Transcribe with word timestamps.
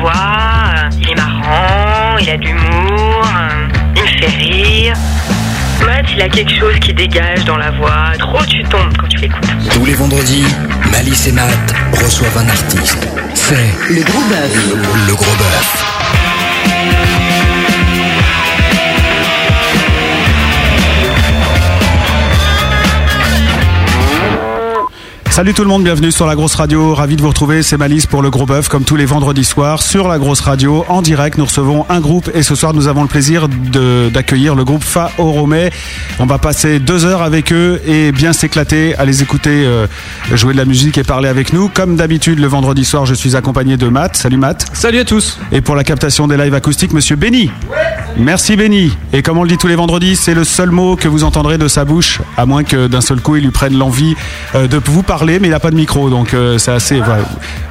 voix, 0.00 0.12
euh, 0.12 0.88
il 1.00 1.10
est 1.10 1.14
marrant, 1.14 2.16
il 2.20 2.30
a 2.30 2.36
de 2.36 2.44
l'humour, 2.44 3.24
euh, 3.24 3.68
il 3.96 4.02
me 4.02 4.06
fait 4.08 4.36
rire. 4.36 4.94
Matt, 5.84 6.06
il 6.16 6.22
a 6.22 6.28
quelque 6.28 6.52
chose 6.58 6.74
qui 6.80 6.92
dégage 6.94 7.44
dans 7.44 7.56
la 7.58 7.70
voix. 7.70 8.12
Trop 8.18 8.44
tu 8.46 8.62
tombes 8.64 8.96
quand 8.98 9.06
tu 9.08 9.18
l'écoutes. 9.18 9.46
Tous 9.72 9.84
les 9.84 9.94
vendredis, 9.94 10.44
Malice 10.90 11.26
et 11.28 11.32
Matt 11.32 11.74
reçoivent 12.02 12.38
un 12.38 12.48
artiste. 12.48 13.06
C'est 13.34 13.74
Le 13.90 14.02
gros 14.02 14.20
bœuf. 14.22 14.68
le, 14.70 15.06
le 15.06 15.14
gros 15.14 15.24
bœuf. 15.36 15.84
Salut 25.36 25.52
tout 25.52 25.64
le 25.64 25.68
monde, 25.68 25.84
bienvenue 25.84 26.12
sur 26.12 26.26
la 26.26 26.34
grosse 26.34 26.54
radio. 26.54 26.94
Ravi 26.94 27.14
de 27.14 27.20
vous 27.20 27.28
retrouver, 27.28 27.62
c'est 27.62 27.76
Malice 27.76 28.06
pour 28.06 28.22
le 28.22 28.30
gros 28.30 28.46
bœuf, 28.46 28.68
comme 28.68 28.84
tous 28.84 28.96
les 28.96 29.04
vendredis 29.04 29.44
soirs 29.44 29.82
sur 29.82 30.08
la 30.08 30.18
grosse 30.18 30.40
radio. 30.40 30.86
En 30.88 31.02
direct, 31.02 31.36
nous 31.36 31.44
recevons 31.44 31.84
un 31.90 32.00
groupe 32.00 32.30
et 32.32 32.42
ce 32.42 32.54
soir, 32.54 32.72
nous 32.72 32.88
avons 32.88 33.02
le 33.02 33.08
plaisir 33.08 33.46
d'accueillir 33.46 34.54
le 34.54 34.64
groupe 34.64 34.82
Fa 34.82 35.10
Oromé. 35.18 35.68
On 36.20 36.24
va 36.24 36.38
passer 36.38 36.78
deux 36.78 37.04
heures 37.04 37.20
avec 37.20 37.52
eux 37.52 37.82
et 37.86 38.12
bien 38.12 38.32
s'éclater, 38.32 38.94
à 38.96 39.04
les 39.04 39.22
écouter 39.22 39.66
euh, 39.66 39.86
jouer 40.32 40.54
de 40.54 40.58
la 40.58 40.64
musique 40.64 40.96
et 40.96 41.04
parler 41.04 41.28
avec 41.28 41.52
nous. 41.52 41.68
Comme 41.68 41.96
d'habitude, 41.96 42.38
le 42.38 42.46
vendredi 42.46 42.86
soir, 42.86 43.04
je 43.04 43.12
suis 43.12 43.36
accompagné 43.36 43.76
de 43.76 43.88
Matt. 43.88 44.16
Salut 44.16 44.38
Matt. 44.38 44.64
Salut 44.72 45.00
à 45.00 45.04
tous. 45.04 45.38
Et 45.52 45.60
pour 45.60 45.76
la 45.76 45.84
captation 45.84 46.26
des 46.28 46.38
lives 46.38 46.54
acoustiques, 46.54 46.94
monsieur 46.94 47.16
Benny. 47.16 47.50
Merci 48.18 48.56
Benny. 48.56 48.96
Et 49.12 49.22
comme 49.22 49.36
on 49.36 49.42
le 49.42 49.48
dit 49.50 49.58
tous 49.58 49.66
les 49.66 49.74
vendredis, 49.74 50.16
c'est 50.16 50.32
le 50.32 50.44
seul 50.44 50.70
mot 50.70 50.96
que 50.96 51.06
vous 51.06 51.22
entendrez 51.22 51.58
de 51.58 51.68
sa 51.68 51.84
bouche, 51.84 52.22
à 52.38 52.46
moins 52.46 52.64
que 52.64 52.86
d'un 52.86 53.02
seul 53.02 53.20
coup 53.20 53.36
il 53.36 53.44
lui 53.44 53.50
prenne 53.50 53.76
l'envie 53.76 54.14
euh, 54.54 54.66
de 54.66 54.80
vous 54.82 55.02
parler, 55.02 55.25
mais 55.26 55.48
il 55.48 55.50
n'a 55.50 55.60
pas 55.60 55.70
de 55.70 55.76
micro, 55.76 56.10
donc 56.10 56.34
euh, 56.34 56.58
c'est 56.58 56.72
assez. 56.72 57.00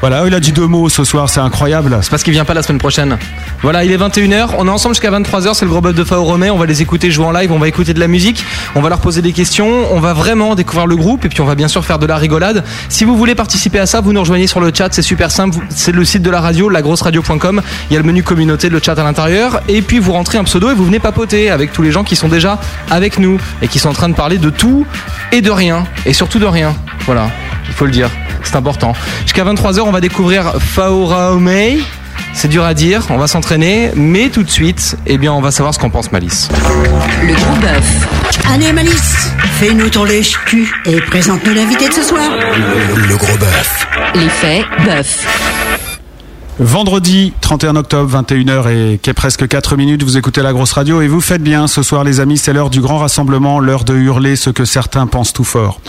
Voilà. 0.02 0.28
il 0.28 0.34
a 0.34 0.40
dit 0.40 0.52
deux 0.52 0.68
mots 0.68 0.90
ce 0.90 1.04
soir, 1.04 1.30
c'est 1.30 1.40
incroyable. 1.40 1.98
C'est 2.02 2.10
parce 2.10 2.24
qu'il 2.24 2.34
vient 2.34 2.46
pas 2.46 2.54
la 2.54 2.64
semaine 2.64 2.80
prochaine. 2.80 3.18
Voilà, 3.62 3.84
il 3.84 3.92
est 3.92 3.98
21h, 3.98 4.50
on 4.58 4.68
est 4.68 4.70
ensemble 4.70 4.96
jusqu'à 4.96 5.12
23h, 5.12 5.54
c'est 5.54 5.66
le 5.66 5.72
gros 5.72 5.82
bœuf 5.82 5.96
de 5.96 6.04
Fao 6.04 6.24
on 6.26 6.58
va 6.58 6.66
les 6.66 6.82
écouter 6.82 7.10
jouer 7.12 7.26
en 7.26 7.32
live, 7.32 7.52
on 7.52 7.58
va 7.58 7.68
écouter 7.68 7.94
de 7.94 8.00
la 8.00 8.08
musique, 8.08 8.44
on 8.76 8.82
va 8.82 8.90
leur 8.90 9.00
poser 9.00 9.22
des 9.22 9.32
questions, 9.32 9.86
on 9.92 10.00
va 10.00 10.14
vraiment 10.14 10.54
découvrir 10.56 10.86
le 10.86 10.96
groupe 10.96 11.26
et 11.26 11.30
puis 11.30 11.42
on 11.42 11.46
va 11.46 11.56
bien 11.56 11.68
sûr 11.68 11.84
faire 11.86 11.98
de 11.98 12.06
la 12.06 12.18
rigolade. 12.18 12.64
Si 12.90 13.06
vous 13.06 13.16
voulez 13.16 13.36
participer 13.36 13.80
à 13.80 13.86
ça, 13.86 14.02
vous 14.02 14.14
nous 14.14 14.20
rejoignez 14.20 14.48
sur 14.48 14.60
le 14.60 14.72
chat, 14.74 14.90
c'est 14.92 15.02
super 15.02 15.32
simple, 15.32 15.58
c'est 15.70 15.92
le 15.92 16.06
site 16.06 16.22
de 16.22 16.30
la 16.30 16.42
radio, 16.42 16.70
lagrosseradio.com, 16.70 17.62
il 17.90 17.94
y 17.94 17.96
a 17.96 18.00
le 18.00 18.06
menu 18.06 18.22
communauté, 18.22 18.70
le 18.70 18.80
chat 18.84 19.00
à 19.00 19.04
l'intérieur 19.04 19.62
et 19.68 19.82
puis 19.82 20.00
vous 20.00 20.12
rentrez 20.12 20.38
un 20.38 20.44
pseudo 20.44 20.70
et 20.70 20.74
vous 20.74 20.86
venez 20.86 21.00
papoter 21.00 21.50
avec 21.50 21.72
tous 21.72 21.82
les 21.82 21.92
gens 21.92 22.04
qui 22.04 22.16
sont 22.16 22.28
déjà 22.28 22.60
avec 22.92 23.18
nous 23.20 23.40
et 23.62 23.68
qui 23.68 23.80
sont 23.80 23.90
en 23.90 23.94
train 23.94 24.10
de 24.10 24.16
parler 24.16 24.38
de 24.38 24.50
tout 24.50 24.86
et 25.32 25.42
de 25.42 25.52
rien 25.52 25.86
et 26.06 26.14
surtout 26.14 26.40
de 26.40 26.46
rien. 26.46 26.76
Voilà, 27.06 27.30
il 27.68 27.74
faut 27.74 27.86
le 27.86 27.92
dire, 27.92 28.10
c'est 28.44 28.56
important. 28.56 28.94
Jusqu'à 29.24 29.44
23h, 29.44 29.82
on 29.82 29.92
va 29.92 30.02
découvrir 30.02 30.54
Faoraomei. 30.60 31.80
C'est 32.34 32.50
dur 32.50 32.66
à 32.66 32.74
dire, 32.74 33.02
on 33.10 33.18
va 33.18 33.28
s'entraîner, 33.28 33.92
mais 33.96 34.30
tout 34.30 34.44
de 34.44 34.50
suite, 34.50 34.98
eh 35.06 35.18
bien, 35.18 35.32
on 35.32 35.40
va 35.42 35.52
savoir 35.52 35.74
ce 35.74 35.80
qu'en 35.80 35.90
pense 35.90 36.12
Malice. 36.12 36.50
Le 37.26 37.34
gros 37.34 37.56
bœuf. 37.62 38.08
Allez 38.54 38.74
Malice, 38.74 39.30
fais-nous 39.60 39.90
ton 39.90 40.04
lèche-cul 40.04 40.70
et 40.86 41.00
présente-nous 41.02 41.54
l'invité 41.54 41.88
de 41.88 41.94
ce 41.94 42.04
soir. 42.04 42.30
Le, 42.96 43.08
le 43.08 43.16
gros 43.16 43.38
bœuf. 43.38 43.88
L'effet 44.16 44.66
bœuf. 44.86 45.26
Vendredi 46.58 47.34
31 47.42 47.76
octobre, 47.76 48.10
21h 48.24 48.70
et 48.70 48.98
qu'est 48.98 49.14
presque 49.14 49.46
4 49.46 49.76
minutes, 49.76 50.04
vous 50.04 50.18
écoutez 50.18 50.42
la 50.42 50.54
grosse 50.54 50.72
radio 50.72 51.02
et 51.02 51.08
vous 51.10 51.20
faites 51.20 51.44
bien. 51.44 51.68
Ce 51.68 51.84
soir, 51.84 52.06
les 52.06 52.22
amis, 52.22 52.38
c'est 52.38 52.54
l'heure 52.54 52.70
du 52.70 52.80
grand 52.80 52.98
rassemblement, 52.98 53.60
l'heure 53.60 53.84
de 53.84 53.94
hurler 53.94 54.38
ce 54.38 54.50
que 54.50 54.64
certains 54.64 55.06
pensent 55.06 55.34
tout 55.34 55.44
fort. 55.44 55.82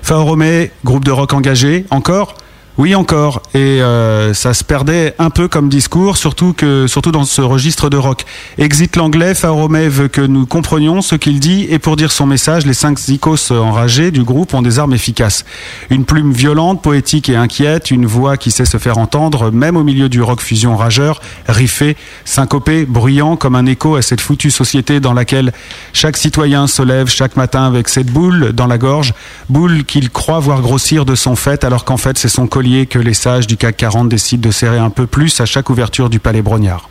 Faoromé, 0.00 0.70
groupe 0.86 1.04
de 1.04 1.10
rock 1.10 1.34
engagé, 1.34 1.84
encore 1.90 2.34
oui, 2.78 2.94
encore. 2.94 3.40
Et 3.54 3.80
euh, 3.80 4.34
ça 4.34 4.52
se 4.52 4.62
perdait 4.62 5.14
un 5.18 5.30
peu 5.30 5.48
comme 5.48 5.70
discours, 5.70 6.18
surtout 6.18 6.52
que 6.52 6.86
surtout 6.86 7.10
dans 7.10 7.24
ce 7.24 7.40
registre 7.40 7.88
de 7.88 7.96
rock. 7.96 8.26
Exit 8.58 8.96
l'anglais, 8.96 9.34
Faoromé 9.34 9.88
veut 9.88 10.08
que 10.08 10.20
nous 10.20 10.44
comprenions 10.44 11.00
ce 11.00 11.14
qu'il 11.14 11.40
dit, 11.40 11.66
et 11.70 11.78
pour 11.78 11.96
dire 11.96 12.12
son 12.12 12.26
message, 12.26 12.66
les 12.66 12.74
cinq 12.74 12.98
zikos 12.98 13.50
enragés 13.50 14.10
du 14.10 14.24
groupe 14.24 14.52
ont 14.52 14.60
des 14.60 14.78
armes 14.78 14.92
efficaces. 14.92 15.46
Une 15.88 16.04
plume 16.04 16.32
violente, 16.32 16.82
poétique 16.82 17.30
et 17.30 17.36
inquiète, 17.36 17.90
une 17.90 18.04
voix 18.04 18.36
qui 18.36 18.50
sait 18.50 18.66
se 18.66 18.76
faire 18.76 18.98
entendre, 18.98 19.50
même 19.50 19.78
au 19.78 19.82
milieu 19.82 20.10
du 20.10 20.20
rock 20.20 20.42
fusion 20.42 20.76
rageur, 20.76 21.22
riffé, 21.48 21.96
syncopé, 22.26 22.84
bruyant 22.84 23.36
comme 23.36 23.54
un 23.54 23.64
écho 23.64 23.96
à 23.96 24.02
cette 24.02 24.20
foutue 24.20 24.50
société 24.50 25.00
dans 25.00 25.14
laquelle 25.14 25.54
chaque 25.94 26.18
citoyen 26.18 26.66
se 26.66 26.82
lève 26.82 27.08
chaque 27.08 27.36
matin 27.36 27.66
avec 27.66 27.88
cette 27.88 28.08
boule 28.08 28.52
dans 28.52 28.66
la 28.66 28.76
gorge, 28.76 29.14
boule 29.48 29.84
qu'il 29.84 30.10
croit 30.10 30.40
voir 30.40 30.60
grossir 30.60 31.06
de 31.06 31.14
son 31.14 31.36
fait, 31.36 31.64
alors 31.64 31.86
qu'en 31.86 31.96
fait 31.96 32.18
c'est 32.18 32.28
son 32.28 32.46
collier 32.46 32.65
que 32.86 32.98
les 32.98 33.14
sages 33.14 33.46
du 33.46 33.56
CAC 33.56 33.76
40 33.76 34.08
décident 34.08 34.48
de 34.48 34.52
serrer 34.52 34.78
un 34.78 34.90
peu 34.90 35.06
plus 35.06 35.40
à 35.40 35.46
chaque 35.46 35.70
ouverture 35.70 36.10
du 36.10 36.18
palais 36.18 36.42
Brognard. 36.42 36.88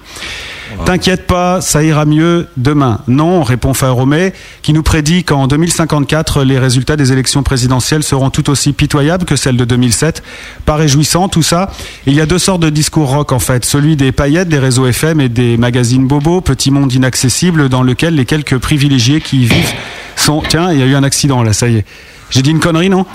T'inquiète 0.86 1.26
pas, 1.26 1.62
ça 1.62 1.84
ira 1.84 2.06
mieux 2.06 2.48
demain. 2.58 3.00
Non, 3.08 3.44
répond 3.44 3.74
Faoromé, 3.74 4.34
qui 4.62 4.74
nous 4.74 4.84
prédit 4.84 5.24
qu'en 5.24 5.48
2054, 5.48 6.44
les 6.44 6.60
résultats 6.60 6.96
des 6.96 7.12
élections 7.12 7.44
présidentielles 7.44 8.04
seront 8.04 8.30
tout 8.30 8.50
aussi 8.50 8.74
pitoyables 8.74 9.26
que 9.26 9.36
celles 9.36 9.58
de 9.58 9.66
2007. 9.66 10.24
Pas 10.66 10.76
réjouissant 10.76 11.30
tout 11.30 11.44
ça. 11.44 11.72
Il 12.08 12.14
y 12.14 12.22
a 12.22 12.26
deux 12.26 12.40
sortes 12.40 12.62
de 12.62 12.70
discours 12.70 13.10
rock 13.10 13.32
en 13.32 13.40
fait. 13.40 13.64
Celui 13.64 13.96
des 13.96 14.12
paillettes, 14.12 14.50
des 14.50 14.60
réseaux 14.60 14.86
FM 14.86 15.22
et 15.22 15.30
des 15.30 15.58
magazines 15.58 16.08
bobos, 16.08 16.42
petit 16.42 16.72
monde 16.72 16.92
inaccessible 16.92 17.70
dans 17.70 17.84
lequel 17.84 18.16
les 18.16 18.26
quelques 18.26 18.58
privilégiés 18.58 19.22
qui 19.22 19.44
y 19.44 19.46
vivent 19.46 19.74
sont... 20.16 20.44
Tiens, 20.48 20.72
il 20.72 20.80
y 20.80 20.84
a 20.84 20.86
eu 20.86 20.96
un 20.96 21.04
accident 21.04 21.42
là, 21.44 21.54
ça 21.54 21.68
y 21.68 21.78
est. 21.78 21.86
J'ai 22.32 22.42
dit 22.42 22.50
une 22.52 22.60
connerie, 22.60 22.90
non 22.90 23.06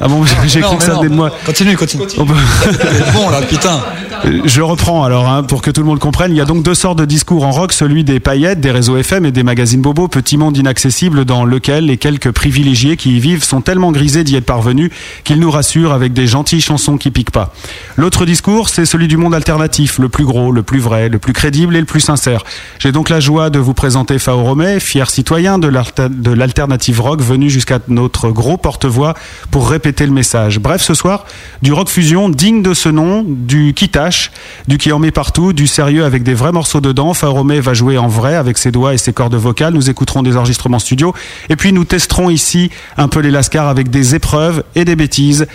Ah 0.00 0.08
bon, 0.08 0.24
j'ai 0.46 0.60
cru 0.60 0.76
que 0.76 0.82
ça 0.84 0.94
venait 0.96 1.08
de 1.08 1.14
moi. 1.14 1.30
Continue, 1.46 1.76
continue. 1.76 2.04
On 2.18 2.26
peut- 2.26 2.34
bon 3.14 3.30
là, 3.30 3.40
putain. 3.42 3.80
Euh, 4.26 4.42
Je 4.44 4.60
reprends 4.60 5.02
alors 5.02 5.28
hein, 5.28 5.42
pour 5.42 5.62
que 5.62 5.70
tout 5.70 5.80
le 5.80 5.86
monde 5.86 5.98
comprenne. 5.98 6.30
Il 6.32 6.36
y 6.36 6.40
a 6.40 6.44
donc 6.44 6.62
deux 6.62 6.74
sortes 6.74 6.98
de 6.98 7.06
discours 7.06 7.44
en 7.46 7.50
rock, 7.52 7.72
celui 7.72 8.04
des 8.04 8.20
paillettes, 8.20 8.60
des 8.60 8.70
réseaux 8.70 8.96
FM 8.98 9.24
et 9.24 9.32
des 9.32 9.42
magazines 9.42 9.80
bobos, 9.80 10.08
petit 10.08 10.36
monde 10.36 10.56
inaccessible 10.58 11.24
dans 11.24 11.44
lequel 11.46 11.86
les 11.86 11.96
quelques 11.96 12.30
privilégiés 12.32 12.96
qui 12.98 13.16
y 13.16 13.20
vivent 13.20 13.42
sont 13.44 13.62
tellement 13.62 13.92
grisés 13.92 14.24
d'y 14.24 14.36
être 14.36 14.44
parvenus 14.44 14.90
qu'ils 15.24 15.40
nous 15.40 15.50
rassurent 15.50 15.92
avec 15.92 16.12
des 16.12 16.26
gentilles 16.26 16.60
chansons 16.60 16.98
qui 16.98 17.10
piquent 17.10 17.30
pas. 17.30 17.54
L'autre 17.96 18.26
discours, 18.26 18.68
c'est 18.68 18.84
celui 18.84 19.08
du 19.08 19.16
monde 19.16 19.34
alternatif, 19.34 19.98
le 19.98 20.10
plus 20.10 20.24
gros, 20.26 20.52
le 20.52 20.62
plus 20.62 20.80
vrai, 20.80 21.08
le 21.08 21.18
plus 21.18 21.32
crédible 21.32 21.74
et 21.76 21.80
le 21.80 21.86
plus 21.86 22.00
sincère. 22.00 22.44
J'ai 22.78 22.92
donc 22.92 23.08
la 23.08 23.20
joie 23.20 23.48
de 23.48 23.58
vous 23.58 23.74
présenter 23.74 24.18
Fao 24.18 24.42
Romé, 24.42 24.80
fier 24.80 25.08
citoyen 25.08 25.58
de 25.58 25.68
l'alter- 25.68 26.08
de 26.10 26.30
l'alternative 26.30 27.00
rock 27.00 27.22
venu 27.22 27.48
jusqu'à 27.48 27.78
notre 27.88 28.28
gros 28.50 28.56
porte-voix 28.56 29.14
pour 29.52 29.70
répéter 29.70 30.04
le 30.06 30.10
message. 30.12 30.58
Bref, 30.58 30.82
ce 30.82 30.92
soir, 30.94 31.24
du 31.62 31.72
rock 31.72 31.88
fusion 31.88 32.28
digne 32.28 32.62
de 32.62 32.74
ce 32.74 32.88
nom, 32.88 33.24
du 33.24 33.74
qui 33.74 33.88
tâche, 33.88 34.32
du 34.66 34.76
qui 34.76 34.90
en 34.90 34.98
met 34.98 35.12
partout, 35.12 35.52
du 35.52 35.68
sérieux 35.68 36.04
avec 36.04 36.24
des 36.24 36.34
vrais 36.34 36.50
morceaux 36.50 36.80
dedans. 36.80 37.14
Faoromé 37.14 37.60
va 37.60 37.74
jouer 37.74 37.96
en 37.96 38.08
vrai 38.08 38.34
avec 38.34 38.58
ses 38.58 38.72
doigts 38.72 38.92
et 38.92 38.98
ses 38.98 39.12
cordes 39.12 39.36
vocales. 39.36 39.72
Nous 39.72 39.88
écouterons 39.88 40.24
des 40.24 40.36
enregistrements 40.36 40.80
studio. 40.80 41.14
Et 41.48 41.54
puis 41.54 41.72
nous 41.72 41.84
testerons 41.84 42.28
ici 42.28 42.72
un 42.96 43.06
peu 43.06 43.20
les 43.20 43.30
lascars 43.30 43.68
avec 43.68 43.88
des 43.88 44.16
épreuves 44.16 44.64
et 44.74 44.84
des 44.84 44.96
bêtises. 44.96 45.46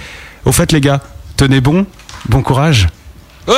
Au 0.45 0.53
fait, 0.53 0.71
les 0.71 0.79
gars, 0.79 1.01
tenez 1.35 1.59
bon, 1.59 1.85
bon 2.29 2.41
courage. 2.41 2.87
Ouais. 3.45 3.53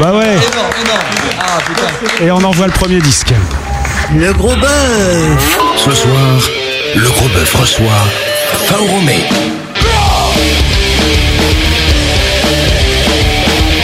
Bah 0.00 0.14
ouais, 0.16 0.36
Énorme, 0.36 0.72
énorme. 0.82 1.00
Ah 1.38 1.58
putain. 1.66 2.24
et 2.24 2.30
on 2.30 2.42
envoie 2.42 2.66
le 2.66 2.72
premier 2.72 3.00
disque. 3.00 3.34
Le 4.16 4.32
gros 4.32 4.56
bœuf. 4.56 5.58
Ce 5.76 5.90
soir, 5.92 6.40
le 6.96 7.08
gros 7.08 7.28
bœuf 7.28 7.54
reçoit 7.54 8.29
Faoromé. 8.66 9.24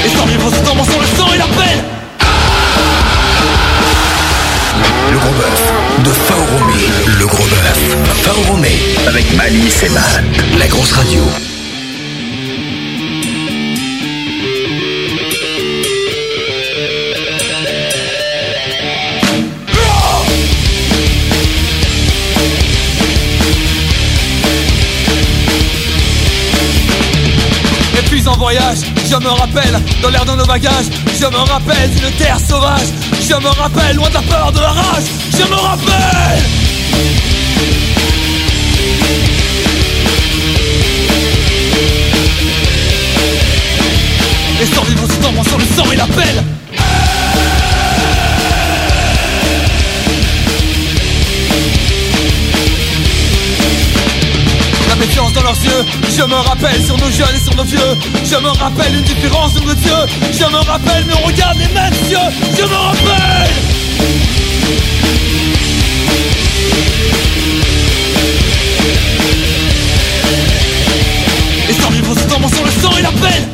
Et 0.04 0.09
sans 0.09 0.27
vivre 0.27 0.50
ce 0.50 0.65
temps, 0.65 0.84
sans 0.84 1.00
le 1.00 1.06
sang 1.06 1.32
et 1.34 1.38
la 1.38 1.44
peine. 1.44 1.84
Le 5.10 5.19
gros 5.19 5.32
bœuf 5.32 5.72
de 6.05 6.10
Faoromé. 6.10 6.75
Le 7.19 7.26
gros 7.26 7.44
bœuf. 7.44 7.96
Faoromé. 8.23 8.79
Avec 9.08 9.35
Malice 9.35 9.82
et 9.82 9.88
Matt. 9.91 10.25
La 10.58 10.67
grosse 10.67 10.93
radio. 10.93 11.23
Je 29.08 29.17
me 29.17 29.29
rappelle, 29.29 29.81
dans 30.03 30.08
l'air 30.11 30.25
de 30.25 30.32
nos 30.32 30.44
bagages, 30.44 30.87
je 31.14 31.26
me 31.26 31.37
rappelle 31.37 31.91
d'une 31.91 32.11
terre 32.12 32.38
sauvage, 32.41 32.88
je 33.20 33.35
me 33.35 33.49
rappelle 33.49 33.97
loin 33.97 34.08
de 34.08 34.14
la 34.14 34.23
peur, 34.23 34.53
de 34.53 34.61
la 34.61 34.73
rage, 34.73 35.05
je 35.32 35.44
me 35.49 35.55
rappelle. 35.55 36.43
Et 44.61 44.67
sans 44.67 45.58
le 45.58 45.64
sang 45.76 45.93
et 45.93 45.97
la 45.97 46.06
peine 46.06 46.44
Dans 55.34 55.43
leurs 55.43 55.62
yeux. 55.62 55.84
Je 56.16 56.22
me 56.22 56.34
rappelle 56.34 56.82
sur 56.84 56.96
nos 56.96 57.10
jeunes 57.10 57.34
et 57.34 57.40
sur 57.44 57.54
nos 57.54 57.64
vieux. 57.64 57.78
Je 58.25 58.37
me 58.37 58.48
rappelle 58.48 58.94
une 58.94 59.02
différence 59.02 59.54
de 59.54 59.60
nos 59.60 59.72
yeux. 59.72 60.06
Je 60.32 60.44
me 60.44 60.56
rappelle, 60.58 61.04
mais 61.06 61.14
on 61.22 61.26
regarde 61.26 61.58
les 61.58 61.69
mêmes 61.69 61.93
yeux. 62.08 62.19
Je 62.56 62.62
me 62.62 62.75
rappelle. 62.75 63.50
Et 71.69 71.72
sans 71.82 71.90
vivre 71.90 72.14
ce 72.14 72.20
temps 72.28 72.48
sur 72.48 72.64
le 72.64 72.70
sang 72.70 72.96
et 72.98 73.02
la 73.02 73.10
peine. 73.10 73.48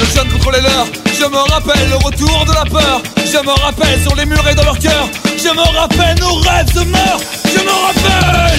Le 0.00 0.06
jeune 0.14 0.28
contre 0.28 0.50
les 0.52 0.60
leurs, 0.60 0.86
je 1.22 1.28
me 1.28 1.38
rappelle 1.52 1.88
le 1.88 1.96
retour 1.96 2.44
de 2.46 2.52
la 2.52 2.64
peur. 2.64 3.00
Je 3.24 3.38
me 3.38 3.52
rappelle 3.62 4.00
sur 4.02 4.14
les 4.16 4.26
murs 4.26 4.48
et 4.48 4.54
dans 4.54 4.64
leur 4.64 4.78
cœur. 4.78 5.08
Je 5.36 5.48
me 5.48 5.78
rappelle 5.78 6.18
nos 6.20 6.34
rêves 6.34 6.72
se 6.72 6.84
meurent. 6.84 7.20
Je 7.44 7.60
me 7.62 7.70
rappelle. 7.70 8.58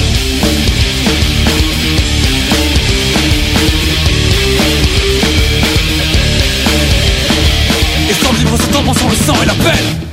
Et 8.10 8.14
sans 8.14 8.34
vivre 8.34 8.58
ce 8.58 8.68
temps 8.68 8.94
sur 8.94 9.10
le 9.10 9.16
sang 9.16 9.44
et 9.44 9.46
la 9.46 9.54
peine. 9.56 10.13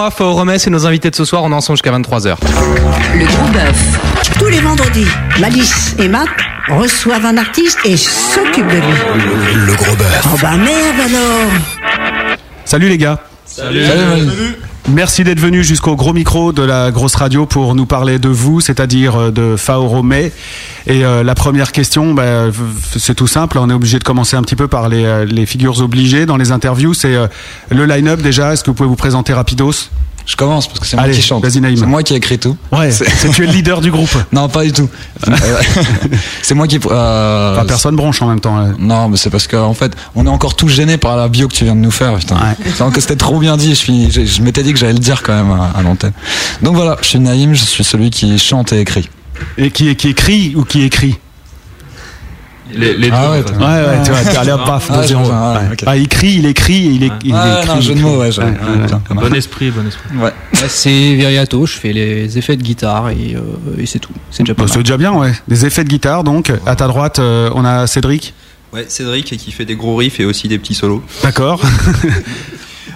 Moi, 0.00 0.10
Fao 0.10 0.42
et 0.42 0.70
nos 0.70 0.86
invités 0.86 1.10
de 1.10 1.14
ce 1.14 1.26
soir, 1.26 1.42
on 1.44 1.52
est 1.52 1.54
ensemble 1.54 1.76
jusqu'à 1.76 1.92
23h. 1.92 2.36
Le 3.18 3.26
gros 3.26 3.48
bœuf. 3.52 4.00
Tous 4.38 4.48
les 4.48 4.60
vendredis, 4.60 5.06
Malice 5.38 5.94
et 5.98 6.08
Matt 6.08 6.28
reçoivent 6.70 7.26
un 7.26 7.36
artiste 7.36 7.78
et 7.84 7.98
s'occupent 7.98 8.66
de 8.68 8.76
lui. 8.76 9.66
Le, 9.66 9.74
gros 9.74 9.94
bœuf. 9.96 10.26
Oh 10.32 10.38
bah 10.40 10.56
merde 10.56 11.00
alors 11.04 11.50
Salut 12.64 12.88
les 12.88 12.96
gars. 12.96 13.18
Salut. 13.44 13.84
Merci 14.88 15.22
d'être 15.22 15.38
venu 15.38 15.62
jusqu'au 15.62 15.96
gros 15.96 16.14
micro 16.14 16.52
de 16.52 16.62
la 16.62 16.90
grosse 16.90 17.14
radio 17.14 17.44
pour 17.44 17.74
nous 17.74 17.84
parler 17.84 18.18
de 18.18 18.30
vous, 18.30 18.62
c'est-à-dire 18.62 19.16
euh, 19.16 19.30
de 19.30 19.56
Fao 19.56 19.86
Romé. 19.86 20.32
Et 20.86 21.04
euh, 21.04 21.22
la 21.22 21.34
première 21.34 21.72
question, 21.72 22.14
bah, 22.14 22.46
c'est 22.96 23.14
tout 23.14 23.26
simple. 23.26 23.58
On 23.58 23.68
est 23.70 23.74
obligé 23.74 23.98
de 23.98 24.04
commencer 24.04 24.36
un 24.36 24.42
petit 24.42 24.56
peu 24.56 24.68
par 24.68 24.88
les, 24.88 25.04
euh, 25.04 25.24
les 25.24 25.46
figures 25.46 25.80
obligées 25.80 26.26
dans 26.26 26.36
les 26.36 26.52
interviews. 26.52 26.94
C'est 26.94 27.14
euh, 27.14 27.26
le 27.70 27.84
line-up 27.86 28.20
déjà. 28.22 28.52
Est-ce 28.52 28.64
que 28.64 28.70
vous 28.70 28.74
pouvez 28.74 28.88
vous 28.88 28.96
présenter 28.96 29.32
rapidos? 29.34 29.72
Je 30.26 30.36
commence 30.36 30.68
parce 30.68 30.78
que 30.78 30.86
c'est 30.86 30.96
moi 30.96 31.06
Allez, 31.06 31.14
qui 31.14 31.22
chante. 31.22 31.42
vas-y, 31.42 31.60
Naïm. 31.60 31.76
C'est 31.76 31.86
moi 31.86 32.02
qui 32.02 32.12
ai 32.12 32.16
écrit 32.16 32.38
tout. 32.38 32.56
Ouais, 32.70 32.90
C'est- 32.92 33.06
tu 33.32 33.42
es 33.42 33.46
le 33.46 33.52
leader 33.52 33.80
du 33.80 33.90
groupe. 33.90 34.10
Non, 34.32 34.48
pas 34.48 34.62
du 34.64 34.72
tout. 34.72 34.88
Euh, 35.26 35.32
c'est 36.42 36.54
moi 36.54 36.66
qui. 36.68 36.78
Euh, 36.86 37.54
Enfin, 37.56 37.64
personne 37.66 37.96
bronche 37.96 38.22
en 38.22 38.28
même 38.28 38.38
temps. 38.40 38.58
euh. 38.58 38.72
Non, 38.78 39.08
mais 39.08 39.16
c'est 39.16 39.30
parce 39.30 39.46
que 39.46 39.56
en 39.56 39.74
fait, 39.74 39.92
on 40.14 40.26
est 40.26 40.30
encore 40.30 40.54
tout 40.54 40.68
gêné 40.68 40.98
par 40.98 41.16
la 41.16 41.28
bio 41.28 41.48
que 41.48 41.54
tu 41.54 41.64
viens 41.64 41.74
de 41.74 41.80
nous 41.80 41.90
faire. 41.90 42.14
Putain. 42.16 42.36
Ouais. 42.36 42.56
C'est 42.76 42.92
que 42.92 43.00
c'était 43.00 43.16
trop 43.16 43.38
bien 43.38 43.56
dit. 43.56 43.70
Je, 43.70 43.74
suis, 43.74 44.10
je, 44.12 44.24
je 44.24 44.42
m'étais 44.42 44.62
dit 44.62 44.72
que 44.72 44.78
j'allais 44.78 44.92
le 44.92 44.98
dire 45.00 45.22
quand 45.22 45.34
même 45.34 45.50
à, 45.50 45.76
à 45.78 45.82
l'antenne. 45.82 46.12
Donc 46.62 46.76
voilà, 46.76 46.96
je 47.02 47.06
suis 47.08 47.18
Naïm, 47.18 47.54
je 47.54 47.64
suis 47.64 47.82
celui 47.84 48.10
qui 48.10 48.38
chante 48.38 48.72
et 48.72 48.80
écrit. 48.80 49.08
Et 49.58 49.70
qui, 49.70 49.94
qui 49.96 50.08
écrit 50.08 50.54
ou 50.56 50.64
qui 50.64 50.82
écrit 50.82 51.16
Les, 52.72 52.96
les 52.96 53.10
Ah 53.12 53.24
deux, 53.26 53.30
ouais, 53.32 53.42
t'as- 53.42 53.52
Ouais, 53.54 53.88
ouais, 53.98 54.02
tu 54.04 54.10
vois, 54.12 54.40
allé 54.40 54.52
hop, 54.52 54.64
paf, 54.64 54.88
Ah, 54.92 55.02
zéro. 55.02 55.24
vois, 55.24 55.52
ouais, 55.54 55.58
Ouais. 55.58 55.72
ok. 55.72 55.82
Ah, 55.86 55.96
il 55.96 56.06
crie, 56.08 56.34
il 56.36 56.46
écrit, 56.46 56.90
il, 56.94 57.02
est, 57.02 57.10
il 57.24 57.34
Ah, 57.34 57.60
écrit. 57.62 57.74
non, 57.74 57.80
jeu 57.80 57.94
de 57.94 58.00
mots, 58.00 58.24
écrit. 58.24 58.40
ouais. 58.42 58.52
Bon 59.14 59.34
esprit, 59.34 59.70
bon 59.72 59.86
esprit. 59.88 60.16
Ouais. 60.16 60.32
C'est 60.68 61.16
Veriato, 61.16 61.66
je 61.66 61.72
fais 61.76 61.92
les 61.92 62.38
effets 62.38 62.56
de 62.56 62.62
guitare 62.62 63.10
et, 63.10 63.34
euh, 63.34 63.40
et 63.82 63.86
c'est 63.86 63.98
tout. 63.98 64.12
C'est 64.30 64.44
déjà 64.44 64.54
pas 64.54 64.62
Bah, 64.64 64.70
c'est 64.72 64.82
déjà 64.82 64.96
bien, 64.96 65.12
ouais. 65.14 65.32
Des 65.48 65.66
effets 65.66 65.82
de 65.82 65.88
guitare, 65.88 66.22
donc. 66.22 66.52
À 66.64 66.76
ta 66.76 66.86
droite, 66.86 67.18
euh, 67.18 67.50
on 67.54 67.64
a 67.64 67.86
Cédric. 67.88 68.34
Ouais, 68.72 68.84
Cédric 68.88 69.24
qui 69.36 69.50
fait 69.50 69.64
des 69.64 69.74
gros 69.74 69.96
riffs 69.96 70.20
et 70.20 70.24
aussi 70.24 70.46
des 70.46 70.58
petits 70.58 70.74
solos. 70.74 71.02
D'accord. 71.24 71.60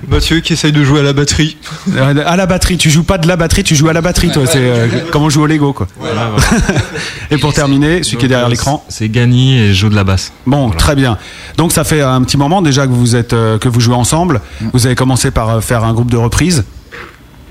Mathieu 0.08 0.40
qui 0.40 0.52
essaye 0.54 0.72
de 0.72 0.84
jouer 0.84 1.00
à 1.00 1.02
la 1.02 1.12
batterie. 1.12 1.56
Euh, 1.96 2.14
à 2.26 2.36
la 2.36 2.46
batterie, 2.46 2.76
tu 2.76 2.90
joues 2.90 3.02
pas 3.04 3.18
de 3.18 3.26
la 3.28 3.36
batterie, 3.36 3.64
tu 3.64 3.74
joues 3.74 3.88
à 3.88 3.92
la 3.92 4.00
batterie, 4.00 4.30
toi. 4.30 4.44
C'est 4.46 4.58
euh, 4.58 4.86
comme 5.10 5.22
on 5.22 5.30
joue 5.30 5.42
au 5.42 5.46
Lego, 5.46 5.72
quoi. 5.72 5.86
Voilà, 5.98 6.30
voilà. 6.36 6.64
Et 7.30 7.38
pour 7.38 7.52
terminer, 7.52 8.02
celui 8.02 8.16
qui 8.18 8.26
est 8.26 8.28
derrière 8.28 8.46
Donc, 8.48 8.56
euh, 8.56 8.60
l'écran. 8.60 8.84
C'est 8.88 9.08
Gani 9.08 9.58
et 9.58 9.68
je 9.68 9.74
joue 9.80 9.88
de 9.88 9.94
la 9.94 10.04
basse. 10.04 10.32
Bon, 10.46 10.70
très 10.70 10.94
bien. 10.94 11.18
Donc 11.56 11.72
ça 11.72 11.84
fait 11.84 12.02
un 12.02 12.22
petit 12.22 12.36
moment 12.36 12.62
déjà 12.62 12.86
que 12.86 12.92
vous 12.92 13.16
êtes 13.16 13.32
euh, 13.32 13.58
que 13.58 13.68
vous 13.68 13.80
jouez 13.80 13.94
ensemble. 13.94 14.40
Vous 14.72 14.86
avez 14.86 14.94
commencé 14.94 15.30
par 15.30 15.62
faire 15.62 15.84
un 15.84 15.92
groupe 15.94 16.10
de 16.10 16.16
reprises. 16.16 16.64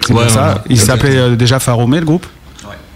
C'est 0.05 0.13
Ouais, 0.13 0.27
ça. 0.29 0.47
ouais, 0.55 0.61
Il 0.69 0.79
s'appelait 0.79 1.15
euh, 1.17 1.35
déjà 1.35 1.59
Faromé, 1.59 1.99
le 1.99 2.05
groupe. 2.05 2.25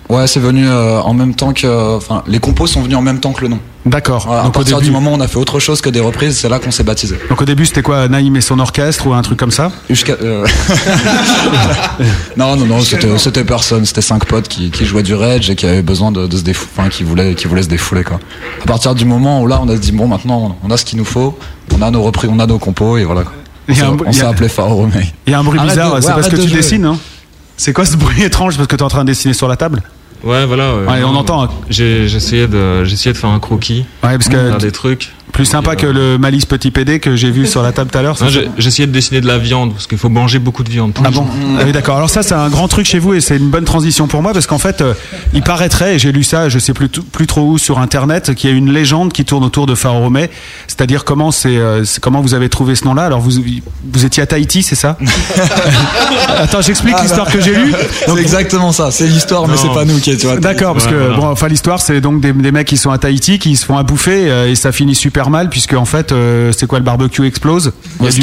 Ouais, 0.09 0.25
c'est 0.25 0.39
venu 0.39 0.65
euh, 0.65 1.01
en 1.01 1.13
même 1.13 1.35
temps 1.35 1.51
que. 1.51 1.95
Enfin, 1.97 2.23
les 2.27 2.39
compos 2.39 2.65
sont 2.65 2.81
venus 2.81 2.95
en 2.97 3.01
même 3.01 3.19
temps 3.19 3.33
que 3.33 3.41
le 3.41 3.49
nom. 3.49 3.59
D'accord. 3.85 4.23
Voilà, 4.25 4.43
à 4.43 4.47
au 4.47 4.51
partir 4.51 4.77
début, 4.77 4.87
du 4.89 4.93
moment 4.93 5.11
où 5.11 5.15
on 5.15 5.19
a 5.19 5.27
fait 5.27 5.37
autre 5.37 5.59
chose 5.59 5.81
que 5.81 5.89
des 5.89 5.99
reprises, 5.99 6.37
c'est 6.39 6.47
là 6.49 6.59
qu'on 6.59 6.71
s'est 6.71 6.83
baptisé. 6.83 7.17
donc 7.29 7.41
au 7.41 7.45
début, 7.45 7.65
c'était 7.65 7.81
quoi 7.81 8.07
Naïm 8.07 8.35
et 8.37 8.41
son 8.41 8.59
orchestre 8.59 9.05
ou 9.07 9.13
un 9.13 9.21
truc 9.21 9.37
comme 9.37 9.51
ça 9.51 9.69
Jusqu'à. 9.89 10.13
euh, 10.13 10.45
non, 12.37 12.55
non, 12.55 12.65
non, 12.65 12.79
c'était 13.17 13.43
personne. 13.43 13.85
C'était 13.85 14.01
cinq 14.01 14.25
potes 14.25 14.47
qui, 14.47 14.71
qui 14.71 14.85
jouaient 14.85 15.03
du 15.03 15.13
rage 15.15 15.49
et 15.49 15.55
qui 15.55 15.65
avaient 15.65 15.81
besoin 15.81 16.11
de, 16.11 16.27
de 16.27 16.37
se 16.37 16.41
défouler, 16.43 16.69
enfin, 16.77 16.89
qui 16.89 17.03
voulaient, 17.03 17.35
qui 17.35 17.47
voulaient 17.47 17.63
se 17.63 17.67
défouler, 17.69 18.03
quoi. 18.03 18.19
À 18.61 18.65
partir 18.65 18.95
du 18.95 19.05
moment 19.05 19.41
où 19.41 19.47
là, 19.47 19.59
on 19.61 19.67
a 19.69 19.75
dit, 19.75 19.91
bon, 19.91 20.07
maintenant, 20.07 20.57
on 20.63 20.71
a 20.71 20.77
ce 20.77 20.85
qu'il 20.85 20.97
nous 20.99 21.05
faut, 21.05 21.37
on 21.77 21.81
a 21.81 21.91
nos 21.91 22.01
reprises, 22.03 22.29
on 22.33 22.39
a 22.39 22.45
nos 22.47 22.59
compos, 22.59 22.97
et 22.97 23.03
voilà. 23.03 23.23
quoi. 23.23 23.33
A 23.69 23.71
On 23.71 23.75
s'est- 23.75 23.81
il 23.81 24.07
on 24.07 24.09
y 24.09 24.13
s'est 24.13 24.23
a- 24.23 24.29
appelé 24.29 24.47
Phare 24.47 24.69
Romé. 24.69 25.13
Il 25.25 25.31
y 25.31 25.33
a 25.33 25.39
un 25.39 25.43
bruit 25.43 25.59
Arrête 25.59 25.71
bizarre. 25.71 25.97
C'est 26.01 26.07
ouais, 26.07 26.13
parce 26.13 26.29
que 26.29 26.35
tu 26.37 26.47
jouer. 26.47 26.57
dessines, 26.57 26.81
non 26.81 26.97
C'est 27.57 27.73
quoi 27.73 27.85
ce 27.85 27.97
bruit 27.97 28.23
étrange 28.23 28.55
parce 28.55 28.67
que 28.67 28.75
tu 28.75 28.81
es 28.81 28.85
en 28.85 28.89
train 28.89 29.01
de 29.03 29.07
dessiner 29.11 29.33
sur 29.33 29.47
la 29.49 29.57
table 29.57 29.81
Ouais, 30.23 30.45
voilà. 30.45 30.75
Ouais, 30.75 31.03
on 31.03 31.15
entend. 31.15 31.47
J'ai 31.69 32.05
essayé 32.05 32.47
de, 32.47 32.83
de 33.13 33.17
faire 33.17 33.29
un 33.29 33.39
croquis, 33.39 33.85
Ouais, 34.03 34.17
parce 34.17 34.29
que 34.29 34.35
faire 34.49 34.57
des 34.57 34.71
trucs. 34.71 35.13
Plus 35.31 35.45
sympa 35.45 35.75
que 35.75 35.85
le 35.85 36.17
Malice 36.17 36.45
Petit 36.45 36.71
PD 36.71 36.99
que 36.99 37.15
j'ai 37.15 37.31
vu 37.31 37.47
sur 37.47 37.61
la 37.63 37.71
table 37.71 37.89
tout 37.91 37.97
à 37.97 38.01
l'heure. 38.01 38.17
Essayé 38.57 38.87
de 38.87 38.91
dessiner 38.91 39.21
de 39.21 39.27
la 39.27 39.37
viande 39.37 39.73
parce 39.73 39.87
qu'il 39.87 39.97
faut 39.97 40.09
manger 40.09 40.39
beaucoup 40.39 40.63
de 40.63 40.69
viande. 40.69 40.93
Ah 41.03 41.09
bon 41.11 41.25
Ah 41.59 41.63
oui 41.65 41.71
d'accord. 41.71 41.97
Alors 41.97 42.09
ça 42.09 42.23
c'est 42.23 42.33
un 42.35 42.49
grand 42.49 42.67
truc 42.67 42.85
chez 42.85 42.99
vous 42.99 43.13
et 43.13 43.21
c'est 43.21 43.37
une 43.37 43.49
bonne 43.49 43.65
transition 43.65 44.07
pour 44.07 44.21
moi 44.21 44.33
parce 44.33 44.47
qu'en 44.47 44.57
fait 44.57 44.81
euh, 44.81 44.93
il 45.33 45.41
paraîtrait 45.41 45.95
et 45.95 45.99
j'ai 45.99 46.11
lu 46.11 46.23
ça 46.23 46.49
je 46.49 46.59
sais 46.59 46.73
plus 46.73 46.89
plus 46.89 47.27
trop 47.27 47.41
où 47.41 47.57
sur 47.57 47.79
internet 47.79 48.33
qu'il 48.35 48.49
y 48.49 48.53
a 48.53 48.55
une 48.55 48.71
légende 48.71 49.13
qui 49.13 49.25
tourne 49.25 49.43
autour 49.43 49.65
de 49.65 49.75
Romé, 49.87 50.29
c'est-à-dire 50.67 51.05
comment 51.05 51.31
c'est 51.31 51.57
euh, 51.57 51.83
comment 52.01 52.21
vous 52.21 52.33
avez 52.33 52.49
trouvé 52.49 52.75
ce 52.75 52.85
nom-là? 52.85 53.05
Alors 53.05 53.19
vous 53.21 53.31
vous 53.93 54.05
étiez 54.05 54.23
à 54.23 54.25
Tahiti 54.25 54.63
c'est 54.63 54.75
ça? 54.75 54.97
Attends 56.37 56.61
j'explique 56.61 56.95
Ah, 56.97 57.03
l'histoire 57.03 57.25
bah, 57.25 57.31
que 57.31 57.41
j'ai 57.41 57.55
lue. 57.55 57.73
C'est 58.05 58.17
exactement 58.17 58.71
ça. 58.71 58.91
C'est 58.91 59.07
l'histoire, 59.07 59.47
mais 59.47 59.57
c'est 59.57 59.73
pas 59.73 59.85
nous 59.85 59.99
qui 59.99 60.15
vois. 60.15 60.37
D'accord, 60.37 60.73
parce 60.73 60.87
que 60.87 60.95
voilà. 60.95 61.15
bon, 61.15 61.27
enfin 61.27 61.47
l'histoire 61.47 61.81
c'est 61.81 62.01
donc 62.01 62.21
des, 62.21 62.33
des 62.33 62.51
mecs 62.51 62.67
qui 62.67 62.77
sont 62.77 62.91
à 62.91 62.97
Tahiti 62.97 63.39
qui 63.39 63.55
se 63.55 63.65
font 63.65 63.77
à 63.77 63.83
bouffer 63.83 64.29
euh, 64.29 64.49
et 64.49 64.55
ça 64.55 64.71
finit 64.71 64.95
super 64.95 65.26
puisque 65.49 65.73
en 65.73 65.85
fait 65.85 66.11
euh, 66.11 66.51
c'est 66.57 66.67
quoi 66.67 66.79
le 66.79 66.85
barbecue 66.85 67.25
explose? 67.25 67.73
A 68.05 68.11
ce 68.11 68.17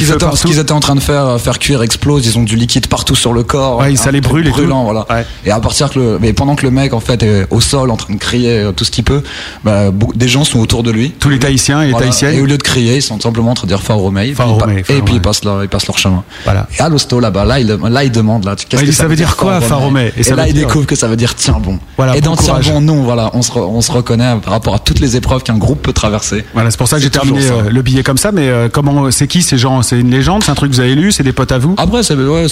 qu'ils 0.47 0.59
étaient, 0.59 0.73
en 0.73 0.81
train 0.81 0.95
de 0.95 1.01
faire, 1.01 1.27
euh, 1.27 1.39
faire 1.39 1.59
cuire 1.59 1.83
explose, 1.83 2.27
ils 2.27 2.39
ont 2.39 2.43
du 2.43 2.57
liquide 2.57 2.87
partout 2.87 3.15
sur 3.15 3.33
le 3.33 3.43
corps. 3.43 3.79
Ouais, 3.79 3.95
ça 3.97 4.09
Un 4.09 4.13
les 4.13 4.21
brûle 4.21 4.47
et 4.47 4.51
brûlant, 4.51 4.85
voilà. 4.85 5.07
Ouais. 5.11 5.25
Et 5.45 5.51
à 5.51 5.61
partir 5.61 5.91
que 5.91 5.99
le, 5.99 6.19
mais 6.21 6.33
pendant 6.33 6.55
que 6.57 6.63
le 6.65 6.71
mec 6.71 6.93
en 6.93 7.01
fait 7.01 7.23
est 7.23 7.47
au 7.51 7.61
sol 7.61 7.91
en 7.91 7.97
train 7.97 8.15
de 8.15 8.19
crier 8.19 8.59
euh, 8.61 8.73
tout 8.73 8.85
ce 8.85 8.91
qu'il 8.91 9.05
peut, 9.05 9.23
bah, 9.65 9.91
des 10.15 10.29
gens 10.29 10.45
sont 10.45 10.61
autour 10.61 10.83
de 10.83 10.91
lui. 10.91 11.11
Tous 11.19 11.29
les 11.29 11.39
Tahitiens 11.39 11.83
et 11.83 11.87
les 11.87 11.91
Voilà. 11.93 12.07
Tahitiennes. 12.07 12.35
Et 12.35 12.41
au 12.41 12.47
lieu 12.47 12.59
de 12.59 12.63
crier, 12.63 12.97
ils 12.97 13.03
sont 13.03 13.19
simplement 13.21 13.51
en 13.51 13.55
train 13.55 13.67
de 13.67 13.73
dire 13.73 13.83
Faro 13.83 14.03
Romei. 14.03 14.29
Et 14.31 14.33
puis, 14.35 14.45
ils 14.89 14.95
et 14.97 15.03
puis 15.03 15.15
ils 15.15 15.21
passent 15.21 15.45
leur, 15.45 15.63
ils 15.63 15.69
passent 15.69 15.87
leur 15.87 15.99
chemin. 15.99 16.23
Voilà. 16.45 16.67
Et 16.79 16.83
à 16.83 16.89
l'hosto 16.89 17.21
là-bas, 17.21 17.45
là, 17.45 17.61
il, 17.61 17.67
là, 17.67 18.05
il 18.05 18.11
demande 18.13 18.45
là, 18.45 18.55
qu'est-ce 18.57 18.81
Ouais, 18.83 18.87
que 18.89 18.93
ça 18.95 19.07
veut 19.07 19.17
dire 19.17 19.37
quoi, 19.37 19.61
Faro 19.61 19.87
Romei 19.87 20.13
Et, 20.17 20.21
Et 20.21 20.23
ça 20.23 20.35
là, 20.37 20.45
veut 20.45 20.49
il 20.51 20.55
dire- 20.55 20.67
découvre 20.67 20.87
que 20.87 20.97
ça 20.97 21.09
veut 21.09 21.17
dire 21.17 21.35
tiens 21.35 21.59
bon. 21.61 21.79
Voilà, 21.97 22.17
et 22.17 22.21
dans 22.21 22.37
tiens 22.37 22.59
bon, 22.63 22.81
nous, 22.81 23.03
voilà, 23.05 23.31
on 23.35 23.43
se, 23.43 23.53
on 23.59 23.81
se 23.81 23.93
reconnaît 23.93 24.35
par 24.43 24.53
rapport 24.53 24.75
à 24.75 24.79
toutes 24.79 25.01
les 25.01 25.17
épreuves 25.17 25.43
qu'un 25.43 25.59
groupe 25.59 25.83
peut 25.83 25.93
traverser. 25.93 26.45
Voilà, 26.55 26.71
pour 26.85 26.89
ça 26.89 26.97
que 26.97 27.03
j'ai 27.03 27.11
terminé 27.11 27.41
euh, 27.51 27.71
le 27.71 27.83
billet 27.83 28.03
comme 28.03 28.19
ça. 28.19 28.31
Mais 28.33 28.49
euh, 28.49 28.69
comment, 28.71 29.11
c'est 29.11 29.27
qui 29.27 29.43
ces 29.43 29.59
gens? 29.59 29.83
C'est 29.83 29.99
une 29.99 30.11
légende? 30.11 30.43
C'est 30.45 30.51
un 30.51 30.55
truc 30.55 30.71
que 30.71 30.77
vous 30.77 30.81
avez 30.81 30.95
lu? 30.95 31.13
C'est 31.13 31.23
des 31.23 31.33
potes 31.33 31.53
à 31.53 31.59
vous? 31.59 31.75
Après, 31.79 32.03
c'est 32.03 32.15
ouais, 32.15 32.47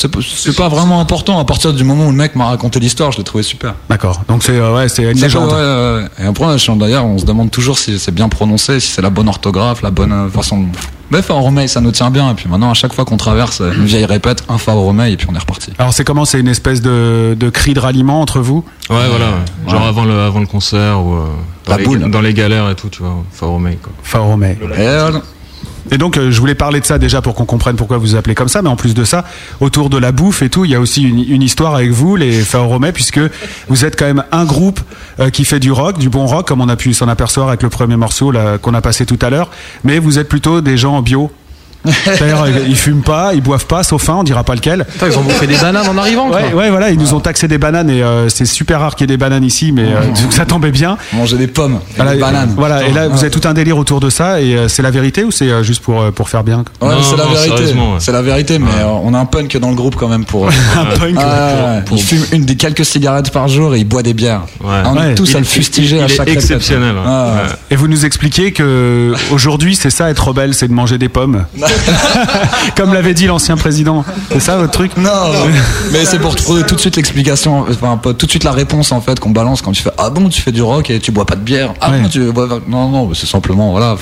pas 0.56 0.68
vraiment 0.68 1.00
important. 1.00 1.38
À 1.38 1.44
partir 1.44 1.72
du 1.72 1.84
moment 1.84 2.06
où 2.06 2.10
le 2.10 2.16
mec 2.16 2.34
m'a 2.34 2.46
raconté 2.46 2.80
l'histoire, 2.80 3.12
je 3.12 3.18
l'ai 3.18 3.24
trouvé 3.24 3.42
super. 3.44 3.74
D'accord. 3.88 4.22
Donc 4.28 4.42
c'est 4.42 4.56
euh, 4.58 4.74
ouais, 4.74 4.88
c'est 4.88 5.02
une 5.02 5.20
légende. 5.20 5.50
ouais. 5.52 6.24
Et 6.24 6.26
après, 6.26 6.56
d'ailleurs, 6.76 7.04
on 7.06 7.18
se 7.18 7.24
demande 7.24 7.50
toujours 7.50 7.78
si 7.78 7.98
c'est 7.98 8.14
bien 8.14 8.28
prononcé, 8.28 8.80
si 8.80 8.88
c'est 8.92 9.02
la 9.02 9.10
bonne 9.10 9.28
orthographe, 9.28 9.82
la 9.82 9.90
bonne 9.90 10.30
façon. 10.30 10.62
de- 10.62 10.66
Bref, 11.12 11.28
en 11.30 11.42
Romei, 11.42 11.68
ça 11.68 11.82
nous 11.82 11.90
tient 11.92 12.10
bien. 12.10 12.30
Et 12.30 12.34
puis 12.34 12.48
maintenant, 12.48 12.70
à 12.70 12.74
chaque 12.74 12.94
fois 12.94 13.04
qu'on 13.04 13.18
traverse, 13.18 13.60
euh, 13.60 13.70
une 13.74 13.84
vieille 13.84 14.06
répète, 14.06 14.44
un 14.48 14.56
fa 14.56 14.72
au 14.74 14.80
Romei, 14.80 15.12
et 15.12 15.16
puis 15.18 15.26
on 15.30 15.34
est 15.34 15.38
reparti. 15.38 15.70
Alors 15.78 15.92
c'est 15.92 16.04
comment? 16.04 16.24
C'est 16.24 16.40
une 16.40 16.48
espèce 16.48 16.80
de, 16.80 17.36
de 17.38 17.50
cri 17.50 17.74
de 17.74 17.80
ralliement 17.80 18.22
entre 18.22 18.40
vous? 18.40 18.64
Ouais, 18.88 18.96
voilà. 19.10 19.26
ouais. 19.26 19.70
Genre 19.70 19.86
avant 19.86 20.04
le, 20.06 20.18
avant 20.18 20.40
le 20.40 20.46
concert 20.46 21.04
ou 21.04 21.14
euh, 21.14 21.26
dans, 21.66 21.72
La 21.72 21.76
les, 21.76 21.84
boule. 21.84 22.10
dans 22.10 22.20
les 22.22 22.32
galères 22.32 22.70
et 22.70 22.74
tout, 22.74 22.88
tu 22.88 23.02
vois. 23.02 23.22
Romei, 23.42 23.76
quoi. 23.76 23.92
Et, 25.90 25.98
donc, 25.98 26.16
euh, 26.16 26.30
je 26.30 26.40
voulais 26.40 26.54
parler 26.54 26.80
de 26.80 26.86
ça 26.86 26.98
déjà 26.98 27.20
pour 27.20 27.34
qu'on 27.34 27.44
comprenne 27.44 27.76
pourquoi 27.76 27.98
vous 27.98 28.06
vous 28.06 28.16
appelez 28.16 28.34
comme 28.34 28.48
ça, 28.48 28.62
mais 28.62 28.68
en 28.68 28.76
plus 28.76 28.94
de 28.94 29.04
ça, 29.04 29.24
autour 29.60 29.90
de 29.90 29.98
la 29.98 30.12
bouffe 30.12 30.42
et 30.42 30.50
tout, 30.50 30.64
il 30.64 30.70
y 30.70 30.74
a 30.74 30.80
aussi 30.80 31.02
une, 31.02 31.18
une 31.18 31.42
histoire 31.42 31.74
avec 31.74 31.90
vous, 31.90 32.16
les 32.16 32.32
Faoromais, 32.32 32.92
puisque 32.92 33.20
vous 33.68 33.84
êtes 33.84 33.98
quand 33.98 34.06
même 34.06 34.24
un 34.32 34.44
groupe 34.44 34.80
euh, 35.20 35.30
qui 35.30 35.44
fait 35.44 35.60
du 35.60 35.72
rock, 35.72 35.98
du 35.98 36.08
bon 36.08 36.26
rock, 36.26 36.46
comme 36.46 36.60
on 36.60 36.68
a 36.68 36.76
pu 36.76 36.94
s'en 36.94 37.08
apercevoir 37.08 37.48
avec 37.48 37.62
le 37.62 37.68
premier 37.68 37.96
morceau 37.96 38.32
qu'on 38.60 38.74
a 38.74 38.80
passé 38.80 39.06
tout 39.06 39.18
à 39.20 39.30
l'heure, 39.30 39.50
mais 39.84 39.98
vous 39.98 40.18
êtes 40.18 40.28
plutôt 40.28 40.60
des 40.60 40.76
gens 40.76 41.00
bio. 41.02 41.30
C'est-à-dire, 41.84 42.42
euh, 42.42 42.50
ils 42.68 42.76
fument 42.76 43.02
pas, 43.02 43.32
ils 43.34 43.40
boivent 43.42 43.66
pas, 43.66 43.82
sauf 43.82 44.08
un, 44.08 44.14
on 44.14 44.22
dira 44.22 44.44
pas 44.44 44.54
lequel. 44.54 44.86
Ils 45.04 45.18
ont 45.18 45.22
bouffé 45.22 45.46
des 45.46 45.56
bananes 45.56 45.88
en 45.88 45.98
arrivant, 45.98 46.28
quoi. 46.28 46.40
Ouais, 46.40 46.52
ouais, 46.54 46.70
voilà, 46.70 46.90
ils 46.90 46.98
nous 46.98 47.14
ont 47.14 47.20
taxé 47.20 47.48
des 47.48 47.58
bananes 47.58 47.90
et 47.90 48.02
euh, 48.02 48.28
c'est 48.28 48.44
super 48.44 48.80
rare 48.80 48.94
qu'il 48.94 49.02
y 49.02 49.12
ait 49.12 49.16
des 49.16 49.16
bananes 49.16 49.44
ici, 49.44 49.72
mais 49.72 49.82
euh, 49.84 50.00
donc 50.22 50.32
ça 50.32 50.44
tombait 50.46 50.70
bien. 50.70 50.96
manger 51.12 51.36
des 51.36 51.46
pommes, 51.48 51.80
et 51.90 51.96
Voilà, 51.96 52.14
des 52.14 52.20
bananes. 52.20 52.54
Voilà, 52.56 52.86
et 52.86 52.92
là, 52.92 53.08
vous 53.08 53.18
avez 53.20 53.30
tout 53.30 53.46
un 53.48 53.54
délire 53.54 53.76
autour 53.78 54.00
de 54.00 54.10
ça, 54.10 54.40
et 54.40 54.54
euh, 54.56 54.68
c'est 54.68 54.82
la 54.82 54.90
vérité 54.90 55.24
ou 55.24 55.30
c'est 55.30 55.48
euh, 55.50 55.62
juste 55.62 55.82
pour, 55.82 56.12
pour 56.12 56.28
faire 56.28 56.44
bien 56.44 56.64
Ouais, 56.80 56.88
Non, 56.94 57.02
c'est 57.02 57.16
la 57.16 57.24
non, 57.24 57.30
vérité. 57.32 57.62
ouais. 57.72 57.80
C'est 57.98 58.12
la 58.12 58.22
vérité, 58.22 58.58
mais 58.58 58.70
euh, 58.80 58.86
on 59.02 59.12
a 59.14 59.18
un 59.18 59.24
punk 59.26 59.56
dans 59.56 59.70
le 59.70 59.74
groupe 59.76 59.96
quand 59.96 60.08
même 60.08 60.24
pour. 60.24 60.48
Un 60.76 60.96
punk, 60.98 61.16
Ah, 61.18 61.80
pour- 61.84 61.96
il 61.96 62.02
fume 62.02 62.24
une 62.32 62.44
des 62.44 62.56
quelques 62.56 62.84
cigarettes 62.84 63.30
par 63.30 63.48
jour 63.48 63.74
et 63.74 63.78
il 63.78 63.84
boit 63.88 64.02
des 64.02 64.14
bières. 64.14 64.42
Ouais. 64.62 64.70
On 64.84 64.96
Ouais. 64.96 65.12
est 65.12 65.14
tous 65.14 65.30
Il- 65.30 65.36
à 65.36 65.38
le 65.40 65.44
fustiger 65.44 65.96
il 65.96 66.02
à 66.02 66.04
est 66.04 66.08
chaque 66.08 66.18
répète. 66.20 66.34
exceptionnel, 66.36 66.94
ouais. 66.94 67.02
Ah, 67.06 67.32
Ouais. 67.34 67.50
Et 67.70 67.76
vous 67.76 67.88
nous 67.88 68.04
expliquez 68.06 68.52
que 68.52 69.12
aujourd'hui 69.30 69.74
c'est 69.76 69.90
ça 69.90 70.10
être 70.10 70.28
rebelle, 70.28 70.54
c'est 70.54 70.68
de 70.68 70.72
manger 70.72 70.98
des 70.98 71.08
pommes. 71.08 71.44
Comme 72.76 72.92
l'avait 72.94 73.14
dit 73.14 73.26
l'ancien 73.26 73.56
président. 73.56 74.04
C'est 74.30 74.40
ça 74.40 74.56
votre 74.56 74.72
truc 74.72 74.96
Non, 74.96 75.10
mais 75.92 76.04
c'est 76.04 76.18
pour 76.18 76.34
trouver 76.34 76.62
tout 76.64 76.74
de 76.74 76.80
suite 76.80 76.96
l'explication, 76.96 77.66
enfin 77.68 77.96
pas 77.96 78.14
tout 78.14 78.26
de 78.26 78.30
suite 78.30 78.44
la 78.44 78.52
réponse 78.52 78.92
en 78.92 79.00
fait 79.00 79.18
qu'on 79.20 79.30
balance 79.30 79.62
quand 79.62 79.72
tu 79.72 79.82
fais 79.82 79.90
ah 79.98 80.10
bon 80.10 80.28
tu 80.28 80.40
fais 80.42 80.52
du 80.52 80.62
rock 80.62 80.90
et 80.90 80.98
tu 81.00 81.10
bois 81.12 81.26
pas 81.26 81.36
de 81.36 81.40
bière 81.42 81.74
ah 81.80 81.90
Ouais. 81.90 82.00
bon 82.00 82.08
tu 82.08 82.20
bois 82.32 82.48
non 82.68 82.88
non 82.88 83.10
c'est 83.14 83.26
simplement 83.26 83.70
voilà 83.72 83.96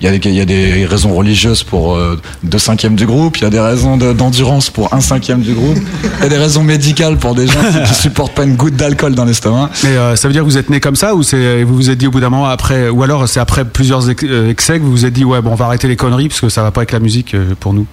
il 0.00 0.04
y 0.04 0.08
a 0.08 0.16
des 0.16 0.28
il 0.28 0.34
y 0.34 0.40
a 0.40 0.44
des 0.44 0.86
raisons 0.86 1.14
religieuses 1.14 1.62
pour 1.62 1.94
euh, 1.94 2.18
deux 2.42 2.58
cinquièmes 2.58 2.94
du 2.96 3.06
groupe 3.06 3.36
il 3.38 3.42
y 3.42 3.46
a 3.46 3.50
des 3.50 3.60
raisons 3.60 3.96
de- 3.96 4.12
d'endurance 4.12 4.70
pour 4.70 4.92
un 4.94 5.00
cinquième 5.00 5.40
du 5.42 5.52
groupe 5.54 5.78
il 6.18 6.22
y 6.22 6.26
a 6.26 6.28
des 6.28 6.38
raisons 6.38 6.62
médicales 6.62 7.16
pour 7.18 7.34
des 7.34 7.46
gens 7.46 7.60
qui, 7.60 7.82
qui 7.88 7.94
supportent 7.94 8.34
pas 8.34 8.44
une 8.44 8.56
goutte 8.56 8.76
d'alcool 8.76 9.14
dans 9.14 9.24
l'estomac 9.24 9.70
Mais 9.82 9.90
euh, 9.90 10.16
ça 10.16 10.28
veut 10.28 10.32
dire 10.32 10.42
que 10.42 10.48
vous 10.48 10.58
êtes 10.58 10.70
né 10.70 10.80
comme 10.80 10.96
ça 10.96 11.14
ou 11.14 11.22
vous 11.22 11.74
vous 11.74 11.90
êtes 11.90 11.98
dit 11.98 12.06
au 12.06 12.10
bout 12.10 12.20
d'un 12.20 12.30
moment 12.30 12.46
après 12.46 12.88
ou 12.88 13.02
alors 13.02 13.28
c'est 13.28 13.40
après 13.40 13.64
plusieurs 13.64 14.08
euh, 14.08 14.48
excès 14.50 14.78
que 14.78 14.84
vous 14.84 14.90
vous 14.90 15.04
êtes 15.04 15.12
dit 15.12 15.24
ouais 15.24 15.42
bon 15.42 15.50
on 15.52 15.56
va 15.56 15.66
arrêter 15.66 15.88
les 15.88 15.96
conneries 15.96 16.28
parce 16.28 16.40
que 16.40 16.48
ça 16.48 16.62
va 16.62 16.70
pas 16.70 16.80
avec 16.80 16.92
la 16.92 17.00
musique 17.00 17.13
euh, 17.34 17.54
pour 17.58 17.72
nous. 17.72 17.86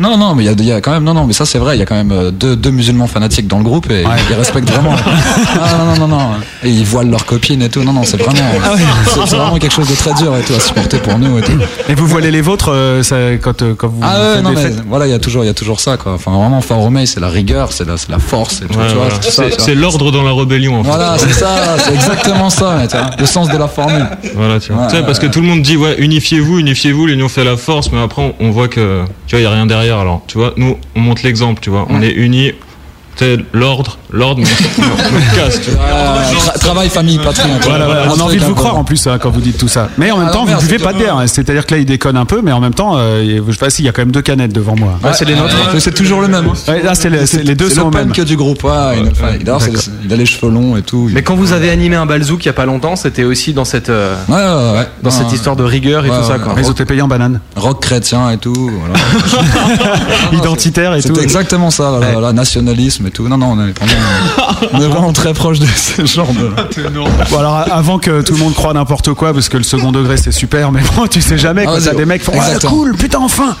Non 0.00 0.16
non 0.16 0.34
mais 0.34 0.44
il 0.44 0.46
y 0.46 0.48
a, 0.48 0.52
il 0.52 0.64
y 0.64 0.72
a 0.72 0.80
quand 0.80 0.92
même 0.92 1.04
non 1.04 1.14
non 1.14 1.26
mais 1.26 1.32
ça 1.32 1.44
c'est 1.44 1.58
vrai 1.58 1.76
il 1.76 1.78
y 1.78 1.82
a 1.82 1.86
quand 1.86 1.94
même 1.94 2.12
euh, 2.12 2.30
deux, 2.30 2.56
deux 2.56 2.70
musulmans 2.70 3.06
fanatiques 3.06 3.46
dans 3.46 3.58
le 3.58 3.64
groupe 3.64 3.90
et 3.90 4.04
ils 4.30 4.34
respectent 4.34 4.70
vraiment 4.70 4.94
ah, 5.60 5.78
non 5.78 5.84
non 5.94 6.08
non 6.08 6.16
non 6.16 6.30
et 6.64 6.70
ils 6.70 6.84
voilent 6.84 7.10
leurs 7.10 7.26
copines 7.26 7.62
et 7.62 7.68
tout 7.68 7.82
non 7.84 7.92
non 7.92 8.02
c'est 8.04 8.16
vraiment 8.20 8.40
c'est 9.06 9.26
c'est 9.26 9.36
vraiment 9.36 9.58
quelque 9.58 9.72
chose 9.72 9.88
de 9.88 9.94
très 9.94 10.14
dur 10.14 10.36
et 10.36 10.42
tout 10.42 10.54
à 10.54 10.60
supporter 10.60 10.98
pour 10.98 11.18
nous 11.18 11.38
et 11.38 11.42
tout 11.42 11.58
Et 11.88 11.94
vous 11.94 12.06
voilez 12.06 12.30
les 12.30 12.40
vôtres 12.40 12.70
euh, 12.72 13.02
ça, 13.02 13.16
quand 13.40 13.62
euh, 13.62 13.74
quand 13.76 13.88
vous 13.88 14.00
Ah 14.02 14.34
ouais, 14.36 14.42
non 14.42 14.50
mais 14.50 14.62
fêtes 14.62 14.82
voilà, 14.86 15.06
il 15.06 15.10
y 15.10 15.14
a 15.14 15.18
toujours, 15.18 15.44
il 15.44 15.46
y 15.46 15.50
a 15.50 15.54
toujours 15.54 15.80
ça 15.80 15.96
quoi. 15.96 16.14
Enfin 16.14 16.32
vraiment, 16.32 16.60
Fort 16.60 16.78
Romei, 16.78 17.06
c'est 17.06 17.20
la 17.20 17.28
rigueur, 17.28 17.72
c'est 17.72 17.86
la, 17.86 17.96
force, 18.18 18.62
et 18.62 18.66
tout, 18.66 18.78
Ouais, 18.78 18.86
tu 18.88 18.94
vois, 18.94 19.08
voilà. 19.08 19.56
c'est 19.58 19.74
l'ordre 19.74 20.10
dans 20.10 20.22
la 20.22 20.32
rébellion, 20.32 20.80
en 20.80 20.84
fait. 20.84 20.90
Voilà, 20.90 21.16
c'est 21.18 21.32
ça, 21.32 21.76
c'est 21.78 21.94
exactement 21.94 22.50
ça, 22.50 22.76
mais 22.78 22.88
tu 22.88 22.96
vois, 22.96 23.10
le 23.18 23.26
sens 23.26 23.48
de 23.48 23.56
la 23.56 23.68
formule. 23.68 24.06
Voilà, 24.34 24.58
tu 24.60 24.72
vois. 24.72 24.82
Ouais, 24.82 24.88
Tu 24.90 24.96
sais, 24.96 25.02
parce 25.02 25.18
que 25.18 25.26
tout 25.26 25.40
le 25.40 25.46
monde 25.46 25.62
dit, 25.62 25.76
ouais, 25.76 25.96
unifiez-vous, 25.98 26.58
unifiez-vous, 26.58 27.06
l'union 27.06 27.28
fait 27.28 27.44
la 27.44 27.56
force, 27.56 27.90
mais 27.92 28.00
après, 28.02 28.22
on, 28.22 28.34
on 28.44 28.50
voit 28.50 28.68
que, 28.68 29.04
tu 29.26 29.36
vois, 29.36 29.40
il 29.40 29.44
y 29.44 29.46
a 29.46 29.50
rien 29.50 29.66
derrière. 29.66 29.89
Alors, 29.98 30.22
tu 30.26 30.38
vois, 30.38 30.52
nous, 30.56 30.76
on 30.94 31.00
montre 31.00 31.22
l'exemple, 31.24 31.60
tu 31.60 31.70
vois. 31.70 31.86
On 31.88 32.02
est 32.02 32.12
unis, 32.12 32.52
l'ordre, 33.52 33.98
l'ordre, 34.12 34.42
mais 35.12 35.20
casse, 35.36 35.60
tra- 35.60 36.58
travail, 36.58 36.88
famille, 36.88 37.18
patrie. 37.18 37.48
tu 37.60 37.68
Voilà, 37.68 37.84
vois. 37.86 37.94
voilà, 37.94 38.10
Un 38.10 38.14
on 38.16 38.20
a 38.20 38.22
envie 38.24 38.36
de 38.36 38.42
vous 38.42 38.48
peu- 38.48 38.54
croire 38.54 38.76
en 38.76 38.84
plus 38.84 39.06
hein, 39.06 39.18
quand 39.20 39.30
vous 39.30 39.40
dites 39.40 39.58
tout 39.58 39.68
ça. 39.68 39.88
Mais 39.98 40.10
en 40.10 40.18
même 40.18 40.26
Ah, 40.30 40.32
temps, 40.32 40.44
vous 40.44 40.58
buvez 40.60 40.78
pas 40.78 40.92
de 40.92 40.98
bière. 40.98 41.16
hein. 41.16 41.26
C'est-à-dire 41.26 41.66
que 41.66 41.74
là, 41.74 41.80
il 41.80 41.86
déconne 41.86 42.16
un 42.16 42.24
peu, 42.24 42.40
mais 42.42 42.52
en 42.52 42.60
même 42.60 42.74
temps, 42.74 42.94
euh, 42.96 43.40
je 43.46 43.52
sais 43.52 43.58
pas 43.58 43.70
y 43.80 43.88
a 43.88 43.92
quand 43.92 44.02
même 44.02 44.12
deux 44.12 44.22
canettes 44.22 44.52
devant 44.52 44.76
moi. 44.76 44.98
Ouais, 45.02 45.10
c'est 45.14 45.24
les 45.24 45.34
nôtres. 45.36 45.54
C'est 45.78 45.94
toujours 45.94 46.20
le 46.20 46.28
même. 46.28 46.46
hein. 46.46 46.72
Ouais, 46.72 46.82
là, 46.82 46.94
c'est 46.94 47.10
les, 47.10 47.26
c'est- 47.26 47.42
les 47.42 47.54
deux 47.54 47.68
C'est 47.68 47.76
sont 47.76 47.90
le 47.90 47.96
même. 47.96 48.08
punk 48.12 48.20
du 48.24 48.36
groupe, 48.36 48.62
ouais. 48.64 48.70
il- 49.00 49.08
enfin, 49.10 49.28
il 50.04 50.12
a 50.12 50.16
les 50.16 50.26
cheveux 50.26 50.50
longs 50.52 50.76
et 50.76 50.82
tout. 50.82 51.08
Mais 51.12 51.22
quand 51.22 51.34
vous 51.34 51.52
avez 51.52 51.70
animé 51.70 51.96
un 51.96 52.06
balzouk 52.06 52.44
il 52.44 52.46
y 52.46 52.50
a 52.50 52.52
pas 52.54 52.66
longtemps, 52.66 52.96
c'était 52.96 53.24
aussi 53.24 53.52
dans 53.52 53.64
cette, 53.64 53.90
euh, 53.90 54.14
dans 55.02 55.10
cette 55.10 55.32
histoire 55.32 55.56
de 55.56 55.64
rigueur 55.64 56.04
et 56.04 56.08
tout 56.08 56.14
ça, 56.26 56.38
quoi. 56.38 56.54
Ils 56.58 56.66
été 56.70 56.84
payés 56.84 57.02
en 57.02 57.08
banane. 57.08 57.40
Rock 57.56 57.80
chrétien 57.82 58.30
et 58.30 58.38
tout. 58.38 58.70
Identitaire 60.32 60.94
et 60.94 61.02
tout. 61.02 61.08
C'était 61.08 61.22
exactement 61.22 61.70
ça, 61.70 61.90
nationalisme 62.32 63.06
et 63.06 63.10
tout. 63.10 63.28
Non, 63.28 63.38
non, 63.38 63.52
on 63.58 63.66
est 63.68 63.72
on 64.72 64.80
est 64.80 64.86
vraiment 64.88 65.12
très 65.12 65.32
proche 65.34 65.58
de 65.58 65.66
ce 65.66 66.04
genre 66.06 66.32
de. 66.32 66.50
Bon 67.30 67.38
alors 67.38 67.64
avant 67.70 67.98
que 67.98 68.22
tout 68.22 68.34
le 68.34 68.38
monde 68.40 68.54
croit 68.54 68.72
n'importe 68.72 69.12
quoi 69.14 69.32
parce 69.32 69.48
que 69.48 69.56
le 69.56 69.62
second 69.62 69.92
degré 69.92 70.16
c'est 70.16 70.32
super 70.32 70.72
mais 70.72 70.80
bon 70.96 71.06
tu 71.06 71.20
sais 71.20 71.38
jamais 71.38 71.62
Ah, 71.62 71.66
quand 71.66 71.72
vas-y, 71.74 71.84
t'as 71.84 71.94
des 71.94 72.04
mecs 72.04 72.20
qui 72.20 72.26
font 72.26 72.32
ouais, 72.32 72.38
exactement. 72.46 72.72
cool 72.72 72.96
putain 72.96 73.18
enfin 73.20 73.56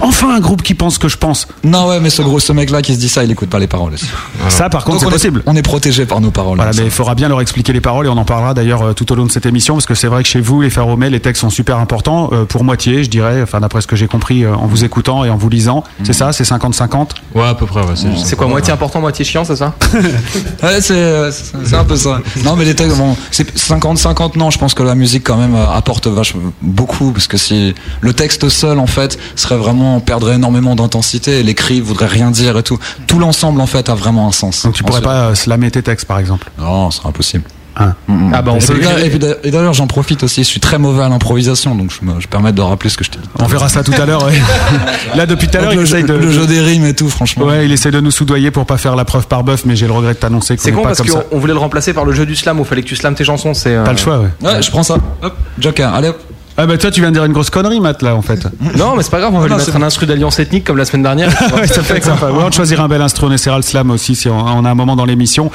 enfin 0.00 0.34
un 0.34 0.40
groupe 0.40 0.62
qui 0.62 0.74
pense 0.74 0.94
ce 0.94 0.98
que 0.98 1.08
je 1.08 1.16
pense 1.16 1.46
Non, 1.64 1.88
ouais, 1.88 2.00
mais 2.00 2.10
ce 2.10 2.22
gros, 2.22 2.40
ce 2.40 2.52
mec-là 2.52 2.82
qui 2.82 2.94
se 2.94 2.98
dit 3.00 3.08
ça, 3.08 3.24
il 3.24 3.30
écoute 3.30 3.48
pas 3.50 3.58
les 3.58 3.66
paroles 3.66 3.94
aussi. 3.94 4.06
ça 4.48 4.68
par 4.68 4.84
contre 4.84 5.00
c'est 5.00 5.10
possible 5.10 5.42
On 5.46 5.56
est 5.56 5.62
protégé 5.62 6.06
par 6.06 6.20
nos 6.20 6.30
paroles. 6.30 6.56
voilà 6.56 6.72
mais 6.76 6.84
il 6.84 6.90
faudra 6.90 7.14
bien 7.14 7.28
leur 7.28 7.40
expliquer 7.40 7.72
les 7.72 7.80
paroles 7.80 8.06
et 8.06 8.08
on 8.08 8.16
en 8.16 8.24
parlera 8.24 8.54
d'ailleurs 8.54 8.82
euh, 8.82 8.92
tout 8.92 9.10
au 9.12 9.14
long 9.14 9.26
de 9.26 9.30
cette 9.32 9.46
émission 9.46 9.74
parce 9.74 9.86
que 9.86 9.94
c'est 9.94 10.08
vrai 10.08 10.22
que 10.22 10.28
chez 10.28 10.40
vous 10.40 10.60
les 10.62 10.70
Ferromais 10.70 11.10
les 11.10 11.20
textes 11.20 11.40
sont 11.40 11.50
super 11.50 11.78
importants 11.78 12.30
euh, 12.32 12.44
pour 12.44 12.64
moitié 12.64 13.04
je 13.04 13.10
dirais 13.10 13.40
enfin 13.42 13.60
d'après 13.60 13.80
ce 13.80 13.86
que 13.86 13.96
j'ai 13.96 14.06
compris 14.08 14.44
euh, 14.44 14.54
en 14.54 14.66
vous 14.66 14.84
écoutant 14.84 15.24
et 15.24 15.30
en 15.30 15.36
vous 15.36 15.48
lisant 15.48 15.84
c'est 16.04 16.12
ça 16.12 16.32
c'est 16.32 16.44
50-50 16.44 17.08
Ouais, 17.34 17.44
à 17.46 17.54
peu 17.54 17.66
près, 17.66 17.80
ouais. 17.80 17.92
C'est 17.94 18.08
C'est 18.16 18.36
quoi, 18.36 18.46
moitié 18.46 18.72
important, 18.72 19.00
moitié 19.00 19.24
chiant, 19.24 19.44
c'est 19.44 19.56
ça? 19.56 19.74
Ouais, 20.62 20.80
c'est, 20.80 20.94
euh, 20.96 21.30
un 21.72 21.84
peu 21.84 21.96
ça. 21.96 22.20
Non, 22.44 22.56
mais 22.56 22.64
les 22.64 22.74
textes, 22.74 22.96
bon, 22.96 23.16
c'est 23.30 23.54
50-50, 23.56 24.36
non, 24.38 24.50
je 24.50 24.58
pense 24.58 24.74
que 24.74 24.82
la 24.82 24.94
musique 24.94 25.24
quand 25.24 25.36
même 25.36 25.54
euh, 25.54 25.68
apporte 25.70 26.06
vachement 26.06 26.52
beaucoup, 26.62 27.12
parce 27.12 27.26
que 27.28 27.36
si 27.36 27.74
le 28.00 28.12
texte 28.12 28.48
seul, 28.48 28.78
en 28.78 28.86
fait, 28.86 29.18
serait 29.36 29.56
vraiment, 29.56 29.77
perdrait 30.00 30.34
énormément 30.34 30.74
d'intensité, 30.74 31.40
et 31.40 31.42
l'écrit 31.42 31.80
voudrait 31.80 32.06
rien 32.06 32.30
dire 32.30 32.58
et 32.58 32.62
tout. 32.62 32.78
Tout 33.06 33.18
l'ensemble, 33.18 33.60
en 33.60 33.66
fait, 33.66 33.88
a 33.88 33.94
vraiment 33.94 34.28
un 34.28 34.32
sens. 34.32 34.64
donc 34.64 34.74
tu 34.74 34.84
pourrais 34.84 35.02
pas 35.02 35.28
euh, 35.28 35.34
slammer 35.34 35.70
tes 35.70 35.82
textes 35.82 36.06
par 36.06 36.18
exemple? 36.18 36.50
Non, 36.58 36.90
c'est 36.90 37.06
impossible. 37.06 37.44
Hein. 37.80 37.94
Ah 38.32 38.42
bah 38.42 38.52
on 38.54 38.58
Et 38.58 39.06
et 39.44 39.50
d'ailleurs- 39.50 39.72
j'en 39.72 39.86
profite 39.86 40.24
aussi, 40.24 40.42
je 40.42 40.48
suis 40.48 40.58
très 40.58 40.78
mauvais 40.78 41.04
à 41.04 41.08
l'improvisation, 41.08 41.76
donc 41.76 41.92
je 41.92 42.04
me, 42.04 42.20
je 42.20 42.26
permets 42.26 42.52
de 42.52 42.60
rappeler 42.60 42.90
ce 42.90 42.96
que 42.96 43.04
je 43.04 43.10
t'ai 43.10 43.20
dit. 43.20 43.28
on 43.38 43.46
verra 43.46 43.68
ça 43.68 43.84
tout 43.84 43.92
à 43.92 44.04
l'heure 44.04 44.24
ouais. 44.24 44.32
là 45.14 45.26
depuis 45.26 45.46
tout 45.46 45.58
à 45.58 45.60
l'heure 45.60 45.72
il 45.72 45.78
le, 45.78 45.84
jeu, 45.84 45.98
essaye 45.98 46.08
de 46.08 46.14
le 46.14 46.30
jeu 46.32 46.46
des 46.46 46.60
rimes 46.60 46.86
et 46.86 46.94
tout, 46.94 47.08
franchement. 47.08 47.46
Ouais, 47.46 47.66
il 47.66 47.72
essaie 47.72 47.92
de 47.92 48.00
nous 48.00 48.10
soudoyer 48.10 48.50
pour 48.50 48.66
pas 48.66 48.78
faire 48.78 48.96
la 48.96 49.04
preuve 49.04 49.28
par 49.28 49.44
bœuf, 49.44 49.62
mais 49.64 49.76
j'ai 49.76 49.86
le 49.86 49.92
regret 49.92 50.14
de 50.14 50.18
t'annoncer 50.18 50.56
qu'on 50.56 50.62
C'est 50.64 50.72
con 50.72 50.82
pas 50.82 50.88
parce 50.88 51.02
qu'on 51.02 51.22
on 51.30 51.38
voulait 51.38 51.52
le 51.52 51.60
remplacer 51.60 51.92
par 51.92 52.04
le 52.04 52.12
jeu 52.12 52.26
du 52.26 52.34
slam 52.34 52.58
où 52.58 52.64
il 52.64 52.66
fallait 52.66 52.82
que 52.82 52.88
tu 52.88 52.96
slams 52.96 53.14
tes 53.14 53.24
chansons. 53.24 53.54
C'est 53.54 53.76
euh, 53.76 53.84
Pas 53.84 53.92
le 53.92 53.98
choix, 53.98 54.18
ouais. 54.18 54.30
Ouais, 54.42 54.60
je 54.60 54.70
prends 54.70 54.82
ça. 54.82 54.96
Hop, 55.22 55.36
Joker, 55.60 55.94
allez 55.94 56.08
hop. 56.08 56.20
Ah 56.60 56.66
bah 56.66 56.76
toi 56.76 56.90
tu 56.90 57.00
viens 57.00 57.10
de 57.10 57.14
dire 57.14 57.24
une 57.24 57.32
grosse 57.32 57.50
connerie 57.50 57.80
Matt 57.80 58.02
là 58.02 58.16
en 58.16 58.22
fait. 58.22 58.46
Non, 58.76 58.96
mais 58.96 59.04
c'est 59.04 59.10
pas 59.10 59.20
grave, 59.20 59.32
on 59.32 59.38
va 59.38 59.48
Non, 59.48 59.56
lui 59.56 59.64
mettre 59.64 59.76
un 59.76 59.82
instru 59.82 60.06
d'alliance 60.06 60.40
ethnique 60.40 60.64
comme 60.64 60.76
la 60.76 60.84
semaine 60.84 61.04
dernière. 61.04 61.30
ouais, 61.54 61.68
ça 61.68 61.82
fait 61.84 62.02
sympa. 62.02 62.32
Ouais, 62.32 62.42
on 62.44 62.50
choisira 62.50 62.82
un 62.82 62.88
bel 62.88 63.00
instru, 63.00 63.26
on 63.26 63.32
essaiera 63.32 63.56
le 63.56 63.62
slam 63.62 63.92
aussi 63.92 64.16
si 64.16 64.28
on, 64.28 64.38
on 64.38 64.64
a 64.64 64.70
un 64.70 64.74
moment 64.74 64.96
dans 64.96 65.04
l'émission. 65.04 65.52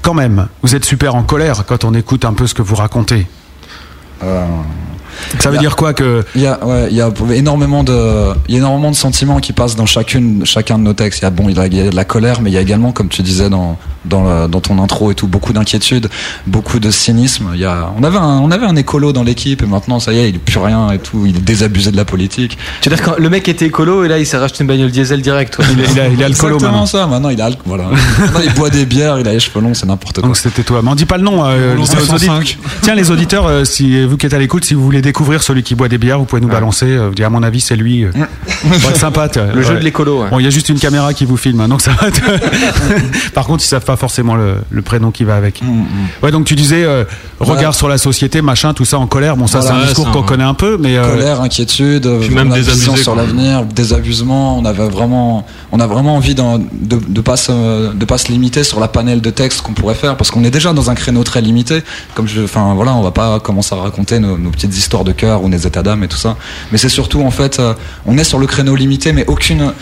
Quand 0.00 0.14
même, 0.14 0.48
vous 0.62 0.74
êtes 0.74 0.86
super 0.86 1.14
en 1.14 1.22
colère 1.22 1.64
quand 1.66 1.84
on 1.84 1.92
écoute 1.92 2.24
un 2.24 2.32
peu 2.32 2.46
ce 2.46 2.54
que 2.54 2.62
vous 2.62 2.74
racontez. 2.76 3.26
Ça 5.38 5.50
veut 5.50 5.56
a- 5.56 5.60
dire 5.60 5.76
quoi 5.76 5.94
que 5.94 6.24
Il 6.34 6.42
y 6.42 6.46
a, 6.46 6.64
ouais, 6.64 6.88
il 6.90 6.96
y 6.96 7.00
a 7.00 7.10
énormément 7.34 7.84
de, 7.84 8.32
il 8.48 8.52
y 8.54 8.56
a 8.56 8.58
énormément 8.58 8.90
de 8.90 8.96
sentiments 8.96 9.38
qui 9.40 9.52
passent 9.52 9.76
dans 9.76 9.86
chacune, 9.86 10.44
chacun 10.44 10.78
de 10.78 10.84
nos 10.84 10.92
textes. 10.94 11.20
Il 11.20 11.24
y 11.24 11.26
a 11.26 11.30
bon, 11.30 11.48
il 11.48 11.56
y 11.56 11.60
a, 11.60 11.66
il 11.66 11.74
y 11.76 11.80
a 11.80 11.90
de 11.90 11.96
la 11.96 12.04
colère, 12.04 12.40
mais 12.40 12.50
il 12.50 12.54
y 12.54 12.58
a 12.58 12.60
également, 12.60 12.92
comme 12.92 13.08
tu 13.08 13.22
disais 13.22 13.50
dans 13.50 13.78
dans, 14.04 14.22
la- 14.22 14.48
dans 14.48 14.60
ton 14.60 14.82
intro 14.82 15.10
et 15.12 15.14
tout, 15.14 15.26
beaucoup 15.26 15.54
d'inquiétude, 15.54 16.10
beaucoup 16.46 16.78
de 16.78 16.90
cynisme. 16.90 17.52
Il 17.54 17.60
y 17.60 17.64
a, 17.64 17.90
on 17.98 18.02
avait 18.04 18.18
un, 18.18 18.38
on 18.40 18.50
avait 18.50 18.66
un 18.66 18.76
écolo 18.76 19.14
dans 19.14 19.22
l'équipe 19.22 19.62
et 19.62 19.66
maintenant 19.66 19.98
ça 19.98 20.12
y 20.12 20.18
est, 20.18 20.28
il 20.28 20.34
est 20.36 20.38
plus 20.38 20.58
rien 20.58 20.90
et 20.90 20.98
tout. 20.98 21.24
Il 21.26 21.36
est 21.36 21.40
désabusé 21.40 21.90
de 21.90 21.96
la 21.96 22.04
politique. 22.04 22.58
Tu 22.82 22.90
veux 22.90 22.96
dire 22.96 23.02
quand 23.04 23.14
le 23.18 23.30
mec 23.30 23.48
était 23.48 23.64
écolo 23.64 24.04
et 24.04 24.08
là 24.08 24.18
il 24.18 24.26
s'est 24.26 24.36
racheté 24.36 24.62
une 24.62 24.68
bagnole 24.68 24.90
diesel 24.90 25.22
direct. 25.22 25.54
toi. 25.54 25.64
il, 25.72 25.80
est- 25.80 25.86
il 25.92 26.00
a- 26.00 26.08
il 26.08 26.22
Exactement 26.22 26.60
maintenant. 26.60 26.86
ça. 26.86 27.06
Maintenant 27.06 27.30
il 27.30 27.40
a, 27.40 27.48
voilà. 27.64 27.84
Maintenant, 28.18 28.40
il 28.44 28.52
boit 28.52 28.68
des 28.68 28.84
bières, 28.84 29.18
il 29.18 29.26
a 29.26 29.32
les 29.32 29.40
cheveux 29.40 29.60
longs, 29.62 29.72
c'est 29.72 29.86
n'importe 29.86 30.16
quoi. 30.16 30.24
Donc 30.28 30.36
c'était 30.36 30.64
toi. 30.64 30.80
Mais 30.82 30.90
on 30.90 30.94
dit 30.94 31.06
pas 31.06 31.16
le 31.16 31.24
nom. 31.24 31.42
euh, 31.42 31.74
les 31.74 31.80
audi- 31.80 31.90
505. 31.90 32.58
Tiens 32.82 32.94
les 32.94 33.10
auditeurs, 33.10 33.46
euh, 33.46 33.64
si 33.64 34.04
vous 34.04 34.18
qui 34.18 34.26
êtes 34.26 34.34
à 34.34 34.38
l'écoute, 34.38 34.66
si 34.66 34.74
vous 34.74 34.84
voulez 34.84 35.00
découvrir 35.04 35.42
celui 35.42 35.62
qui 35.62 35.74
boit 35.74 35.88
des 35.88 35.98
bières, 35.98 36.18
vous 36.18 36.24
pouvez 36.24 36.42
nous 36.42 36.48
balancer. 36.48 36.86
euh, 36.86 37.08
vous 37.08 37.14
dire 37.14 37.26
à 37.26 37.30
mon 37.30 37.42
avis 37.42 37.60
c'est 37.60 37.76
lui. 37.76 38.04
euh. 38.04 38.10
Ça 38.12 38.78
va 38.78 38.88
être 38.90 38.96
sympa. 38.96 39.28
Le 39.54 39.62
jeu 39.62 39.74
de 39.74 39.80
l'écolo, 39.80 40.22
ouais. 40.22 40.30
Bon, 40.30 40.38
il 40.40 40.44
y 40.44 40.46
a 40.46 40.50
juste 40.50 40.68
une 40.68 40.78
caméra 40.78 41.14
qui 41.14 41.24
vous 41.24 41.36
filme, 41.36 41.60
hein, 41.60 41.68
donc 41.68 41.80
ça 41.80 41.92
va. 41.92 42.08
être- 42.08 42.20
Par 43.34 43.46
contre, 43.46 43.62
ils 43.64 43.66
savent 43.68 43.84
pas 43.84 43.96
forcément 43.96 44.34
le, 44.34 44.56
le 44.70 44.82
prénom 44.82 45.10
qui 45.10 45.24
va 45.24 45.36
avec. 45.36 45.60
Ouais, 46.22 46.30
donc 46.30 46.44
tu 46.46 46.54
disais 46.54 46.84
euh, 46.84 47.04
regard 47.40 47.56
Voilà. 47.56 47.72
sur 47.72 47.88
la 47.88 47.98
société, 47.98 48.42
machin, 48.42 48.74
tout 48.74 48.84
ça 48.84 48.98
en 48.98 49.06
colère. 49.06 49.36
Bon, 49.36 49.46
ça 49.46 49.60
Voilà, 49.60 49.70
c'est 49.70 49.76
un 49.76 49.80
ouais, 49.82 49.86
discours 49.88 50.10
qu'on 50.10 50.22
connaît 50.22 50.44
un 50.44 50.54
peu, 50.54 50.76
mais 50.78 50.96
euh, 50.96 51.08
colère, 51.10 51.40
inquiétude, 51.40 52.08
Puis 52.20 52.34
même 52.34 52.48
la 52.50 52.56
désabusé, 52.56 52.78
vision 52.90 52.96
sur 52.96 53.14
l'avenir, 53.14 53.64
désabusement. 53.64 54.58
On 54.58 54.64
avait 54.64 54.88
vraiment, 54.88 55.46
on 55.72 55.80
a 55.80 55.86
vraiment 55.86 56.16
envie 56.16 56.34
de 56.34 56.42
de 57.08 57.20
pas 57.20 57.36
se 57.36 57.92
de 57.92 58.04
pas 58.04 58.18
se 58.18 58.28
limiter 58.30 58.64
sur 58.64 58.80
la 58.80 58.88
panel 58.88 59.20
de 59.20 59.30
textes 59.30 59.62
qu'on 59.62 59.72
pourrait 59.72 59.94
faire 59.94 60.16
parce 60.16 60.30
qu'on 60.30 60.44
est 60.44 60.50
déjà 60.50 60.72
dans 60.72 60.90
un 60.90 60.94
créneau 60.94 61.24
très 61.24 61.40
limité. 61.40 61.82
Comme 62.14 62.28
je, 62.28 62.42
enfin 62.42 62.74
voilà, 62.74 62.94
on 62.94 63.02
va 63.02 63.10
pas 63.10 63.40
commencer 63.40 63.74
à 63.74 63.78
raconter 63.78 64.18
nos, 64.20 64.38
nos 64.38 64.50
petites 64.50 64.76
histoires 64.76 64.93
de 65.02 65.10
cœur 65.10 65.42
ou 65.42 65.48
nos 65.48 65.56
états 65.56 65.82
d'âme 65.82 66.04
et 66.04 66.08
tout 66.08 66.16
ça. 66.16 66.36
Mais 66.70 66.78
c'est 66.78 66.88
surtout 66.88 67.22
en 67.22 67.32
fait, 67.32 67.58
euh, 67.58 67.74
on 68.06 68.16
est 68.18 68.22
sur 68.24 68.38
le 68.38 68.46
créneau 68.46 68.76
limité, 68.76 69.12
mais 69.12 69.24
aucune 69.26 69.72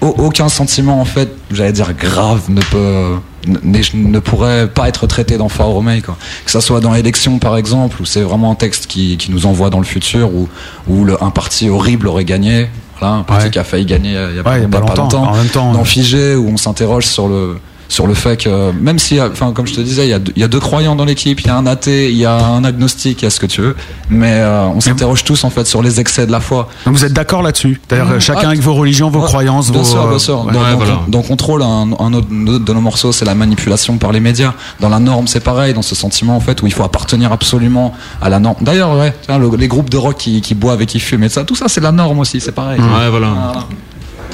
au- 0.00 0.06
aucun 0.18 0.48
sentiment 0.48 1.00
en 1.00 1.04
fait, 1.04 1.28
j'allais 1.52 1.72
dire 1.72 1.92
grave, 1.92 2.40
ne 2.48 2.62
peut 2.62 3.18
ne, 3.46 3.80
ne 3.94 4.18
pourrait 4.18 4.66
pas 4.68 4.88
être 4.88 5.06
traité 5.06 5.36
dans 5.38 5.48
Far 5.48 5.68
quoi. 6.04 6.16
Que 6.44 6.50
ça 6.50 6.60
soit 6.60 6.80
dans 6.80 6.94
Élection 6.94 7.38
par 7.38 7.56
exemple, 7.56 8.00
où 8.02 8.04
c'est 8.04 8.22
vraiment 8.22 8.50
un 8.50 8.54
texte 8.54 8.86
qui, 8.86 9.16
qui 9.18 9.30
nous 9.30 9.46
envoie 9.46 9.70
dans 9.70 9.78
le 9.78 9.84
futur, 9.84 10.30
où, 10.34 10.48
où 10.88 11.04
le, 11.04 11.22
un 11.22 11.30
parti 11.30 11.68
horrible 11.68 12.08
aurait 12.08 12.24
gagné, 12.24 12.68
voilà, 12.98 13.14
un 13.16 13.22
parti 13.22 13.44
Ouais. 13.44 13.50
qui 13.50 13.58
a 13.58 13.64
failli 13.64 13.84
gagner 13.86 14.16
euh, 14.16 14.30
il 14.30 14.36
y 14.36 14.40
a, 14.40 14.42
Ouais, 14.42 14.58
il 14.58 14.62
y 14.62 14.64
a 14.64 14.68
pas 14.68 14.80
longtemps. 14.80 15.22
En 15.30 15.36
même 15.36 15.48
temps, 15.48 15.72
dans 15.72 15.84
Figé, 15.84 16.34
où 16.34 16.48
on 16.48 16.56
s'interroge 16.56 17.06
sur 17.06 17.28
le 17.28 17.58
sur 17.90 18.06
le 18.06 18.14
fait 18.14 18.38
que 18.38 18.72
même 18.72 18.98
si, 18.98 19.20
enfin 19.20 19.52
comme 19.52 19.66
je 19.66 19.74
te 19.74 19.80
disais, 19.82 20.06
il 20.06 20.10
y 20.10 20.14
a, 20.14 20.18
deux- 20.18 20.32
il 20.36 20.40
y 20.40 20.44
a 20.44 20.48
deux 20.48 20.60
croyants 20.60 20.94
dans 20.96 21.04
l'équipe, 21.04 21.40
il 21.40 21.46
y 21.46 21.50
a 21.50 21.56
un 21.56 21.66
athée, 21.66 22.10
il 22.10 22.16
y 22.16 22.24
a 22.24 22.34
un 22.38 22.64
agnostique, 22.64 23.20
il 23.20 23.24
y 23.24 23.26
a 23.26 23.30
ce 23.30 23.40
que 23.40 23.46
tu 23.46 23.60
veux, 23.60 23.76
mais 24.08 24.32
euh, 24.34 24.62
on 24.74 24.80
s'interroge 24.80 25.24
tous 25.24 25.44
en 25.44 25.50
fait 25.50 25.66
sur 25.66 25.82
les 25.82 26.00
excès 26.00 26.26
de 26.26 26.32
la 26.32 26.40
foi. 26.40 26.68
donc 26.86 26.94
vous 26.94 27.04
êtes 27.04 27.12
d'accord 27.12 27.42
là-dessus? 27.42 27.80
C'est-à-dire 27.86 28.06
Mmh. 28.06 28.12
euh, 28.14 28.20
chacun 28.20 28.40
Ah, 28.44 28.48
avec 28.50 28.60
vos 28.60 28.72
religions, 28.74 29.10
vos 29.10 29.18
Ouais, 29.20 29.26
croyances, 29.26 29.70
Bien 29.70 29.82
vos. 29.82 29.86
sûr, 29.86 30.02
euh, 30.04 30.08
bien 30.08 30.18
sûr. 30.18 30.44
ouais. 30.46 30.52
Dans, 30.52 30.60
Ouais, 30.62 30.70
dans- 30.70 30.76
voilà. 30.78 31.00
dans 31.08 31.22
Contrôle, 31.22 31.62
un, 31.62 31.66
un 31.98 32.12
autre 32.14 32.28
un 32.32 32.46
autre 32.46 32.64
de 32.64 32.72
nos 32.72 32.80
morceaux, 32.80 33.12
c'est 33.12 33.24
la 33.26 33.34
manipulation 33.34 33.98
par 33.98 34.12
les 34.12 34.20
médias. 34.20 34.54
Dans 34.78 34.88
la 34.88 35.00
norme, 35.00 35.26
c'est 35.26 35.40
pareil, 35.40 35.74
dans 35.74 35.82
ce 35.82 35.94
sentiment 35.94 36.36
en 36.36 36.40
fait 36.40 36.62
où 36.62 36.66
il 36.68 36.72
faut 36.72 36.84
appartenir 36.84 37.32
absolument 37.32 37.92
à 38.22 38.28
la 38.28 38.38
norme. 38.38 38.56
D'ailleurs, 38.62 38.96
ouais, 38.96 39.12
tiens, 39.26 39.38
le- 39.38 39.50
les 39.56 39.66
groupes 39.68 39.90
de 39.90 39.96
rock 39.96 40.16
qui, 40.16 40.40
qui 40.40 40.54
boivent 40.54 40.80
et 40.82 40.86
qui 40.86 41.00
fument 41.00 41.24
et 41.24 41.28
ça, 41.28 41.42
tout 41.44 41.56
ça, 41.56 41.66
c'est 41.68 41.80
la 41.80 41.90
norme 41.92 42.20
aussi, 42.20 42.40
c'est 42.40 42.52
pareil. 42.52 42.80
Ouais, 42.80 43.10
voilà. 43.10 43.28
Voilà. 43.28 43.66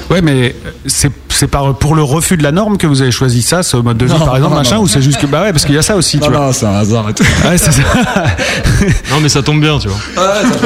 Ouais, 0.09 0.21
mais 0.21 0.55
c'est 0.85 1.11
c'est 1.37 1.47
par 1.47 1.75
pour 1.75 1.95
le 1.95 2.03
refus 2.03 2.35
de 2.37 2.43
la 2.43 2.51
norme 2.51 2.77
que 2.77 2.87
vous 2.87 3.01
avez 3.01 3.11
choisi 3.11 3.41
ça, 3.41 3.63
ce 3.63 3.77
mode 3.77 3.97
de 3.97 4.05
vie, 4.05 4.11
Non, 4.13 4.25
par 4.25 4.35
exemple, 4.35 4.53
non, 4.55 4.59
machin, 4.59 4.75
non. 4.77 4.81
ou 4.83 4.87
c'est 4.87 5.01
juste 5.01 5.19
que 5.21 5.25
bah 5.27 5.41
ouais, 5.43 5.51
parce 5.51 5.65
qu'il 5.65 5.75
y 5.75 5.77
a 5.77 5.81
ça 5.81 5.95
aussi, 5.95 6.19
tu 6.19 6.25
Non, 6.25 6.31
vois. 6.37 6.45
non, 6.47 6.53
c'est 6.53 6.65
un 6.65 6.73
hasard 6.75 7.09
et 7.09 7.13
tout. 7.13 7.23
Ouais, 7.47 7.57
c'est 7.57 7.71
ça. 7.71 7.81
Non, 9.11 9.19
mais 9.21 9.29
ça 9.29 9.41
tombe 9.41 9.59
bien, 9.61 9.79
tu 9.79 9.87
vois. 9.87 9.97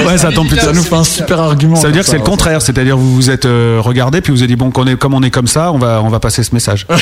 Ouais, 0.06 0.18
ça 0.18 0.32
tombe 0.32 0.48
plutôt. 0.48 0.66
Ça 0.66 0.74
nous 0.74 0.84
fait 0.84 0.96
un 0.96 1.04
super 1.04 1.40
argument. 1.40 1.76
Ça 1.76 1.88
veut 1.88 1.94
dire 1.94 2.02
comme 2.02 2.06
que 2.06 2.12
c'est 2.12 2.18
le 2.18 2.24
contraire, 2.30 2.62
c'est-à-dire 2.62 2.98
vous 2.98 3.14
vous 3.16 3.30
êtes 3.30 3.46
euh, 3.46 3.80
regardé 3.82 4.22
puis 4.22 4.32
vous 4.34 4.40
avez 4.40 4.48
dit 4.48 4.56
bon 4.56 4.72
qu'on 4.72 4.86
est 4.88 4.96
comme 4.96 5.14
on 5.14 5.22
est 5.24 5.30
comme 5.32 5.48
ça, 5.48 5.72
on 5.72 5.78
va 5.78 6.02
on 6.04 6.10
va 6.10 6.20
passer 6.20 6.44
ce 6.44 6.54
message. 6.54 6.86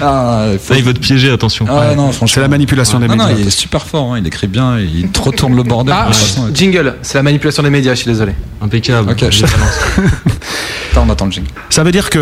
Ah, 0.00 0.46
il 0.52 0.58
faut- 0.58 0.72
Ça, 0.72 0.78
il 0.78 0.84
veut 0.84 0.94
te 0.94 0.98
piéger, 0.98 1.30
attention. 1.30 1.66
Ah, 1.68 1.88
ouais, 1.90 1.94
non, 1.96 2.10
franchement. 2.12 2.26
C'est 2.34 2.40
la 2.40 2.48
manipulation 2.48 2.98
des 2.98 3.06
Non, 3.08 3.16
non, 3.16 3.26
médias. 3.26 3.40
il 3.42 3.46
est 3.48 3.50
super 3.50 3.86
fort, 3.86 4.14
hein, 4.14 4.18
il 4.18 4.26
écrit 4.26 4.46
bien, 4.46 4.78
il 4.78 5.08
te 5.10 5.20
retourne 5.20 5.54
le 5.54 5.62
bordel. 5.62 5.94
Ah, 5.96 6.08
jingle, 6.54 6.96
c'est 7.02 7.18
la 7.18 7.22
manipulation 7.22 7.62
des 7.62 7.70
médias, 7.70 7.92
je 7.94 7.98
suis 8.00 8.10
désolé. 8.10 8.32
Impeccable. 8.62 9.10
Ok, 9.12 9.24
je- 9.30 9.44
Attends, 10.92 11.04
on 11.06 11.10
attend 11.10 11.26
le 11.26 11.32
jingle. 11.32 11.48
Ça 11.70 11.82
veut 11.84 11.92
dire 11.92 12.10
que 12.10 12.18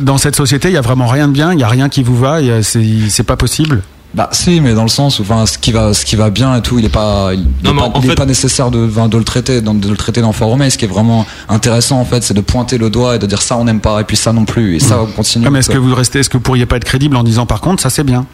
dans 0.00 0.18
cette 0.18 0.36
société, 0.36 0.68
il 0.68 0.74
y 0.74 0.78
a 0.78 0.80
vraiment 0.82 1.06
rien 1.06 1.28
de 1.28 1.32
bien, 1.32 1.52
il 1.52 1.58
y 1.60 1.62
a 1.64 1.68
rien 1.68 1.88
qui 1.88 2.02
vous 2.02 2.16
va, 2.16 2.38
c'est 2.62 3.22
pas 3.26 3.36
possible. 3.36 3.82
Bah 4.14 4.30
si, 4.32 4.62
mais 4.62 4.72
dans 4.72 4.84
le 4.84 4.88
sens 4.88 5.18
où 5.18 5.22
enfin 5.22 5.44
ce 5.44 5.58
qui 5.58 5.70
va 5.70 5.92
ce 5.92 6.06
qui 6.06 6.16
va 6.16 6.30
bien 6.30 6.56
et 6.56 6.62
tout, 6.62 6.78
il 6.78 6.84
est 6.86 6.88
pas 6.88 7.30
il, 7.34 7.44
Non, 7.62 7.92
est 8.00 8.14
pas, 8.14 8.22
est 8.22 8.26
nécessaire 8.26 8.70
de 8.70 8.86
de 8.86 9.18
le 9.18 9.24
traiter 9.24 9.60
dans- 9.60 9.74
de 9.74 9.86
le 9.90 9.96
traiter. 9.98 10.22
Ce 10.22 10.78
qui 10.78 10.84
est 10.86 10.88
vraiment 10.88 11.26
intéressant 11.50 12.00
en 12.00 12.06
fait, 12.06 12.22
c'est 12.22 12.32
de 12.32 12.40
pointer 12.40 12.78
le 12.78 12.88
doigt 12.88 13.16
et 13.16 13.18
de 13.18 13.26
dire 13.26 13.42
ça 13.42 13.58
on 13.58 13.64
n'aime 13.64 13.80
pas 13.80 14.00
et 14.00 14.04
puis 14.04 14.16
ça 14.16 14.32
non 14.32 14.46
plus 14.46 14.76
et 14.76 14.80
ça 14.80 15.02
on 15.02 15.06
continue. 15.06 15.48
Mais 15.50 15.58
est-ce 15.58 15.68
que 15.68 15.76
vous 15.76 15.94
restez, 15.94 16.20
est-ce 16.20 16.30
que 16.30 16.38
vous 16.38 16.42
pourriez 16.42 16.64
pas 16.64 16.76
être 16.76 16.84
crédible 16.84 17.16
en 17.18 17.22
disant 17.22 17.44
par 17.44 17.60
contre 17.60 17.82
ça 17.82 17.90
c'est 17.90 18.02
bien? 18.02 18.24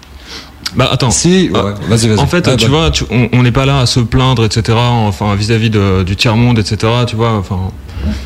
Bah, 0.76 0.88
attends. 0.90 1.10
Si, 1.10 1.50
ouais, 1.52 1.60
Ah, 1.62 1.74
vas-y 1.88 2.08
vas-y. 2.08 2.18
En 2.18 2.26
fait, 2.26 2.46
Ouais, 2.48 2.56
tu 2.56 2.66
bah, 2.66 2.70
vois, 2.78 2.90
tu- 2.90 3.04
on 3.10 3.42
n'est 3.42 3.52
pas 3.52 3.64
là 3.66 3.80
à 3.80 3.86
se 3.86 4.00
plaindre, 4.00 4.44
etc. 4.44 4.76
Enfin, 4.78 5.34
vis-à-vis 5.36 5.70
de- 5.70 6.02
du 6.02 6.16
tiers 6.16 6.36
monde, 6.36 6.58
etc. 6.58 6.92
Tu 7.06 7.14
vois, 7.14 7.32
enfin, 7.34 7.58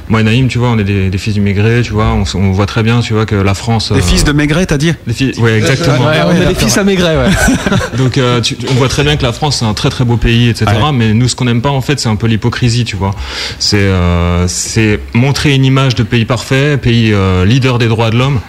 moi 0.08 0.20
et 0.20 0.24
Naïm, 0.24 0.48
tu 0.48 0.56
vois, 0.58 0.68
on 0.70 0.78
est 0.78 0.84
des, 0.84 1.10
des 1.10 1.18
fils 1.18 1.34
d'immigrés, 1.34 1.82
tu 1.82 1.92
vois, 1.92 2.16
on, 2.34 2.50
voit 2.52 2.64
très 2.64 2.82
bien, 2.82 3.00
tu 3.00 3.12
vois, 3.12 3.26
que 3.26 3.34
la 3.34 3.52
France. 3.52 3.92
Des 3.92 3.98
euh, 3.98 4.02
fils 4.02 4.24
de 4.24 4.32
Maigret, 4.32 4.64
t'as 4.64 4.78
dit 4.78 4.94
des 5.06 5.12
fils- 5.12 5.38
ouais, 5.38 5.58
exactement. 5.58 6.06
Ouais, 6.06 6.16
on 6.26 6.32
est 6.32 6.46
les 6.48 6.54
fils 6.54 6.78
à 6.78 6.84
Maigret, 6.84 7.16
ouais. 7.18 7.30
Donc, 7.98 8.16
euh, 8.16 8.40
tu- 8.40 8.56
on 8.70 8.74
voit 8.74 8.88
très 8.88 9.02
bien 9.04 9.16
que 9.16 9.22
la 9.24 9.32
France 9.32 9.58
c'est 9.58 9.66
un 9.66 9.74
très 9.74 9.90
très 9.90 10.04
beau 10.06 10.16
pays, 10.16 10.48
etc. 10.48 10.66
Ouais. 10.82 10.92
Mais 10.92 11.12
nous, 11.12 11.28
ce 11.28 11.36
qu'on 11.36 11.44
n'aime 11.44 11.60
pas, 11.60 11.70
en 11.70 11.82
fait, 11.82 12.00
c'est 12.00 12.08
un 12.08 12.16
peu 12.16 12.28
l'hypocrisie, 12.28 12.84
tu 12.84 12.96
vois. 12.96 13.10
C'est 13.58 13.76
euh, 13.76 14.48
c'est 14.48 15.00
montrer 15.12 15.54
une 15.54 15.66
image 15.66 15.94
de 15.96 16.02
pays 16.02 16.24
parfait, 16.24 16.78
pays 16.78 17.12
euh, 17.12 17.44
leader 17.44 17.78
des 17.78 17.88
droits 17.88 18.08
de 18.10 18.16
l'homme, 18.16 18.40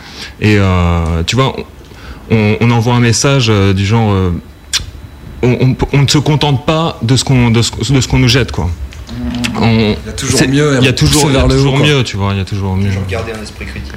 et 0.42 0.56
euh, 0.58 1.24
tu 1.28 1.36
vois, 1.36 1.54
on, 2.32 2.56
on 2.62 2.72
envoie 2.72 2.94
un 2.96 3.00
message 3.00 3.48
euh, 3.50 3.74
du 3.74 3.86
genre. 3.86 4.12
euh, 4.12 4.32
on, 5.42 5.52
on- 5.62 5.76
on 5.94 6.02
ne 6.04 6.08
se 6.08 6.18
contente 6.18 6.66
pas 6.66 6.98
de 7.02 7.16
ce 7.16 7.24
qu'on 7.24 7.50
de 7.52 7.62
ce, 7.62 7.72
de 7.94 8.02
ce 8.02 8.08
qu'on 8.08 8.20
nous 8.20 8.28
jette 8.28 8.52
quoi. 8.52 8.70
On- 9.62 9.68
Il 9.70 10.06
y 10.06 10.10
a 10.10 10.14
toujours 10.14 10.40
c'est- 10.40 10.48
mieux 10.48 10.78
Il 10.80 10.86
y 10.86 10.88
a 10.88 10.94
toujours, 10.94 11.26
il 11.30 11.34
y 11.34 11.38
a 11.38 11.46
haut, 11.46 11.50
toujours 11.50 11.78
mieux, 11.78 12.04
tu 12.04 12.18
vois. 12.18 12.34
Il 12.34 12.38
y 12.38 12.42
a 12.42 12.46
toujours 12.46 12.76
mieux. 12.76 12.90
Garder 13.10 13.32
un 13.38 13.42
esprit 13.44 13.66
critique. 13.66 13.94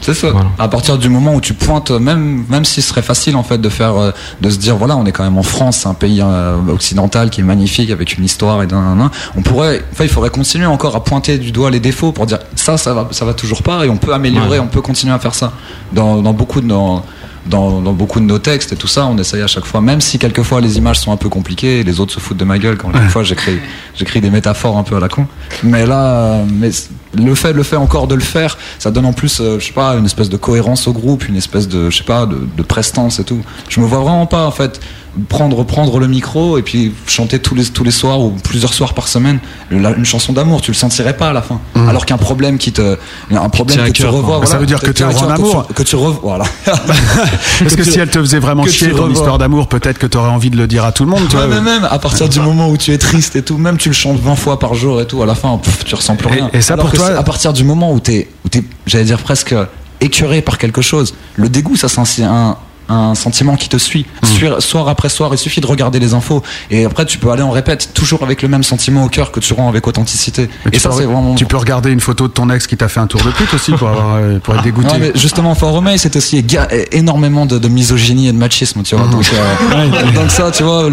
C'est 0.00 0.14
ça. 0.14 0.30
Voilà. 0.30 0.50
À 0.60 0.68
partir 0.68 0.96
du 0.96 1.08
moment 1.08 1.34
où 1.34 1.40
tu 1.40 1.54
pointes, 1.54 1.90
même 1.90 2.44
même 2.48 2.64
si 2.64 2.80
ce 2.80 2.88
serait 2.90 3.02
facile 3.02 3.34
en 3.34 3.42
fait 3.42 3.58
de 3.58 3.68
faire, 3.68 3.96
euh, 3.96 4.12
de 4.40 4.48
se 4.48 4.56
dire 4.56 4.76
voilà, 4.76 4.96
on 4.96 5.04
est 5.06 5.12
quand 5.12 5.24
même 5.24 5.36
en 5.36 5.42
France, 5.42 5.86
un 5.86 5.94
pays 5.94 6.20
euh, 6.22 6.56
occidental 6.72 7.30
qui 7.30 7.40
est 7.40 7.44
magnifique 7.44 7.90
avec 7.90 8.16
une 8.16 8.24
histoire 8.24 8.62
et 8.62 8.68
d'un, 8.68 8.80
d'un, 8.80 8.96
d'un. 8.96 9.10
on 9.36 9.42
pourrait, 9.42 9.82
enfin 9.92 10.04
il 10.04 10.10
faudrait 10.10 10.30
continuer 10.30 10.66
encore 10.66 10.94
à 10.94 11.02
pointer 11.02 11.36
du 11.38 11.50
doigt 11.50 11.70
les 11.72 11.80
défauts 11.80 12.12
pour 12.12 12.26
dire 12.26 12.38
ça, 12.54 12.78
ça 12.78 12.94
va, 12.94 13.08
ça 13.10 13.24
va 13.24 13.34
toujours 13.34 13.64
pas 13.64 13.84
et 13.84 13.88
on 13.88 13.96
peut 13.96 14.14
améliorer, 14.14 14.50
Ouais. 14.50 14.58
on 14.60 14.68
peut 14.68 14.80
continuer 14.82 15.12
à 15.12 15.18
faire 15.18 15.34
ça. 15.34 15.52
Dans, 15.92 16.22
dans 16.22 16.32
beaucoup 16.32 16.60
de 16.60 16.68
dans, 16.68 17.04
dans, 17.46 17.80
dans 17.80 17.92
beaucoup 17.92 18.20
de 18.20 18.24
nos 18.24 18.38
textes 18.38 18.72
et 18.72 18.76
tout 18.76 18.88
ça, 18.88 19.06
on 19.06 19.16
essaye 19.18 19.42
à 19.42 19.46
chaque 19.46 19.64
fois, 19.64 19.80
même 19.80 20.00
si 20.00 20.18
quelquefois 20.18 20.60
les 20.60 20.78
images 20.78 21.00
sont 21.00 21.12
un 21.12 21.16
peu 21.16 21.28
compliquées, 21.28 21.80
et 21.80 21.84
les 21.84 22.00
autres 22.00 22.12
se 22.12 22.20
foutent 22.20 22.36
de 22.36 22.44
ma 22.44 22.58
gueule 22.58 22.76
quand 22.76 22.90
quelquefois 22.90 23.22
j'écris, 23.22 23.58
j'écris 23.94 24.20
des 24.20 24.30
métaphores 24.30 24.76
un 24.76 24.82
peu 24.82 24.96
à 24.96 25.00
la 25.00 25.08
con. 25.08 25.26
Mais 25.62 25.86
là, 25.86 26.42
mais 26.50 26.70
le 27.14 27.34
fait, 27.34 27.52
le 27.52 27.62
fait 27.62 27.76
encore 27.76 28.06
de 28.06 28.14
le 28.14 28.20
faire, 28.20 28.58
ça 28.78 28.90
donne 28.90 29.06
en 29.06 29.12
plus, 29.12 29.40
euh, 29.40 29.58
je 29.58 29.66
sais 29.66 29.72
pas, 29.72 29.94
une 29.94 30.04
espèce 30.04 30.28
de 30.28 30.36
cohérence 30.36 30.86
au 30.88 30.92
groupe, 30.92 31.28
une 31.28 31.36
espèce 31.36 31.68
de, 31.68 31.90
je 31.90 31.96
sais 31.96 32.04
pas, 32.04 32.26
de, 32.26 32.38
de 32.56 32.62
prestance 32.62 33.18
et 33.18 33.24
tout. 33.24 33.40
Je 33.68 33.80
me 33.80 33.86
vois 33.86 34.00
vraiment 34.00 34.26
pas 34.26 34.46
en 34.46 34.50
fait 34.50 34.80
prendre 35.28 35.64
prendre 35.64 35.98
le 35.98 36.06
micro 36.06 36.58
et 36.58 36.62
puis 36.62 36.92
chanter 37.06 37.38
tous 37.38 37.54
les 37.54 37.64
tous 37.64 37.84
les 37.84 37.90
soirs 37.90 38.20
ou 38.20 38.30
plusieurs 38.30 38.72
soirs 38.74 38.94
par 38.94 39.08
semaine 39.08 39.38
la- 39.70 39.90
une 39.92 40.04
chanson 40.04 40.32
d'amour. 40.32 40.60
Tu 40.60 40.70
le 40.70 40.76
sentirais 40.76 41.16
pas 41.16 41.28
à 41.28 41.32
la 41.32 41.42
fin. 41.42 41.60
Alors 41.88 42.06
qu'un 42.06 42.16
problème 42.18 42.58
qui 42.58 42.72
te, 42.72 42.96
un 43.30 43.48
problème 43.48 43.86
que 43.86 43.90
tu 43.92 44.06
revois, 44.06 44.38
quoi. 44.38 44.46
Ça 44.46 44.58
veut 44.58 44.66
dire 44.66 44.80
que 44.80 44.90
à 45.02 45.06
heureux 45.06 45.14
en 45.16 45.18
cœur, 45.20 45.28
que 45.28 45.34
tu- 45.36 45.40
amour. 45.42 45.66
que 45.74 45.82
tu 45.82 45.96
revois, 45.96 46.20
voilà. 46.22 46.44
Parce 46.66 47.76
que 47.76 47.82
tu- 47.82 47.90
si 47.92 47.98
elle 47.98 48.10
te 48.10 48.18
faisait 48.18 48.38
vraiment 48.38 48.64
chier 48.66 48.88
tu 48.88 48.94
ton 48.94 49.10
histoire 49.10 49.38
d'amour, 49.38 49.68
peut-être 49.68 49.98
que 49.98 50.06
t'aurais 50.06 50.30
envie 50.30 50.50
de 50.50 50.56
le 50.56 50.66
dire 50.66 50.84
à 50.84 50.92
tout 50.92 51.04
le 51.04 51.10
monde, 51.10 51.22
tu 51.28 51.36
Ouais, 51.36 51.46
vois. 51.46 51.54
mais 51.56 51.60
même 51.60 51.84
à 51.90 51.98
partir 51.98 52.28
du 52.28 52.40
moment 52.40 52.68
où 52.68 52.76
tu 52.76 52.92
es 52.92 52.98
triste 52.98 53.36
et 53.36 53.42
tout, 53.42 53.58
même 53.58 53.76
tu 53.76 53.88
le 53.88 53.94
chantes 53.94 54.18
20 54.20 54.36
fois 54.36 54.58
par 54.58 54.74
jour 54.74 55.00
et 55.00 55.06
tout, 55.06 55.22
à 55.22 55.26
la 55.26 55.34
fin, 55.34 55.58
pff, 55.58 55.84
tu 55.84 55.94
ressens 55.94 56.16
plus 56.16 56.28
rien. 56.28 56.50
et 56.52 56.60
ça, 56.60 56.74
Alors 56.74 56.86
pour 56.86 56.92
que 56.92 56.96
toi- 56.98 57.16
à 57.16 57.22
partir 57.22 57.52
du 57.52 57.64
moment 57.64 57.92
où 57.92 58.00
t'es, 58.00 58.28
où 58.44 58.48
t'es, 58.48 58.64
j'allais 58.86 59.04
dire 59.04 59.18
presque 59.18 59.54
écœuré 60.00 60.42
par 60.42 60.58
quelque 60.58 60.82
chose, 60.82 61.14
le 61.36 61.48
dégoût, 61.48 61.76
ça 61.76 61.88
c'est 62.04 62.22
un, 62.24 62.56
un 62.88 63.14
sentiment 63.14 63.56
qui 63.56 63.68
te 63.68 63.76
suit, 63.76 64.06
Mmh. 64.22 64.26
Suir- 64.26 64.62
soir 64.62 64.88
après 64.88 65.08
soir. 65.08 65.30
Il 65.32 65.38
suffit 65.38 65.60
de 65.60 65.66
regarder 65.66 65.98
les 65.98 66.14
infos 66.14 66.42
et 66.70 66.84
après 66.84 67.04
tu 67.06 67.18
peux 67.18 67.30
aller 67.30 67.42
en 67.42 67.50
répète, 67.50 67.90
toujours 67.94 68.22
avec 68.22 68.42
le 68.42 68.48
même 68.48 68.62
sentiment 68.62 69.04
au 69.04 69.08
cœur 69.08 69.30
que 69.32 69.40
tu 69.40 69.52
rends 69.54 69.68
avec 69.68 69.86
authenticité. 69.86 70.48
Mais 70.64 70.70
Et 70.74 70.78
ça 70.78 70.90
c'est 70.92 71.04
vraiment. 71.04 71.34
Tu 71.34 71.46
peux 71.46 71.56
regarder 71.56 71.90
une 71.90 72.00
photo 72.00 72.28
de 72.28 72.32
ton 72.32 72.48
ex 72.50 72.66
qui 72.66 72.76
t'a 72.76 72.88
fait 72.88 73.00
un 73.00 73.06
tour 73.06 73.20
de 73.22 73.30
pute 73.30 73.52
aussi 73.54 73.72
pour, 73.72 73.88
avoir, 73.88 74.16
euh, 74.16 74.38
pour 74.38 74.54
être 74.54 74.62
dégoûté. 74.62 74.90
Ouais, 74.92 74.98
mais 74.98 75.12
justement, 75.14 75.54
Fort 75.54 75.72
Romeo, 75.72 75.96
c'est 75.96 76.16
aussi 76.16 76.44
énormément 76.92 77.46
de, 77.46 77.58
de 77.58 77.68
misogynie 77.68 78.28
et 78.28 78.32
de 78.32 78.38
machisme, 78.38 78.82
tu 78.82 78.94
vois. 78.96 79.06
Mmh. 79.06 79.10
Donc, 79.10 79.30
euh, 79.34 80.12
donc 80.12 80.30
ça, 80.30 80.50
tu 80.50 80.62
vois, 80.62 80.84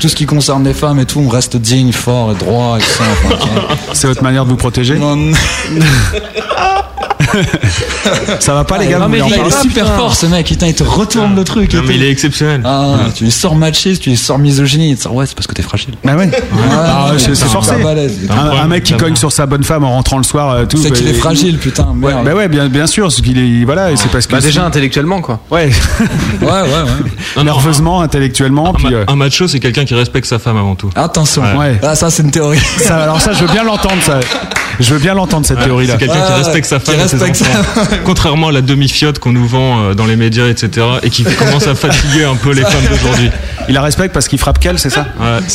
tout 0.00 0.08
ce 0.08 0.16
qui 0.16 0.26
concerne 0.26 0.64
les 0.64 0.74
femmes 0.74 0.98
et 1.00 1.04
tout, 1.06 1.20
on 1.20 1.28
reste 1.28 1.56
digne, 1.56 1.92
fort 1.92 2.32
et 2.32 2.34
droit 2.34 2.78
et 2.78 2.80
tout 2.82 2.88
ça. 2.88 3.04
enfin, 3.12 3.34
ok. 3.34 3.76
C'est 3.92 4.06
votre 4.08 4.22
manière 4.22 4.44
de 4.44 4.50
vous 4.50 4.56
protéger 4.56 4.96
Ça 8.40 8.54
va 8.54 8.64
pas 8.64 8.78
les 8.78 8.88
gars 8.88 8.98
non, 8.98 9.06
vous 9.06 9.12
mais 9.12 9.20
il 9.26 9.32
est 9.34 9.60
super 9.62 9.86
fort 9.96 10.14
ce 10.14 10.26
mec, 10.26 10.46
putain, 10.46 10.66
il 10.66 10.74
te 10.74 10.82
retourne 10.82 11.34
le 11.34 11.41
truc. 11.44 11.72
Non, 11.74 11.82
mais 11.86 11.94
il 11.96 12.02
est 12.02 12.10
exceptionnel. 12.10 12.62
Ah, 12.64 12.96
tu 13.14 13.24
lui 13.24 13.30
sors 13.30 13.54
machiste, 13.54 14.02
tu 14.02 14.10
lui 14.10 14.16
sors 14.16 14.38
misogynie, 14.38 14.90
il 14.90 14.96
te 14.96 15.02
sort 15.02 15.14
ouais, 15.14 15.26
c'est 15.26 15.34
parce 15.34 15.46
que 15.46 15.54
t'es 15.54 15.62
fragile. 15.62 15.94
Bah 16.04 16.14
ouais. 16.16 16.30
Ah, 16.72 17.12
ouais, 17.12 17.18
c'est 17.18 17.34
forcé. 17.46 17.72
Un, 18.30 18.50
un 18.62 18.66
mec 18.66 18.84
qui 18.84 18.94
cogne 18.96 19.16
sur 19.16 19.32
sa 19.32 19.46
bonne 19.46 19.64
femme 19.64 19.84
en 19.84 19.90
rentrant 19.92 20.16
le 20.18 20.22
soir, 20.24 20.50
euh, 20.50 20.64
tout. 20.66 20.76
C'est 20.76 20.90
bah, 20.90 20.96
qu'il 20.96 21.06
est 21.08 21.10
il- 21.12 21.16
fragile, 21.16 21.58
putain, 21.58 21.86
Ouais, 22.00 22.12
merde. 22.12 22.24
bah 22.24 22.34
ouais, 22.34 22.48
bien, 22.48 22.68
bien 22.68 22.86
sûr, 22.86 23.10
ce 23.12 23.22
qu'il 23.22 23.38
est, 23.38 23.64
voilà, 23.64 23.90
et 23.92 23.96
c'est 23.96 24.10
parce 24.10 24.26
que 24.26 24.32
Bah 24.32 24.40
déjà 24.40 24.60
si- 24.60 24.66
intellectuellement 24.66 25.20
quoi. 25.20 25.40
ouais, 25.50 25.70
Ouais, 26.40 26.48
ouais, 26.48 26.62
ouais. 27.36 27.44
nerveusement, 27.44 28.00
intellectuellement, 28.02 28.70
Un, 28.70 28.74
puis 28.74 28.94
euh, 28.94 29.04
un 29.08 29.16
macho, 29.16 29.48
c'est 29.48 29.60
quelqu'un 29.60 29.84
qui 29.84 29.94
respecte 29.94 30.26
sa 30.26 30.38
femme 30.38 30.56
avant 30.56 30.74
tout. 30.74 30.90
Attention. 30.94 31.42
Ouais. 31.58 31.78
Ah, 31.82 31.94
ça, 31.94 32.10
c'est 32.10 32.22
une 32.22 32.30
théorie. 32.30 32.58
ça, 32.78 33.02
alors 33.02 33.20
ça, 33.20 33.32
je 33.32 33.44
veux 33.44 33.52
bien 33.52 33.64
l'entendre, 33.64 34.02
ça, 34.04 34.20
je 34.80 34.92
veux 34.94 35.00
bien 35.00 35.14
l'entendre 35.14 35.46
cette 35.46 35.62
théorie-là. 35.62 35.94
C'est 35.98 36.06
quelqu'un 36.06 36.26
qui 36.26 36.32
respecte 36.32 36.66
sa 36.66 36.80
femme 36.80 36.94
et 37.04 37.08
ses 37.08 37.16
respecte 37.16 37.42
enfants. 37.58 37.86
Contrairement 38.04 38.48
à 38.48 38.52
la 38.52 38.62
demi-fiotte 38.62 39.18
qu'on 39.18 39.32
nous 39.32 39.46
vend 39.46 39.80
euh, 39.82 39.94
dans 39.94 40.06
les 40.06 40.16
médias, 40.16 40.46
etc. 40.48 40.86
et 41.02 41.10
qui 41.10 41.24
commence 41.36 41.66
à 41.66 41.74
fatiguer 41.74 42.24
un 42.24 42.34
peu 42.36 42.52
les 42.52 42.62
femmes 42.62 42.84
d'aujourd'hui. 42.90 43.30
Il 43.68 43.74
la 43.74 43.82
respecte 43.82 44.12
parce 44.14 44.28
qu'il 44.28 44.38
frappe 44.38 44.58
qu'elle, 44.58 44.78
c'est 44.78 44.90
ça 44.90 45.06
Ouais, 45.20 45.38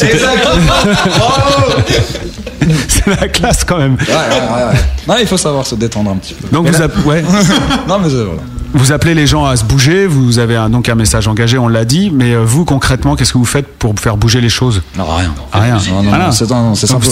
C'est 2.88 3.08
la 3.08 3.28
classe 3.28 3.64
quand 3.64 3.78
même. 3.78 3.94
Ouais, 3.96 4.00
ouais, 4.08 4.14
ouais, 4.14 4.64
ouais. 4.74 4.80
Non, 5.08 5.16
il 5.22 5.28
faut 5.28 5.38
savoir 5.38 5.66
se 5.66 5.76
détendre 5.76 6.12
un 6.12 6.16
petit 6.18 6.34
peu. 6.34 6.48
Donc 6.52 6.68
vous, 6.68 7.10
ouais, 7.10 7.22
Non, 7.88 8.00
mais 8.00 8.14
euh, 8.14 8.26
voilà. 8.26 8.42
vous 8.74 8.92
appelez 8.92 9.14
les 9.14 9.26
gens 9.28 9.46
à 9.46 9.56
se 9.56 9.64
bouger, 9.64 10.06
vous 10.06 10.40
avez 10.40 10.58
un, 10.58 10.70
donc 10.70 10.90
un 10.90 10.96
message 10.96 11.28
engagé, 11.30 11.58
on 11.58 11.70
l'a 11.70 11.86
dit, 11.86 12.12
mais 12.14 12.34
euh, 12.34 12.44
vous 12.44 12.66
concrètement, 12.66 13.16
qu'est-ce 13.16 13.32
que 13.32 13.38
vous 13.38 13.46
faites 13.46 13.68
pour 13.78 13.94
faire 14.00 14.18
bouger 14.18 14.42
les 14.42 14.50
choses? 14.50 14.82
Non, 14.98 15.06
rien. 15.06 15.34
Ah, 15.54 15.60
Rien. 15.62 15.78
Non, 15.90 16.04
non, 16.04 16.10
Voilà. 16.10 16.26
non, 16.26 16.32
c'est 16.34 16.52
un- 16.52 16.76
simple. 16.76 17.06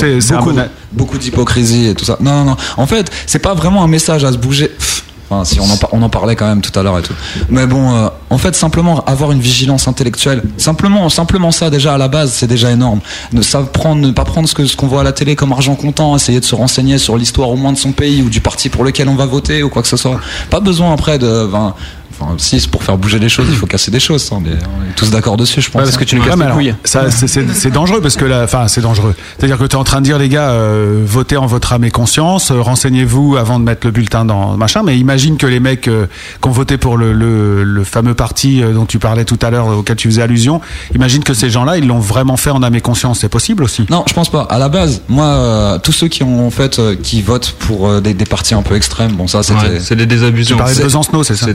beaucoup, 0.43 0.51
bon 0.54 0.67
beaucoup 0.91 1.17
d'hypocrisie 1.17 1.88
et 1.88 1.95
tout 1.95 2.06
ça. 2.06 2.17
Non, 2.19 2.43
non, 2.43 2.51
non. 2.51 2.58
En 2.78 2.86
fait, 2.86 3.10
c'est 3.25 3.39
pas 3.39 3.54
vraiment 3.54 3.84
un 3.84 3.88
message 3.88 4.25
à 4.25 4.32
se 4.34 4.38
bouger. 4.38 4.67
Pff, 4.67 5.04
Enfin, 5.30 5.44
si 5.44 5.60
on 5.60 5.64
en, 5.64 5.78
on 5.92 6.02
en 6.04 6.10
parlait 6.10 6.36
quand 6.36 6.48
même 6.48 6.62
tout 6.62 6.78
à 6.78 6.84
l'heure 6.84 7.00
et 7.00 7.02
tout. 7.02 7.14
Mais 7.50 7.66
bon, 7.66 7.96
euh, 7.96 8.10
en 8.30 8.38
fait, 8.38 8.56
simplement 8.56 9.04
avoir 9.06 9.32
une 9.32 9.40
vigilance 9.40 9.88
intellectuelle, 9.88 10.44
simplement, 10.58 11.10
simplement 11.10 11.52
ça 11.52 11.70
déjà 11.70 11.96
à 11.96 11.98
la 11.98 12.08
base, 12.08 12.32
c'est 12.32 12.48
déjà 12.48 12.72
énorme. 12.72 13.00
Ne, 13.34 13.42
prendre, 13.66 14.02
ne 14.02 14.12
pas 14.12 14.24
prendre 14.26 14.48
ce 14.48 14.54
que 14.54 14.66
ce 14.66 14.76
qu'on 14.76 14.88
voit 14.88 15.02
à 15.02 15.04
la 15.04 15.14
télé 15.14 15.36
comme 15.36 15.52
argent 15.52 15.76
comptant, 15.76 16.16
essayer 16.16 16.40
de 16.40 16.46
se 16.46 16.54
renseigner 16.54 17.00
sur 17.00 17.18
l'histoire 17.18 17.50
au 17.50 17.56
moins 17.56 17.74
de 17.74 17.78
son 17.78 17.92
pays 17.92 18.22
ou 18.22 18.30
du 18.30 18.40
parti 18.40 18.70
pour 18.70 18.84
lequel 18.84 19.10
on 19.10 19.16
va 19.16 19.26
voter 19.26 19.64
ou 19.64 19.70
quoi 19.70 19.82
que 19.82 19.88
ce 19.88 19.98
soit. 19.98 20.20
Pas 20.50 20.60
besoin 20.60 20.94
après 20.94 21.18
de. 21.18 21.48
Enfin, 21.48 21.74
enfin, 22.19 22.34
si 22.38 22.60
c'est 22.60 22.69
pour 22.69 22.84
faire 22.84 22.97
bouger 22.97 23.19
les 23.19 23.30
choses, 23.30 23.47
il 23.49 23.56
faut 23.56 23.65
casser 23.67 23.91
des 23.91 23.99
choses. 23.99 24.28
on 24.32 24.38
est, 24.45 24.49
on 24.49 24.84
est 24.89 24.95
tous 24.95 25.10
d'accord 25.12 25.38
dessus, 25.38 25.62
je 25.62 25.69
pense. 25.69 25.80
Ouais, 25.82 25.86
parce 25.86 25.97
que 25.97 26.04
tu 26.04 26.15
nous 26.15 26.21
Ouais, 26.21 26.28
casses 26.30 26.38
mais 26.38 26.45
les 26.45 26.51
alors, 26.51 26.58
couilles. 26.58 26.75
ça, 26.84 27.12
c'est- 27.12 27.28
c'est 27.28 27.45
c'est 27.54 27.71
dangereux 27.71 28.01
parce 28.01 28.15
que 28.15 28.25
là, 28.25 28.41
enfin, 28.43 28.67
c'est 28.67 28.82
dangereux. 28.82 29.15
C'est-à-dire 29.38 29.58
que 29.58 29.63
tu 29.65 29.71
es 29.75 29.80
en 29.80 29.84
train 29.84 29.99
de 30.01 30.06
dire, 30.06 30.17
les 30.17 30.30
gars, 30.30 30.49
euh, 30.49 31.01
votez 31.06 31.38
en 31.38 31.45
votre 31.45 31.73
âme 31.73 31.84
et 31.84 31.91
conscience, 31.91 32.51
euh, 32.51 32.62
renseignez-vous 32.62 33.38
avant 33.38 33.60
de 33.60 33.65
mettre 33.65 33.86
le 33.88 33.91
bulletin 33.91 34.25
dans 34.25 34.58
machin. 34.58 34.82
Mais 34.84 34.97
imagine 34.97 35.38
que 35.38 35.45
les 35.47 35.60
mecs 35.60 35.88
euh, 35.88 36.08
qui 36.41 36.47
ont 36.47 36.51
voté 36.51 36.78
pour 36.78 36.97
le, 36.97 37.13
le, 37.13 37.63
le 37.63 37.84
fameux 37.84 38.13
parti 38.13 38.62
euh, 38.63 38.73
dont 38.73 38.86
tu 38.86 38.99
parlais 38.99 39.25
tout 39.25 39.39
à 39.41 39.49
l'heure, 39.49 39.67
auquel 39.67 39.95
tu 39.95 40.08
faisais 40.10 40.21
allusion, 40.21 40.62
imagine 40.93 41.23
que 41.23 41.34
ces 41.34 41.49
gens-là, 41.49 41.78
ils 41.78 41.88
l'ont 41.88 41.99
vraiment 41.99 42.38
fait 42.38 42.49
en 42.51 42.63
âme 42.63 42.75
et 42.75 42.82
conscience. 42.82 43.19
C'est 43.19 43.30
possible 43.30 43.63
aussi. 43.63 43.86
Non, 43.89 44.04
je 44.08 44.13
pense 44.13 44.30
pas. 44.30 44.43
À 44.49 44.58
la 44.60 44.69
base, 44.69 45.01
moi, 45.10 45.25
euh, 45.25 45.80
tous 45.80 45.91
ceux 45.91 46.08
qui 46.08 46.23
ont 46.23 46.45
en 46.45 46.51
fait, 46.51 46.80
euh, 46.80 46.95
qui 46.95 47.21
votent 47.21 47.56
pour 47.60 47.88
euh, 47.89 48.01
des, 48.01 48.13
des 48.13 48.25
partis 48.25 48.54
un 48.54 48.62
peu 48.62 48.75
extrêmes, 48.75 49.12
bon 49.13 49.28
ça, 49.28 49.43
c'était. 49.43 49.60
ouais, 49.60 49.80
c'est 49.80 49.95
des 49.95 50.06
désabusants. 50.06 50.56
Tu 50.56 50.58
parlais 50.58 50.75
de 50.75 50.84
Besancenot, 50.84 51.23
c'est 51.23 51.36
ça 51.36 51.47
euh, 51.47 51.54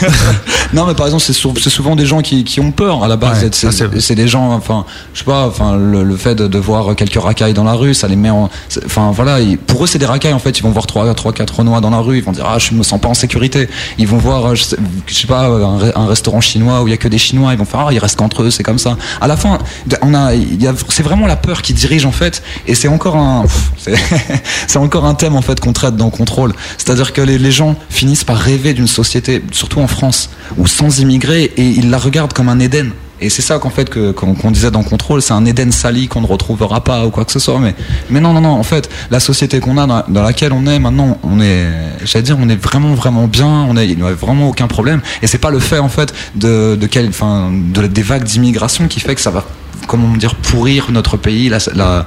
Non, 0.72 0.84
mais 0.86 0.94
par 0.94 1.06
exemple, 1.06 1.22
c'est 1.22 1.32
sou- 1.32 1.54
c'est 1.62 1.70
souvent 1.70 1.94
des 1.94 2.06
gens 2.06 2.22
qui, 2.22 2.42
qui 2.42 2.58
ont 2.60 2.72
peur 2.72 3.04
à 3.04 3.08
la 3.08 3.16
base. 3.16 3.42
Ouais, 3.66 3.70
C'est- 4.00 4.14
des 4.16 4.26
gens, 4.28 4.50
enfin, 4.52 4.84
je 5.14 5.20
sais 5.20 5.24
pas, 5.24 5.46
enfin, 5.46 5.76
le, 5.76 6.02
le 6.02 6.16
fait 6.16 6.34
de, 6.34 6.48
de 6.48 6.58
voir 6.58 6.96
quelques 6.96 7.20
racailles 7.22 7.54
dans 7.54 7.62
la 7.64 7.74
rue, 7.74 7.94
ça 7.94 8.08
les 8.08 8.16
met 8.16 8.30
en, 8.30 8.50
enfin, 8.84 9.12
voilà, 9.14 9.38
ils- 9.40 9.58
pour 9.58 9.84
eux, 9.84 9.86
c'est 9.86 9.98
des 9.98 10.06
racailles 10.06 10.32
en 10.32 10.38
fait. 10.40 10.58
Ils 10.58 10.62
vont 10.62 10.70
voir 10.72 10.86
trois, 10.86 11.12
trois, 11.14 11.32
quatre 11.32 11.56
renois 11.58 11.80
dans 11.80 11.90
la 11.90 11.98
rue, 12.00 12.18
ils 12.18 12.24
vont 12.24 12.32
dire 12.32 12.44
ah, 12.48 12.58
je 12.58 12.72
me 12.74 12.82
sens 12.82 13.00
pas 13.00 13.08
en 13.08 13.14
sécurité. 13.14 13.68
Ils 13.98 14.08
vont 14.08 14.16
voir, 14.18 14.56
je 14.56 14.64
sais, 14.64 14.76
je 15.06 15.14
sais 15.14 15.26
pas, 15.28 15.44
un, 15.46 15.78
re- 15.78 15.92
un 15.94 16.06
restaurant 16.06 16.40
chinois 16.40 16.82
où 16.82 16.88
il 16.88 16.90
y 16.90 16.94
a 16.94 16.96
que 16.96 17.08
des 17.08 17.18
Chinois, 17.18 17.52
ils 17.52 17.58
vont 17.58 17.64
faire 17.64 17.86
ah, 17.88 17.92
ils 17.92 17.98
restent 17.98 18.16
qu'entre 18.18 18.42
eux, 18.42 18.50
c'est 18.50 18.62
comme 18.64 18.78
ça. 18.78 18.96
À 19.20 19.28
la 19.28 19.36
fin, 19.36 19.58
on 20.02 20.14
a, 20.14 20.34
y 20.34 20.66
a, 20.66 20.72
c'est 20.88 21.02
vraiment 21.04 21.26
la 21.26 21.36
peur 21.36 21.62
qui 21.62 21.74
dirige 21.74 22.06
en 22.06 22.12
fait, 22.12 22.42
et 22.66 22.74
c'est 22.74 22.88
encore 22.88 23.16
un, 23.16 23.44
c'est 24.66 24.78
encore 24.78 25.04
un 25.04 25.14
thème 25.14 25.36
en 25.36 25.42
fait 25.42 25.60
qu'on 25.60 25.72
traite 25.72 25.96
dans 25.96 26.10
Contrôle. 26.10 26.52
C'est-à-dire 26.78 27.12
que 27.12 27.20
les, 27.20 27.38
les 27.38 27.52
gens 27.52 27.76
finissent 27.88 28.24
par 28.24 28.36
rêver 28.38 28.74
d'une 28.74 28.86
société, 28.88 29.42
surtout 29.52 29.80
en 29.80 29.85
France, 29.86 30.30
où 30.56 30.66
sans 30.66 31.00
immigrés, 31.00 31.52
et 31.56 31.66
ils 31.66 31.90
la 31.90 31.98
regardent 31.98 32.32
comme 32.32 32.48
un 32.48 32.60
Éden. 32.60 32.92
Et 33.18 33.30
c'est 33.30 33.42
ça 33.42 33.58
qu'en 33.58 33.70
fait 33.70 33.90
qu'on 34.14 34.50
disait 34.50 34.70
dans 34.70 34.82
Contrôle, 34.82 35.22
c'est 35.22 35.32
un 35.32 35.46
Éden 35.46 35.72
sali 35.72 36.06
qu'on 36.06 36.20
ne 36.20 36.26
retrouvera 36.26 36.84
pas 36.84 37.06
ou 37.06 37.10
quoi 37.10 37.24
que 37.24 37.32
ce 37.32 37.38
soit. 37.38 37.58
Mais 37.58 37.74
mais 38.10 38.20
non 38.20 38.34
non 38.34 38.42
non, 38.42 38.50
en 38.50 38.62
fait, 38.62 38.90
la 39.10 39.20
société 39.20 39.58
qu'on 39.60 39.78
a 39.78 40.04
dans, 40.08 40.22
laquelle 40.22 40.52
on 40.52 40.66
est 40.66 40.78
maintenant, 40.78 41.18
on 41.22 41.40
est, 41.40 41.66
j'allais 42.04 42.24
dire, 42.24 42.36
on 42.38 42.48
est 42.50 42.62
vraiment 42.62 42.94
vraiment 42.94 43.26
bien, 43.26 43.66
on 43.68 43.76
est, 43.76 43.88
il 43.88 43.96
n'y 43.96 44.02
a 44.02 44.12
vraiment 44.12 44.48
aucun 44.48 44.66
problème. 44.66 45.00
Et 45.22 45.26
c'est 45.26 45.38
pas 45.38 45.50
le 45.50 45.60
fait 45.60 45.78
en 45.78 45.88
fait 45.88 46.12
de 46.34 46.76
de 46.78 46.86
quel, 46.86 47.08
enfin, 47.08 47.50
de 47.52 47.86
des 47.86 48.02
vagues 48.02 48.24
d'immigration 48.24 48.86
qui 48.86 49.00
fait 49.00 49.14
que 49.14 49.22
ça 49.22 49.30
va, 49.30 49.46
comment 49.86 50.14
dire, 50.16 50.34
pourrir 50.34 50.90
notre 50.90 51.16
pays. 51.16 51.48
La, 51.48 51.58
la 51.74 52.06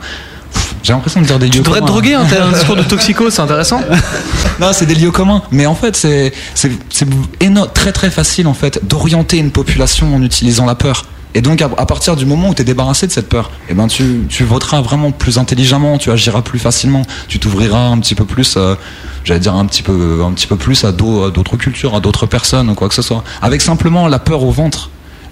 j'ai 0.83 0.93
l'impression 0.93 1.21
de 1.21 1.25
dire 1.25 1.39
des 1.39 1.49
Tu 1.49 1.57
lieux 1.57 1.63
devrais 1.63 1.79
te 1.81 1.85
communs. 1.85 1.91
droguer, 1.93 2.13
hein, 2.15 2.25
t'as 2.29 2.45
un 2.45 2.51
discours 2.51 2.75
de 2.75 2.83
toxico, 2.93 3.29
c'est 3.29 3.41
intéressant. 3.41 3.81
Non, 4.59 4.71
c'est 4.73 4.85
des 4.85 4.95
lieux 4.95 5.11
communs. 5.11 5.41
Mais 5.51 5.65
en 5.65 5.75
fait, 5.75 5.95
c'est 5.95 6.33
c'est 6.53 6.71
c'est 6.89 7.07
éno- 7.39 7.71
très 7.73 7.93
très 7.93 8.09
facile 8.09 8.45
en 8.47 8.53
fait 8.53 8.85
d'orienter 8.85 9.37
une 9.37 9.51
population 9.51 10.13
en 10.13 10.21
utilisant 10.21 10.65
la 10.65 10.75
peur. 10.75 11.05
Et 11.35 11.41
donc 11.41 11.61
à, 11.61 11.69
partir 11.69 12.15
du 12.15 12.25
moment 12.25 12.49
où 12.49 12.53
tu 12.55 12.63
es 12.63 12.65
débarrassé 12.65 13.05
de 13.07 13.11
cette 13.11 13.29
peur, 13.29 13.51
eh 13.69 13.73
ben 13.75 13.87
tu 13.87 14.25
tu 14.27 14.43
voteras 14.43 14.81
vraiment 14.81 15.11
plus 15.11 15.37
intelligemment, 15.37 15.97
tu 15.99 16.11
agiras 16.11 16.41
plus 16.41 16.57
facilement, 16.59 17.03
tu 17.27 17.37
t'ouvriras 17.39 17.85
un 17.85 17.99
petit 17.99 18.15
peu 18.15 18.25
plus, 18.25 18.55
euh, 18.57 18.75
j'allais 19.23 19.39
dire 19.39 19.53
un 19.53 19.65
petit 19.67 19.83
peu 19.83 20.23
un 20.25 20.31
petit 20.33 20.47
peu 20.47 20.55
plus 20.57 20.83
à 20.83 20.91
d'autres 20.91 21.55
cultures, 21.55 21.95
à 21.95 21.99
d'autres 21.99 22.25
personnes 22.25 22.69
ou 22.69 22.73
quoi 22.73 22.89
que 22.89 22.95
ce 22.95 23.03
soit. 23.03 23.23
Avec 23.43 23.61
simplement 23.61 24.07
la 24.07 24.17
peur 24.19 24.43
au 24.43 24.51
ventre. 24.51 24.89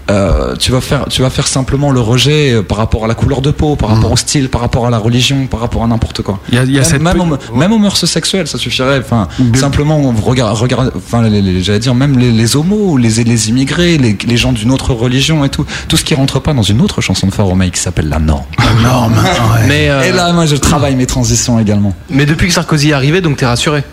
Euh, 0.10 0.56
tu 0.56 0.72
vas 0.72 0.82
faire 0.82 1.06
tu 1.10 1.22
vas 1.22 1.30
faire 1.30 1.48
simplement 1.48 1.92
le 1.92 2.00
rejet 2.00 2.54
euh, 2.54 2.64
par 2.64 2.78
rapport 2.78 3.06
à 3.06 3.08
la 3.08 3.16
couleur 3.16 3.42
de 3.42 3.52
peau, 3.52 3.76
par 3.76 3.90
rapport 3.90 4.12
au 4.12 4.18
style, 4.18 4.50
par 4.50 4.62
rapport 4.62 4.86
à 4.88 4.90
la 4.90 4.98
religion, 4.98 5.48
par 5.48 5.60
rapport 5.60 5.84
à 5.84 5.88
n'importe 5.88 6.22
quoi. 6.22 6.40
Il 6.50 6.56
y 6.56 6.58
a, 6.58 6.64
il 6.64 6.72
y 6.72 6.78
a 6.78 6.82
Même, 6.82 6.90
cette 6.90 7.02
même, 7.02 7.20
aux, 7.22 7.56
même 7.56 7.72
aux 7.74 7.78
mœurs 7.78 8.06
sexuelles, 8.06 8.48
ça 8.48 8.58
suffirait. 8.58 9.00
Enfin, 9.00 9.28
Bien- 9.40 9.60
simplement, 9.62 9.98
on 10.00 10.12
regarde, 10.14 10.56
regarde, 10.58 10.92
enfin, 10.96 11.24
j'allais 11.62 11.80
dire, 11.80 11.96
même 11.96 12.18
les, 12.18 12.32
les 12.32 12.56
homos, 12.56 12.98
les, 12.98 13.10
les 13.24 13.50
immigrés, 13.50 13.98
les, 13.98 14.18
les 14.26 14.38
gens 14.38 14.52
d'une 14.54 14.72
autre 14.72 14.94
religion 14.94 15.44
et 15.46 15.50
tout, 15.50 15.66
tout 15.88 15.98
ce 15.98 16.04
qui 16.04 16.16
rentre 16.16 16.40
pas 16.40 16.54
dans 16.54 16.62
une 16.64 16.82
autre 16.82 17.02
chanson 17.02 17.28
de 17.28 17.34
Faromeil 17.34 17.72
qui 17.72 17.80
s'appelle 17.82 18.10
La 18.10 18.20
Norme. 18.20 18.46
norme. 18.84 19.14
ouais. 19.16 19.68
Mais, 19.68 19.90
euh, 19.90 20.04
Et 20.04 20.12
là, 20.12 20.32
moi, 20.34 20.46
je 20.46 20.56
travaille 20.56 20.96
mes 20.96 21.06
transitions 21.06 21.60
également. 21.60 21.94
mais 22.10 22.26
depuis 22.26 22.48
que 22.48 22.54
Sarkozy 22.54 22.90
est 22.90 22.94
arrivé, 22.94 23.22
donc 23.22 23.38
t'es 23.38 23.46
rassuré. 23.46 23.84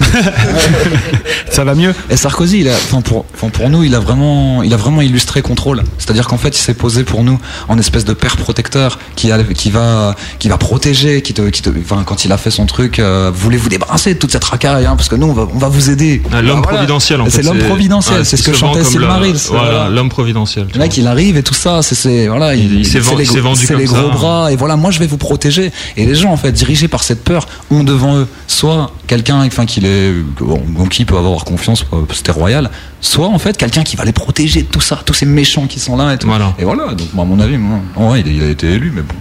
Ça 1.50 1.64
va 1.64 1.74
mieux 1.74 1.94
Et 2.10 2.16
Sarkozy, 2.16 2.60
il 2.60 2.68
a, 2.68 2.74
enfin 2.74 3.00
pour, 3.00 3.24
enfin 3.34 3.48
pour 3.48 3.70
nous, 3.70 3.82
il 3.84 3.94
a 3.94 3.98
vraiment, 3.98 4.62
il 4.62 4.72
a 4.74 4.76
vraiment 4.76 5.00
illustré 5.00 5.42
contrôle. 5.42 5.82
C'est-à-dire 5.98 6.26
qu'en 6.26 6.36
fait, 6.38 6.48
il 6.56 6.60
s'est 6.60 6.74
posé 6.74 7.04
pour 7.04 7.22
nous 7.24 7.38
en 7.68 7.78
espèce 7.78 8.04
de 8.04 8.12
père 8.12 8.36
protecteur 8.36 8.98
qui, 9.14 9.30
a- 9.32 9.42
qui 9.42 9.70
va, 9.70 10.14
qui 10.38 10.48
va 10.48 10.58
protéger, 10.58 11.22
qui 11.22 11.34
te, 11.34 11.42
qui 11.48 11.62
te, 11.62 11.70
enfin, 11.80 12.02
quand 12.04 12.24
il 12.24 12.32
a 12.32 12.36
fait 12.38 12.50
son 12.50 12.66
truc, 12.66 12.98
euh, 12.98 13.30
voulez-vous 13.34 13.68
débarrasser 13.68 14.14
de 14.14 14.18
toute 14.18 14.32
cette 14.32 14.44
racaille, 14.44 14.86
hein, 14.86 14.96
parce 14.96 15.08
que 15.08 15.16
nous, 15.16 15.26
on 15.28 15.32
va, 15.32 15.46
on 15.54 15.58
va 15.58 15.68
vous 15.68 15.90
aider. 15.90 16.22
ah, 16.32 16.42
l'homme 16.42 16.58
Voilà. 16.62 16.78
providentiel, 16.78 17.20
en 17.20 17.24
fait. 17.26 17.30
C'est 17.30 17.42
l'homme 17.42 17.58
providentiel, 17.58 18.18
ouais, 18.18 18.24
c'est 18.24 18.36
ce 18.36 18.42
il 18.42 18.52
que 18.52 18.58
chantait 18.58 18.84
Silmarils. 18.84 19.36
Voilà, 19.50 19.88
l'homme 19.88 20.08
providentiel. 20.08 20.66
Le 20.72 20.78
mec, 20.78 20.96
il 20.96 21.06
arrive 21.06 21.36
et 21.36 21.42
tout 21.42 21.54
ça, 21.54 21.82
c'est, 21.82 21.94
c'est 21.94 22.26
voilà, 22.28 22.54
Il- 22.54 22.80
il 22.80 22.84
s'est 22.86 22.92
c'est 22.92 22.98
vendu- 23.00 23.18
les, 23.18 23.24
il 23.24 23.30
s'est 23.32 23.40
vendu 23.40 23.60
c'est 23.60 23.66
comme 23.72 23.78
les 23.78 23.86
ça. 23.86 24.00
gros 24.00 24.10
bras 24.10 24.52
et 24.52 24.56
voilà, 24.56 24.76
moi 24.76 24.90
je 24.90 24.98
vais 24.98 25.06
vous 25.06 25.16
protéger. 25.18 25.72
Et 25.96 26.04
les 26.06 26.14
gens, 26.14 26.32
en 26.32 26.36
fait, 26.36 26.52
dirigés 26.52 26.88
par 26.88 27.02
cette 27.02 27.24
peur, 27.24 27.46
ont 27.70 27.84
devant 27.84 28.16
eux 28.18 28.26
soit 28.46 28.92
quelqu'un, 29.06 29.44
enfin, 29.46 29.66
qu'il 29.86 30.44
est, 30.44 30.44
bon, 30.44 30.62
en 30.78 30.86
qui 30.86 31.04
peut 31.04 31.16
avoir 31.16 31.44
confiance, 31.44 31.84
euh, 31.92 32.02
c'était 32.12 32.32
royal, 32.32 32.70
soit 33.00 33.28
en 33.28 33.38
fait 33.38 33.56
quelqu'un 33.56 33.82
qui 33.82 33.96
va 33.96 34.04
les 34.04 34.12
protéger 34.12 34.62
de 34.62 34.66
tout 34.68 34.80
ça, 34.80 35.00
tous 35.04 35.14
ces 35.14 35.26
méchants 35.26 35.66
qui 35.66 35.80
sont 35.80 35.96
là 35.96 36.12
et 36.12 36.18
tout. 36.18 36.26
Voilà. 36.26 36.52
Et 36.58 36.64
voilà, 36.64 36.94
donc 36.94 37.12
moi, 37.14 37.24
à 37.24 37.28
mon 37.28 37.38
avis, 37.40 37.56
moi, 37.58 37.78
en 37.96 38.08
vrai, 38.08 38.20
il, 38.20 38.28
a- 38.28 38.32
il 38.32 38.42
a 38.42 38.48
été 38.50 38.66
élu, 38.72 38.92
mais 38.94 39.02
bon. 39.02 39.14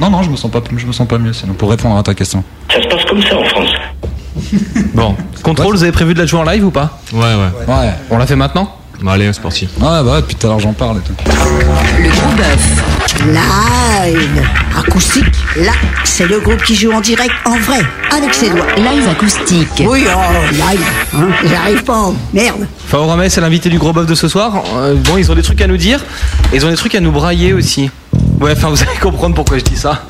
Non, 0.00 0.10
non, 0.10 0.22
je 0.22 0.30
me 0.30 0.36
sens 0.36 0.50
pas, 0.50 0.62
je 0.76 0.86
me 0.86 0.92
sens 0.92 1.08
pas 1.08 1.16
mieux. 1.18 1.32
Sinon, 1.32 1.54
pour 1.54 1.70
répondre 1.70 1.96
à 1.96 2.02
ta 2.02 2.14
question. 2.14 2.44
Ça 2.70 2.82
se 2.82 2.86
passe 2.88 3.04
comme 3.06 3.22
ça 3.22 3.38
en 3.38 3.44
France. 3.44 3.70
Bon, 4.94 5.16
contrôle, 5.42 5.74
vous 5.74 5.82
avez 5.82 5.92
prévu 5.92 6.12
de 6.12 6.18
la 6.18 6.26
jouer 6.26 6.40
en 6.40 6.44
live 6.44 6.66
ou 6.66 6.70
pas? 6.70 7.00
Ouais, 7.12 7.20
ouais. 7.20 7.66
Ouais, 7.74 7.90
On 8.10 8.18
la 8.18 8.26
fait 8.26 8.36
maintenant? 8.36 8.76
Bon, 9.00 9.10
allez, 9.10 9.30
c'est 9.32 9.42
parti. 9.42 9.68
ouais, 9.78 10.02
bah, 10.02 10.20
depuis 10.20 10.36
tout 10.36 10.46
à 10.46 10.50
l'heure 10.50 10.60
j'en 10.60 10.72
parle 10.72 10.98
et 10.98 11.00
tout. 11.00 11.14
Le 11.26 12.08
gros 12.08 12.36
bœuf. 12.36 12.82
Live. 13.26 14.42
acoustique, 14.78 15.24
là, 15.56 15.72
c'est 16.04 16.26
le 16.26 16.40
groupe 16.40 16.62
qui 16.62 16.74
joue 16.74 16.92
en 16.92 17.00
direct, 17.00 17.32
en 17.44 17.56
vrai, 17.58 17.80
avec 18.14 18.34
ses 18.34 18.50
doigts. 18.50 18.66
Live 18.76 19.08
acoustique. 19.10 19.68
Oui, 19.80 20.04
oh, 20.06 20.52
live, 20.52 20.80
hein, 21.14 21.28
j'arrive 21.44 21.82
pas, 21.84 22.12
merde. 22.32 22.66
Faorame, 22.88 23.28
c'est 23.28 23.40
l'invité 23.40 23.68
du 23.68 23.78
gros 23.78 23.92
bœuf 23.92 24.06
de 24.06 24.14
ce 24.14 24.28
soir. 24.28 24.62
Euh, 24.76 24.94
bon, 24.94 25.16
ils 25.16 25.30
ont 25.30 25.34
des 25.34 25.42
trucs 25.42 25.60
à 25.60 25.66
nous 25.66 25.76
dire. 25.76 26.04
Et 26.52 26.56
ils 26.56 26.66
ont 26.66 26.70
des 26.70 26.76
trucs 26.76 26.94
à 26.94 27.00
nous 27.00 27.10
brailler 27.12 27.52
aussi. 27.52 27.90
Ouais, 28.40 28.52
enfin, 28.52 28.68
vous 28.68 28.82
allez 28.82 28.98
comprendre 29.00 29.34
pourquoi 29.34 29.58
je 29.58 29.64
dis 29.64 29.76
ça. 29.76 30.02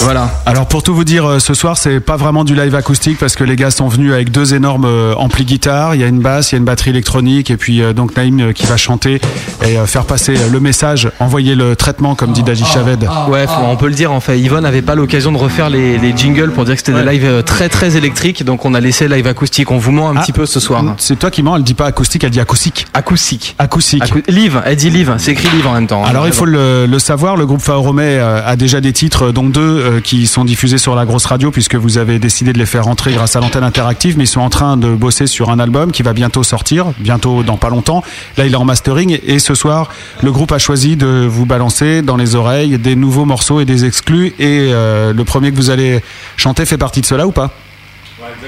Voilà. 0.00 0.28
Alors 0.44 0.66
pour 0.66 0.82
tout 0.82 0.94
vous 0.94 1.04
dire, 1.04 1.24
euh, 1.24 1.38
ce 1.38 1.54
soir 1.54 1.78
c'est 1.78 2.00
pas 2.00 2.16
vraiment 2.16 2.44
du 2.44 2.54
live 2.54 2.74
acoustique 2.74 3.16
parce 3.18 3.36
que 3.36 3.44
les 3.44 3.56
gars 3.56 3.70
sont 3.70 3.88
venus 3.88 4.12
avec 4.12 4.30
deux 4.30 4.52
énormes 4.54 4.84
euh, 4.84 5.14
amplis 5.14 5.44
guitare. 5.44 5.94
Il 5.94 6.00
y 6.00 6.04
a 6.04 6.08
une 6.08 6.18
basse, 6.20 6.50
il 6.50 6.54
y 6.54 6.56
a 6.56 6.58
une 6.58 6.64
batterie 6.64 6.90
électronique 6.90 7.50
et 7.50 7.56
puis 7.56 7.80
euh, 7.80 7.92
donc 7.92 8.14
Naïm 8.16 8.52
qui 8.52 8.66
va 8.66 8.76
chanter 8.76 9.20
et 9.64 9.76
faire 9.86 10.04
passer 10.04 10.34
le 10.52 10.60
message, 10.60 11.08
envoyer 11.20 11.54
le 11.54 11.74
traitement 11.76 12.14
comme 12.16 12.32
dit 12.32 12.42
Daji 12.42 12.64
Chaved. 12.64 13.08
Ouais, 13.28 13.46
faut- 13.46 13.52
on 13.66 13.76
peut 13.76 13.86
le 13.88 13.94
dire 13.94 14.12
en 14.12 14.20
fait. 14.20 14.38
Yvonne 14.38 14.64
n'avait 14.64 14.82
pas 14.82 14.94
l'occasion 14.94 15.32
de 15.32 15.38
refaire 15.38 15.70
les, 15.70 15.96
les 15.96 16.14
jingles 16.14 16.50
pour 16.50 16.64
dire 16.64 16.74
que 16.74 16.80
c'était 16.84 16.92
des 17.02 17.10
lives 17.10 17.42
très 17.44 17.68
très 17.68 17.96
électriques, 17.96 18.44
donc 18.44 18.64
on 18.66 18.74
a 18.74 18.80
laissé 18.80 19.08
live 19.08 19.26
acoustique. 19.26 19.70
On 19.70 19.78
vous 19.78 19.92
ment 19.92 20.10
un 20.10 20.16
Ah, 20.16 20.22
petit 20.22 20.32
peu 20.32 20.44
ce 20.44 20.60
soir. 20.60 20.84
C'est 20.98 21.18
toi 21.18 21.30
qui 21.30 21.42
mens, 21.42 21.56
elle 21.56 21.62
dit 21.62 21.74
pas 21.74 21.86
acoustique, 21.86 22.24
elle 22.24 22.30
dit 22.30 22.40
acoustique. 22.40 22.86
Acoustique. 22.94 23.54
Acoustique. 23.58 24.02
Acou- 24.02 24.22
live, 24.28 24.60
elle 24.66 24.76
dit 24.76 24.90
live, 24.90 25.14
c'est 25.18 25.30
écrit 25.32 25.48
live 25.56 25.66
en 25.66 25.72
même 25.74 25.86
temps. 25.86 26.04
hein. 26.04 26.08
Alors 26.08 26.26
il 26.26 26.32
faut 26.32 26.44
le, 26.46 26.86
le 26.86 26.98
savoir, 26.98 27.36
le 27.36 27.43
groupe 27.44 27.60
Faoromé 27.60 28.02
euh, 28.04 28.44
a 28.44 28.56
déjà 28.56 28.80
des 28.80 28.92
titres, 28.92 29.30
dont 29.30 29.48
deux 29.48 29.60
euh, 29.60 30.00
qui 30.00 30.26
sont 30.26 30.44
diffusés 30.44 30.78
sur 30.78 30.94
la 30.94 31.04
grosse 31.04 31.26
radio, 31.26 31.50
puisque 31.50 31.74
vous 31.74 31.98
avez 31.98 32.18
décidé 32.18 32.52
de 32.52 32.58
les 32.58 32.66
faire 32.66 32.84
rentrer 32.84 33.12
grâce 33.12 33.36
à 33.36 33.40
l'antenne 33.40 33.64
interactive, 33.64 34.16
mais 34.18 34.24
ils 34.24 34.28
sont 34.28 34.40
en 34.40 34.50
train 34.50 34.76
de 34.76 34.94
bosser 34.94 35.26
sur 35.26 35.50
un 35.50 35.58
album 35.58 35.92
qui 35.92 36.02
va 36.02 36.12
bientôt 36.12 36.42
sortir, 36.42 36.86
bientôt 36.98 37.42
dans 37.42 37.56
pas 37.56 37.70
longtemps. 37.70 38.02
Là 38.36 38.46
il 38.46 38.52
est 38.52 38.56
en 38.56 38.64
mastering 38.64 39.18
et 39.24 39.38
ce 39.38 39.54
soir 39.54 39.90
le 40.22 40.32
groupe 40.32 40.52
a 40.52 40.58
choisi 40.58 40.96
de 40.96 41.26
vous 41.28 41.46
balancer 41.46 42.02
dans 42.02 42.16
les 42.16 42.34
oreilles 42.34 42.78
des 42.78 42.96
nouveaux 42.96 43.24
morceaux 43.24 43.60
et 43.60 43.64
des 43.64 43.84
exclus. 43.84 44.34
Et 44.38 44.70
euh, 44.72 45.12
le 45.12 45.24
premier 45.24 45.50
que 45.50 45.56
vous 45.56 45.70
allez 45.70 46.00
chanter 46.36 46.64
fait 46.66 46.78
partie 46.78 47.00
de 47.00 47.06
cela 47.06 47.26
ou 47.26 47.32
pas? 47.32 47.50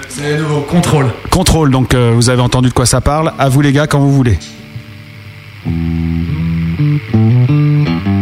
C'est 0.09 0.39
nouveau 0.39 0.61
contrôle. 0.61 1.11
Contrôle, 1.31 1.71
donc 1.71 1.95
euh, 1.95 2.13
vous 2.15 2.31
avez 2.31 2.41
entendu 2.41 2.69
de 2.69 2.75
quoi 2.75 2.87
ça 2.87 3.01
parle. 3.01 3.33
À 3.39 3.49
vous 3.49 3.61
les 3.61 3.73
gars 3.73 3.87
quand 3.87 3.99
vous 3.99 4.13
voulez. 4.13 4.39
Fort 7.17 8.16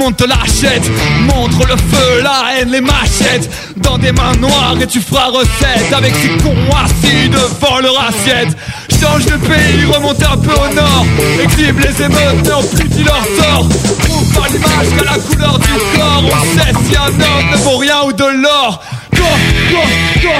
monde 0.00 0.16
te 0.16 0.24
l'achète 0.24 0.90
Montre 1.20 1.66
le 1.66 1.76
feu, 1.76 2.22
la 2.22 2.54
haine, 2.54 2.70
les 2.70 2.80
machettes. 2.80 3.50
Dans 3.76 3.98
des 3.98 4.12
mains 4.12 4.34
noires 4.40 4.76
et 4.80 4.86
tu 4.86 5.00
feras 5.00 5.26
recette 5.26 5.92
Avec 5.92 6.14
ces 6.14 6.28
cons 6.42 6.54
assis 6.74 7.28
devant 7.28 7.78
leur 7.80 8.08
assiette. 8.08 8.56
Change 9.00 9.26
de 9.26 9.36
pays, 9.36 9.84
remonte 9.92 10.22
un 10.22 10.36
peu 10.36 10.52
au 10.52 10.74
nord 10.74 11.06
Exhibe 11.42 11.78
les 11.80 12.02
émeutes 12.02 12.46
et 12.46 12.52
amplifie 12.52 13.04
leur 13.04 13.24
sort. 13.38 13.68
Prouve 13.68 14.34
par 14.34 14.48
l'image 14.48 14.88
qu'à 14.98 15.04
la 15.04 15.18
couleur 15.18 15.58
du 15.58 15.68
corps. 15.96 16.24
On 16.24 16.58
sait 16.58 16.72
si 16.86 16.96
un 16.96 17.08
homme 17.08 17.50
ne 17.52 17.56
vaut 17.58 17.78
rien 17.78 18.02
ou 18.06 18.12
de 18.12 18.24
l'or. 18.24 18.82
Go, 19.14 19.24
go, 19.70 19.82
go 20.22 20.30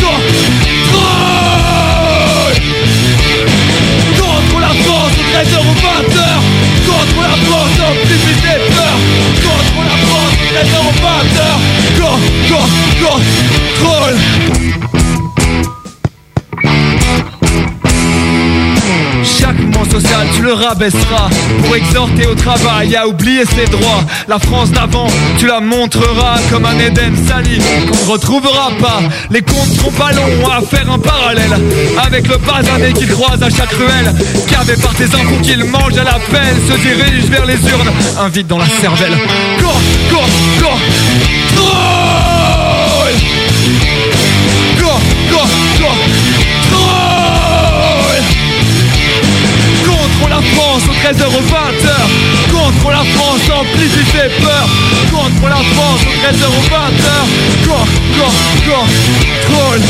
Go 0.00 0.23
Au 10.54 10.56
13h 10.56 10.78
ou 10.78 10.92
20h 10.92 11.42
Go, 11.98 12.10
go, 12.48 12.60
go, 13.00 13.12
troll 13.80 14.16
social 19.90 20.26
tu 20.34 20.42
le 20.42 20.52
rabaisseras. 20.52 21.28
Pour 21.64 21.76
exhorter 21.76 22.26
au 22.26 22.34
travail 22.34 22.96
à 22.96 23.06
oublier 23.06 23.44
ses 23.44 23.66
droits. 23.66 24.02
La 24.28 24.38
France 24.38 24.70
d'avant 24.70 25.06
tu 25.38 25.46
la 25.46 25.60
montreras 25.60 26.38
comme 26.50 26.64
un 26.64 26.78
Éden 26.78 27.14
sali 27.26 27.58
Qu'on 27.88 28.06
ne 28.06 28.12
retrouvera 28.12 28.70
pas. 28.80 29.00
Les 29.30 29.42
comptes 29.42 29.72
seront 29.76 29.90
pas 29.92 30.12
longs 30.12 30.48
à 30.48 30.60
faire 30.62 30.90
un 30.90 30.98
parallèle 30.98 31.56
Avec 32.04 32.28
le 32.28 32.36
basané 32.38 32.92
qui 32.92 33.06
croise 33.06 33.42
à 33.42 33.50
chaque 33.50 33.72
ruelle. 33.72 34.12
Gavé 34.50 34.74
par 34.80 34.94
tes 34.94 35.04
infos 35.04 35.40
qu'il 35.42 35.64
mange 35.64 35.96
à 35.98 36.04
la 36.04 36.18
pelle 36.30 36.56
Se 36.68 36.76
dirige 36.78 37.24
vers 37.30 37.46
les 37.46 37.54
urnes. 37.54 37.92
Un 38.18 38.28
vide 38.28 38.46
dans 38.46 38.58
la 38.58 38.66
cervelle 38.80 39.14
France 50.56 50.82
au 50.88 50.92
13h 50.92 51.26
au 51.26 51.42
20h 51.42 51.88
Contre 52.52 52.90
la 52.90 53.04
France 53.16 53.50
amplifie 53.50 54.04
tes 54.12 54.28
peurs 54.42 54.68
Contre 55.10 55.48
la 55.48 55.62
France 55.74 56.00
au 56.02 56.14
13h 56.26 56.44
au 56.46 56.62
20h 56.68 57.08
Go, 57.66 57.78
go, 58.16 58.28
go 58.66 58.80
Troll 59.42 59.80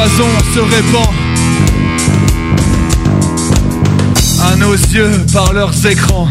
poison 0.00 0.28
se 0.54 0.60
répand 0.60 1.08
à 4.40 4.56
nos 4.56 4.72
yeux 4.72 5.26
par 5.30 5.52
leurs 5.52 5.86
écrans. 5.86 6.28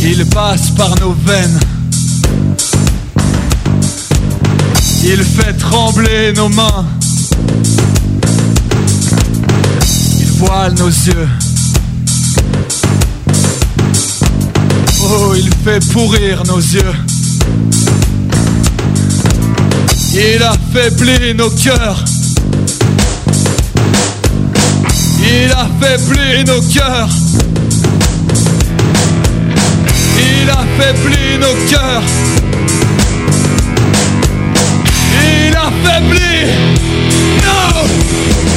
Ils 0.00 0.24
passent 0.26 0.70
par 0.70 0.94
nos 1.00 1.14
veines. 1.26 1.60
Il 5.04 5.22
fait 5.22 5.52
trembler 5.52 6.32
nos 6.34 6.48
mains. 6.48 6.86
Il 10.18 10.30
voile 10.38 10.72
nos 10.78 10.88
yeux. 10.88 11.28
Oh, 15.02 15.34
il 15.36 15.50
fait 15.62 15.86
pourrir 15.92 16.42
nos 16.46 16.58
yeux. 16.58 17.17
Il 20.20 20.42
affaiblit 20.42 21.32
nos 21.32 21.48
cœurs. 21.50 22.04
Il 25.22 25.52
affaiblit 25.52 26.44
nos 26.44 26.60
cœurs. 26.60 27.08
Il 30.18 30.50
affaiblit 30.50 31.38
nos 31.38 31.54
cœurs. 31.70 32.02
Il 35.22 35.56
affaiblit 35.56 36.46
nos 37.44 38.47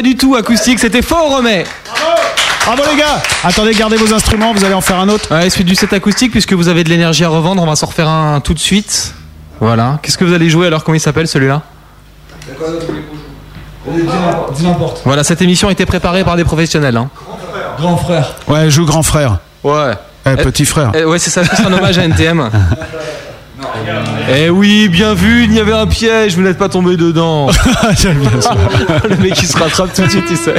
pas 0.00 0.08
du 0.08 0.16
tout 0.16 0.34
acoustique, 0.34 0.78
c'était 0.78 1.02
faux 1.02 1.28
Romet. 1.28 1.64
Bravo 2.64 2.82
les 2.90 2.98
gars 2.98 3.20
Attendez, 3.44 3.74
gardez 3.74 3.96
vos 3.96 4.14
instruments, 4.14 4.54
vous 4.54 4.64
allez 4.64 4.72
en 4.72 4.80
faire 4.80 4.98
un 4.98 5.10
autre. 5.10 5.30
Ouais, 5.30 5.50
c'est 5.50 5.62
du 5.62 5.74
set 5.74 5.92
acoustique 5.92 6.30
puisque 6.30 6.54
vous 6.54 6.68
avez 6.68 6.84
de 6.84 6.88
l'énergie 6.88 7.22
à 7.22 7.28
revendre, 7.28 7.62
on 7.62 7.66
va 7.66 7.76
s'en 7.76 7.86
refaire 7.86 8.08
un 8.08 8.40
tout 8.40 8.54
de 8.54 8.58
suite. 8.58 9.14
Voilà. 9.60 9.98
Qu'est-ce 10.02 10.16
que 10.16 10.24
vous 10.24 10.32
allez 10.32 10.48
jouer 10.48 10.68
alors 10.68 10.84
Comment 10.84 10.94
il 10.94 11.00
s'appelle 11.00 11.28
celui-là? 11.28 11.60
Dis 14.54 14.62
n'importe. 14.64 15.02
Voilà, 15.04 15.22
cette 15.22 15.42
émission 15.42 15.68
a 15.68 15.72
été 15.72 15.84
préparée 15.84 16.24
par 16.24 16.36
des 16.36 16.44
professionnels. 16.44 16.96
Hein. 16.96 17.10
Grand 17.76 17.98
frère. 17.98 18.36
Ouais, 18.48 18.70
joue 18.70 18.86
grand 18.86 19.02
frère. 19.02 19.38
Ouais. 19.62 19.92
Eh, 20.24 20.36
petit 20.36 20.64
frère. 20.64 20.92
Eh, 20.94 21.04
ouais, 21.04 21.18
c'est 21.18 21.30
ça, 21.30 21.42
c'est 21.44 21.62
un 21.62 21.72
hommage 21.74 21.98
à 21.98 22.04
NTM. 22.04 22.48
Eh 24.32 24.50
oui, 24.50 24.88
bien 24.88 25.14
vu, 25.14 25.44
il 25.44 25.52
y 25.52 25.60
avait 25.60 25.72
un 25.72 25.86
piège, 25.86 26.36
vous 26.36 26.42
n'êtes 26.42 26.58
pas 26.58 26.68
tombé 26.68 26.96
dedans. 26.96 27.46
Le 29.08 29.16
mec 29.16 29.40
il 29.42 29.46
se 29.48 29.58
rattrape 29.58 29.92
tout 29.92 30.02
de 30.02 30.08
suite, 30.08 30.26
tu 30.26 30.36
sais. 30.36 30.54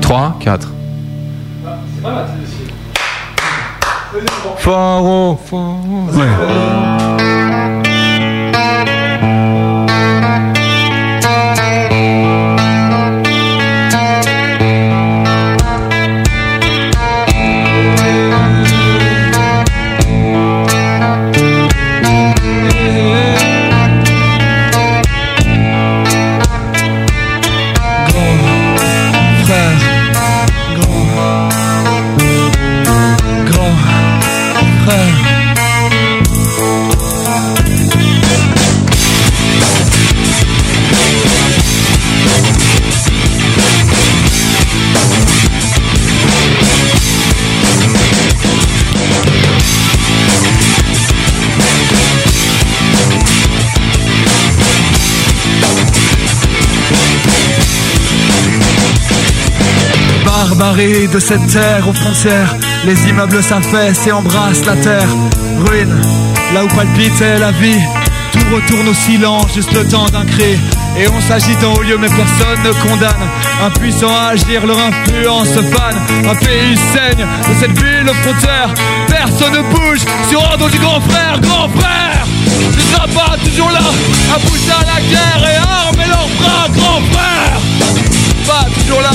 3, 0.00 0.36
4. 0.40 0.68
Faro, 4.58 5.38
faro. 5.48 6.08
Frère. 6.12 6.85
De 60.76 61.18
cette 61.18 61.46
terre 61.46 61.88
aux 61.88 61.94
frontières, 61.94 62.54
les 62.84 63.08
immeubles 63.08 63.42
s'affaissent 63.42 64.06
et 64.06 64.12
embrassent 64.12 64.66
la 64.66 64.76
terre. 64.76 65.08
Ruine, 65.64 65.96
là 66.52 66.64
où 66.64 66.68
palpitait 66.68 67.38
la 67.38 67.50
vie, 67.50 67.80
tout 68.30 68.54
retourne 68.54 68.86
au 68.86 68.92
silence, 68.92 69.54
juste 69.54 69.72
le 69.72 69.88
temps 69.88 70.04
d'un 70.10 70.26
cri. 70.26 70.58
Et 70.98 71.08
on 71.08 71.18
s'agite 71.22 71.64
en 71.64 71.72
haut 71.72 71.82
lieu, 71.82 71.96
mais 71.96 72.08
personne 72.08 72.62
ne 72.62 72.72
condamne. 72.86 73.26
Impuissant 73.64 74.14
à 74.14 74.32
agir, 74.32 74.66
leur 74.66 74.78
influence 74.78 75.54
fane. 75.54 75.96
Un 76.28 76.34
pays 76.34 76.76
saigne 76.92 77.24
de 77.24 77.58
cette 77.58 77.82
ville 77.82 78.10
aux 78.10 78.28
frontières. 78.28 78.74
Personne 79.08 79.54
ne 79.54 79.62
bouge 79.62 80.04
sur 80.28 80.42
ordre 80.42 80.68
du 80.68 80.78
grand 80.78 81.00
frère, 81.00 81.40
grand 81.40 81.70
frère. 81.70 82.26
Seras 82.92 83.08
pas 83.08 83.36
toujours 83.42 83.70
là 83.70 83.80
à 84.34 84.38
pousser 84.40 84.72
à 84.72 84.84
la 84.84 85.00
guerre 85.00 85.50
et 85.50 85.56
armer 85.56 86.06
leurs 86.06 86.28
bras, 86.38 86.68
grand 86.68 87.00
frère 87.12 87.26
pas 88.46 88.64
toujours 88.78 89.00
là, 89.00 89.10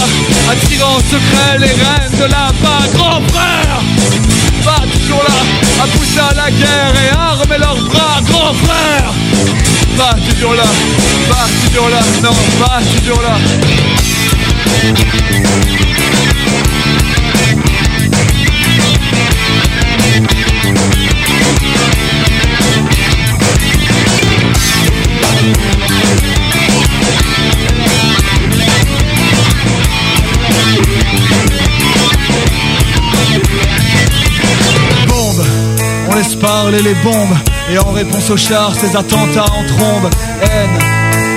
attirant 0.51 0.95
en 0.95 0.99
secret 0.99 1.57
les 1.59 1.67
reines 1.67 2.17
de 2.19 2.25
la 2.25 2.51
bas 2.61 2.85
grand 2.93 3.21
frère. 3.29 3.81
Pas 4.63 4.83
toujours 4.93 5.23
là, 5.23 5.83
à 5.83 5.87
pousser 5.87 6.19
à 6.19 6.33
la 6.35 6.51
guerre 6.51 6.93
et 7.03 7.15
armer 7.15 7.57
leurs 7.57 7.81
bras, 7.87 8.21
grand 8.29 8.53
frère. 8.53 9.13
Pas 9.97 10.15
toujours 10.29 10.53
là, 10.53 10.63
pas 11.29 11.47
toujours 11.65 11.89
là, 11.89 12.01
non, 12.23 12.33
pas 12.59 12.81
toujours 12.97 13.21
là. 13.21 13.37
On 36.11 36.15
laisse 36.15 36.35
parler 36.35 36.81
les 36.81 36.93
bombes 36.95 37.35
Et 37.71 37.77
en 37.77 37.91
réponse 37.91 38.29
aux 38.29 38.37
chars, 38.37 38.73
ces 38.75 38.95
attentats 38.95 39.45
en 39.45 39.63
trombe. 39.65 40.09
Haine, 40.41 40.79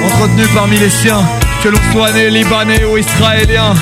entretenue 0.05 0.49
parmi 0.55 0.79
les 0.79 0.91
siens 0.91 1.23
Que 1.63 1.69
l'on 1.69 1.81
soit 1.93 2.13
né 2.13 2.31
libanais 2.31 2.85
ou 2.85 2.97
israélien. 2.97 3.75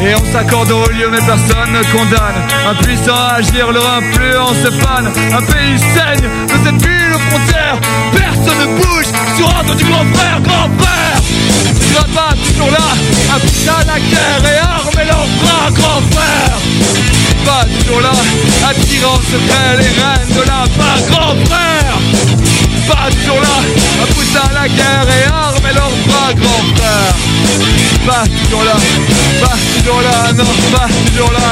Et 0.00 0.14
on 0.14 0.32
s'accorde 0.32 0.70
au 0.70 0.88
lieu 0.90 1.08
mais 1.10 1.18
personne 1.18 1.72
ne 1.72 1.82
condamne. 1.92 2.40
Impuissant 2.70 3.14
à 3.14 3.34
agir, 3.36 3.72
leur 3.72 3.94
influence 3.94 4.62
fane. 4.80 5.06
Un 5.06 5.42
pays 5.42 5.78
saigne 5.78 6.28
de 6.46 6.64
cette 6.64 6.86
ville 6.86 7.12
aux 7.14 7.30
frontières. 7.30 7.80
Personne 8.12 8.58
ne 8.60 8.80
bouge 8.80 9.06
sur 9.36 9.46
ordre 9.46 9.74
du 9.74 9.84
grand 9.84 10.04
frère, 10.14 10.40
grand 10.42 10.70
frère. 10.78 11.20
Tu 11.80 11.94
seras 11.94 12.06
pas 12.14 12.34
toujours 12.34 12.70
là 12.70 12.88
pousser 13.40 13.68
à 13.68 13.84
la 13.84 13.98
guerre 13.98 14.52
et 14.52 14.58
armer 14.58 15.04
leurs 15.04 15.26
bras, 15.42 15.70
grand 15.72 16.00
frère 16.10 17.27
pas 17.48 17.64
toujours 17.64 18.00
là, 18.02 18.12
attirant 18.68 19.16
secret 19.16 19.76
les 19.78 19.92
rênes 20.00 20.32
de 20.36 20.42
la 20.42 20.62
pas 20.76 20.98
grand 21.08 21.34
frère. 21.46 21.96
Pas 22.86 23.08
toujours 23.10 23.40
là, 23.40 23.56
à 24.02 24.06
à 24.38 24.52
la 24.52 24.68
guerre 24.68 25.08
et 25.08 25.24
armer 25.26 25.74
leurs 25.74 25.96
bras 26.06 26.32
grand 26.34 26.64
frère. 26.76 27.14
Pas 28.06 28.24
toujours 28.42 28.64
là, 28.64 28.76
pas 29.40 29.56
toujours 29.78 30.02
là, 30.02 30.32
non, 30.34 30.52
pas 30.72 30.88
toujours 31.06 31.32
là. 31.32 31.48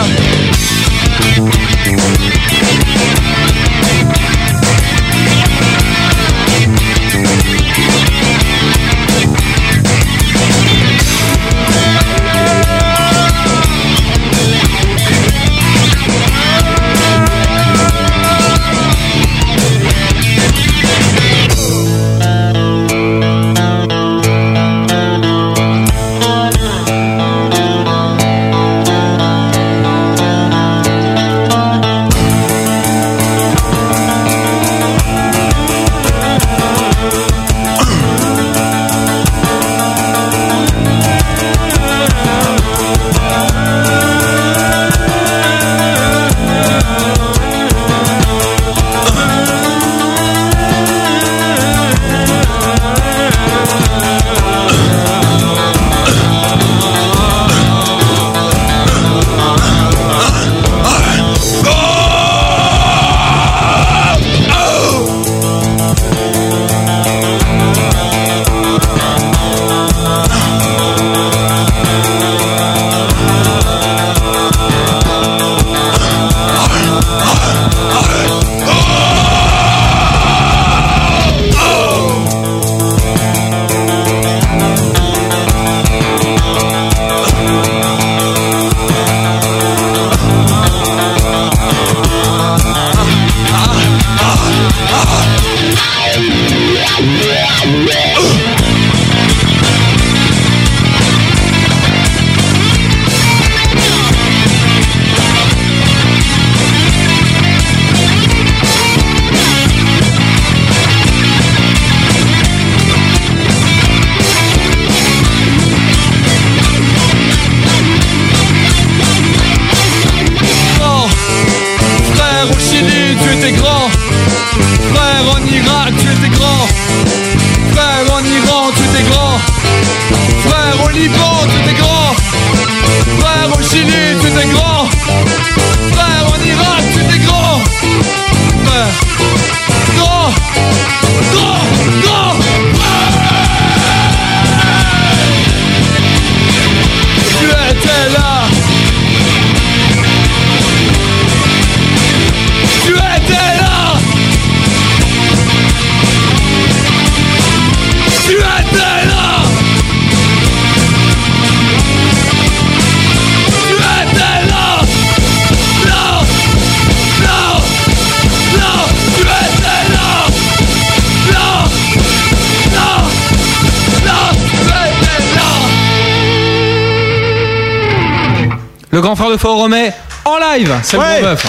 Fort 179.39 179.57
Romay 179.59 179.93
en 180.25 180.37
live. 180.39 180.73
C'est 180.83 180.97
Ouais. 180.97 181.21
bœuf. 181.23 181.47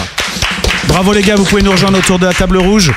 Bravo 0.86 1.12
les 1.12 1.22
gars, 1.22 1.36
vous 1.36 1.44
pouvez 1.44 1.62
nous 1.62 1.70
rejoindre 1.72 1.98
autour 1.98 2.18
de 2.18 2.26
la 2.26 2.32
table 2.32 2.56
rouge. 2.58 2.92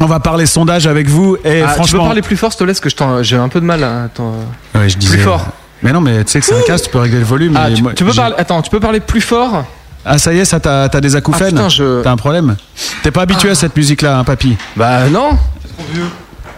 On 0.00 0.06
va 0.06 0.18
parler 0.20 0.46
sondage 0.46 0.86
avec 0.86 1.08
vous 1.08 1.36
et 1.44 1.46
Ah, 1.46 1.52
Tu 1.52 1.60
peux 1.68 1.74
franchement. 1.74 2.04
parler 2.06 2.22
plus 2.22 2.36
fort, 2.36 2.50
s'il 2.52 2.58
te 2.58 2.64
plaît, 2.64 2.74
parce 2.74 2.94
que 2.94 3.22
j'ai 3.22 3.36
un 3.36 3.48
peu 3.48 3.60
de 3.60 3.64
mal 3.64 3.82
à 3.84 4.08
t'en- 4.12 4.34
Ouais, 4.74 4.88
je 4.88 4.96
disais- 4.98 5.14
Plus 5.16 5.22
fort. 5.24 5.46
Mais 5.82 5.92
non, 5.92 6.00
mais 6.00 6.24
tu 6.24 6.32
sais 6.32 6.40
que 6.40 6.46
c'est 6.46 6.56
un 6.58 6.62
casque, 6.62 6.86
tu 6.86 6.90
peux 6.90 6.98
régler 6.98 7.18
le 7.20 7.24
volume. 7.24 7.56
Ah, 7.56 7.68
tu, 7.74 7.82
moi, 7.82 7.92
tu 7.94 8.04
peux 8.04 8.12
parler. 8.12 8.34
Attends, 8.38 8.60
tu 8.62 8.70
peux 8.70 8.80
parler 8.80 9.00
plus 9.00 9.20
fort 9.20 9.64
Ah, 10.06 10.18
ça 10.18 10.34
y 10.34 10.38
est, 10.38 10.44
ça 10.44 10.60
t'as 10.60 10.88
des 10.88 11.16
acouphènes 11.16 11.58
Ah, 11.58 11.68
je- 11.68 12.02
T'as 12.02 12.10
un 12.10 12.16
problème 12.16 12.56
T'es 13.02 13.10
pas 13.10 13.22
habitué 13.22 13.50
à 13.50 13.54
cette 13.54 13.76
musique-là, 13.76 14.18
hein, 14.18 14.24
papy 14.24 14.56
Bah 14.76 15.08
non. 15.10 15.38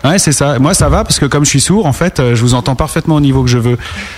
Ouais, 0.04 0.18
c'est 0.18 0.32
ça. 0.32 0.59
Moi, 0.59 0.72
ça 0.74 0.88
va 0.88 1.02
parce 1.04 1.18
que 1.18 1.26
comme 1.26 1.44
je 1.44 1.50
suis 1.50 1.61
sourd, 1.61 1.86
en 1.86 1.92
fait, 1.92 2.20
euh, 2.20 2.34
je 2.36 2.40
vous 2.42 2.54
entends 2.54 2.76
parfaitement 2.76 3.16
au 3.16 3.20
niveau 3.20 3.42
que 3.42 3.48
je 3.50 3.59
veux. 3.59 3.76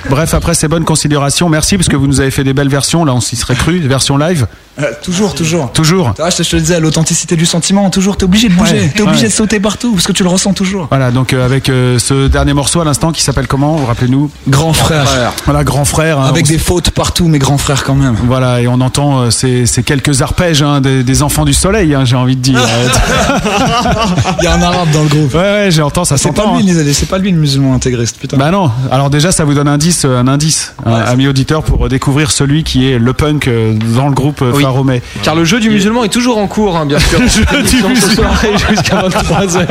Bref, 0.09 0.33
après 0.35 0.55
ces 0.55 0.69
bonnes 0.69 0.85
considérations, 0.85 1.49
merci 1.49 1.77
parce 1.77 1.89
que 1.89 1.97
vous 1.97 2.07
nous 2.07 2.21
avez 2.21 2.31
fait 2.31 2.45
des 2.45 2.55
belles 2.55 2.69
versions. 2.69 3.05
Là, 3.05 3.15
on 3.15 3.21
s'y 3.21 3.37
serait 3.37 3.57
cru, 3.57 3.81
des 3.81 3.89
versions 3.89 4.17
live. 4.17 4.47
Euh, 4.81 4.93
toujours, 5.03 5.35
toujours. 5.35 5.73
Toujours. 5.73 6.15
Ah, 6.23 6.31
je, 6.31 6.43
te, 6.43 6.55
le 6.57 6.63
disais, 6.63 6.79
l'authenticité 6.81 7.35
du 7.37 7.47
sentiment, 7.47 7.91
toujours, 7.91 8.17
t'es 8.17 8.25
obligé 8.25 8.49
de 8.49 8.55
bouger, 8.55 8.75
Ouais, 8.81 8.93
t'es 8.95 9.03
obligé 9.03 9.23
ouais. 9.25 9.29
de 9.29 9.33
sauter 9.33 9.59
partout, 9.61 9.93
parce 9.93 10.07
que 10.07 10.13
tu 10.13 10.23
le 10.23 10.29
ressens 10.29 10.53
toujours. 10.53 10.87
Voilà, 10.91 11.11
donc 11.11 11.33
euh, 11.33 11.45
avec 11.45 11.69
euh, 11.69 11.99
ce 11.99 12.29
dernier 12.29 12.53
morceau 12.55 12.81
à 12.81 12.85
l'instant 12.85 13.11
qui 13.13 13.23
s'appelle 13.23 13.47
comment 13.49 13.77
Rappelez-nous? 13.87 14.31
Grand 14.49 14.73
frère. 14.73 15.05
Voilà, 15.47 15.65
grand 15.65 15.85
frère. 15.85 16.21
hein, 16.21 16.27
Avec 16.29 16.47
des 16.47 16.59
fautes 16.59 16.91
partout, 16.91 17.27
mes 17.29 17.39
grands 17.41 17.59
frères 17.59 17.83
quand 17.85 17.95
même. 17.97 18.17
Voilà, 18.27 18.61
et 18.61 18.69
on 18.69 18.81
entend 18.81 19.31
ces, 19.31 19.67
ces 19.67 19.83
quelques 19.83 20.23
arpèges 20.23 20.63
hein, 20.63 20.81
des, 20.81 21.03
des 21.03 21.23
enfants 21.23 21.45
du 21.45 21.55
soleil, 21.55 21.95
hein, 21.95 22.05
j'ai 22.05 22.17
envie 22.17 22.37
de 22.37 22.43
dire. 22.43 22.61
Il 24.41 24.45
y 24.45 24.47
a 24.47 24.55
un 24.55 24.63
arabe 24.63 24.91
dans 24.93 25.03
le 25.03 25.09
groupe. 25.09 25.35
ouais, 25.35 25.41
ouais, 25.41 25.71
j'entends, 25.71 26.05
ça 26.05 26.17
C'est 26.17 26.29
pas 26.31 26.43
s'entend. 26.43 26.61
c'est 26.93 27.09
pas 27.09 27.19
lui 27.19 27.31
le 27.33 27.39
musulman 27.39 27.75
intégriste, 27.75 28.17
putain. 28.19 28.37
Bah 28.37 28.51
non, 28.51 28.71
alors 28.91 29.11
déjà 29.11 29.33
ça 29.33 29.45
vous 29.45 29.55
donne 29.55 29.69
un 29.69 29.73
indice, 29.79 30.05
un 30.05 30.29
indice, 30.29 30.75
un 30.89 31.01
ami 31.03 31.29
auditeur 31.29 31.63
pour 31.63 31.89
découvrir 31.89 32.31
celui 32.31 32.65
qui 32.65 32.91
est 32.91 32.99
le 32.99 33.13
punk 33.13 33.49
euh, 33.49 33.75
dans 33.95 34.09
le 34.09 34.15
groupe 34.15 34.43
euh, 34.43 34.53
Oui. 34.55 34.63
Faromé. 34.63 35.03
Car 35.23 35.35
le 35.35 35.45
jeu 35.45 35.61
du 35.61 35.71
musulman 35.71 36.05
est 36.05 36.09
toujours 36.09 36.39
en 36.39 36.47
cours, 36.47 36.77
hein, 36.77 36.87
bien 36.87 36.99
sûr. 36.99 37.19
Le 37.21 37.29
jeu 37.29 37.45
du 37.63 37.83
musulman. 37.83 38.31
jusqu'à 38.71 39.03
23h. 39.03 39.67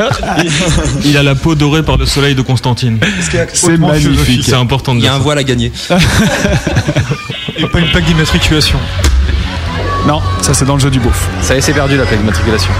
Il 1.04 1.16
a 1.16 1.22
la 1.22 1.34
peau 1.34 1.54
dorée 1.54 1.82
par 1.82 1.96
le 1.96 2.06
soleil 2.06 2.34
de 2.34 2.42
Constantine. 2.42 2.98
C'est 3.52 3.76
magnifique. 3.78 4.42
C'est 4.44 4.54
important 4.54 4.94
de 4.94 5.00
Il 5.00 5.04
y 5.04 5.08
a 5.08 5.14
un 5.14 5.18
voile 5.18 5.38
à 5.38 5.44
gagner. 5.44 5.72
Et 7.56 7.66
pas 7.66 7.80
une 7.80 7.90
plaque 7.90 8.04
d'immatriculation. 8.04 8.78
Non, 10.06 10.20
ça 10.42 10.54
c'est 10.54 10.64
dans 10.64 10.74
le 10.74 10.80
jeu 10.80 10.90
du 10.90 11.00
beauf. 11.00 11.28
Ça 11.42 11.54
y 11.54 11.58
est, 11.58 11.60
c'est 11.60 11.72
perdu 11.72 11.96
la 11.96 12.04
plaque 12.04 12.20
d'immatriculation. 12.20 12.70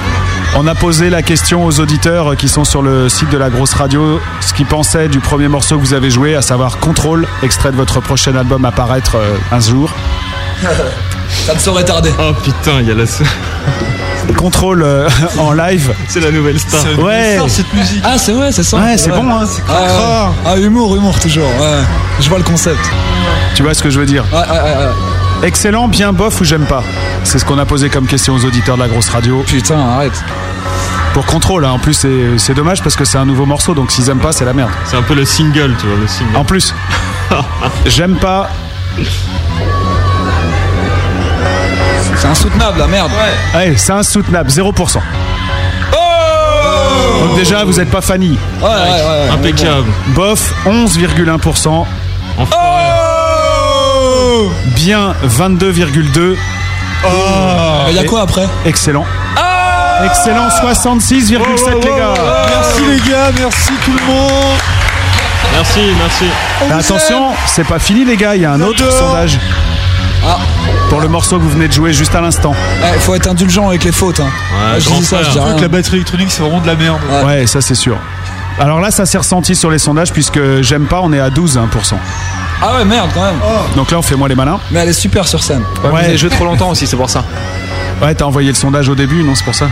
On 0.56 0.66
a 0.66 0.74
posé 0.74 1.10
la 1.10 1.22
question 1.22 1.64
aux 1.64 1.78
auditeurs 1.80 2.36
qui 2.36 2.48
sont 2.48 2.64
sur 2.64 2.82
le 2.82 3.08
site 3.08 3.30
de 3.30 3.38
la 3.38 3.50
grosse 3.50 3.74
radio, 3.74 4.20
ce 4.40 4.52
qu'ils 4.52 4.66
pensaient 4.66 5.08
du 5.08 5.20
premier 5.20 5.46
morceau 5.48 5.76
que 5.76 5.80
vous 5.80 5.94
avez 5.94 6.10
joué, 6.10 6.34
à 6.34 6.42
savoir 6.42 6.78
Contrôle, 6.78 7.28
extrait 7.42 7.70
de 7.70 7.76
votre 7.76 8.00
prochain 8.00 8.34
album 8.34 8.64
à 8.64 8.72
paraître 8.72 9.16
euh, 9.16 9.36
un 9.52 9.60
jour. 9.60 9.92
Ça 11.46 11.54
ne 11.54 11.58
saurait 11.58 11.84
tarder. 11.84 12.10
Oh 12.18 12.32
putain, 12.42 12.80
il 12.80 12.88
y 12.88 12.90
a 12.90 12.94
la. 12.94 13.04
Contrôle 14.36 14.82
euh, 14.82 15.08
en 15.38 15.52
live. 15.52 15.94
C'est 16.08 16.20
la 16.20 16.30
nouvelle 16.30 16.58
star. 16.58 16.82
Ouais. 16.98 17.38
cette 17.48 17.72
musique. 17.72 18.02
Ah, 18.04 18.18
c'est 18.18 18.32
vrai, 18.32 18.50
c'est 18.50 18.62
ça. 18.62 18.78
Ouais, 18.78 18.96
c'est 18.96 19.10
bon, 19.10 19.30
hein. 19.30 19.46
Ah, 19.68 19.72
ouais. 19.72 20.34
Ah, 20.44 20.58
humour, 20.58 20.96
humour, 20.96 21.18
toujours. 21.18 21.48
Ouais. 21.60 21.82
Je 22.20 22.28
vois 22.28 22.38
le 22.38 22.44
concept. 22.44 22.80
Tu 23.54 23.62
vois 23.62 23.74
ce 23.74 23.82
que 23.82 23.90
je 23.90 24.00
veux 24.00 24.06
dire? 24.06 24.24
Ouais, 24.32 24.38
ouais, 24.38 24.60
ouais, 24.60 24.76
ouais. 24.76 24.92
Excellent, 25.42 25.88
bien 25.88 26.12
bof 26.12 26.40
ou 26.40 26.44
j'aime 26.44 26.66
pas 26.66 26.82
C'est 27.24 27.38
ce 27.38 27.44
qu'on 27.44 27.58
a 27.58 27.64
posé 27.64 27.88
comme 27.90 28.06
question 28.06 28.34
aux 28.34 28.44
auditeurs 28.44 28.76
de 28.76 28.82
la 28.82 28.88
grosse 28.88 29.08
radio. 29.08 29.42
Putain, 29.46 29.78
arrête. 29.78 30.24
Pour 31.14 31.26
contrôle, 31.26 31.64
hein. 31.64 31.70
en 31.70 31.78
plus 31.78 31.94
c'est 31.94 32.38
c'est 32.38 32.54
dommage 32.54 32.82
parce 32.82 32.94
que 32.96 33.04
c'est 33.04 33.18
un 33.18 33.24
nouveau 33.24 33.46
morceau, 33.46 33.74
donc 33.74 33.90
s'ils 33.90 34.08
aiment 34.10 34.18
pas, 34.20 34.32
c'est 34.32 34.44
la 34.44 34.52
merde. 34.52 34.70
C'est 34.84 34.96
un 34.96 35.02
peu 35.02 35.14
le 35.14 35.24
single, 35.24 35.74
tu 35.80 35.86
vois, 35.86 35.96
le 35.96 36.06
single. 36.06 36.36
En 36.36 36.44
plus, 36.44 36.74
j'aime 37.86 38.16
pas. 38.16 38.50
C'est 42.16 42.28
insoutenable, 42.28 42.78
la 42.78 42.86
merde. 42.88 43.10
Ouais, 43.54 43.74
c'est 43.76 43.92
insoutenable, 43.92 44.50
0%. 44.50 44.94
donc 47.20 47.36
déjà, 47.36 47.64
vous 47.64 47.80
êtes 47.80 47.90
pas 47.90 48.00
Fanny. 48.00 48.38
Ouais, 48.60 48.66
ouais, 48.66 48.70
ouais. 48.70 49.28
Impeccable. 49.32 49.86
Bof, 50.08 50.52
11,1%. 50.66 51.86
Bien, 54.74 55.14
22,2%. 55.24 56.36
Il 57.88 57.94
y 57.94 57.98
a 57.98 58.04
quoi 58.04 58.22
après? 58.22 58.46
Excellent. 58.64 59.04
Excellent, 60.04 60.48
66,7 60.48 61.74
les 61.74 61.90
gars. 61.90 62.14
Merci 62.48 62.82
les 62.86 63.10
gars, 63.10 63.30
merci 63.36 63.72
tout 63.84 63.92
le 63.92 64.06
monde. 64.06 64.58
Merci, 65.54 65.80
merci. 65.98 66.24
Mais 66.68 66.74
attention, 66.74 67.30
c'est 67.46 67.66
pas 67.66 67.78
fini 67.78 68.04
les 68.04 68.16
gars, 68.16 68.36
il 68.36 68.42
y 68.42 68.44
a 68.44 68.52
un 68.52 68.60
autre 68.60 68.92
sondage. 68.92 69.38
Ah. 70.24 70.38
Pour 70.88 71.00
le 71.00 71.08
morceau 71.08 71.38
que 71.38 71.42
vous 71.42 71.50
venez 71.50 71.68
de 71.68 71.72
jouer 71.72 71.92
juste 71.92 72.14
à 72.14 72.20
l'instant. 72.20 72.54
Il 72.94 73.00
faut 73.00 73.14
être 73.14 73.28
indulgent 73.28 73.68
avec 73.68 73.84
les 73.84 73.92
fautes. 73.92 74.20
Hein. 74.20 74.30
Ouais, 74.72 74.80
je 74.80 74.88
dis 74.88 75.04
ça, 75.04 75.18
je 75.22 75.56
que 75.56 75.60
la 75.62 75.68
batterie 75.68 75.96
électronique 75.96 76.30
c'est 76.30 76.42
vraiment 76.42 76.60
de 76.60 76.66
la 76.66 76.76
merde. 76.76 77.00
Ouais. 77.10 77.24
Ouais, 77.24 77.46
ça 77.46 77.60
c'est 77.60 77.74
sûr. 77.74 77.96
Alors 78.60 78.80
là, 78.80 78.90
ça 78.90 79.06
s'est 79.06 79.18
ressenti 79.18 79.54
sur 79.54 79.70
les 79.70 79.78
sondages 79.78 80.12
puisque 80.12 80.62
j'aime 80.62 80.86
pas, 80.86 81.00
on 81.02 81.12
est 81.12 81.20
à 81.20 81.30
12%. 81.30 81.58
Ah 82.60 82.76
ouais, 82.76 82.84
merde 82.84 83.10
quand 83.14 83.22
même. 83.24 83.38
Donc 83.76 83.90
là, 83.90 83.98
on 83.98 84.02
fait 84.02 84.16
moins 84.16 84.28
les 84.28 84.34
malins. 84.34 84.58
Mais 84.70 84.80
elle 84.80 84.88
est 84.88 84.92
super 84.92 85.26
sur 85.28 85.42
scène. 85.42 85.62
Ouais, 85.84 85.90
Ouais. 85.90 86.16
Joué 86.16 86.28
trop 86.30 86.44
longtemps 86.44 86.70
aussi, 86.70 86.86
c'est 86.86 86.96
pour 86.96 87.08
ça. 87.10 87.24
Ouais, 88.02 88.14
t'as 88.14 88.24
envoyé 88.24 88.48
le 88.48 88.54
sondage 88.54 88.88
au 88.88 88.94
début, 88.94 89.22
non, 89.22 89.34
c'est 89.34 89.44
pour 89.44 89.54
ça 89.54 89.68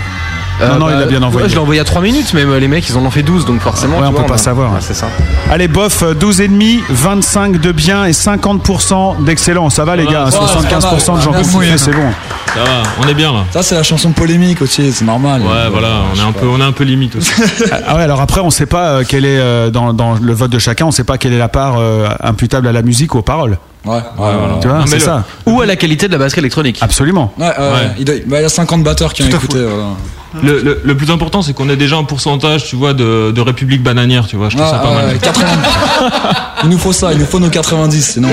Euh, 0.60 0.68
Non, 0.72 0.78
non, 0.78 0.86
bah, 0.86 0.92
il 0.96 1.02
a 1.02 1.06
bien 1.06 1.22
envoyé. 1.22 1.44
ouais, 1.44 1.48
je 1.50 1.54
l'ai 1.54 1.60
envoyé 1.60 1.80
à 1.80 1.84
3 1.84 2.00
minutes, 2.00 2.32
mais 2.34 2.44
euh, 2.44 2.58
les 2.58 2.68
mecs, 2.68 2.88
ils 2.88 2.96
en 2.96 3.04
ont 3.04 3.10
fait 3.10 3.22
12, 3.22 3.44
donc 3.44 3.60
forcément. 3.60 3.96
Ouais, 3.96 4.02
tu 4.04 4.08
on 4.08 4.12
vois, 4.12 4.22
peut 4.22 4.28
pas 4.28 4.34
a- 4.34 4.38
savoir. 4.38 4.72
Ouais, 4.72 4.78
c'est 4.80 4.94
ça. 4.94 5.06
Allez, 5.50 5.68
bof, 5.68 6.02
12,5, 6.02 6.80
25 6.88 7.60
de 7.60 7.72
bien 7.72 8.04
et 8.06 8.12
50% 8.12 9.22
d'excellent. 9.24 9.68
Ça 9.70 9.84
va, 9.84 9.96
les 9.96 10.06
gars, 10.06 10.24
Ouais, 10.24 10.30
c'est 10.30 10.38
75% 10.38 11.12
pas 11.12 11.18
de 11.18 11.20
gens 11.22 11.32
Merci. 11.60 11.84
c'est 11.84 11.90
bon. 11.92 12.08
Ça 12.54 12.62
va, 12.62 12.82
on 13.04 13.08
est 13.08 13.14
bien 13.14 13.32
là. 13.32 13.40
Ça, 13.50 13.62
c'est 13.62 13.74
la 13.74 13.82
chanson 13.82 14.12
polémique 14.12 14.62
aussi, 14.62 14.90
c'est 14.92 15.04
normal. 15.04 15.42
Ouais, 15.42 15.68
voilà, 15.70 15.88
on 16.14 16.16
est 16.18 16.22
un 16.22 16.32
peu, 16.32 16.46
on 16.46 16.58
est 16.58 16.64
un 16.64 16.72
peu 16.72 16.84
limite 16.84 17.16
aussi. 17.16 17.32
Ah 17.86 17.96
ouais, 17.96 18.02
alors 18.02 18.20
après, 18.22 18.40
on 18.40 18.50
sait 18.50 18.66
pas 18.66 18.88
euh, 18.88 19.04
quelle 19.06 19.24
est, 19.26 19.38
euh, 19.38 19.70
dans, 19.70 19.92
dans 19.92 20.14
le 20.14 20.32
vote 20.32 20.50
de 20.50 20.58
chacun, 20.58 20.86
on 20.86 20.90
sait 20.90 21.04
pas 21.04 21.18
quelle 21.18 21.32
est 21.34 21.38
la 21.38 21.48
part 21.48 21.74
euh, 21.78 22.08
imputable 22.22 22.66
à 22.68 22.72
la 22.72 22.82
musique 22.82 23.14
ou 23.14 23.18
aux 23.18 23.22
paroles. 23.22 23.58
Ouais, 23.86 23.94
ouais, 24.18 24.32
Tu 24.60 24.68
vois, 24.68 24.84
c'est 24.86 24.94
le- 24.96 25.00
ça. 25.00 25.24
Ou 25.46 25.60
à 25.60 25.66
la 25.66 25.76
qualité 25.76 26.06
de 26.08 26.12
la 26.12 26.18
batterie 26.18 26.40
électronique. 26.40 26.78
Absolument. 26.80 27.32
Ouais, 27.38 27.46
ouais, 27.46 27.52
Ouais. 27.58 27.90
Il, 27.98 28.04
doit- 28.04 28.14
bah, 28.26 28.38
il 28.40 28.42
y 28.42 28.46
a 28.46 28.48
50 28.48 28.82
batteurs 28.82 29.12
qui 29.12 29.22
ont 29.22 29.28
écouté. 29.28 29.58
voilà. 29.62 29.90
Le, 30.42 30.60
le, 30.60 30.80
le 30.84 30.96
plus 30.96 31.10
important, 31.10 31.40
c'est 31.40 31.54
qu'on 31.54 31.70
ait 31.70 31.76
déjà 31.76 31.96
un 31.96 32.04
pourcentage, 32.04 32.64
tu 32.66 32.76
vois, 32.76 32.92
de, 32.92 33.30
de 33.30 33.40
république 33.40 33.82
bananière, 33.82 34.26
tu 34.26 34.36
vois. 34.36 34.50
Je 34.50 34.56
trouve 34.56 34.68
ça 34.68 34.78
Ouais, 34.78 34.82
pas 34.82 34.96
ouais, 34.96 35.06
mal. 35.06 35.18
80. 35.18 35.46
il 36.64 36.68
nous 36.68 36.78
faut 36.78 36.92
ça, 36.92 37.12
il 37.12 37.18
nous 37.18 37.24
faut 37.26 37.38
nos 37.40 37.48
90, 37.48 38.02
sinon. 38.14 38.28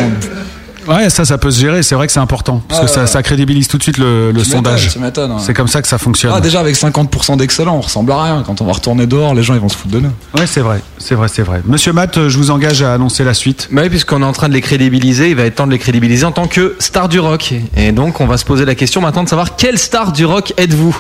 Ouais, 0.88 1.10
ça, 1.10 1.26
ça 1.26 1.38
peut 1.38 1.52
se 1.52 1.60
gérer. 1.60 1.84
C'est 1.84 1.96
vrai 1.96 2.08
que 2.08 2.14
c'est 2.14 2.20
important 2.20 2.62
parce 2.68 2.82
Ouais, 2.82 2.86
que 2.88 2.92
ça, 2.92 3.02
ouais. 3.02 3.08
ça 3.08 3.24
crédibilise 3.24 3.68
tout 3.68 3.78
de 3.78 3.84
suite 3.84 3.98
le, 3.98 4.34
sondage. 4.44 4.96
ouais. 4.98 5.12
C'est 5.40 5.54
comme 5.54 5.68
ça 5.68 5.82
que 5.82 5.88
ça 5.88 5.98
fonctionne. 5.98 6.32
Ah, 6.36 6.42
déjà 6.42 6.60
avec 6.60 6.76
50% 6.76 7.38
d'excellent, 7.38 7.76
on 7.78 7.82
ressemble 7.82 8.12
à 8.12 8.24
rien. 8.24 8.44
Quand 8.46 8.62
on 8.62 8.66
va 8.66 8.74
retourner 8.74 9.06
dehors, 9.08 9.34
les 9.34 9.44
gens 9.44 9.54
ils 9.54 9.60
vont 9.60 9.70
se 9.70 9.78
foutre 9.78 9.94
de 9.94 10.00
nous. 10.02 10.12
Ouais, 10.38 10.46
c'est 10.48 10.62
vrai, 10.62 10.82
c'est 10.98 11.16
vrai, 11.16 11.28
c'est 11.28 11.44
vrai. 11.44 11.62
Monsieur 11.66 11.94
Matt, 11.94 12.28
je 12.28 12.38
vous 12.38 12.52
engage 12.52 12.82
à 12.82 12.94
annoncer 12.94 13.24
la 13.24 13.34
suite. 13.34 13.68
Bah 13.72 13.82
oui, 13.84 13.90
puisqu'on 13.90 14.22
est 14.22 14.26
en 14.26 14.32
train 14.34 14.50
de 14.50 14.54
les 14.54 14.62
crédibiliser, 14.62 15.30
il 15.30 15.36
va 15.36 15.44
être 15.44 15.56
temps 15.56 15.68
de 15.68 15.72
les 15.72 15.80
crédibiliser 15.80 16.26
en 16.26 16.32
tant 16.32 16.48
que 16.48 16.76
star 16.80 17.10
du 17.10 17.20
rock. 17.20 17.54
Et 17.78 17.92
donc, 17.92 18.22
on 18.22 18.26
va 18.28 18.38
se 18.38 18.46
poser 18.46 18.66
la 18.66 18.76
question 18.76 19.02
maintenant 19.02 19.24
de 19.24 19.30
savoir 19.30 19.56
quelle 19.56 19.78
star 19.78 20.12
du 20.12 20.26
rock 20.26 20.54
êtes-vous? 20.58 20.96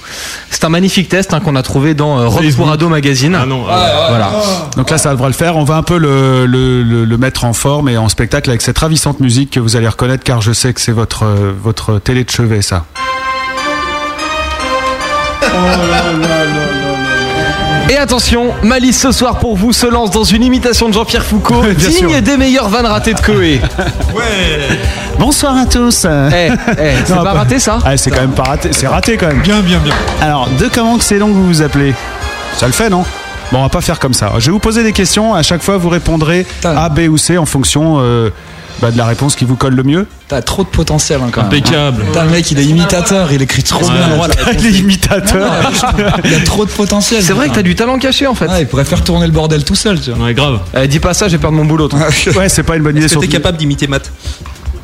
C'est 0.49 0.63
un 0.65 0.69
magnifique 0.69 1.09
test 1.09 1.33
hein, 1.33 1.39
qu'on 1.39 1.55
a 1.55 1.63
trouvé 1.63 1.93
dans 1.93 2.19
euh, 2.19 2.27
Rock 2.27 2.43
pour 2.55 2.69
Ado 2.71 2.89
Magazine. 2.89 3.37
Ah 3.39 3.45
non, 3.45 3.63
ah, 3.69 4.07
Voilà. 4.09 4.31
Donc 4.77 4.89
là, 4.89 4.97
ça 4.97 5.11
devra 5.11 5.27
le 5.27 5.33
faire. 5.33 5.57
On 5.57 5.63
va 5.63 5.75
un 5.75 5.83
peu 5.83 5.97
le, 5.97 6.45
le, 6.45 6.83
le, 6.83 7.05
le 7.05 7.17
mettre 7.17 7.45
en 7.45 7.53
forme 7.53 7.89
et 7.89 7.97
en 7.97 8.09
spectacle 8.09 8.49
avec 8.49 8.61
cette 8.61 8.77
ravissante 8.77 9.19
musique 9.19 9.51
que 9.51 9.59
vous 9.59 9.72
allez 9.75 9.87
reconnaître 9.87 10.23
car 10.23 10.41
je 10.41 10.51
sais 10.53 10.73
que 10.73 10.81
c'est 10.81 10.91
votre, 10.91 11.23
euh, 11.25 11.53
votre 11.61 11.99
télé 11.99 12.23
de 12.23 12.29
chevet, 12.29 12.61
ça. 12.61 12.85
Et 17.89 17.97
attention, 17.97 18.53
Malice 18.63 18.99
ce 18.99 19.11
soir 19.11 19.39
pour 19.39 19.55
vous 19.57 19.73
se 19.73 19.85
lance 19.85 20.09
dans 20.09 20.23
une 20.23 20.43
imitation 20.43 20.87
de 20.87 20.93
Jean-Pierre 20.93 21.23
Foucault, 21.25 21.61
Bien 21.75 21.89
digne 21.89 22.09
sûr. 22.09 22.21
des 22.21 22.37
meilleures 22.37 22.69
vannes 22.69 22.85
ratées 22.85 23.13
de 23.13 23.19
Coé. 23.19 23.61
Bonsoir 25.19 25.57
à 25.57 25.65
tous. 25.65 26.05
Eh, 26.05 26.49
eh, 26.77 26.91
c'est 27.05 27.13
pas 27.23 27.33
raté 27.33 27.59
ça 27.59 27.79
Ah, 27.85 27.95
c'est 27.97 28.09
quand 28.09 28.21
même 28.21 28.31
pas 28.31 28.43
raté. 28.43 28.69
C'est 28.71 28.87
raté 28.87 29.17
quand 29.17 29.27
même. 29.27 29.41
Bien, 29.41 29.59
bien, 29.59 29.79
bien. 29.79 29.93
Alors, 30.21 30.49
de 30.59 30.69
comment 30.73 30.97
que 30.97 31.03
c'est 31.03 31.19
long 31.19 31.27
que 31.27 31.33
vous 31.33 31.47
vous 31.47 31.61
appelez? 31.61 31.93
Ça 32.57 32.65
le 32.67 32.73
fait, 32.73 32.89
non? 32.89 33.03
Bon, 33.51 33.59
on 33.59 33.63
va 33.63 33.69
pas 33.69 33.81
faire 33.81 33.99
comme 33.99 34.13
ça. 34.13 34.31
Je 34.39 34.45
vais 34.47 34.51
vous 34.51 34.59
poser 34.59 34.83
des 34.83 34.93
questions. 34.93 35.35
À 35.35 35.43
chaque 35.43 35.61
fois, 35.61 35.77
vous 35.77 35.89
répondrez 35.89 36.47
A, 36.63 36.89
B 36.89 37.01
ou 37.09 37.17
C 37.17 37.37
en 37.37 37.45
fonction 37.45 37.97
euh, 37.99 38.29
bah, 38.83 38.91
de 38.91 38.97
la 38.97 39.05
réponse 39.05 39.35
qui 39.35 39.45
vous 39.45 39.55
colle 39.55 39.75
le 39.75 39.83
mieux. 39.83 40.05
T'as 40.27 40.41
trop 40.41 40.63
de 40.63 40.67
potentiel 40.67 41.19
hein, 41.23 41.29
quand 41.31 41.41
même. 41.43 41.47
Impeccable. 41.53 42.03
Putain, 42.03 42.23
le 42.25 42.29
mec, 42.31 42.51
il 42.51 42.59
est 42.59 42.65
imitateur, 42.65 43.31
il 43.31 43.41
écrit 43.41 43.63
trop 43.63 43.79
bien. 43.89 44.09
Les 44.61 44.79
imitateurs. 44.79 45.71
Il 46.25 46.33
a 46.33 46.39
trop 46.41 46.65
de 46.65 46.71
potentiel. 46.71 47.23
C'est 47.23 47.33
vrai 47.33 47.49
que 47.49 47.55
t'as 47.55 47.61
du 47.61 47.75
talent 47.75 47.97
caché 47.97 48.27
en 48.27 48.35
fait. 48.35 48.47
Ouais, 48.47 48.61
il 48.61 48.67
pourrait 48.67 48.85
faire 48.85 49.03
tourner 49.03 49.25
le 49.25 49.31
bordel 49.31 49.63
tout 49.63 49.75
seul, 49.75 49.99
tu 50.01 50.11
vois. 50.11 50.25
Ouais, 50.25 50.33
grave. 50.33 50.59
Eh, 50.77 50.87
dis 50.87 50.99
pas 50.99 51.13
ça, 51.13 51.27
j'ai 51.29 51.37
peur 51.37 51.51
de 51.51 51.55
mon 51.55 51.65
boulot. 51.65 51.87
toi. 51.87 51.99
Ouais, 52.35 52.49
c'est 52.49 52.63
pas 52.63 52.75
une 52.75 52.83
bonne 52.83 52.97
idée. 52.97 53.05
Est-ce 53.05 53.15
que 53.15 53.19
t'es 53.21 53.27
capable 53.27 53.57
d'imiter 53.57 53.87
Matt? 53.87 54.11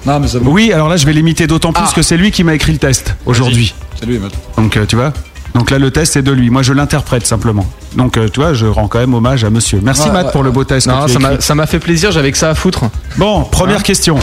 Non, 0.06 0.20
mais. 0.20 0.28
Oui, 0.46 0.72
alors 0.72 0.88
là, 0.88 0.96
je 0.98 1.06
vais 1.06 1.12
l'imiter 1.14 1.46
d'autant 1.46 1.74
plus 1.74 1.84
Ah. 1.88 1.94
que 1.94 2.02
c'est 2.02 2.16
lui 2.16 2.32
qui 2.32 2.44
m'a 2.46 2.54
écrit 2.56 2.72
le 2.72 2.78
test 2.78 3.16
aujourd'hui. 3.26 3.74
C'est 4.00 4.06
lui, 4.06 4.18
Matt. 4.18 4.32
Donc, 4.58 4.78
euh, 4.78 4.86
tu 4.86 4.96
vois 4.96 5.12
donc 5.56 5.72
là, 5.72 5.80
le 5.80 5.92
test 5.92 6.16
est 6.16 6.22
de 6.22 6.32
lui. 6.32 6.50
Moi, 6.50 6.62
je 6.62 6.74
l'interprète 6.74 7.26
simplement. 7.26 7.66
Donc, 7.96 8.18
euh, 8.18 8.28
tu 8.32 8.40
vois, 8.40 8.54
je 8.54 8.66
rends 8.68 8.88
quand 8.88 9.00
même 9.00 9.14
hommage 9.14 9.44
à 9.44 9.50
monsieur. 9.50 9.80
Merci, 9.84 10.08
Ouais, 10.08 10.14
Matt, 10.14 10.26
ouais. 10.28 10.32
pour 10.32 10.44
le 10.44 10.52
beau 10.52 10.64
test. 10.64 10.88
que 10.88 10.92
Non, 10.92 11.06
tu 11.06 11.14
ça 11.14 11.18
as 11.18 11.22
m'a- 11.22 11.32
écrit. 11.34 11.42
ça 11.44 11.56
m'a 11.56 11.66
fait 11.66 11.80
plaisir, 11.80 12.12
j'avais 12.12 12.32
que 12.32 12.38
ça 12.38 12.50
à 12.50 12.56
foutre. 12.56 12.84
Bon, 13.18 13.44
première 13.44 13.84
question. 13.84 14.18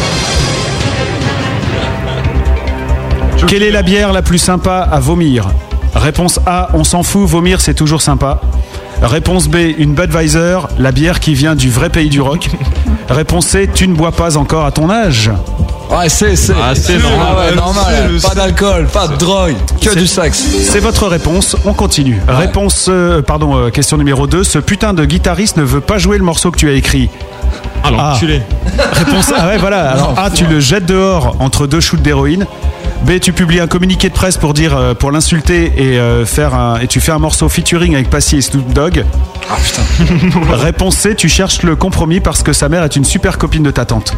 Quelle 3.47 3.63
est 3.63 3.71
la 3.71 3.83
bière 3.83 4.13
la 4.13 4.23
plus 4.23 4.39
sympa 4.39 4.89
à 4.91 4.99
vomir? 4.99 5.47
Réponse 5.95 6.41
A, 6.47 6.71
on 6.75 6.85
s'en 6.85 7.03
fout, 7.03 7.27
vomir 7.29 7.61
c'est 7.61 7.75
toujours 7.75 8.03
sympa. 8.03 8.41
Réponse 9.03 9.49
B, 9.49 9.57
une 9.79 9.95
Budweiser, 9.95 10.59
la 10.79 10.91
bière 10.91 11.21
qui 11.21 11.35
vient 11.35 11.55
du 11.55 11.71
vrai 11.71 11.91
pays 11.91 12.09
du 12.09 12.21
rock. 12.21 12.49
Réponse 13.09 13.47
C, 13.47 13.69
tu 13.73 13.87
ne 13.89 13.95
bois 13.95 14.13
pas 14.13 14.37
encore 14.37 14.65
à 14.65 14.73
ton 14.73 14.91
âge. 14.91 15.31
Ouais, 15.91 16.09
c'est, 16.09 16.37
c'est. 16.37 16.55
Ah, 16.61 16.75
c'est 16.75 16.99
normal. 16.99 17.27
Ah 17.29 17.39
ouais, 17.39 17.55
normal. 17.55 18.11
Pas 18.23 18.35
d'alcool, 18.35 18.87
pas 18.87 19.09
de 19.09 19.17
drogue, 19.17 19.55
que 19.81 19.95
du 19.95 20.07
sexe. 20.07 20.45
C'est 20.63 20.81
votre 20.81 21.07
réponse, 21.07 21.57
on 21.65 21.73
continue. 21.73 22.21
Réponse, 22.29 22.87
euh, 22.89 23.23
pardon, 23.23 23.57
euh, 23.57 23.71
question 23.71 23.97
numéro 23.97 24.27
2, 24.27 24.45
ce 24.45 24.59
putain 24.59 24.95
de 24.95 25.05
guitariste 25.05 25.57
ne 25.57 25.63
veut 25.63 25.81
pas 25.81 25.99
jouer 25.99 26.19
le 26.19 26.25
morceau 26.25 26.51
que 26.51 26.59
tu 26.59 26.69
as 26.69 26.73
écrit. 26.73 27.09
Ah, 27.85 27.91
l'enculé. 27.91 28.43
Réponse 28.93 29.33
A, 29.33 29.47
ouais, 29.49 29.59
voilà. 29.59 29.91
Alors 29.91 30.15
A, 30.19 30.31
tu 30.31 30.45
le 30.47 30.61
jettes 30.61 30.87
dehors 30.87 31.37
entre 31.39 31.67
deux 31.67 31.81
shoots 31.81 32.03
d'héroïne. 32.03 32.47
B, 33.03 33.21
tu 33.21 33.33
publies 33.33 33.61
un 33.61 33.67
communiqué 33.67 34.09
de 34.09 34.15
presse 34.15 34.37
pour 34.37 34.55
dire, 34.55 34.77
euh, 34.77 34.95
pour 34.95 35.13
l'insulter 35.13 35.73
et 35.77 35.99
euh, 35.99 36.25
faire 36.25 36.55
un, 36.55 36.81
et 36.81 36.87
tu 36.87 37.01
fais 37.01 37.13
un 37.13 37.19
morceau 37.19 37.49
featuring 37.49 37.95
avec 37.95 38.11
Passy 38.11 38.37
et 38.37 38.41
Snoop 38.41 38.73
Dogg. 38.73 39.05
Ah 39.49 39.57
putain. 39.63 40.51
Réponse 40.57 40.97
C, 40.97 41.15
tu 41.15 41.29
cherches 41.29 41.63
le 41.63 41.77
compromis 41.77 42.21
parce 42.21 42.43
que 42.43 42.53
sa 42.53 42.69
mère 42.69 42.83
est 42.83 42.97
une 42.97 43.05
super 43.05 43.39
copine 43.39 43.63
de 43.63 43.71
ta 43.71 43.85
tante. 43.85 44.15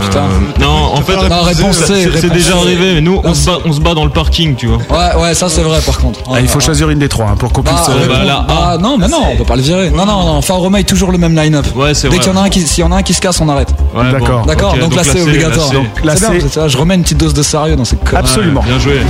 Putain. 0.00 0.20
Euh, 0.20 0.60
non, 0.60 0.68
en 0.94 1.00
fait, 1.02 1.16
Non, 1.28 1.42
réponse 1.42 1.76
C, 1.78 2.08
c'est- 2.14 2.28
déjà 2.30 2.56
arrivé, 2.56 2.94
mais 2.94 3.00
nous, 3.00 3.20
on 3.24 3.34
se, 3.34 3.46
bat, 3.46 3.58
on 3.64 3.72
se 3.72 3.80
bat 3.80 3.94
dans 3.94 4.04
le 4.04 4.10
parking, 4.10 4.54
tu 4.54 4.66
vois. 4.66 4.78
Ouais, 4.90 5.22
ouais, 5.22 5.34
ça 5.34 5.48
c'est 5.48 5.62
vrai 5.62 5.80
par 5.84 5.98
contre. 5.98 6.20
Ah, 6.32 6.40
il 6.40 6.48
faut 6.48 6.60
choisir 6.60 6.90
une 6.90 6.98
des 6.98 7.08
trois 7.08 7.26
hein, 7.26 7.36
pour 7.38 7.52
qu'on 7.52 7.62
puisse. 7.62 7.76
Ah, 7.86 7.92
bah, 8.08 8.24
là, 8.24 8.46
ah, 8.48 8.76
non, 8.80 8.96
mais 8.98 9.08
non, 9.08 9.22
on 9.32 9.36
peut 9.36 9.44
pas 9.44 9.56
le 9.56 9.62
virer. 9.62 9.90
Non, 9.90 10.06
non, 10.06 10.24
non. 10.24 10.32
Enfin, 10.36 10.54
Romain 10.54 10.78
est 10.78 10.84
toujours 10.88 11.12
le 11.12 11.18
même 11.18 11.34
line-up. 11.34 11.66
Ouais, 11.74 11.94
c'est 11.94 12.08
Dès 12.08 12.16
vrai. 12.16 12.18
qu'il 12.24 12.32
y 12.32 12.36
en 12.36 12.40
a 12.40 12.44
un 12.44 12.48
qui, 12.48 12.60
s'il 12.62 12.82
y 12.82 12.86
en 12.86 12.92
a 12.92 12.96
un 12.96 13.02
qui 13.02 13.14
se 13.14 13.20
casse, 13.20 13.40
on 13.40 13.48
arrête. 13.48 13.70
Ouais, 13.94 14.10
D'accord. 14.12 14.40
bon, 14.40 14.46
D'accord, 14.46 14.76
donc, 14.78 14.94
là 14.94 15.02
c'est 15.04 15.20
obligatoire. 15.22 15.68
c'est 15.68 16.02
bien, 16.02 16.14
C. 16.16 16.26
c'est 16.42 16.52
ça, 16.52 16.68
je 16.68 16.76
remets 16.76 16.94
une 16.96 17.02
petite 17.02 17.18
dose 17.18 17.34
de 17.34 17.42
sérieux 17.42 17.76
dans 17.76 17.84
ces 17.84 17.96
conneries. 17.96 18.16
Absolument. 18.16 18.62
Bien 18.62 18.78
joué. 18.78 19.00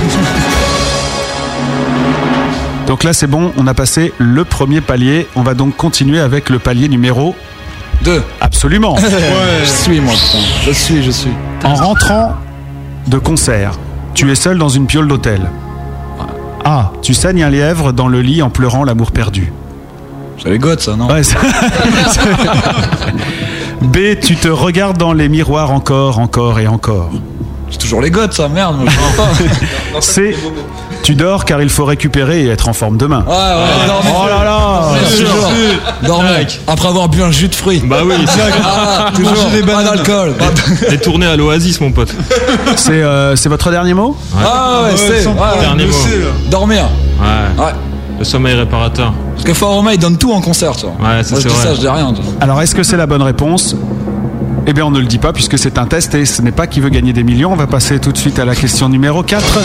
Donc 2.87 3.03
là, 3.03 3.11
c'est 3.11 3.27
bon, 3.27 3.51
on 3.57 3.67
a 3.67 3.73
passé 3.73 4.13
le 4.17 4.45
premier 4.45 4.79
palier. 4.79 5.27
On 5.35 5.41
va 5.41 5.53
donc 5.55 5.75
continuer 5.75 6.19
avec 6.21 6.49
le 6.49 6.57
palier 6.57 6.87
numéro 6.87 7.35
Deux. 8.03 8.23
Absolument. 8.41 8.95
Je 9.61 9.65
suis 9.65 9.99
moi, 9.99 10.13
putain. 10.13 10.43
Je 10.65 10.71
suis, 10.71 11.03
je 11.03 11.11
suis. 11.11 11.31
En 11.63 11.75
rentrant 11.75 12.33
de 13.07 13.17
concert, 13.17 13.71
tu 14.13 14.31
es 14.31 14.35
seul 14.35 14.57
dans 14.57 14.69
une 14.69 14.85
piole 14.85 15.07
d'hôtel. 15.07 15.41
A. 16.65 16.91
Tu 17.01 17.13
saignes 17.13 17.43
un 17.43 17.49
lièvre 17.49 17.93
dans 17.93 18.07
le 18.07 18.21
lit 18.21 18.41
en 18.41 18.49
pleurant 18.49 18.83
l'amour 18.83 19.11
perdu. 19.11 19.51
C'est 20.41 20.49
les 20.49 20.59
ça, 20.79 20.95
non 20.95 21.07
Ouais, 21.07 21.23
ça- 21.23 21.39
B. 23.81 23.97
Tu 24.21 24.35
te 24.35 24.47
regardes 24.47 24.97
dans 24.97 25.13
les 25.13 25.29
miroirs 25.29 25.71
encore, 25.71 26.19
encore 26.19 26.59
et 26.59 26.67
encore. 26.67 27.11
C'est 27.69 27.77
toujours 27.79 28.01
les 28.01 28.11
gouttes, 28.11 28.33
ça, 28.33 28.47
merde, 28.47 28.77
moi, 28.77 28.85
je 28.89 28.97
comprends 28.97 29.33
pas. 29.93 30.01
C. 30.01 30.35
Tu 31.03 31.15
dors 31.15 31.45
car 31.45 31.61
il 31.61 31.69
faut 31.69 31.85
récupérer 31.85 32.43
et 32.43 32.47
être 32.49 32.67
en 32.67 32.73
forme 32.73 32.97
demain. 32.97 33.23
Ouais, 33.27 33.33
ouais, 33.33 33.87
dormez. 33.87 34.09
Oh 34.13 34.27
là 34.27 34.43
là 34.43 34.81
Toujours. 35.17 35.51
Dormez. 36.05 36.47
Après 36.67 36.87
avoir 36.89 37.07
bu 37.07 37.21
un 37.23 37.31
jus 37.31 37.47
de 37.47 37.55
fruits. 37.55 37.81
Bah 37.85 37.99
oui, 38.05 38.15
Ah, 38.63 39.11
toujours. 39.15 39.49
Pas 39.65 39.83
d'alcool. 39.83 40.33
pas 40.33 40.45
de- 40.87 40.93
et 40.93 40.97
tourné 40.97 41.25
à 41.27 41.35
l'Oasis, 41.37 41.79
mon 41.79 41.91
pote. 41.91 42.13
C'est 42.75 42.91
euh, 43.03 43.35
c'est 43.37 43.47
votre 43.47 43.69
dernier 43.71 43.93
mot? 43.93 44.17
Ah 44.43 44.81
ouais, 44.83 44.97
c'est. 44.97 45.25
ouais, 45.27 45.33
problème, 45.33 45.59
Dernier 45.61 45.85
mot. 45.85 45.93
Dormir. 46.49 46.85
Ouais. 47.21 47.63
Ouais. 47.63 47.71
Le 48.19 48.25
sommeil 48.25 48.55
réparateur. 48.55 49.13
Parce 49.33 49.45
que 49.45 49.53
Fort 49.53 49.75
Romain, 49.75 49.91
il 49.93 49.99
donne 49.99 50.17
tout 50.17 50.33
en 50.33 50.41
concert, 50.41 50.75
tu 50.75 50.87
vois. 50.87 50.95
Ouais, 51.09 51.23
ça, 51.23 51.31
Moi, 51.31 51.39
je 51.39 51.43
c'est 51.43 51.47
dis 51.49 51.53
vrai. 51.55 51.63
ça, 51.67 51.73
je 51.75 51.79
dis 51.79 51.87
rien. 51.87 52.13
Alors, 52.41 52.61
est-ce 52.61 52.73
que 52.75 52.83
c'est 52.83 52.97
la 52.97 53.05
bonne 53.05 53.21
réponse? 53.21 53.75
Eh 54.69 54.73
bien, 54.73 54.85
on 54.85 54.91
ne 54.91 54.99
le 54.99 55.05
dit 55.05 55.17
pas 55.17 55.31
puisque 55.31 55.57
c'est 55.57 55.77
un 55.77 55.85
test 55.85 56.13
et 56.13 56.25
ce 56.25 56.41
n'est 56.41 56.51
pas 56.51 56.67
qui 56.67 56.81
veut 56.81 56.89
gagner 56.89 57.13
des 57.13 57.23
millions. 57.23 57.53
On 57.53 57.55
va 57.55 57.67
passer 57.67 57.99
tout 57.99 58.11
de 58.11 58.17
suite 58.17 58.37
à 58.37 58.43
la 58.45 58.53
question 58.53 58.89
numéro 58.89 59.23
4. 59.23 59.59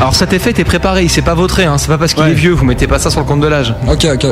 Alors 0.00 0.14
cet 0.14 0.32
effet 0.32 0.54
est 0.56 0.64
préparé, 0.64 1.02
il 1.02 1.10
s'est 1.10 1.22
pas 1.22 1.34
vautré, 1.34 1.64
hein. 1.64 1.76
c'est 1.76 1.88
pas 1.88 1.98
parce 1.98 2.14
qu'il 2.14 2.22
Ouais. 2.22 2.30
est 2.30 2.34
vieux, 2.34 2.52
vous 2.52 2.64
mettez 2.64 2.86
pas 2.86 3.00
ça 3.00 3.10
sur 3.10 3.18
le 3.18 3.26
compte 3.26 3.40
de 3.40 3.48
l'âge. 3.48 3.74
Ok, 3.90 4.06
ok. 4.14 4.26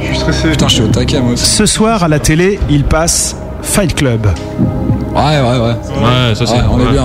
Je 0.00 0.04
suis 0.06 0.16
stressé. 0.18 0.50
Putain, 0.50 0.68
je 0.68 0.74
suis 0.74 0.82
au 0.84 0.88
taquet, 0.88 1.20
moi 1.20 1.32
aussi. 1.32 1.46
Ce 1.46 1.64
soir, 1.64 2.02
à 2.02 2.08
la 2.08 2.18
télé, 2.18 2.60
il 2.68 2.84
passe 2.84 3.34
Fight 3.62 3.94
Club. 3.94 4.26
Ouais, 5.14 5.22
ouais, 5.22 5.40
ouais. 5.40 5.58
Ouais, 5.58 6.34
ça 6.34 6.44
c'est. 6.44 6.52
Ouais, 6.52 6.60
on 6.70 6.78
est 6.80 6.92
bien. 6.92 7.04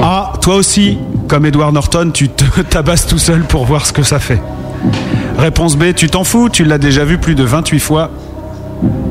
Ah, 0.00 0.32
toi 0.40 0.54
aussi, 0.54 0.98
comme 1.26 1.44
Edward 1.44 1.74
Norton, 1.74 2.10
tu 2.14 2.28
te 2.28 2.60
tabasses 2.68 3.06
tout 3.08 3.18
seul 3.18 3.42
pour 3.42 3.64
voir 3.64 3.84
ce 3.84 3.92
que 3.92 4.04
ça 4.04 4.20
fait. 4.20 4.40
Réponse 5.40 5.76
B, 5.76 5.94
tu 5.94 6.08
t'en 6.10 6.24
fous, 6.24 6.48
tu 6.50 6.64
l'as 6.64 6.78
déjà 6.78 7.04
vu 7.04 7.18
plus 7.18 7.34
de 7.34 7.44
28 7.44 7.80
fois. 7.80 8.10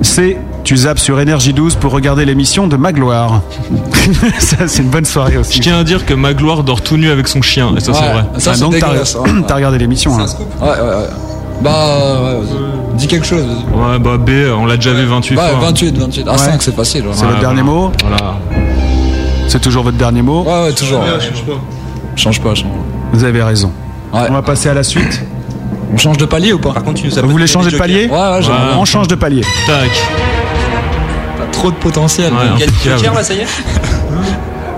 C, 0.03 0.37
tu 0.63 0.77
zappes 0.77 0.99
sur 0.99 1.19
Énergie 1.19 1.53
12 1.53 1.75
pour 1.75 1.91
regarder 1.91 2.23
l'émission 2.25 2.67
de 2.67 2.75
Magloire. 2.77 3.41
ça, 4.39 4.67
c'est 4.67 4.83
une 4.83 4.89
bonne 4.89 5.05
soirée 5.05 5.33
Je 5.33 5.39
aussi. 5.39 5.59
tiens 5.59 5.79
à 5.79 5.83
dire 5.83 6.05
que 6.05 6.13
Magloire 6.13 6.63
dort 6.63 6.81
tout 6.81 6.97
nu 6.97 7.09
avec 7.09 7.27
son 7.27 7.41
chien, 7.41 7.71
et 7.75 7.79
ça 7.79 7.93
c'est 7.93 8.11
vrai. 8.11 8.25
Ça, 8.37 8.51
Ah, 8.53 8.57
donc, 8.57 8.77
t'as 8.79 8.91
ouais. 8.91 8.99
t'as 9.47 9.55
regardé 9.55 9.77
l'émission. 9.79 10.11
hein. 10.19 10.25
Ouais, 10.61 10.67
ouais, 10.67 10.73
ouais. 10.75 11.07
Bah, 11.61 12.19
ouais, 12.23 12.39
vas-y. 12.39 12.97
Dis 12.97 13.07
quelque 13.07 13.25
chose, 13.25 13.43
vas-y. 13.43 13.91
Ouais, 13.91 13.99
bah 13.99 14.17
B, 14.17 14.29
on 14.57 14.65
l'a 14.65 14.75
déjà 14.77 14.93
vu 14.93 15.05
28 15.05 15.35
Ouais, 15.37 15.49
fois. 15.49 15.59
28, 15.61 15.97
28. 15.97 16.23
Ah, 16.27 16.31
Ouais. 16.31 16.37
5, 16.37 16.61
c'est 16.61 16.75
facile. 16.75 17.01
Ouais, 17.07 17.13
C'est 17.13 17.25
votre 17.25 17.39
dernier 17.39 17.61
voilà. 17.61 17.79
mot 17.79 17.91
Voilà. 18.07 18.35
C'est 19.47 19.59
toujours 19.61 19.83
votre 19.83 19.97
dernier 19.97 20.21
mot 20.21 20.43
ouais, 20.43 20.63
ouais, 20.65 20.73
toujours. 20.73 20.99
Ouais, 21.01 21.05
ouais. 21.11 21.19
change 21.19 21.43
pas. 21.43 21.53
Change 22.15 22.39
pas, 22.41 22.55
change 22.55 22.71
Vous 23.13 23.23
avez 23.23 23.41
raison. 23.43 23.71
pas. 24.11 24.21
Ouais. 24.21 24.27
On 24.29 24.33
va 24.33 24.41
passer 24.41 24.69
à 24.69 24.73
la 24.73 24.83
suite. 24.83 25.21
On 25.91 25.97
change 25.97 26.17
de 26.17 26.25
palier 26.25 26.53
ou 26.53 26.59
pas 26.59 26.73
Par 26.73 26.83
contre, 26.83 27.01
tu 27.01 27.07
nous 27.07 27.17
as 27.17 27.21
Vous 27.21 27.29
voulez 27.29 27.47
changer 27.47 27.71
de 27.71 27.77
palier. 27.77 28.07
Ouais, 28.07 28.17
ouais. 28.17 28.41
On 28.77 28.85
change 28.85 29.07
de 29.07 29.15
palier. 29.15 29.41
Tac. 29.65 29.89
T'as 31.37 31.45
trop 31.51 31.71
de 31.71 31.75
potentiel. 31.77 32.31
Ouais, 32.31 32.39
Il 32.55 32.59
y 32.59 32.63
a 32.63 32.67
des 32.67 32.71
impeccable. 32.73 32.97
jokers 32.99 33.13
là, 33.15 33.23
ça 33.23 33.33
y 33.33 33.39
est 33.39 33.47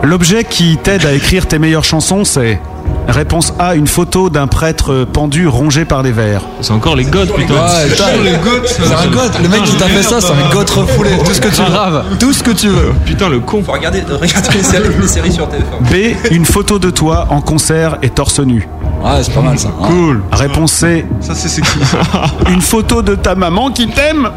L'objet 0.03 0.43
qui 0.43 0.77
t'aide 0.81 1.05
à 1.05 1.13
écrire 1.13 1.47
tes 1.47 1.59
meilleures 1.59 1.83
chansons, 1.83 2.23
c'est 2.23 2.59
Réponse 3.07 3.53
A, 3.59 3.75
une 3.75 3.87
photo 3.87 4.29
d'un 4.29 4.47
prêtre 4.47 5.05
pendu 5.11 5.47
rongé 5.47 5.85
par 5.85 6.03
des 6.03 6.11
vers. 6.11 6.43
C'est 6.61 6.71
encore 6.71 6.95
les 6.95 7.03
gods, 7.03 7.25
putain. 7.35 7.53
Ouais, 7.53 7.89
putain, 7.89 8.05
les 8.23 8.31
goths, 8.37 8.67
c'est 8.67 8.93
un 8.93 9.07
goth. 9.07 9.39
Le 9.41 9.49
mec 9.49 9.63
qui 9.63 9.75
t'a 9.75 9.87
fait 9.87 10.03
ça, 10.03 10.21
c'est 10.21 10.31
un 10.31 10.49
goth 10.53 10.69
refoulé. 10.69 11.09
Tout 11.25 11.33
ce 11.33 11.41
que 11.41 11.49
tu 11.49 11.61
veux. 11.61 11.69
Grave. 11.69 12.03
Tout 12.19 12.33
ce 12.33 12.43
que 12.43 12.51
tu 12.51 12.67
veux. 12.67 12.93
Putain, 13.05 13.29
le 13.29 13.39
con. 13.39 13.63
Faut 13.63 13.71
regarder, 13.71 14.01
regarder 14.01 14.49
les, 14.53 14.63
séries, 14.63 14.89
les 14.99 15.07
séries 15.07 15.31
sur 15.31 15.47
TF1. 15.47 15.89
B, 15.91 16.15
une 16.31 16.45
photo 16.45 16.79
de 16.79 16.89
toi 16.89 17.27
en 17.29 17.41
concert 17.41 17.97
et 18.01 18.09
torse 18.09 18.39
nu. 18.39 18.67
Ouais, 19.03 19.23
c'est 19.23 19.33
pas 19.33 19.41
mal 19.41 19.57
ça. 19.57 19.69
Cool. 19.81 20.21
Réponse 20.31 20.73
C, 20.73 21.05
Ça, 21.19 21.33
c'est 21.35 21.49
sexy. 21.49 21.79
une 22.49 22.61
photo 22.61 23.01
de 23.01 23.15
ta 23.15 23.35
maman 23.35 23.71
qui 23.71 23.87
t'aime. 23.87 24.29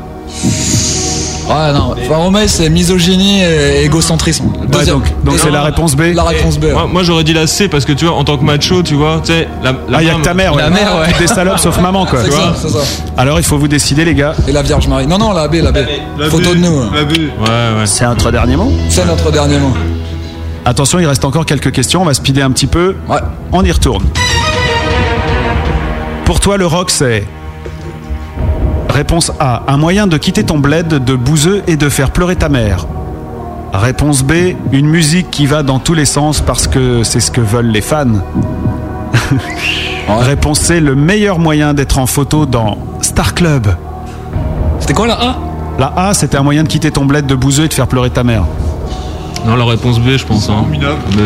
Ouais, 1.48 1.72
non. 1.74 1.94
Enfin, 2.02 2.16
Romain, 2.16 2.46
c'est 2.46 2.70
misogynie 2.70 3.42
et 3.42 3.84
égocentrisme. 3.84 4.46
Deuxième. 4.68 4.96
donc- 4.96 5.24
donc 5.24 5.38
c'est 5.38 5.50
la 5.50 5.62
réponse 5.62 5.94
B 5.94 6.14
La 6.14 6.22
réponse 6.24 6.58
B. 6.58 6.64
ouais. 6.64 6.72
Moi, 6.72 6.86
moi, 6.90 7.02
j'aurais 7.02 7.24
dit 7.24 7.34
la 7.34 7.46
C 7.46 7.68
parce 7.68 7.84
que 7.84 7.92
tu 7.92 8.06
vois, 8.06 8.14
en 8.14 8.24
tant 8.24 8.38
que 8.38 8.44
macho, 8.44 8.82
tu 8.82 8.94
vois, 8.94 9.20
tu 9.24 9.32
sais, 9.32 9.48
la, 9.62 9.72
la 9.72 9.98
Ah, 9.98 10.02
il 10.02 10.06
y 10.06 10.08
a 10.08 10.12
femme- 10.12 10.20
que 10.22 10.26
ta 10.26 10.34
mère, 10.34 10.54
ouais. 10.54 10.62
La 10.62 10.70
mère, 10.70 10.96
ouais. 11.00 11.08
Toutes 11.08 11.18
Des 11.18 11.26
salopes 11.26 11.58
sauf 11.58 11.78
maman, 11.80 12.06
quoi. 12.06 12.20
C'est 12.22 12.30
Tu 12.30 12.36
ça, 12.36 12.54
c'est 12.60 12.68
ça. 12.70 12.78
Alors, 13.18 13.38
il 13.38 13.44
faut 13.44 13.58
vous 13.58 13.68
décider, 13.68 14.04
les 14.06 14.14
gars. 14.14 14.34
Et 14.48 14.52
la 14.52 14.62
Vierge 14.62 14.86
Marie. 14.88 15.06
Non, 15.06 15.18
non, 15.18 15.32
la 15.32 15.46
B, 15.48 15.56
la 15.56 15.70
B. 15.72 15.78
La 16.18 16.30
Photo 16.30 16.50
B, 16.50 16.54
de 16.54 16.60
nous. 16.60 16.78
hein. 16.78 16.90
La 16.94 17.04
B. 17.04 17.12
Ouais, 17.12 17.20
ouais. 17.80 17.86
C'est 17.86 18.06
notre 18.06 18.30
dernier 18.30 18.56
mot 18.56 18.72
C'est 18.88 19.04
notre 19.06 19.30
dernier 19.30 19.58
mot. 19.58 19.72
Attention, 20.64 20.98
il 20.98 21.06
reste 21.06 21.26
encore 21.26 21.44
quelques 21.44 21.72
questions. 21.72 22.00
On 22.00 22.06
va 22.06 22.14
speeder 22.14 22.42
un 22.46 22.50
petit 22.52 22.66
peu. 22.66 22.96
Ouais. 23.06 23.18
On 23.52 23.62
y 23.62 23.70
retourne. 23.70 24.04
Pour 26.24 26.40
toi, 26.40 26.56
le 26.56 26.66
rock, 26.66 26.90
c'est. 26.90 27.26
Réponse 28.94 29.32
A. 29.40 29.64
Un 29.66 29.76
moyen 29.76 30.06
de 30.06 30.16
quitter 30.16 30.44
ton 30.44 30.58
bled 30.58 30.86
de 30.86 31.14
bouseux 31.16 31.64
et 31.66 31.76
de 31.76 31.88
faire 31.88 32.12
pleurer 32.12 32.36
ta 32.36 32.48
mère. 32.48 32.86
Réponse 33.72 34.22
B. 34.22 34.54
Une 34.70 34.86
musique 34.86 35.32
qui 35.32 35.46
va 35.46 35.64
dans 35.64 35.80
tous 35.80 35.94
les 35.94 36.04
sens 36.04 36.40
parce 36.40 36.68
que 36.68 37.02
c'est 37.02 37.18
ce 37.18 37.32
que 37.32 37.40
veulent 37.40 37.72
les 37.72 37.80
fans. 37.80 38.06
Réponse 40.08 40.60
C, 40.60 40.78
le 40.78 40.94
meilleur 40.94 41.40
moyen 41.40 41.74
d'être 41.74 41.98
en 41.98 42.06
photo 42.06 42.46
dans 42.46 42.78
Star 43.00 43.34
Club. 43.34 43.66
C'était 44.78 44.94
quoi 44.94 45.08
la 45.08 45.20
A? 45.20 45.36
La 45.76 45.92
A, 45.96 46.14
c'était 46.14 46.36
un 46.36 46.44
moyen 46.44 46.62
de 46.62 46.68
quitter 46.68 46.92
ton 46.92 47.04
bled 47.04 47.26
de 47.26 47.34
bouseux 47.34 47.64
et 47.64 47.68
de 47.68 47.74
faire 47.74 47.88
pleurer 47.88 48.10
ta 48.10 48.22
mère. 48.22 48.44
Non, 49.46 49.56
la 49.56 49.64
réponse 49.64 49.98
B, 50.00 50.16
je 50.16 50.24
pense. 50.24 50.48
Hein. 50.48 50.64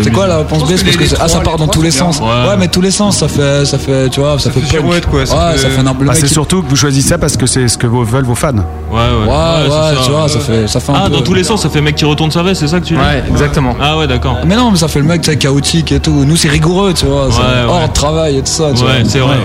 C'est 0.03 0.13
quoi 0.13 0.27
la 0.27 0.39
réponse 0.39 0.65
B? 0.65 0.75
C'est 0.77 0.85
parce 0.85 0.97
que 0.97 1.15
ah 1.21 1.29
ça 1.29 1.41
part 1.41 1.57
dans 1.57 1.69
tous 1.69 1.83
les 1.83 1.91
sens. 1.91 2.21
Ouais. 2.21 2.57
mais 2.59 2.69
tous 2.69 2.81
les 2.81 2.91
sens 2.91 3.19
ça 3.19 3.29
fait 3.29 3.65
ça 3.65 3.79
fait 3.79 4.09
tu 4.11 4.21
vois 4.21 4.39
ça, 4.39 4.51
fait, 4.51 4.61
girouette, 4.69 5.07
quoi, 5.07 5.25
ça 5.27 5.37
ouais 5.37 5.53
fait- 5.53 5.59
ça 5.59 5.69
fait 5.71 5.81
un 5.81 5.87
le 5.87 6.07
Bah, 6.07 6.15
c'est 6.15 6.27
surtout 6.29 6.63
que 6.63 6.69
vous 6.69 6.77
choisissez 6.77 7.09
ça 7.11 7.19
parce 7.19 7.37
que 7.37 7.47
c'est 7.47 7.69
ce 7.69 7.79
que 7.79 7.87
veulent 7.87 8.25
vos 8.25 8.35
fans. 8.35 8.53
Ouais, 8.55 8.63
ouais. 8.93 8.99
Ouais, 9.27 9.69
ouais, 9.69 9.97
tu 10.05 10.11
vois, 10.11 10.29
ça 10.29 10.41
fait- 10.41 10.67
ça 10.67 10.81
fait 10.81 10.93
un 10.93 10.97
Ah, 10.97 11.05
peu- 11.09 11.17
dans 11.17 11.23
tous 11.23 11.35
les 11.35 11.45
sens, 11.45 11.63
ça 11.63 11.69
fait 11.71 11.81
mec 11.81 11.95
qui 11.97 12.05
retourne 12.05 12.31
sa 12.31 12.43
veste, 12.43 12.61
c'est 12.61 12.69
ça 12.69 12.81
que 12.81 12.85
tu 12.87 12.95
dis? 12.95 13.01
Ouais, 13.01 13.23
exactement. 13.31 13.75
Ah, 13.81 13.97
ouais, 13.99 14.07
d'accord. 14.07 14.37
Mais 14.47 14.57
non 14.57 14.71
mais 14.71 14.79
ça 14.79 14.89
fait 14.89 14.99
le 15.01 15.05
mec 15.07 15.23
tu 15.23 15.37
chaotique 15.37 15.93
et 15.93 16.01
tout. 16.01 16.25
Nous 16.27 16.37
c'est 16.37 16.49
rigoureux 16.49 16.93
tu 16.95 17.07
vois. 17.07 17.29
hors 17.69 17.93
travail 17.93 18.39
et 18.39 18.41
tout 18.41 18.47
ça. 18.51 18.71
tu 18.75 18.83
Ouais, 18.85 19.01
vois. 19.03 19.09
c'est 19.11 19.19
vrai. 19.21 19.37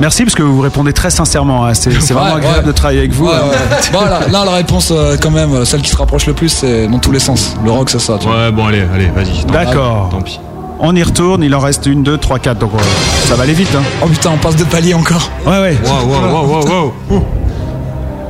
Merci 0.00 0.24
parce 0.24 0.34
que 0.34 0.42
vous 0.42 0.60
répondez 0.60 0.92
très 0.92 1.10
sincèrement. 1.10 1.64
hein. 1.66 1.74
C'est 1.74 1.90
vraiment 1.90 2.32
Ouais, 2.32 2.38
agréable 2.38 2.58
ouais. 2.60 2.66
de 2.66 2.72
travailler 2.72 2.98
avec 3.00 3.12
vous. 3.12 3.26
Ouais, 3.26 3.32
hein. 3.34 3.48
ouais. 3.50 3.76
Bon, 3.92 4.00
là, 4.04 4.20
là, 4.30 4.44
la 4.44 4.52
réponse, 4.52 4.90
euh, 4.94 5.16
quand 5.20 5.30
même, 5.30 5.52
euh, 5.54 5.64
celle 5.64 5.82
qui 5.82 5.90
se 5.90 5.96
rapproche 5.96 6.26
le 6.26 6.32
plus, 6.34 6.48
c'est 6.48 6.86
dans 6.88 6.98
tous 6.98 7.12
les 7.12 7.18
sens. 7.20 7.56
Le 7.64 7.70
rock, 7.70 7.90
c'est 7.90 7.98
ça. 8.00 8.16
Tu 8.20 8.26
vois. 8.26 8.36
Ouais, 8.36 8.50
bon, 8.52 8.66
allez, 8.66 8.82
allez, 8.94 9.06
vas-y. 9.08 9.44
D'accord. 9.44 10.08
Tant 10.10 10.20
pis. 10.22 10.40
On 10.80 10.94
y 10.96 11.02
retourne, 11.02 11.42
il 11.44 11.54
en 11.54 11.60
reste 11.60 11.86
une, 11.86 12.02
deux, 12.02 12.18
trois, 12.18 12.38
quatre. 12.40 12.58
Donc 12.58 12.72
euh, 12.74 12.78
ça 13.26 13.36
va 13.36 13.44
aller 13.44 13.52
vite. 13.54 13.70
Hein. 13.76 13.82
Oh 14.02 14.06
putain, 14.08 14.30
on 14.34 14.38
passe 14.38 14.56
de 14.56 14.64
palier 14.64 14.92
encore. 14.94 15.30
Ouais, 15.46 15.60
ouais. 15.60 15.78
Waouh, 15.86 16.08
waouh, 16.08 16.46
waouh, 16.48 16.92
waouh. 17.10 17.22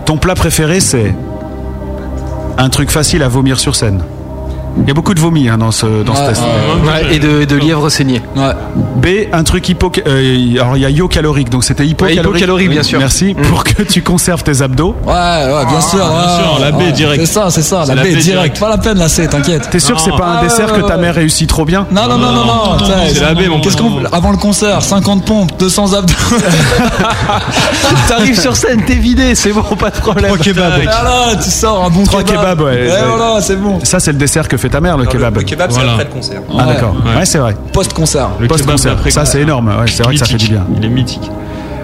Ton 0.05 0.19
plat 0.19 0.35
préféré, 0.35 0.81
c'est 0.81 1.15
un 2.59 2.69
truc 2.69 2.91
facile 2.91 3.23
à 3.23 3.29
vomir 3.29 3.59
sur 3.59 3.75
scène. 3.75 4.03
Il 4.83 4.89
y 4.89 4.91
a 4.91 4.95
beaucoup 4.95 5.15
de 5.15 5.21
vomi 5.21 5.49
hein, 5.49 5.57
dans 5.57 5.71
ce, 5.71 6.03
dans 6.03 6.15
ce 6.15 6.23
test. 6.29 6.43
ouais, 6.43 6.91
Ouais, 7.09 7.15
et 7.15 7.19
de, 7.19 7.45
de 7.45 7.57
lièvre 7.57 7.89
saigné. 7.91 8.21
Ouais. 8.37 8.53
B, 8.97 9.07
un 9.33 9.45
truc 9.45 9.69
hypo... 9.69 9.91
euh, 10.07 10.57
alors 10.61 10.77
il 10.77 10.83
y 10.83 10.85
a 10.85 10.91
yo 10.91 11.07
calorique, 11.09 11.49
donc 11.49 11.63
c'était 11.65 11.87
hypocalorique. 11.87 12.25
hypocalorique, 12.27 12.71
bien 12.71 12.83
sûr. 12.83 12.99
Merci. 12.99 13.35
Pour 13.35 13.63
que 13.65 13.83
tu 13.83 14.03
conserves 14.03 14.43
tes 14.43 14.63
abdos. 14.63 14.97
Ouais, 15.07 15.13
ouais, 15.13 15.67
bien 15.71 15.81
sûr. 15.81 15.99
bien 15.99 16.37
sûr, 16.37 16.59
la 16.61 16.73
B 16.73 16.79
ouais. 16.79 16.93
direct. 16.93 17.25
C'est 17.25 17.33
ça, 17.33 17.51
c'est 17.51 17.63
ça, 17.63 17.85
la, 17.87 17.95
la 17.95 18.03
B 18.03 18.07
B 18.07 18.09
direct. 18.09 18.25
direct. 18.25 18.61
Pas 18.61 18.69
la 18.69 18.79
peine, 18.79 18.99
la 18.99 19.09
C, 19.09 19.27
t'inquiète. 19.29 19.71
T'es 19.71 19.79
sûr 19.79 19.97
que 19.97 20.03
c'est 20.03 20.11
pas 20.11 20.27
un 20.27 20.37
Ah, 20.41 20.45
dessert 20.45 20.73
que 20.73 20.81
ta 20.81 20.97
mère 20.97 21.15
réussit 21.15 21.49
trop 21.49 21.65
bien 21.65 21.87
Non, 21.93 22.09
non, 22.09 22.19
non, 22.19 22.33
non, 22.33 22.45
non. 22.45 22.77
c'est 23.13 23.21
la 23.21 23.35
B, 23.35 23.47
mon 23.49 23.61
Qu'est-ce 23.61 23.77
pote. 23.77 23.87
qu'on 24.11 24.17
avant 24.17 24.33
le 24.33 24.37
concert 24.39 24.83
50 24.83 25.25
pompes, 25.25 25.53
200 25.59 25.93
abdos. 25.95 26.13
T'arrives 28.09 28.41
sur 28.41 28.57
scène, 28.57 28.83
t'es 28.85 28.95
vidé, 28.95 29.35
c'est 29.35 29.53
bon, 29.53 29.63
pas 29.63 29.91
de 29.91 29.97
problème. 29.99 30.27
Trois 30.33 30.39
kebabs. 30.45 30.83
Voilà, 30.83 31.37
tu 31.43 31.51
sors 31.51 31.85
un 31.85 31.91
bon 31.91 32.05
Trois 32.05 32.23
kebab. 32.23 32.59
kebabs, 32.59 32.61
ouais. 32.63 32.87
Et 32.89 33.05
voilà, 33.07 33.41
c'est 33.41 33.57
bon. 33.57 33.79
Ça, 33.83 34.01
c'est 34.01 34.13
le 34.13 34.19
dessert 34.19 34.49
que 34.49 34.57
fait 34.65 34.71
ta 34.71 34.81
mère, 34.81 34.97
le 34.97 35.05
kebab. 35.05 35.37
Le 35.37 35.43
kebab, 35.43 35.71
c'est 35.71 35.77
Voilà. 35.77 35.93
après 35.93 36.05
le 36.05 36.11
concert. 36.11 36.41
Ah, 36.59 36.65
d'accord. 36.65 36.95
Ouais. 37.05 37.19
Ouais, 37.19 37.25
c'est 37.27 37.39
vrai. 37.39 37.55
Post-concert. 37.73 38.31
Le 38.41 38.47
kebab 38.47 38.59
Post-concert. 38.59 38.97
Ça, 38.99 39.05
concert. 39.05 39.27
c'est 39.27 39.41
énorme. 39.43 39.69
Ouais, 39.69 39.85
c'est 39.87 40.03
vrai 40.03 40.15
que 40.15 40.19
ça 40.21 40.25
fait 40.27 40.37
du 40.39 40.49
bien. 40.49 40.65
Il 40.77 40.85
est 40.85 40.89
mythique. 40.89 41.31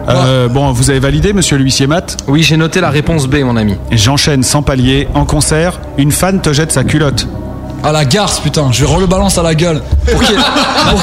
Euh, 0.08 0.48
bon, 0.48 0.72
vous 0.72 0.88
avez 0.90 0.98
validé, 0.98 1.32
monsieur 1.34 1.56
l'huissier 1.58 1.86
Matt 1.86 2.16
Oui, 2.26 2.42
j'ai 2.42 2.56
noté 2.56 2.80
la 2.80 2.88
réponse 2.90 3.26
B, 3.28 3.36
mon 3.44 3.56
ami. 3.56 3.76
Et 3.92 3.96
J'enchaîne 3.98 4.42
sans 4.42 4.62
palier. 4.62 5.06
En 5.14 5.24
concert, 5.24 5.78
une 5.98 6.10
fan 6.10 6.40
te 6.40 6.52
jette 6.52 6.72
sa 6.72 6.84
culotte. 6.84 7.28
À 7.82 7.92
la 7.92 8.04
garce, 8.04 8.40
putain, 8.40 8.68
je 8.72 8.84
vais 8.84 9.00
le 9.00 9.06
balance 9.06 9.38
à 9.38 9.42
la 9.42 9.54
gueule. 9.54 9.80
Pour 10.10 10.22
qu'il 10.22 10.36
pour 10.36 11.02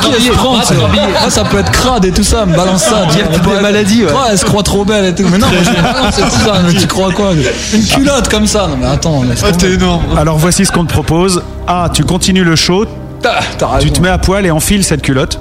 tu 0.68 0.74
vois. 0.76 0.90
Ah, 1.26 1.30
ça 1.30 1.44
peut 1.44 1.58
être 1.60 1.72
crade 1.72 2.06
et 2.06 2.12
tout 2.12 2.24
ça, 2.24 2.46
me 2.46 2.56
balance 2.56 2.84
ça. 2.84 3.06
Dire 3.12 3.26
On 3.30 3.34
toutes 3.34 3.44
peut- 3.44 3.56
les 3.56 3.62
maladies, 3.62 4.06
ouais. 4.06 4.12
Ouais, 4.12 4.18
elle 4.32 4.38
se 4.38 4.46
croit 4.46 4.62
trop 4.64 4.86
belle 4.86 5.06
et 5.06 5.16
tout. 5.16 5.24
Mais 5.32 5.38
non, 5.40 5.48
moi, 5.48 5.58
je 5.64 6.22
vais 6.22 6.30
tout 6.30 6.38
ça. 6.46 6.54
Mais 6.66 6.74
tu 6.80 6.86
crois 6.88 7.12
quoi 7.12 7.32
Une 7.74 7.84
culotte 7.84 8.30
comme 8.30 8.46
ça. 8.48 8.68
Non, 8.68 8.78
mais 8.80 8.88
attends, 8.88 9.24
laisse 9.24 9.40
Ah, 9.44 9.52
tomber. 9.52 9.58
t'es 9.58 9.74
énorme. 9.74 10.04
Alors 10.18 10.38
voici 10.38 10.66
ce 10.66 10.72
qu'on 10.72 10.86
te 10.86 10.94
propose. 10.94 11.42
A, 11.68 11.90
tu 11.92 12.04
continues 12.04 12.44
le 12.44 12.56
show, 12.56 12.86
Ah, 13.26 13.40
t'as 13.58 13.68
raison. 13.68 13.86
tu 13.88 13.92
te 13.92 14.00
mets 14.02 14.10
à 14.10 14.20
poil 14.20 14.46
et 14.46 14.52
enfiles 14.52 14.84
cette 14.84 15.02
culotte. 15.02 15.40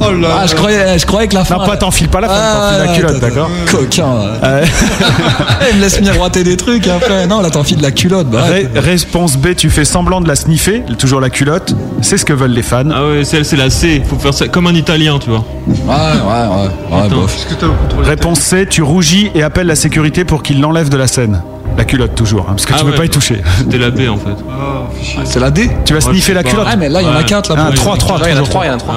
Oh 0.00 0.12
là 0.12 0.28
ah, 0.40 0.46
je 0.46 0.54
croyais, 0.54 0.98
je 0.98 1.06
croyais 1.06 1.28
que 1.28 1.34
la 1.34 1.44
fin. 1.44 1.56
Non, 1.56 1.66
pas 1.66 1.76
t'enfile 1.76 2.08
pas 2.08 2.20
la 2.20 2.28
fin, 2.28 2.34
la 2.34 2.90
ah, 2.90 2.94
culotte, 2.94 3.20
d'accord 3.20 3.50
Coquin. 3.70 4.06
Euh... 4.42 4.64
Il 5.70 5.76
me 5.76 5.82
laisse 5.82 6.00
miroiter 6.00 6.44
des 6.44 6.56
trucs 6.56 6.86
après. 6.86 7.26
Non, 7.26 7.40
là, 7.40 7.50
t'enfiles 7.50 7.80
la 7.80 7.90
culotte. 7.90 8.28
Bah, 8.28 8.44
réponse 8.74 9.36
B, 9.36 9.54
tu 9.56 9.70
fais 9.70 9.84
semblant 9.84 10.20
de 10.20 10.28
la 10.28 10.36
sniffer, 10.36 10.82
toujours 10.98 11.20
la 11.20 11.30
culotte. 11.30 11.74
C'est 12.02 12.18
ce 12.18 12.24
que 12.24 12.32
veulent 12.32 12.52
les 12.52 12.62
fans. 12.62 12.84
Ah 12.94 13.06
ouais, 13.06 13.24
celle, 13.24 13.44
c'est 13.44 13.56
la 13.56 13.70
C. 13.70 14.02
Faut 14.06 14.18
faire 14.18 14.34
ça 14.34 14.48
comme 14.48 14.66
un 14.66 14.74
italien, 14.74 15.18
tu 15.18 15.30
vois. 15.30 15.44
Ouais, 15.66 15.94
ouais, 15.94 17.00
ouais. 17.00 18.04
Réponse 18.04 18.40
C, 18.40 18.66
tu 18.68 18.82
rougis 18.82 19.30
et 19.34 19.42
appelles 19.42 19.66
la 19.66 19.76
sécurité 19.76 20.24
pour 20.24 20.42
qu'il 20.42 20.60
l'enlève 20.60 20.88
de 20.88 20.96
la 20.96 21.06
scène. 21.06 21.42
La 21.76 21.84
culotte 21.84 22.14
toujours, 22.14 22.42
hein, 22.42 22.50
parce 22.50 22.66
que 22.66 22.72
ah 22.72 22.78
tu 22.78 22.84
ne 22.84 22.90
peux 22.90 22.96
pas 22.96 23.04
y 23.04 23.10
toucher. 23.10 23.42
C'était 23.58 23.78
la 23.78 23.90
B 23.90 24.02
en 24.08 24.16
fait. 24.16 25.24
C'est 25.24 25.40
la 25.40 25.50
D 25.50 25.68
Tu 25.84 25.92
vas 25.92 26.00
sniffer 26.00 26.32
la 26.32 26.44
culotte 26.44 26.68
Ah 26.70 26.76
mais 26.76 26.88
là 26.88 27.02
il 27.02 27.08
y 27.08 27.10
en 27.10 27.16
a 27.16 27.24
4 27.24 27.56
là. 27.56 27.70
3, 27.74 27.96
3, 27.96 28.18
3, 28.20 28.62
a 28.64 28.76
3. 28.76 28.94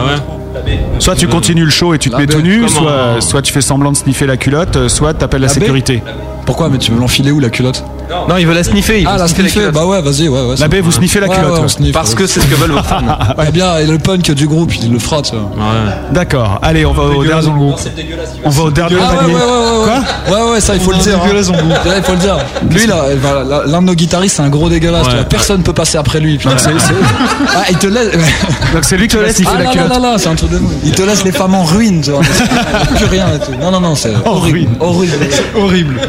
Soit 0.99 1.15
tu 1.15 1.27
continues 1.27 1.65
le 1.65 1.71
show 1.71 1.93
et 1.93 1.99
tu 1.99 2.09
te 2.09 2.15
mets 2.15 2.27
tout 2.27 2.41
nu, 2.41 2.67
soit, 2.67 3.21
soit 3.21 3.41
tu 3.41 3.53
fais 3.53 3.61
semblant 3.61 3.91
de 3.91 3.97
sniffer 3.97 4.25
la 4.25 4.37
culotte, 4.37 4.87
soit 4.87 5.13
t'appelles 5.13 5.41
la, 5.41 5.47
sécurité. 5.47 6.01
Pourquoi 6.47 6.69
Mais 6.69 6.77
tu 6.79 6.91
veux 6.91 6.99
l'enfiler 6.99 7.31
où 7.31 7.39
la 7.39 7.49
culotte 7.49 7.83
Non, 8.29 8.37
il 8.37 8.47
veut 8.47 8.53
la 8.55 8.63
sniffer, 8.63 8.99
il 9.01 9.05
veut 9.05 9.11
Ah, 9.13 9.17
la 9.17 9.27
sniffer. 9.27 9.69
Bah 9.71 9.85
ouais, 9.85 10.01
vas-y, 10.01 10.27
ouais, 10.29 10.39
ouais. 10.41 10.49
La 10.51 10.55
c'est- 10.55 10.67
B, 10.69 10.75
vous 10.81 10.91
sniffez 10.93 11.19
la 11.19 11.27
Ouais, 11.27 11.35
culotte. 11.35 11.51
ouais, 11.51 11.59
on 11.59 11.61
ouais. 11.63 11.67
sniffe, 11.67 11.93
Parce 11.93 12.11
ouais. 12.11 12.15
que 12.15 12.25
c'est 12.25 12.39
ce 12.39 12.47
que 12.47 12.55
veulent 12.55 12.71
vos 12.71 12.81
fans. 12.83 13.01
Ouais, 13.37 13.51
bien, 13.51 13.77
et 13.77 13.85
le 13.85 13.99
punk 13.99 14.31
du 14.31 14.47
groupe, 14.47 14.73
il 14.81 14.91
le 14.91 14.97
fera, 14.97 15.21
tu 15.21 15.33
vois. 15.35 15.41
Ouais. 15.43 15.93
D'accord. 16.13 16.57
Allez, 16.63 16.85
on 16.85 16.93
va 16.93 17.03
au 17.03 17.21
Dégueulasse 17.21 17.45
dernier. 17.45 17.59
groupe. 17.59 17.79
Dégueulasse. 17.95 18.29
On 18.45 18.49
va 18.49 18.63
au 18.63 18.71
dernier 18.71 18.95
Ah 18.99 19.11
ouais, 19.11 19.17
palier. 19.17 19.33
ouais, 19.35 19.39
ouais, 19.41 19.47
ouais, 19.47 20.01
Quoi 20.25 20.45
Ouais, 20.45 20.51
ouais, 20.53 20.61
ça, 20.61 20.73
il 20.75 20.79
faut 20.81 20.91
le 20.93 20.97
dire. 20.99 21.19
dégueulasse 21.19 21.49
hein. 21.49 21.53
Ouais, 21.85 21.97
il 21.97 22.03
faut 22.03 22.11
le 22.13 22.17
dire. 22.19 22.37
Lui, 22.71 22.87
là, 22.87 23.03
l'un 23.67 23.81
de 23.81 23.87
nos 23.87 23.93
guitaristes, 23.93 24.37
c'est 24.37 24.41
un 24.43 24.49
gros 24.49 24.69
dégueulasse. 24.69 25.03
Ouais. 25.05 25.09
tu 25.11 25.15
vois. 25.17 25.25
Personne 25.25 25.61
peut 25.63 25.73
passer 25.73 25.97
après 25.97 26.21
lui. 26.21 26.39
Ah, 26.45 27.63
il 27.69 27.77
te 27.77 27.87
laisse. 27.87 28.11
donc 28.73 28.83
c'est 28.85 28.95
lui 28.97 29.07
qui 29.09 29.17
va 29.17 29.29
sniffer 29.33 29.51
Ah, 29.53 29.57
la 29.57 29.63
là, 29.63 29.65
là, 29.65 29.71
culotte. 29.83 29.89
là, 30.01 30.11
là, 30.11 30.17
c'est 30.17 30.29
un 30.29 30.35
truc 30.35 30.51
de 30.51 30.57
fou. 30.57 30.69
Il 30.85 30.91
te 30.91 31.01
laisse 31.01 31.25
les 31.25 31.31
femmes 31.33 31.55
en 31.55 31.63
ruine, 31.65 31.99
tu 32.01 32.11
vois. 32.11 32.21
Plus 32.95 33.05
rien 33.05 33.25
et 33.35 33.39
tout. 33.39 33.51
Non, 33.61 33.69
non, 33.71 33.81
non, 33.81 33.95
c'est. 33.95 34.13
Horrible. 34.25 34.69
Horrible. 34.79 35.99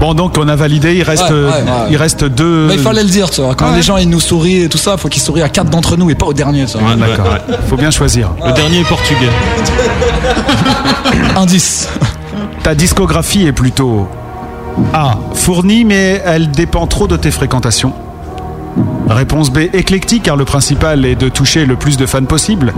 Bon, 0.00 0.14
donc 0.14 0.36
on 0.38 0.48
a 0.48 0.56
validé. 0.56 0.94
Il 0.94 1.02
reste, 1.02 1.24
Ouais, 1.30 1.30
ouais, 1.30 1.44
ouais. 1.46 1.62
il 1.90 1.96
reste 1.96 2.24
deux. 2.24 2.68
Mais 2.68 2.74
il 2.74 2.80
fallait 2.80 3.02
le 3.02 3.08
dire, 3.10 3.28
tu 3.30 3.42
vois. 3.42 3.54
Quand 3.54 3.66
Ah 3.66 3.70
ouais. 3.72 3.76
les 3.76 3.82
gens 3.82 3.98
ils 3.98 4.08
nous 4.08 4.20
sourient 4.20 4.62
et 4.62 4.68
tout 4.68 4.78
ça, 4.78 4.96
faut 4.96 5.08
qu'ils 5.08 5.20
sourient 5.22 5.42
à 5.42 5.48
quatre 5.50 5.68
d'entre 5.68 5.96
nous 5.98 6.08
et 6.10 6.14
pas 6.14 6.26
au 6.26 6.32
dernier, 6.32 6.64
tu 6.66 6.78
vois. 6.78 6.90
Ouais, 6.90 6.96
D'accord. 6.96 7.26
ouais, 7.26 7.32
ouais. 7.54 7.58
Faut 7.68 7.76
bien 7.76 7.90
choisir. 7.90 8.30
Le 8.46 8.52
dernier 8.52 8.80
est 8.80 8.88
portugais. 8.88 9.28
Indice. 11.36 11.88
Ta 12.62 12.74
discographie 12.74 13.46
est 13.46 13.52
plutôt 13.52 14.08
A. 14.94 15.16
Fournie, 15.34 15.84
mais 15.84 16.22
elle 16.24 16.50
dépend 16.50 16.86
trop 16.86 17.06
de 17.06 17.16
tes 17.16 17.30
fréquentations. 17.30 17.92
Réponse 19.08 19.50
B. 19.50 19.58
Éclectique, 19.72 20.24
car 20.24 20.36
le 20.36 20.44
principal 20.44 21.04
est 21.04 21.16
de 21.16 21.28
toucher 21.28 21.66
le 21.66 21.76
plus 21.76 21.96
de 21.96 22.06
fans 22.06 22.24
possible. 22.24 22.72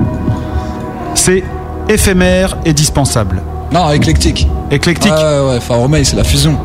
C. 1.14 1.44
Éphémère 1.88 2.56
et 2.64 2.72
dispensable. 2.72 3.42
Non, 3.72 3.90
éclectique. 3.90 4.46
Éclectique, 4.70 5.12
Ouais, 5.12 5.18
ouais, 5.18 5.48
ouais. 5.50 5.56
Enfin, 5.58 5.74
Romeo, 5.76 6.04
c'est 6.04 6.16
la 6.16 6.24
fusion. 6.24 6.56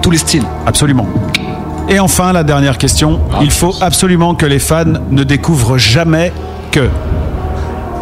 Tous 0.00 0.10
les 0.10 0.18
styles. 0.18 0.44
absolument. 0.66 1.06
Et 1.88 1.98
enfin, 1.98 2.32
la 2.32 2.44
dernière 2.44 2.78
question. 2.78 3.20
Il 3.42 3.50
faut 3.50 3.74
absolument 3.80 4.34
que 4.34 4.46
les 4.46 4.58
fans 4.58 4.84
ne 5.10 5.24
découvrent 5.24 5.78
jamais 5.78 6.32
que. 6.70 6.88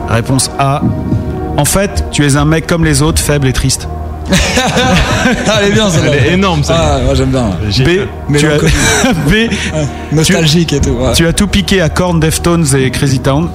Réponse 0.09 0.51
A. 0.59 0.83
En 1.57 1.65
fait, 1.65 2.05
tu 2.11 2.25
es 2.27 2.37
un 2.37 2.45
mec 2.45 2.67
comme 2.67 2.85
les 2.85 3.03
autres, 3.03 3.21
faible 3.21 3.49
et 3.49 3.53
triste. 3.53 3.89
Ah, 4.33 5.59
elle 5.63 5.69
est 5.69 5.73
bien, 5.73 5.89
celle-là. 5.91 6.11
Elle 6.15 6.27
est 6.27 6.33
énorme, 6.35 6.63
celle-là. 6.63 6.97
Ah, 6.97 7.01
moi 7.05 7.15
j'aime 7.15 7.31
bien. 7.31 7.51
B. 7.85 8.37
Tu 8.39 8.47
as. 8.47 8.59
B. 9.29 9.51
Nostalgique 10.13 10.73
et 10.73 10.81
tout. 10.81 10.91
ouais. 10.91 11.13
Tu 11.15 11.27
as 11.27 11.33
tout 11.33 11.47
piqué 11.49 11.81
à 11.81 11.89
Korn, 11.89 12.21
Deftones 12.21 12.67
et 12.77 12.91
Crazy 12.91 13.21
Town. 13.21 13.49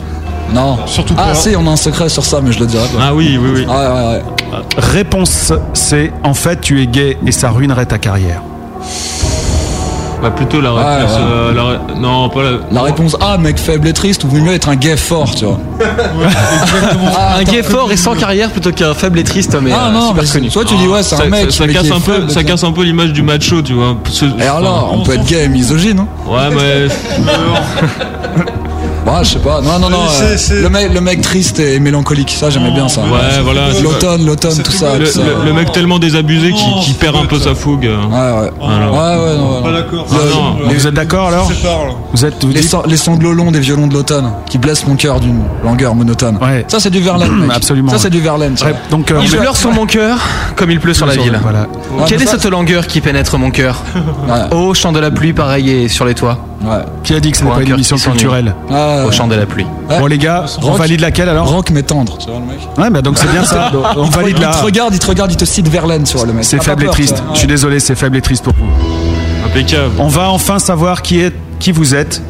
Non. 0.54 0.78
Surtout 0.86 1.14
Ah, 1.18 1.30
pas. 1.30 1.34
si, 1.36 1.56
on 1.58 1.66
a 1.68 1.72
un 1.72 1.76
secret 1.76 2.08
sur 2.10 2.24
ça, 2.26 2.40
mais 2.42 2.52
je 2.52 2.60
le 2.60 2.66
dirai 2.68 2.88
pas. 2.88 3.00
Ah 3.10 3.14
oui, 3.14 3.38
oui, 3.42 3.50
oui. 3.56 3.66
Ouais, 3.66 3.74
ouais, 3.76 4.08
ouais. 4.16 4.22
Réponse 4.78 5.52
C. 5.74 6.12
En 6.24 6.34
fait, 6.34 6.62
tu 6.62 6.82
es 6.82 6.88
gay 6.88 7.18
et 7.26 7.32
ça 7.32 7.50
ruinerait 7.50 7.86
ta 7.88 7.98
carrière. 7.98 8.42
Bah 10.22 10.32
plutôt 10.32 10.62
la 10.62 10.72
réponse. 10.72 11.12
ouais. 11.12 11.22
euh, 11.30 11.54
la 11.54 11.64
ré- 11.64 11.78
Non, 12.00 12.30
pas 12.30 12.42
la. 12.44 12.52
La 12.72 12.82
réponse 12.84 13.18
A, 13.20 13.38
mec 13.38 13.60
faible 13.60 13.88
et 13.90 13.94
triste, 13.94 14.24
ou 14.24 14.30
vaut 14.30 14.38
mieux 14.38 14.54
être 14.54 14.70
un 14.70 14.76
gay 14.78 14.96
fort, 14.96 15.30
tu 15.36 15.44
vois. 15.46 15.60
Un 17.38 17.44
gay 17.44 17.62
fort 17.64 17.92
et 17.92 17.98
sans 17.98 18.16
carrière 18.16 18.50
plutôt 18.50 18.72
qu'un 18.72 18.94
faible 18.94 19.20
et 19.20 19.24
triste, 19.24 19.58
mais 19.62 19.72
Ah 19.74 19.88
euh, 19.88 19.92
non, 19.92 20.08
super 20.10 20.24
mais 20.24 20.30
connu. 20.30 20.50
soit 20.50 20.64
tu 20.66 20.76
dis 20.78 20.88
ouais, 20.88 21.04
c'est 21.04 21.18
ça, 21.18 21.24
un 21.24 21.30
mec. 21.30 21.52
ça, 21.52 21.58
ça 21.58 21.64
mais 21.68 21.74
qui 21.74 21.80
casse 21.80 21.88
est 21.88 21.92
un 21.92 22.00
peu, 22.00 22.14
faible, 22.14 22.30
ça 22.32 22.40
tu 22.40 22.46
vois. 22.46 22.52
casse 22.54 22.64
un 22.64 22.72
peu 22.72 22.84
l'image 22.84 23.12
du 23.12 23.22
macho, 23.24 23.62
tu 23.62 23.74
vois. 23.74 23.98
Ce- 24.10 24.26
Et 24.26 24.48
alors, 24.48 24.90
on 24.98 25.04
peut 25.04 25.16
être 25.16 25.26
gay 25.26 25.44
et 25.44 25.50
misogyne, 25.50 26.00
hein 26.00 26.08
Ouais, 26.28 26.50
mais 26.56 26.88
Ouais, 29.06 29.24
je 29.24 29.30
sais 29.30 29.40
pas. 29.40 29.62
Non, 29.62 29.78
non, 29.80 29.90
non. 29.90 30.00
Euh, 30.22 30.36
Le, 30.64 30.70
mec, 30.70 30.92
le 30.94 31.00
mec 31.02 31.22
triste 31.22 31.60
et 31.60 31.80
mélancolique, 31.80 32.32
ça 32.32 32.50
j'aimais 32.50 32.72
bien 32.72 32.88
ça. 32.90 33.02
ouais, 33.02 33.42
voilà. 33.44 33.68
L'automne, 33.84 34.26
l'automne, 34.26 34.58
tout 34.64 34.72
ça. 34.72 34.98
Le, 34.98 35.06
tout 35.06 35.12
ça. 35.12 35.22
le- 35.24 35.46
le 35.46 35.54
mec 35.54 35.72
tellement 35.72 36.00
désabusé 36.00 36.52
qui, 36.82 36.94
perd 36.94 37.16
un 37.16 37.26
peu 37.26 37.38
ça. 37.38 37.50
sa 37.50 37.56
fougue. 37.56 37.86
euh. 37.86 37.98
Ouais, 37.98 38.50
ouais. 38.50 38.68
Ouais, 38.68 38.98
ouais, 38.98 39.38
non, 39.38 39.62
Pas 39.62 39.70
non. 39.70 39.74
d'accord. 39.76 40.06
Ah 40.12 40.16
non. 40.34 40.56
Mais 40.68 40.74
vous 40.74 40.88
êtes 40.88 40.94
d'accord 40.94 41.28
alors. 41.28 41.52
Vous 42.14 42.26
êtes. 42.26 42.44
Vous 42.44 42.52
Les, 42.52 42.62
dites- 42.62 42.70
sang- 42.70 42.84
les 42.88 42.98
sanglots 42.98 43.34
longs 43.34 43.52
des 43.52 43.60
violons 43.60 43.88
de 43.88 43.94
l'automne 43.94 44.32
qui 44.50 44.58
blessent 44.58 44.88
mon 44.88 44.96
cœur 44.96 45.20
d'une 45.20 45.40
langueur 45.64 45.94
monotone. 45.96 46.38
Ouais. 46.42 46.66
Ça 46.68 46.80
c'est 46.80 46.90
du 46.90 47.02
Verlaine. 47.02 47.32
mec. 47.32 47.52
Absolument. 47.54 47.92
Ça 47.92 48.00
c'est 48.00 48.10
du 48.10 48.22
Verlaine. 48.22 48.56
Ouais, 48.64 48.74
donc, 48.90 49.12
euh, 49.12 49.20
Il 49.24 49.30
pleure 49.30 49.56
sur 49.56 49.72
mon 49.72 49.86
cœur 49.86 50.18
comme 50.56 50.72
il 50.72 50.80
pleut 50.80 50.94
sur 50.96 51.06
la 51.06 51.16
ville. 51.16 51.40
Voilà. 51.44 51.68
Ouais, 51.92 52.06
Quelle 52.08 52.22
est 52.22 52.26
cette 52.26 52.46
langueur 52.46 52.88
qui 52.88 53.02
pénètre 53.02 53.38
mon 53.38 53.52
cœur 53.52 53.84
Ouais. 54.28 54.34
Oh, 54.52 54.74
chant 54.74 54.92
de 54.92 55.00
la 55.00 55.12
pluie 55.12 55.34
pareil 55.34 55.70
et 55.70 55.88
sur 55.90 56.06
les 56.06 56.16
toits. 56.16 56.40
Qui 57.04 57.14
a 57.16 57.20
dit 57.20 57.32
que 57.32 57.38
ce 57.38 57.44
n'est 57.44 57.52
pas 57.52 57.62
une 57.62 57.72
émission 57.74 57.98
culturelle 57.98 58.54
Au 59.06 59.12
chant 59.12 59.28
de 59.28 59.36
la 59.36 59.46
pluie. 59.46 59.66
Bon 59.90 60.06
les 60.08 60.18
gars, 60.18 60.46
on 60.62 60.68
Rock- 60.68 60.78
valide 60.80 61.02
laquelle 61.02 61.30
alors 61.30 61.48
Rock 61.50 61.70
mais 61.72 61.84
tendre, 61.84 62.18
tu 62.18 62.30
vois 62.30 62.40
le 62.40 62.46
mec 62.46 62.60
Ouais, 62.78 62.90
bah 62.90 63.02
donc 63.02 63.18
c'est 63.18 63.32
bien 63.32 63.44
ça. 63.44 63.72
On 63.98 64.04
il 64.06 64.10
te, 64.10 64.16
valide 64.16 64.38
il 64.40 64.46
te 64.50 64.64
regarde, 64.64 64.94
il 64.94 65.00
te 65.00 65.08
regarde, 65.08 65.32
il 65.32 65.38
te 65.38 65.46
cite 65.46 65.68
Verlaine, 65.68 66.04
tu 66.04 66.18
vois 66.18 66.26
le 66.26 66.34
mec. 66.34 66.44
C'est 66.44 66.58
pas 66.58 66.64
faible 66.64 66.86
et 66.86 66.88
triste. 66.90 67.24
Je 67.34 67.38
suis 67.40 67.48
désolé, 67.48 67.80
c'est 67.80 67.96
faible 67.96 68.18
et 68.18 68.22
triste 68.22 68.44
pour 68.44 68.54
vous. 68.54 68.66
Impeccable. 69.46 69.92
On 70.00 70.08
va 70.08 70.30
enfin 70.30 70.60
savoir 70.60 71.02
qui 71.02 71.20
est, 71.20 71.34
qui 71.60 71.72
vous 71.72 71.96
êtes. 71.96 72.22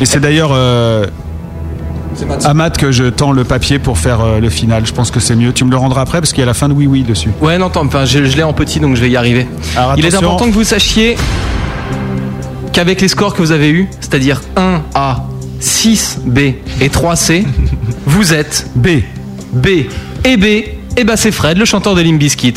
Et 0.00 0.06
c'est 0.06 0.20
d'ailleurs 0.20 0.50
euh, 0.52 1.06
à 2.44 2.54
Matt 2.54 2.78
que 2.78 2.90
je 2.92 3.04
tends 3.04 3.32
le 3.32 3.44
papier 3.44 3.78
pour 3.78 3.98
faire 3.98 4.20
euh, 4.22 4.40
le 4.40 4.48
final. 4.50 4.86
Je 4.86 4.92
pense 4.92 5.10
que 5.10 5.20
c'est 5.20 5.36
mieux. 5.36 5.52
Tu 5.52 5.64
me 5.64 5.70
le 5.70 5.76
rendras 5.76 6.02
après 6.02 6.20
parce 6.20 6.32
qu'il 6.32 6.40
y 6.40 6.44
a 6.44 6.46
la 6.46 6.54
fin 6.54 6.68
de 6.68 6.74
Oui 6.74 6.86
Oui 6.86 7.02
dessus. 7.02 7.30
Ouais, 7.40 7.58
non, 7.58 7.66
attends, 7.66 7.84
enfin, 7.84 8.04
je, 8.04 8.24
je 8.24 8.36
l'ai 8.36 8.42
en 8.44 8.52
petit 8.52 8.80
donc 8.80 8.96
je 8.96 9.00
vais 9.02 9.10
y 9.10 9.16
arriver. 9.16 9.46
Alors, 9.76 9.94
Il 9.96 10.06
est 10.06 10.14
important 10.14 10.46
que 10.46 10.52
vous 10.54 10.64
sachiez 10.64 11.16
qu'avec 12.72 13.00
les 13.00 13.08
scores 13.08 13.34
que 13.34 13.42
vous 13.42 13.52
avez 13.52 13.70
eus, 13.70 13.88
c'est-à-dire 14.00 14.40
1A, 14.56 15.22
6B 15.60 16.54
et 16.80 16.88
3C, 16.88 17.44
vous 18.06 18.32
êtes 18.32 18.66
B. 18.74 19.00
B 19.52 19.66
et 20.24 20.36
B, 20.36 20.44
et 20.96 21.04
bah 21.04 21.16
c'est 21.16 21.32
Fred, 21.32 21.58
le 21.58 21.64
chanteur 21.64 21.94
de 21.94 22.02
Limbiskit. 22.02 22.54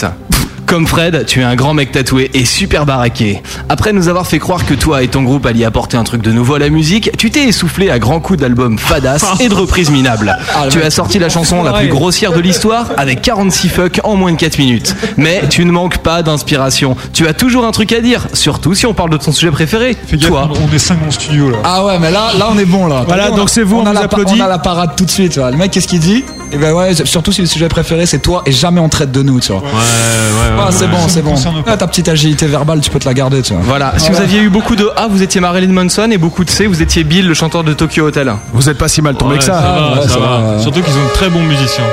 Comme 0.74 0.88
Fred, 0.88 1.26
tu 1.28 1.42
es 1.42 1.44
un 1.44 1.54
grand 1.54 1.76
mec 1.76 1.92
tatoué 1.92 2.32
et 2.34 2.46
super 2.46 2.88
baraqué. 2.88 3.44
Après 3.70 3.94
nous 3.94 4.08
avoir 4.08 4.26
fait 4.26 4.40
croire 4.40 4.66
que 4.66 4.74
toi 4.74 5.04
et 5.04 5.08
ton 5.08 5.22
groupe 5.22 5.46
alliez 5.46 5.66
apporter 5.66 5.98
un 5.98 6.04
truc 6.04 6.24
de 6.24 6.32
nouveau 6.32 6.56
à 6.56 6.60
la 6.60 6.70
musique, 6.72 7.12
tu 7.16 7.30
t'es 7.30 7.44
essoufflé 7.44 7.92
à 7.92 8.00
grands 8.00 8.20
coups 8.20 8.40
d'albums 8.40 8.80
fadas 8.80 9.36
et 9.40 9.50
de 9.50 9.54
reprises 9.54 9.92
minables. 9.92 10.36
tu 10.72 10.82
as 10.82 10.90
sorti 10.90 11.20
la 11.20 11.30
chanson 11.30 11.62
la 11.62 11.74
plus 11.74 11.90
grossière 11.90 12.32
de 12.32 12.40
l'histoire 12.40 12.88
avec 12.98 13.22
46 13.22 13.70
fuck 13.70 14.02
en 14.04 14.16
moins 14.16 14.32
de 14.32 14.38
4 14.38 14.58
minutes. 14.58 14.96
Mais 15.16 15.44
tu 15.48 15.64
ne 15.64 15.72
manques 15.72 16.00
pas 16.00 16.24
d'inspiration. 16.24 16.98
Tu 17.14 17.28
as 17.28 17.36
toujours 17.36 17.66
un 17.66 17.72
truc 17.72 17.92
à 17.92 18.02
dire, 18.02 18.26
surtout 18.34 18.74
si 18.74 18.88
on 18.88 18.96
parle 18.96 19.12
de 19.12 19.18
ton 19.18 19.32
sujet 19.32 19.52
préféré. 19.52 19.96
Toi. 20.20 20.50
On 20.60 20.74
est 20.74 20.80
5 20.80 21.02
dans 21.02 21.06
le 21.06 21.12
studio 21.12 21.52
là. 21.52 21.58
Ah 21.64 21.86
ouais, 21.86 22.00
mais 22.00 22.10
là, 22.10 22.32
là 22.40 22.48
on 22.52 22.58
est 22.58 22.66
bon 22.66 22.88
là. 22.88 23.04
Voilà, 23.06 23.30
donc 23.30 23.52
c'est 23.52 23.62
vous, 23.62 23.78
on 23.78 23.86
a 23.86 23.92
vous 23.92 24.00
applaudit. 24.00 24.42
On 24.42 24.44
a 24.44 24.48
la 24.48 24.58
parade 24.58 24.96
tout 24.98 25.06
de 25.06 25.12
suite. 25.12 25.36
Le 25.36 25.56
mec, 25.56 25.70
qu'est-ce 25.70 25.88
qu'il 25.88 26.00
dit? 26.00 26.24
Et 26.54 26.58
ben 26.58 26.72
ouais, 26.74 26.94
surtout 27.06 27.32
si 27.32 27.42
le 27.42 27.48
sujet 27.48 27.68
préféré 27.68 28.06
c'est 28.06 28.20
toi 28.20 28.44
et 28.46 28.52
jamais 28.52 28.80
on 28.80 28.88
traite 28.88 29.12
de 29.12 29.24
nous, 29.24 29.40
tu 29.40 29.52
vois. 29.52 29.62
Ouais, 29.62 29.68
ouais, 29.68 30.56
ouais. 30.56 30.64
Ah, 30.68 30.70
c'est 30.72 30.88
bon, 30.88 31.08
c'est 31.08 31.22
bon. 31.24 31.34
Ah, 31.66 31.78
ta 31.78 31.88
petite 31.88 32.08
agilité 32.08 32.46
verbale, 32.46 32.80
tu 32.82 32.92
peux 32.92 33.00
te 33.00 33.06
la 33.06 33.14
garder, 33.16 33.42
tu 33.42 33.54
vois. 33.54 33.62
Voilà, 33.66 33.94
si 33.98 34.12
vous 34.12 34.18
aviez 34.22 34.40
eu 34.40 34.50
beaucoup 34.50 34.76
de 34.76 34.88
A, 34.96 35.08
vous 35.08 35.24
étiez 35.24 35.42
Marilyn 35.42 35.74
Manson 35.74 36.10
et 36.12 36.18
beaucoup 36.20 36.46
de 36.46 36.50
C, 36.52 36.68
vous 36.68 36.82
étiez 36.84 37.04
Bill, 37.04 37.28
le 37.28 37.34
chanteur 37.34 37.64
de 37.64 37.74
Tokyo 37.74 38.06
Hotel. 38.06 38.32
Vous 38.54 38.70
êtes 38.70 38.78
pas 38.78 38.88
si 38.88 39.02
mal 39.02 39.16
tombé 39.16 39.34
Ouais, 39.34 39.38
que 39.40 39.44
ça. 39.46 39.54
ça 39.60 39.62
va, 39.62 39.94
ouais, 39.96 40.02
ça 40.04 40.14
ça 40.14 40.20
va. 40.20 40.38
va. 40.56 40.60
Surtout 40.60 40.82
qu'ils 40.84 40.94
ont 40.94 41.06
de 41.08 41.14
très 41.14 41.30
bons 41.30 41.42
musiciens. 41.44 41.84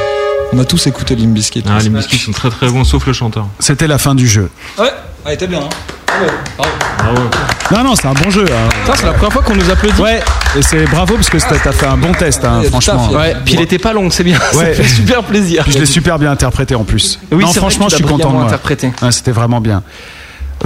On 0.53 0.59
a 0.59 0.65
tous 0.65 0.87
écouté 0.89 1.17
Limbiskit. 1.17 1.63
Ah, 1.67 1.79
les 1.83 1.89
musiciens 1.91 2.19
sont 2.19 2.33
très 2.33 2.51
très 2.51 2.69
bons, 2.69 2.85
sauf 2.85 3.07
le 3.07 3.13
chanteur. 3.15 3.47
C'était 3.61 3.87
la 3.87 3.99
fin 3.99 4.15
du 4.15 4.27
jeu. 4.29 4.51
Ouais, 4.79 4.91
ah, 5.31 5.35
était 5.35 5.47
bien. 5.47 5.61
Hein. 5.61 5.68
Bravo. 6.99 7.20
Non, 7.72 7.85
non, 7.85 7.95
c'est 7.95 8.07
un 8.09 8.12
bon 8.12 8.31
jeu. 8.31 8.45
hein. 8.45 8.68
Putain, 8.85 8.97
c'est 8.97 9.07
la 9.07 9.12
première 9.12 9.33
fois 9.33 9.43
qu'on 9.43 9.55
nous 9.55 9.70
applaudit. 9.70 10.01
Ouais, 10.03 10.20
et 10.59 10.62
c'est 10.62 10.85
bravo 10.87 11.14
parce 11.14 11.31
que 11.31 11.39
t'as 11.39 11.57
t'as 11.59 11.72
fait 11.72 11.87
un 11.87 11.97
bon 11.97 12.12
test, 12.12 12.45
hein, 12.45 12.62
franchement. 12.68 13.09
taf, 13.09 13.16
Ouais, 13.16 13.37
puis 13.45 13.55
il 13.55 13.61
était 13.61 13.78
pas 13.78 13.93
long, 13.93 14.11
c'est 14.11 14.24
bien. 14.24 14.39
Ouais. 14.55 14.74
Ça 14.74 14.83
fait 14.83 14.89
super 14.89 15.22
plaisir. 15.22 15.62
Puis 15.64 15.72
je 15.72 15.78
l'ai 15.78 15.87
super 15.87 16.18
bien 16.18 16.31
interprété 16.33 16.74
en 16.74 16.85
plus. 16.85 17.18
Oui, 17.31 17.39
non, 17.45 17.47
c'est 17.53 17.61
vrai 17.61 17.70
franchement, 17.70 17.89
je 17.89 17.95
suis 17.97 18.05
content 18.05 18.31
de 18.31 18.35
moi. 18.35 18.45
interprété. 18.45 18.93
Ouais, 19.03 19.12
C'était 19.12 19.31
vraiment 19.31 19.61
bien. 19.61 19.83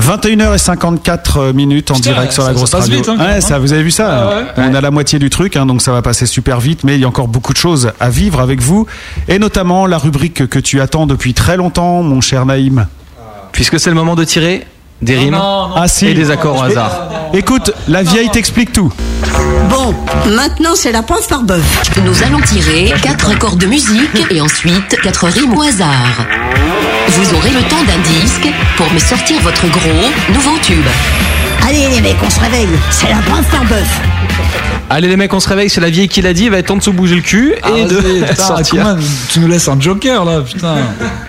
21h54 0.01 1.53
minutes 1.53 1.91
en 1.93 1.95
Putain, 1.95 2.11
direct 2.13 2.33
sur 2.33 2.43
ça- 2.43 2.49
la 2.49 2.55
ça 2.55 2.59
grosse 2.59 2.71
passe 2.71 2.81
radio. 2.83 2.97
vite, 2.97 3.09
hein, 3.09 3.17
ouais, 3.19 3.41
ça, 3.41 3.59
vous 3.61 3.73
avez 3.73 3.83
vu 3.85 3.91
ça 3.93 4.45
On 4.57 4.75
a 4.75 4.81
la 4.81 4.91
moitié 4.91 5.19
du 5.21 5.31
truc, 5.31 5.57
hein, 5.57 5.67
donc 5.67 5.83
ça 5.83 5.93
va 5.93 6.03
passer 6.03 6.27
super 6.27 6.59
vite, 6.59 6.83
mais 6.83 6.95
il 6.97 7.01
y 7.01 7.05
a 7.05 7.09
encore 7.09 7.29
beaucoup 7.29 7.53
de 7.53 7.59
choses 7.59 7.93
à 8.01 8.09
vivre 8.11 8.41
avec 8.41 8.61
vous, 8.61 8.87
et 9.29 9.39
notamment 9.39 9.87
la 9.87 9.99
rubrique 9.99 10.49
que 10.49 10.59
tu 10.59 10.81
attends 10.81 11.07
depuis 11.07 11.33
très 11.35 11.57
longtemps, 11.57 12.03
mon 12.03 12.21
cher 12.21 12.45
Naïm. 12.47 12.87
Puisque 13.55 13.81
c'est 13.81 13.89
le 13.91 13.97
moment 13.97 14.15
de 14.15 14.25
tirer 14.25 14.67
des 15.01 15.17
rimes 15.17 15.39
Ah 15.41 15.87
si. 15.89 16.07
et 16.07 16.15
des 16.15 16.31
accords 16.31 16.59
au 16.59 16.63
hasard. 16.63 17.09
Écoute, 17.33 17.73
la 17.89 18.03
vieille 18.03 18.29
t'explique 18.31 18.73
tout. 18.73 18.93
Bon, 19.71 19.95
maintenant 20.31 20.75
c'est 20.75 20.93
la 20.93 21.03
preuve 21.03 21.27
par 21.27 21.43
bœuf. 21.43 21.63
Nous 22.05 22.23
allons 22.23 22.41
tirer 22.41 22.93
quatre 23.03 23.31
accords 23.31 23.57
de 23.57 23.67
musique 23.67 24.27
et 24.31 24.41
ensuite 24.41 24.97
quatre 25.03 25.27
rimes 25.27 25.55
au 25.57 25.63
hasard. 25.63 26.27
Vous 27.09 27.35
aurez 27.35 27.51
le 27.51 27.63
temps 27.69 27.83
d'un 27.85 27.99
disque 28.21 28.49
pour 28.77 28.93
me 28.93 28.99
sortir 28.99 29.41
votre 29.41 29.67
gros 29.69 30.11
nouveau 30.33 30.57
tube. 30.63 30.87
Allez 31.67 31.89
les 31.89 32.01
mecs, 32.01 32.17
on 32.25 32.31
se 32.31 32.41
réveille. 32.41 32.69
C'est 32.91 33.09
la 33.09 33.17
preuve 33.19 33.45
par 33.51 33.65
bœuf. 33.65 34.01
Allez 34.91 35.09
les 35.09 35.17
mecs, 35.17 35.33
on 35.33 35.41
se 35.41 35.49
réveille, 35.49 35.71
c'est 35.71 35.81
la 35.81 35.89
vieille 35.91 36.09
qui 36.09 36.21
l'a 36.23 36.33
dit, 36.35 36.45
il 36.45 36.51
va 36.51 36.59
être 36.59 36.67
temps 36.67 36.77
de 36.77 36.83
se 36.83 36.91
bouger 36.91 37.17
le 37.17 37.23
cul 37.23 37.55
Ah, 37.63 37.71
et 37.75 37.85
de 37.87 37.97
vas-y, 37.97 38.21
putain, 38.29 38.35
sortir. 38.47 38.83
comment 38.85 38.97
tu 39.31 39.41
nous 39.41 39.49
laisses 39.49 39.67
un 39.67 39.81
joker 39.81 40.25
là, 40.25 40.41
putain. 40.43 40.75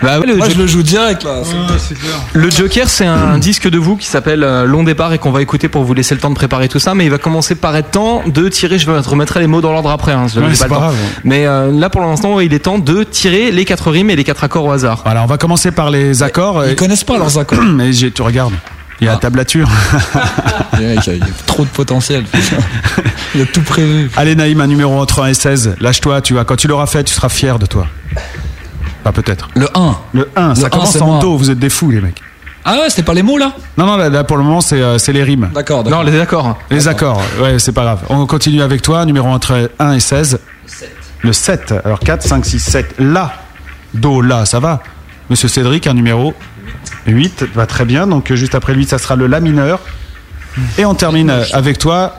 Bah 0.04 0.20
ouais, 0.20 0.28
le, 0.28 0.36
Moi 0.36 0.50
je 0.50 0.58
le 0.58 0.68
joue 0.68 0.84
direct 0.84 1.24
là. 1.24 1.42
le 2.34 2.50
Joker, 2.52 2.90
c'est 2.90 3.06
un 3.06 3.38
disque 3.38 3.68
de 3.70 3.78
vous 3.78 3.96
qui 3.96 4.08
s'appelle 4.08 4.44
euh, 4.44 4.66
Long 4.66 4.84
Départ 4.84 5.14
et 5.14 5.18
qu'on 5.20 5.32
va 5.32 5.42
écouter 5.42 5.68
pour 5.70 5.84
vous 5.84 5.94
laisser 5.94 6.14
le 6.14 6.22
temps 6.22 6.30
de 6.30 6.36
préparer 6.36 6.68
tout 6.68 6.80
ça. 6.80 6.94
Mais 6.94 7.06
il 7.06 7.10
va 7.12 7.18
commencer 7.18 7.56
par 7.56 7.76
être 7.76 7.92
temps 7.92 8.24
de 8.28 8.50
tirer. 8.50 8.78
Je 8.78 8.86
te 8.86 9.10
remettrai 9.10 9.40
les 9.40 9.48
mots 9.48 9.62
dans 9.62 9.72
l'ordre 9.72 9.90
après. 9.90 10.12
Hein, 10.12 10.28
je- 10.34 10.40
Ouais, 10.42 10.48
j'ai 10.50 10.56
c'est 10.56 10.64
le 10.66 10.70
pas 10.70 10.76
temps. 10.76 10.82
grave. 10.82 10.96
Mais 11.24 11.48
euh, 11.48 11.72
là, 11.72 11.90
pour 11.90 12.02
l'instant, 12.02 12.36
ouais, 12.36 12.46
il 12.46 12.54
est 12.54 12.60
temps 12.60 12.78
de 12.78 13.04
tirer 13.04 13.52
les 13.52 13.64
quatre 13.66 13.90
rimes 13.90 14.10
et 14.10 14.16
les 14.16 14.24
quatre 14.26 14.44
accords 14.44 14.66
au 14.66 14.72
hasard. 14.74 15.02
Voilà, 15.06 15.24
on 15.24 15.28
va 15.28 15.38
commencer 15.38 15.72
par 15.72 15.90
les 15.90 16.22
accords. 16.24 16.66
Ils 16.68 16.76
connaissent 16.76 17.04
pas 17.06 17.18
leurs 17.18 17.40
accords. 17.40 17.64
Mais 17.64 17.92
tu 17.92 18.22
regardes, 18.22 18.54
il 19.02 19.06
y 19.06 19.08
a 19.08 19.14
la 19.14 19.18
tablature. 19.18 19.70
Il 20.78 20.82
y 20.82 20.86
a- 20.86 20.94
il 21.14 21.18
y 21.20 21.22
a 21.24 21.26
trop 21.46 21.64
de 21.64 21.70
potentiel. 21.70 22.26
Il 23.34 23.42
a 23.42 23.46
tout 23.46 23.62
prévu. 23.62 24.10
Allez 24.18 24.36
Naïm, 24.36 24.60
un 24.62 24.68
numéro 24.68 25.00
entre 25.00 25.22
1 25.24 25.28
et 25.28 25.34
16. 25.34 25.76
Lâche-toi, 25.80 26.22
tu 26.22 26.34
vois. 26.34 26.44
Quand 26.46 26.56
tu 26.58 26.68
l'auras 26.68 26.86
fait, 26.86 27.04
tu 27.04 27.14
seras 27.14 27.30
fier 27.30 27.60
de 27.60 27.66
toi. 27.66 27.88
Pas 29.04 29.12
peut-être. 29.14 29.48
Le 29.56 29.68
1. 29.78 29.98
Le 30.14 30.30
1, 30.36 30.56
ça 30.56 30.64
Le 30.64 30.70
commence 30.70 30.96
en 31.02 31.20
do, 31.20 31.38
vous 31.38 31.50
êtes 31.52 31.60
des 31.60 31.70
fous 31.70 31.92
les 31.92 32.02
mecs. 32.02 32.22
Ah 32.66 32.74
ouais, 32.80 32.90
c'était 32.90 33.04
pas 33.04 33.14
les 33.14 33.22
mots 33.24 33.38
là? 33.38 33.54
Non, 33.78 33.86
non, 33.86 33.96
là, 33.96 34.10
là, 34.10 34.24
pour 34.24 34.38
le 34.38 34.44
moment 34.44 34.60
c'est 34.60 34.82
euh, 34.82 34.98
c'est 34.98 35.14
les 35.14 35.24
rimes. 35.24 35.50
D'accord, 35.54 35.84
Non, 35.84 35.90
d'accord. 35.90 36.04
les 36.04 36.20
accords. 36.20 36.58
Les 36.72 36.88
accords, 36.88 37.22
ouais, 37.42 37.60
c'est 37.60 37.72
pas 37.74 37.84
grave. 37.84 38.00
On 38.10 38.26
continue 38.26 38.62
avec 38.64 38.82
toi, 38.82 39.06
numéro 39.06 39.28
entre 39.28 39.70
1 39.78 39.94
et 39.94 40.00
16. 40.00 40.40
Le 41.22 41.32
7. 41.34 41.74
Alors 41.86 42.00
4, 42.00 42.24
5, 42.24 42.46
6, 42.46 42.60
7. 42.60 42.96
La. 43.00 43.34
Do, 43.94 44.20
la, 44.22 44.46
ça 44.46 44.60
va? 44.60 44.82
Monsieur 45.30 45.48
Cédric, 45.48 45.88
un 45.88 45.94
numéro 45.94 46.34
8. 47.08 47.46
Va 47.54 47.66
très 47.66 47.86
bien. 47.86 48.08
Donc 48.08 48.32
euh, 48.32 48.36
juste 48.36 48.56
après 48.56 48.74
lui, 48.74 48.86
ça 48.86 48.98
sera 48.98 49.16
le 49.16 49.28
La 49.28 49.40
mineur. 49.40 49.80
Et 50.78 50.86
on 50.86 50.94
termine 50.96 51.30
euh, 51.30 51.44
avec 51.54 51.78
toi. 51.78 52.18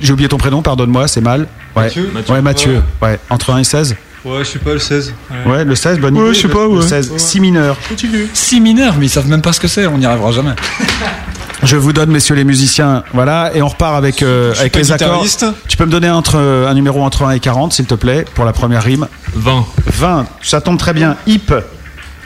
J'ai 0.00 0.12
oublié 0.12 0.28
ton 0.28 0.38
prénom, 0.38 0.62
pardonne-moi, 0.62 1.06
c'est 1.08 1.20
mal. 1.20 1.46
Ouais, 1.76 1.84
Mathieu 1.84 2.10
Ouais, 2.30 2.42
Mathieu. 2.42 2.82
Ouais, 3.02 3.18
entre 3.30 3.50
1 3.52 3.58
et 3.58 3.64
16. 3.64 3.96
Ouais, 4.24 4.38
je 4.40 4.44
sais 4.44 4.58
pas, 4.58 4.72
le 4.72 4.78
16. 4.78 5.12
Ouais, 5.46 5.64
le 5.64 5.74
16, 5.74 5.98
bonne 5.98 6.16
Ouais, 6.16 6.26
idée. 6.26 6.34
je 6.34 6.40
sais 6.42 6.48
Le- 6.48 6.54
pas, 6.54 6.62
Le 6.64 6.68
ouais. 6.68 6.82
16, 6.86 7.12
si 7.18 7.40
mineur. 7.40 7.76
Continue. 7.88 8.28
6 8.32 8.60
mineurs, 8.60 8.94
mais 8.98 9.06
ils 9.06 9.10
savent 9.10 9.28
même 9.28 9.42
pas 9.42 9.52
ce 9.52 9.60
que 9.60 9.68
c'est, 9.68 9.86
on 9.86 9.98
n'y 9.98 10.06
arrivera 10.06 10.32
jamais. 10.32 10.52
Je 11.64 11.76
vous 11.76 11.92
donne, 11.92 12.10
messieurs 12.10 12.34
les 12.34 12.42
musiciens, 12.44 13.04
voilà, 13.14 13.52
et 13.54 13.62
on 13.62 13.68
repart 13.68 13.94
avec, 13.94 14.22
euh, 14.22 14.52
avec 14.58 14.74
les 14.74 14.90
accords. 14.90 15.24
Tu 15.68 15.76
peux 15.76 15.84
me 15.86 15.90
donner 15.92 16.10
entre, 16.10 16.36
euh, 16.36 16.68
un 16.68 16.74
numéro 16.74 17.02
entre 17.04 17.22
1 17.24 17.30
et 17.32 17.40
40, 17.40 17.72
s'il 17.72 17.84
te 17.86 17.94
plaît, 17.94 18.24
pour 18.34 18.44
la 18.44 18.52
première 18.52 18.82
rime. 18.82 19.06
20. 19.34 19.64
20, 19.86 20.26
ça 20.42 20.60
tombe 20.60 20.76
très 20.78 20.92
bien. 20.92 21.16
Hip. 21.28 21.52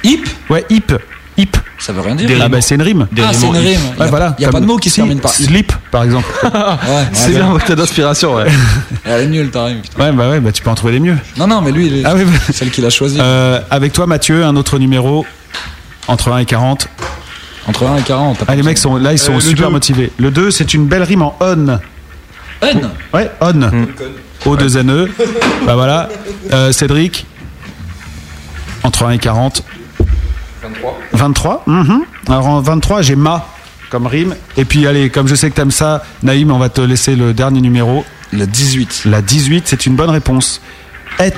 Hip 0.06 0.24
Ouais, 0.48 0.64
hip. 0.70 0.92
Hip. 1.38 1.56
Ça 1.78 1.92
veut 1.92 2.00
rien 2.00 2.14
dire. 2.14 2.30
Ah 2.42 2.48
bah 2.48 2.60
c'est 2.62 2.76
une 2.76 2.82
rime. 2.82 3.06
Ah, 3.18 3.30
c'est 3.32 3.46
une 3.46 3.56
rime. 3.56 3.64
Il 3.64 3.98
y 3.98 4.00
a, 4.00 4.04
Ouais, 4.04 4.08
voilà. 4.10 4.34
il 4.38 4.42
y 4.42 4.44
a 4.46 4.50
pas 4.50 4.60
de 4.60 4.64
mot 4.64 4.78
qui 4.78 4.88
se 4.88 4.94
si, 4.94 5.00
termine 5.02 5.20
par 5.20 5.30
hip. 5.38 5.44
Slip, 5.44 5.72
par 5.90 6.04
exemple. 6.04 6.26
Ouais, 6.42 7.04
C'est 7.12 7.32
bien 7.32 7.50
votre 7.50 7.74
d'inspiration, 7.74 8.36
ouais. 8.36 8.46
Elle 9.04 9.22
est 9.22 9.26
nulle 9.26 9.50
ta 9.50 9.64
rime. 9.64 9.82
putain. 9.82 10.02
ouais, 10.02 10.12
bah 10.12 10.30
ouais, 10.30 10.40
bah 10.40 10.52
tu 10.52 10.62
peux 10.62 10.70
en 10.70 10.74
trouver 10.74 10.94
des 10.94 11.00
mieux. 11.00 11.16
Non, 11.36 11.46
non, 11.46 11.60
mais 11.60 11.72
lui, 11.72 11.88
il 11.88 11.98
est 11.98 12.04
Ah 12.06 12.14
oui, 12.14 12.24
bah- 12.24 12.32
celle 12.52 12.70
qu'il 12.70 12.86
a 12.86 12.90
choisie. 12.90 13.18
Euh, 13.20 13.60
avec 13.70 13.92
toi, 13.92 14.06
Mathieu, 14.06 14.42
un 14.44 14.56
autre 14.56 14.78
numéro 14.78 15.26
entre 16.08 16.32
1 16.32 16.38
et 16.38 16.44
40. 16.46 16.88
Entre 17.66 17.84
1 17.84 17.96
et 17.98 18.02
40. 18.02 18.44
Ah, 18.48 18.54
les 18.56 18.62
mecs 18.62 18.78
sont 18.78 18.96
là, 18.96 19.12
ils 19.12 19.18
sont 19.18 19.36
Euh, 19.36 19.40
super 19.40 19.66
deux. 19.66 19.72
motivés. 19.72 20.12
Le 20.18 20.30
2, 20.30 20.50
c'est 20.50 20.72
une 20.72 20.86
belle 20.86 21.02
rime 21.02 21.20
en 21.22 21.36
on. 21.40 21.78
N 22.62 22.90
Ouais, 23.12 23.30
on. 23.42 23.52
O2NE. 24.46 25.08
bah 25.66 25.74
voilà. 25.74 26.08
Euh, 26.52 26.72
Cédric, 26.72 27.26
entre 28.82 29.04
1 29.04 29.10
et 29.10 29.18
40. 29.18 29.62
23. 30.68 30.98
23 31.12 31.62
mhm. 31.66 32.02
Alors 32.28 32.46
en 32.46 32.60
23, 32.60 33.02
j'ai 33.02 33.16
ma 33.16 33.46
comme 33.90 34.06
rime. 34.06 34.34
Et 34.56 34.64
puis 34.64 34.86
allez, 34.86 35.10
comme 35.10 35.28
je 35.28 35.34
sais 35.34 35.50
que 35.50 35.56
t'aimes 35.56 35.70
ça, 35.70 36.02
Naïm, 36.22 36.50
on 36.50 36.58
va 36.58 36.68
te 36.68 36.80
laisser 36.80 37.16
le 37.16 37.32
dernier 37.32 37.60
numéro. 37.60 38.04
Le 38.32 38.46
18. 38.46 39.04
La 39.06 39.22
18, 39.22 39.64
c'est 39.66 39.86
une 39.86 39.94
bonne 39.94 40.10
réponse. 40.10 40.60
Et. 41.20 41.32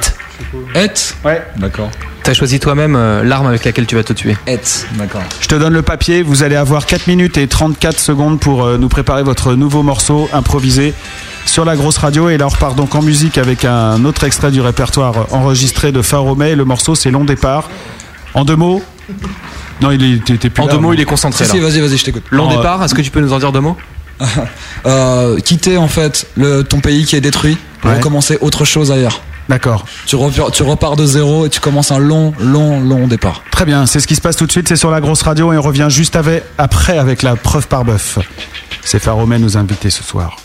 Et? 0.75 0.91
Ouais. 1.25 1.43
D'accord. 1.57 1.91
T'as 2.23 2.35
choisi 2.35 2.61
toi-même 2.61 2.95
euh, 2.97 3.23
l'arme 3.25 3.47
avec 3.47 3.65
laquelle 3.65 3.87
tu 3.87 3.95
vas 3.95 4.05
te 4.05 4.13
tuer. 4.13 4.37
Et 4.47 4.59
D'accord. 4.95 5.23
Je 5.41 5.49
te 5.49 5.55
donne 5.55 5.73
le 5.73 5.83
papier. 5.83 6.23
Vous 6.23 6.43
allez 6.43 6.57
avoir 6.57 6.87
4 6.87 7.07
minutes 7.07 7.37
et 7.39 7.47
34 7.47 7.99
secondes 7.99 8.41
pour 8.41 8.65
euh, 8.65 8.79
nous 8.79 8.89
préparer 8.89 9.23
votre 9.23 9.55
nouveau 9.55 9.83
morceau 9.83 10.29
improvisé 10.33 10.95
sur 11.45 11.65
la 11.65 11.77
grosse 11.77 11.99
radio. 11.99 12.29
Et 12.29 12.39
là, 12.39 12.47
on 12.47 12.51
repart 12.51 12.77
donc 12.77 12.95
en 12.95 13.03
musique 13.03 13.39
avec 13.39 13.65
un 13.65 14.05
autre 14.05 14.25
extrait 14.25 14.51
du 14.51 14.61
répertoire 14.61 15.33
enregistré 15.33 15.93
de 15.93 16.03
Faromé. 16.03 16.55
Le 16.55 16.65
morceau, 16.65 16.95
c'est 16.95 17.11
Long 17.11 17.25
Départ. 17.25 17.69
En 18.35 18.45
deux 18.45 18.57
mots 18.57 18.83
Non, 19.81 19.91
il 19.93 20.03
est- 20.03 20.39
t'es 20.39 20.51
plus 20.51 20.63
En 20.63 20.67
là, 20.67 20.73
deux 20.73 20.79
mots, 20.79 20.89
non 20.89 20.93
il 20.95 21.01
est 21.01 21.05
concentré 21.05 21.45
Si, 21.45 21.53
là. 21.53 21.55
si, 21.57 21.61
vas-y, 21.61 21.81
vas-y, 21.81 21.99
je 21.99 22.05
t'écoute. 22.05 22.25
Long 22.31 22.49
Non, 22.51 22.57
départ, 22.57 22.83
est-ce 22.85 22.95
que 22.95 23.01
tu 23.03 23.11
peux 23.11 23.21
nous 23.21 23.33
en 23.33 23.39
dire 23.39 23.53
deux 23.53 23.61
mots? 23.61 23.77
Euh, 24.87 25.39
quitter 25.39 25.77
en 25.77 25.89
fait 25.89 26.27
le, 26.37 26.63
ton 26.63 26.81
pays 26.81 27.05
qui 27.05 27.17
est 27.17 27.21
détruit 27.21 27.57
pour 27.81 27.91
Ouais. 27.91 27.97
recommencer 27.97 28.39
autre 28.41 28.65
chose 28.65 28.91
ailleurs. 28.93 29.21
D'accord. 29.49 29.87
Tu 30.07 30.15
repars, 30.17 30.51
tu 30.51 30.63
repars 30.63 30.95
de 30.97 31.07
zéro 31.07 31.47
et 31.47 31.51
tu 31.51 31.59
commences 31.61 31.91
un 31.91 31.99
long, 31.99 32.33
long, 32.39 32.81
long 32.81 33.07
départ. 33.07 33.43
Très 33.51 33.65
bien, 33.65 33.87
c'est 33.87 33.99
ce 34.01 34.07
qui 34.07 34.15
se 34.15 34.21
passe 34.21 34.37
tout 34.37 34.47
de 34.47 34.53
suite, 34.53 34.69
c'est 34.69 34.77
sur 34.77 34.91
la 34.91 35.01
grosse 35.01 35.23
radio 35.23 35.53
et 35.53 35.57
on 35.59 35.63
revient 35.63 35.87
juste 35.89 36.17
avec, 36.17 36.45
après 36.59 36.99
avec 36.99 37.23
la 37.23 37.35
preuve 37.37 37.67
par 37.67 37.85
bœuf. 37.85 38.19
C'est 38.85 38.99
Faromé 38.99 39.39
nous 39.39 39.57
inviter 39.57 39.91
ce 39.91 40.03
soir. 40.03 40.37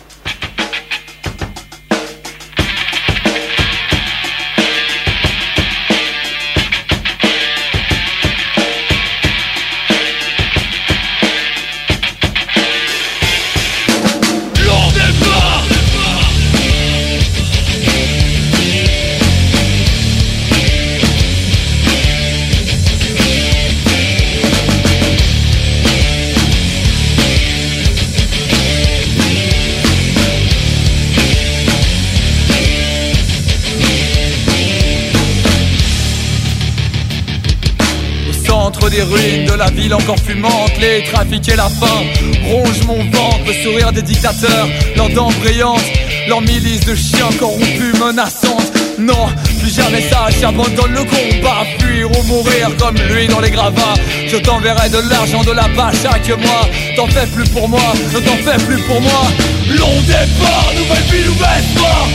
Encore 39.93 40.19
fumante, 40.19 40.77
les 40.79 41.03
trafics 41.03 41.55
la 41.55 41.69
faim 41.69 42.03
rongent 42.45 42.83
mon 42.85 43.03
ventre, 43.11 43.39
le 43.45 43.53
sourire 43.63 43.91
des 43.91 44.01
dictateurs, 44.01 44.67
leurs 44.95 45.09
dents 45.09 45.31
brillantes, 45.41 45.83
leurs 46.27 46.41
milices 46.41 46.85
de 46.85 46.95
chiens 46.95 47.29
corrompus 47.39 47.99
menaçantes. 47.99 48.71
Non, 48.97 49.27
plus 49.59 49.73
jamais 49.73 50.01
ça, 50.09 50.27
j'abandonne 50.39 50.93
le 50.93 51.03
combat, 51.03 51.63
fuir 51.79 52.09
ou 52.11 52.23
mourir 52.23 52.69
comme 52.79 52.95
lui 52.95 53.27
dans 53.27 53.39
les 53.39 53.51
gravats. 53.51 53.95
Je 54.27 54.37
t'enverrai 54.37 54.89
de 54.89 54.99
l'argent 55.09 55.43
de 55.43 55.51
là-bas 55.51 55.91
chaque 56.01 56.29
mois. 56.37 56.67
T'en 56.95 57.07
fais 57.07 57.27
plus 57.27 57.47
pour 57.49 57.67
moi, 57.67 57.93
ne 58.13 58.19
t'en 58.19 58.37
fais 58.37 58.63
plus 58.65 58.79
pour 58.83 59.01
moi. 59.01 59.23
Long 59.69 60.01
départ, 60.05 60.71
nouvelle 60.77 61.03
vie, 61.11 61.27
nouvel 61.27 61.49
espoir. 61.59 62.07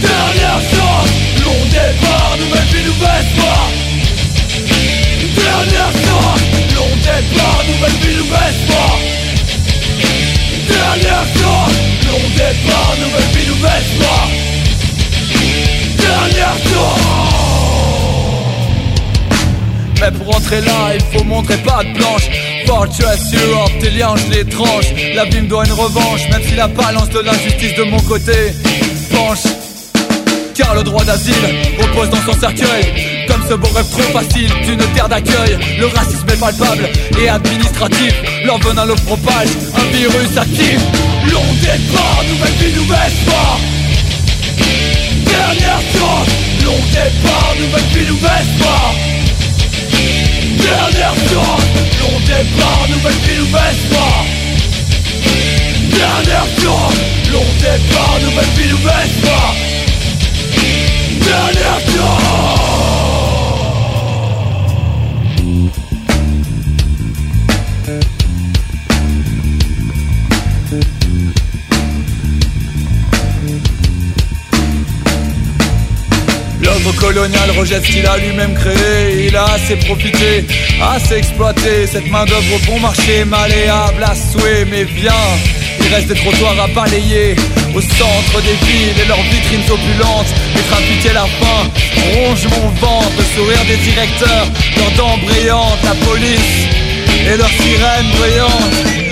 Dernière 0.00 0.60
chance, 0.70 1.10
long 1.44 1.64
départ, 1.70 2.36
nouvelle 2.38 2.66
vie, 2.72 2.84
nouvel 2.84 3.10
espoir. 3.20 3.68
Dernière 5.62 5.92
chance, 5.92 6.40
long 6.74 6.96
départ, 6.96 7.62
nouvelle 7.68 7.98
vie, 8.00 8.16
nouvel 8.16 8.48
espoir. 8.48 8.98
Dernière 10.66 11.26
chance, 11.38 11.72
long 12.08 12.26
départ, 12.34 12.94
nouvelle 12.98 13.30
vie, 13.32 13.46
nouvel 13.48 13.70
espoir. 13.78 14.28
Dernière 15.98 16.56
chance. 16.64 17.00
Mais 20.00 20.10
pour 20.10 20.36
entrer 20.36 20.60
là, 20.62 20.94
il 20.94 21.16
faut 21.16 21.24
montrer 21.24 21.58
pas 21.58 21.84
de 21.84 21.92
blanche. 21.96 22.28
Fortress 22.66 23.32
Europe, 23.32 23.70
tes 23.80 23.90
liens, 23.90 24.16
je 24.16 24.36
les 24.36 24.44
tranche. 24.44 24.86
La 25.14 25.26
doit 25.26 25.64
une 25.64 25.72
revanche, 25.72 26.28
même 26.32 26.42
si 26.42 26.56
la 26.56 26.66
balance 26.66 27.08
de 27.10 27.20
l'injustice 27.20 27.74
de 27.76 27.84
mon 27.84 28.00
côté 28.00 28.52
penche. 29.12 29.44
Car 30.56 30.74
le 30.74 30.82
droit 30.82 31.04
d'asile 31.04 31.34
repose 31.78 32.10
dans 32.10 32.32
son 32.32 32.40
cercueil 32.40 33.11
Ce 33.48 33.54
beau 33.54 33.68
rêve 33.74 33.88
trop 33.90 34.18
facile 34.18 34.50
d'une 34.64 34.84
terre 34.94 35.08
d'accueil. 35.08 35.58
Le 35.78 35.86
racisme 35.86 36.26
est 36.28 36.38
palpable 36.38 36.88
et 37.20 37.28
administratif. 37.28 38.14
Leur 38.44 38.58
venin 38.58 38.84
le 38.84 38.94
propage, 38.94 39.48
un 39.76 39.96
virus 39.96 40.36
actif. 40.36 40.80
Long 41.30 41.52
départ, 41.60 42.22
nouvelle 42.28 42.54
vie, 42.60 42.74
nouvel 42.78 42.98
espoir. 43.06 43.58
Dernière 45.26 45.82
chance, 45.92 46.28
long 46.64 46.82
départ, 46.92 47.54
nouvelle 47.58 47.88
vie, 47.92 48.10
nouvel 48.10 48.30
espoir. 48.40 48.94
Dernière 50.58 51.14
chance, 51.30 51.64
long 52.00 52.18
départ, 52.20 52.86
nouvelle 52.88 53.12
vie, 53.12 53.38
nouvel 53.38 53.60
espoir. 53.70 54.24
Dernière 55.90 56.46
chance, 56.62 56.94
long 57.32 57.50
départ, 57.58 58.18
nouvelle 58.22 58.52
vie, 58.56 58.70
nouvel 58.70 58.92
espoir. 59.04 59.54
Dernière 61.20 61.80
chance 61.86 62.61
L'œuvre 76.62 76.92
coloniale 76.92 77.50
rejette 77.58 77.84
ce 77.84 77.90
qu'il 77.90 78.06
a 78.06 78.16
lui-même 78.18 78.54
créé 78.54 79.26
Il 79.26 79.36
a 79.36 79.44
assez 79.54 79.76
profité, 79.76 80.44
assez 80.80 81.16
exploité. 81.16 81.86
Cette 81.86 82.08
main 82.10 82.24
d'œuvre 82.24 82.58
bon 82.66 82.78
marché, 82.78 83.24
malléable 83.24 84.04
à 84.04 84.14
souhait 84.14 84.64
Mais 84.70 84.84
bien, 84.84 85.22
il 85.80 85.92
reste 85.92 86.08
des 86.08 86.14
trottoirs 86.14 86.60
à 86.60 86.68
balayer 86.68 87.34
Au 87.74 87.80
centre 87.80 88.40
des 88.42 88.54
villes 88.66 88.94
et 89.02 89.08
leurs 89.08 89.22
vitrines 89.22 89.70
opulentes. 89.70 90.32
Les 90.54 90.62
trafics 90.62 91.06
et 91.10 91.14
la 91.14 91.26
faim 91.26 91.62
rongent 92.14 92.48
mon 92.48 92.68
ventre. 92.80 93.12
Le 93.18 93.24
sourire 93.34 93.64
des 93.66 93.76
directeurs, 93.76 94.46
leurs 94.76 94.92
dents 94.92 95.18
brillantes 95.26 95.82
La 95.82 95.94
police 96.06 96.66
et 97.26 97.36
leurs 97.36 97.48
sirènes 97.48 98.10
brillantes. 98.18 99.02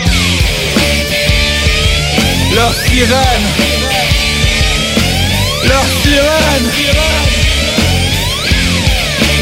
Leurs 2.54 2.74
sirènes. 2.74 3.48
Leurs 5.68 5.84
sirènes 6.02 7.29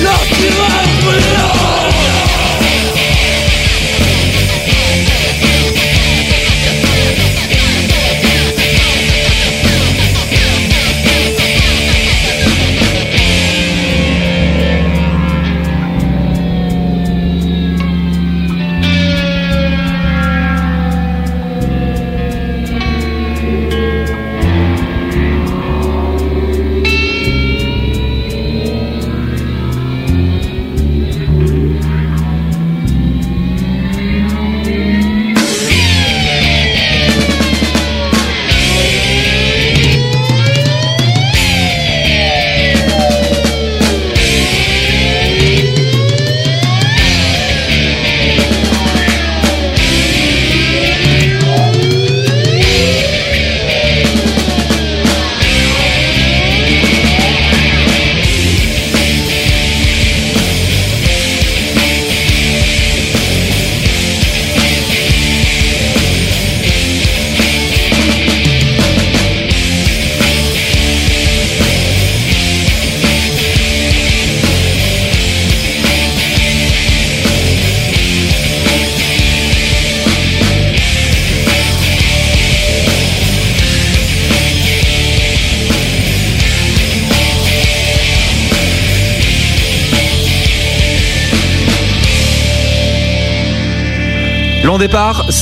Leurs 0.03 0.25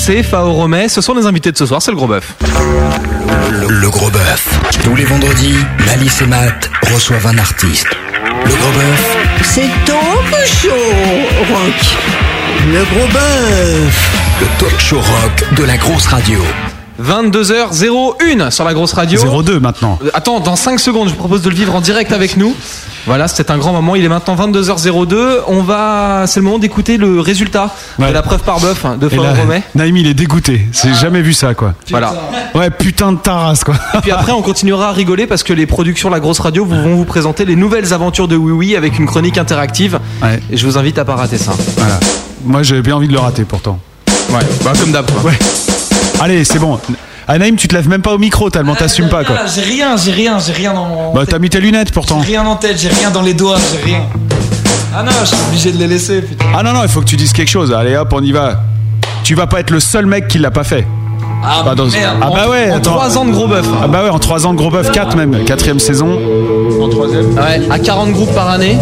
c'est 0.06 0.22
Fao 0.22 0.52
Romet. 0.52 0.88
Ce 0.88 1.00
sont 1.00 1.14
les 1.14 1.26
invités 1.26 1.50
de 1.50 1.56
ce 1.58 1.66
soir, 1.66 1.82
c'est 1.82 1.90
le 1.90 1.96
gros 1.96 2.06
bœuf. 2.06 2.34
Le, 3.50 3.66
le 3.66 3.90
gros 3.90 4.08
bœuf. 4.08 4.48
Tous 4.84 4.94
les 4.94 5.04
vendredis, 5.04 5.56
Malice 5.84 6.22
et 6.22 6.26
Matt 6.26 6.70
reçoivent 6.94 7.26
un 7.26 7.36
artiste. 7.38 7.88
Le 8.44 8.50
gros 8.50 8.72
bœuf, 8.72 9.16
C'est 9.42 9.68
talk 9.84 10.46
show 10.46 10.68
rock. 10.70 11.96
Le 12.72 12.84
gros 12.84 13.08
bœuf. 13.12 14.10
le 14.40 14.46
talk 14.60 14.78
show 14.80 14.98
rock 15.00 15.44
de 15.56 15.64
la 15.64 15.76
grosse 15.76 16.06
radio. 16.06 16.38
22h01 17.02 18.50
sur 18.52 18.64
la 18.64 18.74
grosse 18.74 18.92
radio. 18.92 19.42
02 19.42 19.58
maintenant. 19.58 19.98
Attends, 20.14 20.38
dans 20.38 20.56
5 20.56 20.78
secondes, 20.78 21.08
je 21.08 21.14
vous 21.14 21.18
propose 21.18 21.42
de 21.42 21.50
le 21.50 21.56
vivre 21.56 21.74
en 21.74 21.80
direct 21.80 22.12
avec 22.12 22.36
nous. 22.36 22.54
Voilà, 23.06 23.28
c'était 23.28 23.50
un 23.52 23.58
grand 23.58 23.72
moment. 23.72 23.94
Il 23.96 24.04
est 24.04 24.08
maintenant 24.08 24.34
22h02. 24.34 25.38
On 25.46 25.62
va, 25.62 26.24
c'est 26.26 26.40
le 26.40 26.44
moment 26.44 26.58
d'écouter 26.58 26.96
le 26.96 27.20
résultat 27.20 27.70
de 27.98 28.04
la 28.12 28.22
preuve 28.22 28.42
par 28.42 28.58
bœuf 28.60 28.84
de 28.98 29.06
Et 29.06 29.14
Fort 29.14 29.24
là, 29.24 29.34
Romet. 29.34 29.62
Naïm, 29.74 29.96
il 29.96 30.06
est 30.08 30.14
dégoûté. 30.14 30.66
C'est 30.72 30.92
jamais 30.94 31.22
vu 31.22 31.32
ça, 31.32 31.54
quoi. 31.54 31.74
Voilà. 31.90 32.12
Ouais, 32.54 32.70
putain 32.70 33.12
de 33.12 33.18
taras, 33.18 33.60
quoi. 33.64 33.74
Et 33.94 33.98
puis 34.00 34.10
après, 34.10 34.32
on 34.32 34.42
continuera 34.42 34.88
à 34.88 34.92
rigoler 34.92 35.26
parce 35.26 35.42
que 35.42 35.52
les 35.52 35.66
productions 35.66 36.10
La 36.10 36.18
Grosse 36.20 36.40
Radio 36.40 36.64
vous- 36.64 36.82
vont 36.82 36.96
vous 36.96 37.04
présenter 37.04 37.44
les 37.44 37.56
nouvelles 37.56 37.92
aventures 37.92 38.28
de 38.28 38.36
Oui 38.36 38.52
Oui 38.52 38.76
avec 38.76 38.98
une 38.98 39.06
chronique 39.06 39.38
interactive. 39.38 40.00
Et 40.50 40.56
je 40.56 40.66
vous 40.66 40.76
invite 40.78 40.98
à 40.98 41.04
pas 41.04 41.14
rater 41.16 41.38
ça. 41.38 41.52
Voilà. 41.76 41.98
Moi, 42.44 42.62
j'avais 42.62 42.82
bien 42.82 42.96
envie 42.96 43.08
de 43.08 43.12
le 43.12 43.18
rater, 43.20 43.44
pourtant. 43.44 43.78
Ouais, 44.30 44.40
bah 44.64 44.72
comme 44.80 44.90
d'hab. 44.92 45.08
quoi. 45.10 45.30
Ouais. 45.30 45.38
Allez, 46.20 46.44
c'est 46.44 46.58
bon. 46.58 46.78
Ah, 47.28 47.38
Naïm, 47.38 47.56
tu 47.56 47.66
te 47.66 47.74
lèves 47.74 47.88
même 47.88 48.02
pas 48.02 48.12
au 48.14 48.18
micro, 48.18 48.50
tellement 48.50 48.74
t'assumes 48.76 49.08
pas, 49.08 49.24
quoi. 49.24 49.36
Ah, 49.40 49.46
J'ai 49.52 49.62
rien, 49.62 49.96
j'ai 49.96 50.12
rien, 50.12 50.38
j'ai 50.38 50.52
rien 50.52 50.72
dans 50.72 50.84
mon. 50.86 51.12
Bah, 51.12 51.22
t'as 51.28 51.38
mis 51.40 51.50
tes 51.50 51.60
lunettes, 51.60 51.90
pourtant. 51.92 52.20
J'ai 52.22 52.28
rien 52.36 52.46
en 52.46 52.54
tête, 52.56 52.78
j'ai 52.78 52.88
rien 52.88 53.10
dans 53.10 53.22
les 53.22 53.34
doigts, 53.34 53.58
j'ai 53.72 53.82
rien. 53.84 54.02
Ah 54.94 55.02
non, 55.02 55.10
je 55.22 55.26
suis 55.26 55.36
obligé 55.48 55.72
de 55.72 55.78
les 55.78 55.88
laisser, 55.88 56.22
putain. 56.22 56.44
Ah 56.56 56.62
non, 56.62 56.72
non, 56.72 56.82
il 56.84 56.88
faut 56.88 57.00
que 57.00 57.06
tu 57.06 57.16
dises 57.16 57.32
quelque 57.32 57.48
chose. 57.50 57.72
Allez, 57.72 57.96
hop, 57.96 58.08
on 58.12 58.22
y 58.22 58.30
va. 58.32 58.60
Tu 59.24 59.34
vas 59.34 59.46
pas 59.48 59.58
être 59.60 59.70
le 59.70 59.80
seul 59.80 60.06
mec 60.06 60.28
qui 60.28 60.38
l'a 60.38 60.52
pas 60.52 60.62
fait. 60.64 60.86
Ah, 61.44 61.62
Bah, 61.64 61.74
dans- 61.74 61.86
merde. 61.86 62.16
ah 62.22 62.30
bah 62.32 62.48
ouais, 62.48 62.70
En 62.72 62.76
attends. 62.76 62.92
3 62.94 63.18
ans 63.18 63.24
de 63.24 63.32
gros 63.32 63.46
bœuf. 63.48 63.66
Ah 63.82 63.88
bah 63.88 64.04
ouais, 64.04 64.08
en 64.10 64.18
3 64.18 64.46
ans 64.46 64.52
de 64.52 64.58
gros 64.58 64.70
bœuf, 64.70 64.90
4 64.92 65.16
même. 65.16 65.44
Quatrième 65.44 65.80
saison. 65.80 66.18
En 66.80 66.88
troisième 66.88 67.34
Ouais, 67.34 67.60
à 67.70 67.78
40 67.78 68.12
groupes 68.12 68.34
par 68.34 68.48
année. 68.50 68.78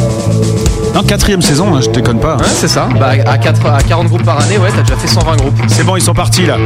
Non, 0.95 1.03
quatrième 1.03 1.43
saison, 1.43 1.75
hein, 1.75 1.81
je 1.81 1.91
déconne 1.91 2.21
pas. 2.21 2.37
Ouais, 2.37 2.45
c'est 2.47 2.69
ça. 2.69 2.89
Bah, 3.01 3.13
à, 3.27 3.39
4, 3.39 3.67
à 3.67 3.83
40 3.83 4.07
groupes 4.07 4.23
par 4.25 4.41
année, 4.41 4.59
ouais, 4.59 4.69
t'as 4.75 4.83
déjà 4.83 4.97
fait 4.97 5.09
120 5.09 5.37
groupes. 5.37 5.59
C'est 5.67 5.85
bon, 5.85 5.97
ils 5.97 6.03
sont 6.03 6.15
partis 6.15 6.47
là. 6.47 6.57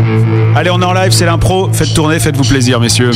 Allez, 0.55 0.71
on 0.71 0.81
est 0.83 0.85
en 0.85 0.93
live, 0.93 1.13
c'est 1.13 1.25
l'impro. 1.25 1.71
Faites 1.73 1.95
tourner, 1.95 2.19
faites-vous 2.19 2.45
plaisir, 2.45 2.79
messieurs. 2.79 3.11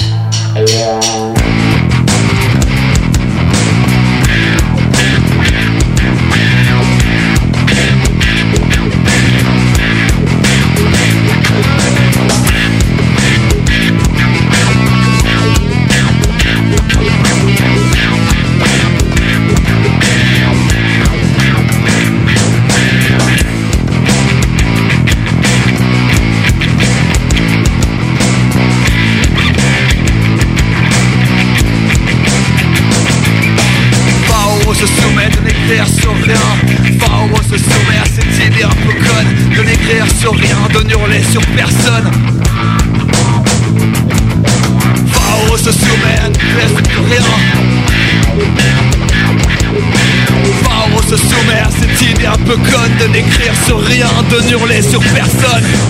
De 54.40 54.50
hurler 54.50 54.80
sur 54.80 55.00
personne. 55.00 55.12
Personne 55.12 55.81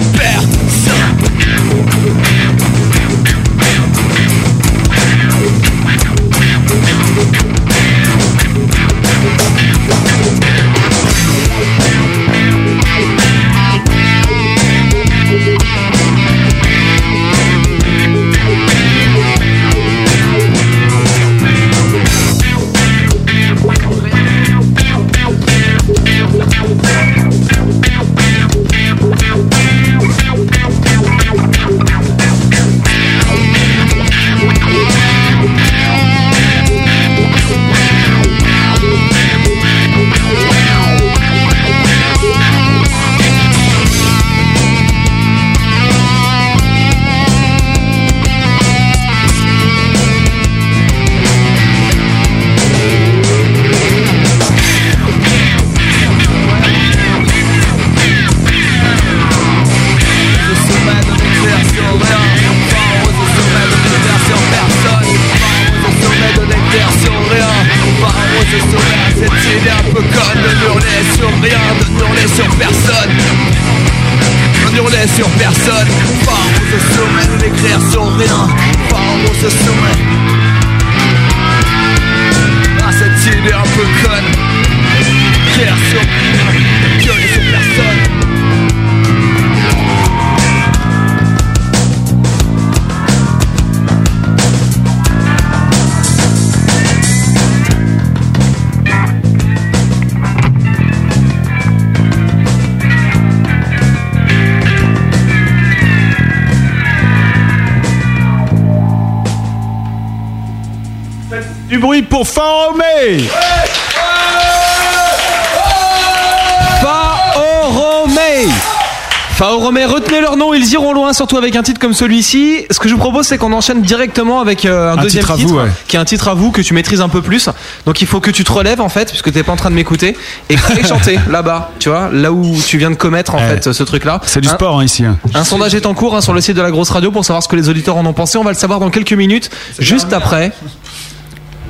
leur 120.32 120.46
nom, 120.46 120.54
ils 120.54 120.66
iront 120.72 120.92
loin, 120.94 121.12
surtout 121.12 121.36
avec 121.36 121.56
un 121.56 121.62
titre 121.62 121.78
comme 121.80 121.92
celui-ci. 121.92 122.64
Ce 122.70 122.78
que 122.78 122.88
je 122.88 122.94
vous 122.94 123.00
propose, 123.00 123.26
c'est 123.26 123.36
qu'on 123.38 123.52
enchaîne 123.52 123.82
directement 123.82 124.40
avec 124.40 124.64
euh, 124.64 124.92
un, 124.92 124.98
Un 124.98 125.02
deuxième 125.02 125.22
titre 125.22 125.32
à 125.32 125.36
titre, 125.36 125.48
vous, 125.50 125.58
ouais. 125.58 125.68
qui 125.88 125.96
est 125.96 125.98
un 125.98 126.04
titre 126.04 126.28
à 126.28 126.34
vous 126.34 126.50
que 126.50 126.62
tu 126.62 126.72
maîtrises 126.74 127.00
un 127.02 127.08
peu 127.08 127.20
plus. 127.22 127.48
Donc 127.86 128.00
il 128.00 128.06
faut 128.06 128.20
que 128.20 128.30
tu 128.30 128.42
te 128.44 128.50
relèves 128.52 128.80
en 128.80 128.88
fait, 128.88 129.08
puisque 129.10 129.30
t'es 129.32 129.42
pas 129.42 129.52
en 129.52 129.56
train 129.56 129.70
de 129.70 129.74
m'écouter, 129.74 130.16
et 130.48 130.54
que 130.56 130.72
tu 130.80 130.86
chanter 130.86 131.18
là-bas, 131.30 131.70
tu 131.78 131.90
vois, 131.90 132.08
là 132.12 132.32
où 132.32 132.56
tu 132.66 132.78
viens 132.78 132.90
de 132.90 132.96
commettre 132.96 133.34
en 133.34 133.38
Ouais. 133.38 133.58
fait 133.60 133.72
ce 133.72 133.82
truc-là. 133.82 134.20
C'est 134.24 134.40
du 134.40 134.48
Un- 134.48 134.54
sport 134.54 134.78
hein, 134.80 134.84
ici. 134.84 135.04
hein. 135.04 135.18
Un 135.34 135.44
sondage 135.44 135.74
est 135.74 135.84
en 135.86 135.94
cours 135.94 136.16
hein, 136.16 136.20
sur 136.20 136.32
le 136.32 136.40
site 136.40 136.56
de 136.56 136.62
la 136.62 136.70
grosse 136.70 136.90
radio 136.90 137.10
pour 137.10 137.24
savoir 137.24 137.42
ce 137.42 137.48
que 137.48 137.56
les 137.56 137.68
auditeurs 137.68 137.96
en 137.96 138.06
ont 138.06 138.12
pensé. 138.12 138.38
On 138.38 138.44
va 138.44 138.52
le 138.52 138.56
savoir 138.56 138.80
dans 138.80 138.90
quelques 138.90 139.12
minutes, 139.12 139.50
juste 139.78 140.12
après. 140.12 140.52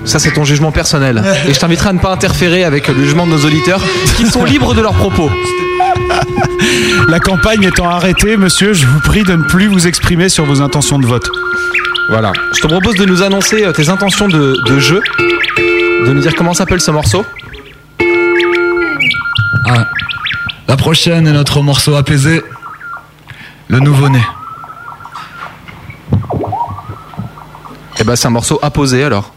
Ça, 0.04 0.18
c'est 0.18 0.32
ton 0.32 0.44
jugement 0.44 0.72
personnel. 0.72 1.22
Et 1.48 1.54
je 1.54 1.58
t'inviterai 1.60 1.90
à 1.90 1.92
ne 1.92 1.98
pas 2.00 2.10
interférer 2.12 2.64
avec 2.64 2.88
le 2.88 2.94
jugement 3.02 3.26
de 3.26 3.32
nos 3.32 3.44
auditeurs, 3.44 3.80
qui 4.16 4.26
sont 4.26 4.44
libres 4.44 4.74
de 4.74 4.80
leurs 4.80 4.94
propos. 4.94 5.30
La 7.08 7.20
campagne 7.20 7.64
étant 7.64 7.88
arrêtée, 7.88 8.36
monsieur, 8.36 8.72
je 8.72 8.86
vous 8.86 9.00
prie 9.00 9.22
de 9.22 9.34
ne 9.34 9.42
plus 9.42 9.66
vous 9.66 9.86
exprimer 9.86 10.28
sur 10.28 10.44
vos 10.44 10.60
intentions 10.60 10.98
de 10.98 11.06
vote. 11.06 11.28
Voilà. 12.08 12.32
Je 12.54 12.60
te 12.60 12.66
propose 12.66 12.96
de 12.96 13.04
nous 13.04 13.22
annoncer 13.22 13.64
euh, 13.64 13.72
tes 13.72 13.88
intentions 13.88 14.28
de, 14.28 14.56
de 14.66 14.78
jeu, 14.78 15.02
de 16.06 16.12
nous 16.12 16.20
dire 16.20 16.34
comment 16.34 16.54
s'appelle 16.54 16.80
ce 16.80 16.90
morceau. 16.90 17.24
Ah. 19.66 19.86
La 20.68 20.76
prochaine 20.76 21.26
est 21.26 21.32
notre 21.32 21.60
morceau 21.60 21.94
apaisé. 21.96 22.42
Le 23.68 23.78
nouveau-né. 23.78 24.22
Eh 27.98 28.04
ben, 28.04 28.16
c'est 28.16 28.26
un 28.26 28.30
morceau 28.30 28.58
apposé 28.62 29.04
alors. 29.04 29.32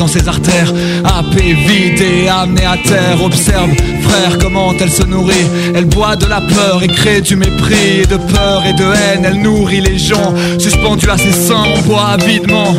Dans 0.00 0.08
ses 0.08 0.26
artères, 0.26 0.72
happé, 1.04 1.52
vide 1.52 2.00
et 2.00 2.28
amené 2.28 2.64
à 2.64 2.76
terre. 2.78 3.22
Observe, 3.22 3.70
frère, 4.02 4.38
comment 4.40 4.72
elle 4.80 4.90
se 4.90 5.02
nourrit. 5.02 5.46
Elle 5.74 5.84
boit 5.84 6.16
de 6.16 6.24
la 6.24 6.40
peur 6.40 6.82
et 6.82 6.88
crée 6.88 7.20
du 7.20 7.36
mépris, 7.36 8.00
et 8.02 8.06
de 8.06 8.16
peur 8.16 8.64
et 8.66 8.72
de 8.72 8.84
haine. 8.84 9.26
Elle 9.26 9.42
nourrit 9.42 9.82
les 9.82 9.98
gens, 9.98 10.32
suspendus 10.58 11.10
à 11.10 11.18
ses 11.18 11.32
seins, 11.32 11.64
on 11.76 11.82
boit 11.82 12.08
avidement. 12.18 12.74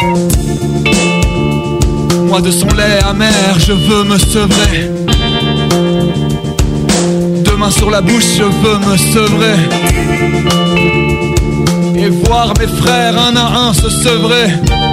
Moi 2.28 2.42
de 2.42 2.50
son 2.50 2.70
lait 2.70 3.00
amer, 3.08 3.60
je 3.60 3.74
veux 3.74 4.04
me 4.04 4.18
sevrer. 4.18 4.90
Deux 7.46 7.56
mains 7.56 7.70
sur 7.70 7.92
la 7.92 8.02
bouche, 8.02 8.32
je 8.40 8.44
veux 8.44 8.80
me 8.90 8.98
sevrer. 8.98 9.60
Et 11.98 12.10
voir 12.26 12.54
mes 12.60 12.68
frères 12.82 13.16
un 13.16 13.36
à 13.36 13.68
un 13.68 13.74
se 13.74 13.90
sevrer. 13.92 14.91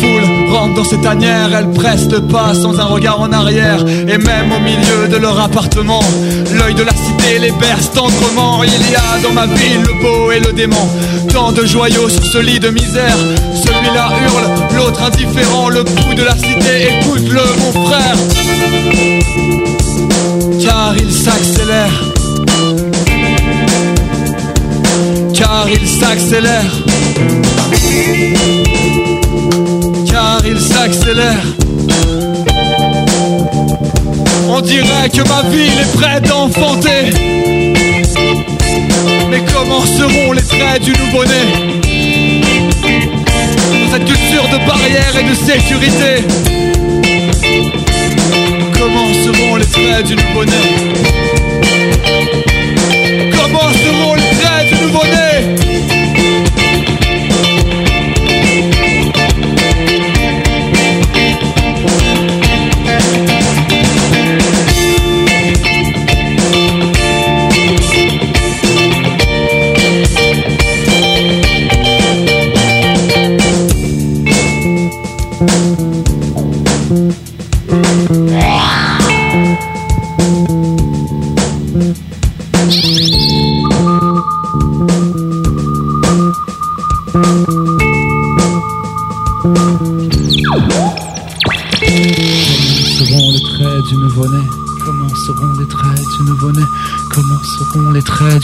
Foule 0.00 0.50
rentre 0.50 0.74
dans 0.74 0.84
ses 0.84 1.00
tanières, 1.00 1.50
elle 1.56 1.70
presse 1.70 2.08
pas 2.30 2.54
sans 2.54 2.78
un 2.78 2.84
regard 2.84 3.20
en 3.20 3.32
arrière. 3.32 3.78
Et 4.08 4.18
même 4.18 4.52
au 4.52 4.60
milieu 4.60 5.08
de 5.08 5.16
leur 5.16 5.38
appartement, 5.38 6.02
l'œil 6.58 6.74
de 6.74 6.82
la 6.82 6.92
cité 6.92 7.38
les 7.40 7.52
berce 7.52 7.90
tendrement. 7.92 8.62
Il 8.64 8.90
y 8.90 8.96
a 8.96 9.18
dans 9.22 9.32
ma 9.32 9.46
ville 9.46 9.82
le 9.86 9.94
beau 10.02 10.32
et 10.32 10.40
le 10.40 10.52
démon, 10.52 10.88
tant 11.32 11.52
de 11.52 11.64
joyaux 11.64 12.08
sur 12.08 12.24
ce 12.24 12.38
lit 12.38 12.60
de 12.60 12.70
misère. 12.70 13.16
Celui-là 13.54 14.10
hurle, 14.22 14.76
l'autre 14.76 15.02
indifférent, 15.02 15.68
le 15.68 15.84
pouls 15.84 16.14
de 16.14 16.24
la 16.24 16.36
cité, 16.36 16.88
écoute-le 17.00 17.42
mon 17.60 17.86
frère. 17.86 18.16
Car 20.64 20.94
il 20.98 21.12
s'accélère. 21.12 22.04
Car 25.34 25.66
il 25.70 25.88
s'accélère. 25.88 26.70
Car 30.20 30.42
il 30.44 30.60
s'accélère. 30.60 31.46
On 34.50 34.60
dirait 34.60 35.08
que 35.08 35.22
ma 35.26 35.48
ville 35.48 35.78
est 35.80 35.96
prête 35.96 36.24
d'enfanter. 36.28 37.04
Mais 39.30 39.42
comment 39.50 39.80
seront 39.86 40.32
les 40.32 40.42
traits 40.42 40.82
du 40.82 40.90
nouveau-né? 40.90 41.44
Dans 43.72 43.92
cette 43.92 44.04
culture 44.04 44.46
de 44.52 44.58
barrières 44.66 45.16
et 45.20 45.24
de 45.30 45.34
sécurité 45.34 46.12
Comment 48.78 49.08
seront 49.24 49.56
les 49.56 49.64
traits 49.64 50.06
du 50.06 50.16
nouveau-né? 50.16 50.62
Comment 53.38 53.70
seront 53.84 54.14
les 54.16 54.19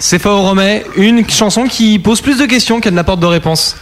c'est 0.00 0.18
Fao 0.18 0.40
Romet, 0.42 0.84
une 0.96 1.28
chanson 1.30 1.64
qui 1.64 1.98
pose 2.00 2.20
plus 2.20 2.38
de 2.38 2.46
questions 2.46 2.80
qu'elle 2.80 2.94
n'apporte 2.94 3.20
de 3.20 3.26
réponses. 3.26 3.76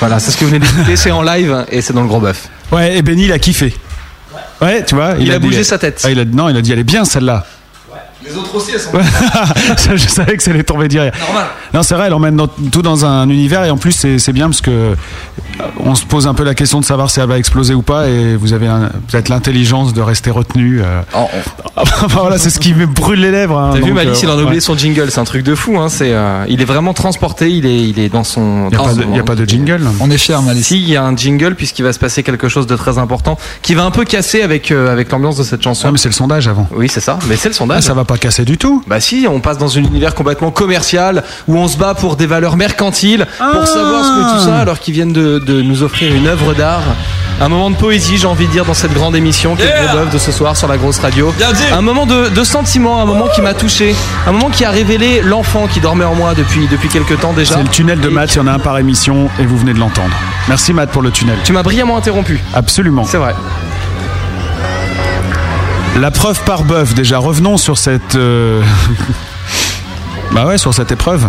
Voilà, 0.00 0.18
c'est 0.18 0.30
ce 0.32 0.36
que 0.36 0.44
vous 0.44 0.50
venez 0.50 0.66
d'écouter, 0.66 0.96
c'est 0.96 1.10
en 1.12 1.22
live 1.22 1.64
et 1.70 1.80
c'est 1.80 1.92
dans 1.92 2.02
le 2.02 2.08
gros 2.08 2.20
bœuf. 2.20 2.48
Ouais, 2.72 2.96
et 2.98 3.02
Benny, 3.02 3.24
il 3.26 3.32
a 3.32 3.38
kiffé. 3.38 3.74
Ouais, 4.60 4.84
tu 4.84 4.94
vois. 4.96 5.12
Il 5.20 5.30
a 5.30 5.38
dit- 5.38 5.46
bougé 5.46 5.62
sa 5.64 5.78
tête. 5.78 6.02
Ah, 6.04 6.10
il 6.10 6.18
a, 6.18 6.24
non, 6.24 6.48
il 6.48 6.56
a 6.56 6.60
dit, 6.62 6.72
elle 6.72 6.80
est 6.80 6.84
bien 6.84 7.04
celle-là. 7.04 7.46
Les 8.28 8.36
autres 8.36 8.54
aussi, 8.56 8.72
elles 8.74 8.80
sont 8.80 8.90
Ça, 9.78 9.96
je 9.96 10.06
savais 10.06 10.36
que 10.36 10.42
ça 10.42 10.50
allait 10.50 10.62
tomber 10.64 10.88
direct. 10.88 11.16
Normal. 11.18 11.46
Non, 11.72 11.82
c'est 11.82 11.94
vrai, 11.94 12.08
elle 12.08 12.12
emmène 12.12 12.36
dans- 12.36 12.48
tout 12.48 12.82
dans 12.82 13.06
un 13.06 13.30
univers 13.30 13.64
et 13.64 13.70
en 13.70 13.78
plus 13.78 13.92
c'est 14.18 14.32
bien 14.32 14.48
parce 14.48 14.60
que 14.60 14.70
euh, 14.70 14.94
on 15.78 15.94
se 15.94 16.04
pose 16.04 16.26
un 16.26 16.34
peu 16.34 16.44
la 16.44 16.54
question 16.54 16.80
de 16.80 16.84
savoir 16.84 17.10
si 17.10 17.20
elle 17.20 17.28
va 17.28 17.38
exploser 17.38 17.72
ou 17.72 17.80
pas 17.80 18.08
et 18.08 18.36
vous 18.36 18.52
avez 18.52 18.68
peut-être 19.10 19.30
l'intelligence 19.30 19.94
de 19.94 20.02
rester 20.02 20.30
retenu. 20.30 20.82
euh. 20.82 21.00
Enfin, 21.80 22.06
voilà, 22.20 22.38
c'est 22.38 22.50
ce 22.50 22.58
qui 22.58 22.74
me 22.74 22.86
brûle 22.86 23.20
les 23.20 23.30
lèvres. 23.30 23.58
hein, 23.58 23.70
T'as 23.72 23.80
vu 23.80 23.92
Malice, 23.92 24.18
euh, 24.18 24.20
il 24.24 24.28
en 24.30 24.32
a 24.32 24.42
oublié 24.42 24.54
ouais. 24.56 24.60
son 24.60 24.76
jingle, 24.76 25.10
c'est 25.10 25.20
un 25.20 25.24
truc 25.24 25.42
de 25.44 25.54
fou. 25.54 25.78
Hein. 25.78 25.88
C'est, 25.88 26.12
euh, 26.12 26.44
il 26.48 26.60
est 26.60 26.64
vraiment 26.64 26.92
transporté, 26.94 27.50
il 27.50 27.66
est, 27.66 27.88
il 27.88 27.98
est 27.98 28.08
dans 28.08 28.24
son. 28.24 28.68
Y 28.70 28.74
a 28.74 28.78
pas 28.78 28.94
de- 28.94 29.16
y 29.16 29.18
a 29.18 29.22
pas 29.22 29.34
de 29.34 29.44
jingle. 29.44 29.82
On 30.00 30.10
est 30.10 30.18
fiers, 30.18 30.36
Malice. 30.44 30.66
Si, 30.66 30.78
il 30.80 30.88
y 30.88 30.96
a 30.96 31.04
un 31.04 31.16
jingle 31.16 31.54
puisqu'il 31.54 31.82
va 31.82 31.92
se 31.92 31.98
passer 31.98 32.22
quelque 32.22 32.48
chose 32.48 32.66
de 32.66 32.76
très 32.76 32.98
important 32.98 33.38
qui 33.62 33.74
va 33.74 33.84
un 33.84 33.90
peu 33.90 34.04
casser 34.04 34.42
avec 34.42 34.70
euh, 34.70 34.92
avec 34.92 35.10
l'ambiance 35.10 35.36
de 35.36 35.42
cette 35.42 35.62
chanson. 35.62 35.86
Ah, 35.88 35.92
mais 35.92 35.98
c'est 35.98 36.08
le 36.08 36.14
sondage 36.14 36.48
avant. 36.48 36.66
Oui, 36.74 36.88
c'est 36.88 37.00
ça. 37.00 37.18
Mais 37.28 37.36
c'est 37.36 37.48
le 37.48 37.54
sondage. 37.54 37.78
Ah, 37.78 37.82
ça 37.82 37.94
va 37.94 38.04
pas 38.04 38.16
casser 38.18 38.44
du 38.44 38.58
tout. 38.58 38.82
Bah 38.86 39.00
si, 39.00 39.26
on 39.30 39.40
passe 39.40 39.58
dans 39.58 39.76
un 39.76 39.80
univers 39.80 40.14
complètement 40.14 40.50
commercial 40.50 41.22
où 41.46 41.56
on 41.56 41.68
se 41.68 41.76
bat 41.76 41.94
pour 41.94 42.16
des 42.16 42.26
valeurs 42.26 42.56
mercantiles, 42.56 43.26
Ah. 43.40 43.50
pour 43.54 43.66
savoir 43.66 44.04
ce 44.04 44.10
que 44.10 44.38
tout 44.38 44.44
ça, 44.44 44.58
alors 44.58 44.78
qu'ils 44.80 44.94
viennent 44.94 45.12
de, 45.12 45.38
de 45.38 45.62
nous 45.62 45.82
offrir 45.82 46.14
une 46.14 46.26
œuvre 46.26 46.54
d'art 46.54 46.82
Un 47.40 47.48
moment 47.48 47.70
de 47.70 47.76
poésie, 47.76 48.18
j'ai 48.18 48.26
envie 48.26 48.46
de 48.48 48.52
dire, 48.52 48.64
dans 48.64 48.74
cette 48.74 48.92
grande 48.92 49.14
émission 49.14 49.54
qui 49.54 49.62
est 49.62 49.66
le 49.66 49.70
Yeah. 49.70 49.86
gros 49.92 49.98
bœuf 50.04 50.10
de 50.12 50.18
ce 50.18 50.32
soir 50.32 50.56
sur 50.56 50.66
la 50.66 50.76
grosse 50.76 50.98
radio. 50.98 51.32
Bien 51.38 51.52
dit. 51.52 51.62
Un 51.72 51.82
moment 51.82 52.04
de, 52.04 52.28
de 52.30 52.44
sentiment, 52.44 53.00
un 53.00 53.04
moment 53.04 53.28
qui 53.32 53.40
m'a 53.42 53.54
touché, 53.54 53.94
un 54.26 54.32
moment 54.32 54.50
qui 54.50 54.64
a 54.64 54.70
révélé 54.70 55.20
l'enfant 55.22 55.68
qui 55.68 55.78
dormait 55.78 56.04
en 56.04 56.16
moi 56.16 56.34
depuis, 56.34 56.66
depuis 56.66 56.88
quelques 56.88 57.20
temps 57.20 57.32
déjà. 57.32 57.54
C'est 57.54 57.62
le 57.62 57.68
tunnel 57.68 58.00
de 58.00 58.08
Matt, 58.08 58.34
il 58.34 58.38
y 58.38 58.40
en 58.40 58.48
a 58.48 58.52
un 58.52 58.58
par 58.58 58.76
émission 58.78 59.28
et 59.38 59.46
vous 59.46 59.56
venez 59.56 59.72
de 59.72 59.78
l'entendre. 59.78 60.14
Merci 60.48 60.72
Matt 60.72 60.90
pour 60.90 61.00
le 61.02 61.12
tunnel. 61.12 61.36
Tu 61.44 61.52
m'as 61.52 61.62
brillamment 61.62 61.96
interrompu. 61.96 62.40
Absolument. 62.54 63.04
C'est 63.04 63.18
vrai. 63.18 63.34
La 66.00 66.10
preuve 66.10 66.42
par 66.44 66.64
bœuf, 66.64 66.94
déjà, 66.94 67.18
revenons 67.18 67.56
sur 67.56 67.78
cette. 67.78 68.14
euh, 68.16 68.62
bah 70.32 70.44
ouais, 70.46 70.58
sur 70.58 70.74
cette 70.74 70.90
épreuve. 70.92 71.28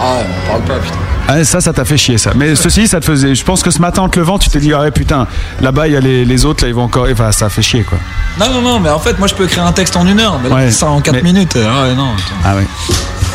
Ah 0.00 0.14
ouais, 0.14 0.26
on 0.44 0.48
parle 0.50 0.62
pas, 0.62 0.84
putain. 0.84 0.96
Ah, 1.30 1.44
ça, 1.44 1.60
ça 1.60 1.74
t'a 1.74 1.84
fait 1.84 1.98
chier, 1.98 2.16
ça. 2.16 2.30
Mais 2.34 2.56
ceci, 2.56 2.88
ça 2.88 3.00
te 3.00 3.04
faisait. 3.04 3.34
Je 3.34 3.44
pense 3.44 3.62
que 3.62 3.70
ce 3.70 3.80
matin, 3.80 4.00
en 4.02 4.08
te 4.08 4.18
levant, 4.18 4.38
tu 4.38 4.48
t'es 4.48 4.60
dit, 4.60 4.72
ah 4.72 4.80
ouais, 4.80 4.90
putain, 4.90 5.26
là-bas, 5.60 5.86
il 5.86 5.92
y 5.92 5.96
a 5.96 6.00
les, 6.00 6.24
les 6.24 6.44
autres, 6.46 6.64
là, 6.64 6.68
ils 6.68 6.74
vont 6.74 6.84
encore. 6.84 7.06
Enfin, 7.12 7.32
ça 7.32 7.50
fait 7.50 7.60
chier, 7.60 7.82
quoi. 7.82 7.98
Non, 8.40 8.50
non, 8.50 8.62
non, 8.62 8.80
mais 8.80 8.88
en 8.88 8.98
fait, 8.98 9.18
moi 9.18 9.28
je 9.28 9.34
peux 9.34 9.44
écrire 9.44 9.66
un 9.66 9.72
texte 9.72 9.94
en 9.96 10.06
une 10.06 10.18
heure, 10.20 10.40
mais 10.42 10.48
là, 10.48 10.54
Ouais, 10.54 10.70
ça 10.70 10.86
en 10.86 11.00
4 11.02 11.14
mais- 11.16 11.22
minutes. 11.22 11.56
Ah 11.56 11.82
ouais, 11.82 11.94
non. 11.94 12.08
Ah 12.44 12.56
ouais. 12.56 12.66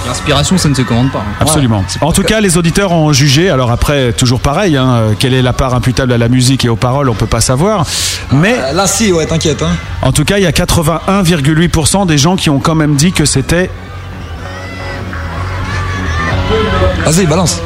L'inspiration, 0.08 0.58
ça 0.58 0.68
ne 0.70 0.74
se 0.74 0.82
commande 0.82 1.12
pas. 1.12 1.20
hein. 1.20 1.36
Absolument. 1.40 1.86
En 2.02 2.12
tout 2.12 2.24
cas, 2.24 2.42
les 2.42 2.58
auditeurs 2.58 2.92
ont 2.92 3.14
jugé. 3.14 3.50
Alors 3.52 3.72
après, 3.72 4.12
toujours 4.12 4.40
pareil, 4.42 4.76
hein, 4.76 4.90
euh, 4.96 5.14
quelle 5.18 5.34
est 5.36 5.42
la 5.44 5.54
part 5.54 5.74
imputable 5.76 6.12
à 6.12 6.18
la 6.18 6.28
musique 6.30 6.66
et 6.66 6.70
aux 6.70 6.76
paroles, 6.76 7.10
on 7.10 7.14
peut 7.14 7.26
pas 7.28 7.40
savoir. 7.42 7.86
Mais 8.32 8.56
Euh, 8.60 8.74
Là, 8.74 8.86
si, 8.88 9.14
ouais, 9.14 9.26
t'inquiète. 9.28 9.62
Hein. 9.62 9.72
en 10.02 10.12
tout 10.12 10.26
cas, 10.26 10.40
il 10.40 10.44
y 10.44 10.48
a 10.48 10.52
81,8% 10.52 12.06
des 12.06 12.18
gens 12.18 12.36
qui 12.36 12.50
ont 12.50 12.60
quand 12.60 12.76
même 12.76 12.96
dit 12.96 13.12
que 13.14 13.24
c'était. 13.26 13.70
Vas-y, 17.06 17.26
balance. 17.26 17.62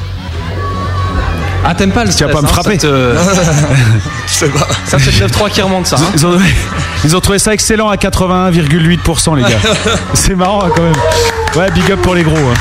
Ah, 1.65 1.75
t'aimes 1.75 1.91
pas 1.91 2.05
le 2.05 2.13
Tu 2.13 2.23
vas 2.23 2.29
pas 2.31 2.41
me 2.41 2.47
stress, 2.47 2.59
hein, 2.59 2.63
frapper. 2.63 2.77
te- 2.77 2.87
Je 4.27 4.33
sais 4.33 4.47
pas. 4.49 4.67
Ça, 4.85 4.97
c'est 4.99 5.19
le 5.19 5.27
9-3 5.27 5.49
qui 5.49 5.61
remonte, 5.61 5.87
ça. 5.87 5.97
hein. 5.97 6.11
Ils 6.13 6.25
ont, 6.25 6.37
ils 7.03 7.15
ont 7.15 7.19
trouvé 7.19 7.39
ça 7.39 7.53
excellent 7.53 7.89
à 7.89 7.95
81,8% 7.95 9.35
les 9.35 9.41
gars. 9.43 9.49
C'est 10.13 10.35
marrant 10.35 10.63
hein, 10.65 10.69
quand 10.75 10.83
même. 10.83 10.93
Ouais, 11.55 11.69
big 11.71 11.91
up 11.91 12.01
pour 12.01 12.15
les 12.15 12.23
gros. 12.23 12.37
hein. 12.37 12.53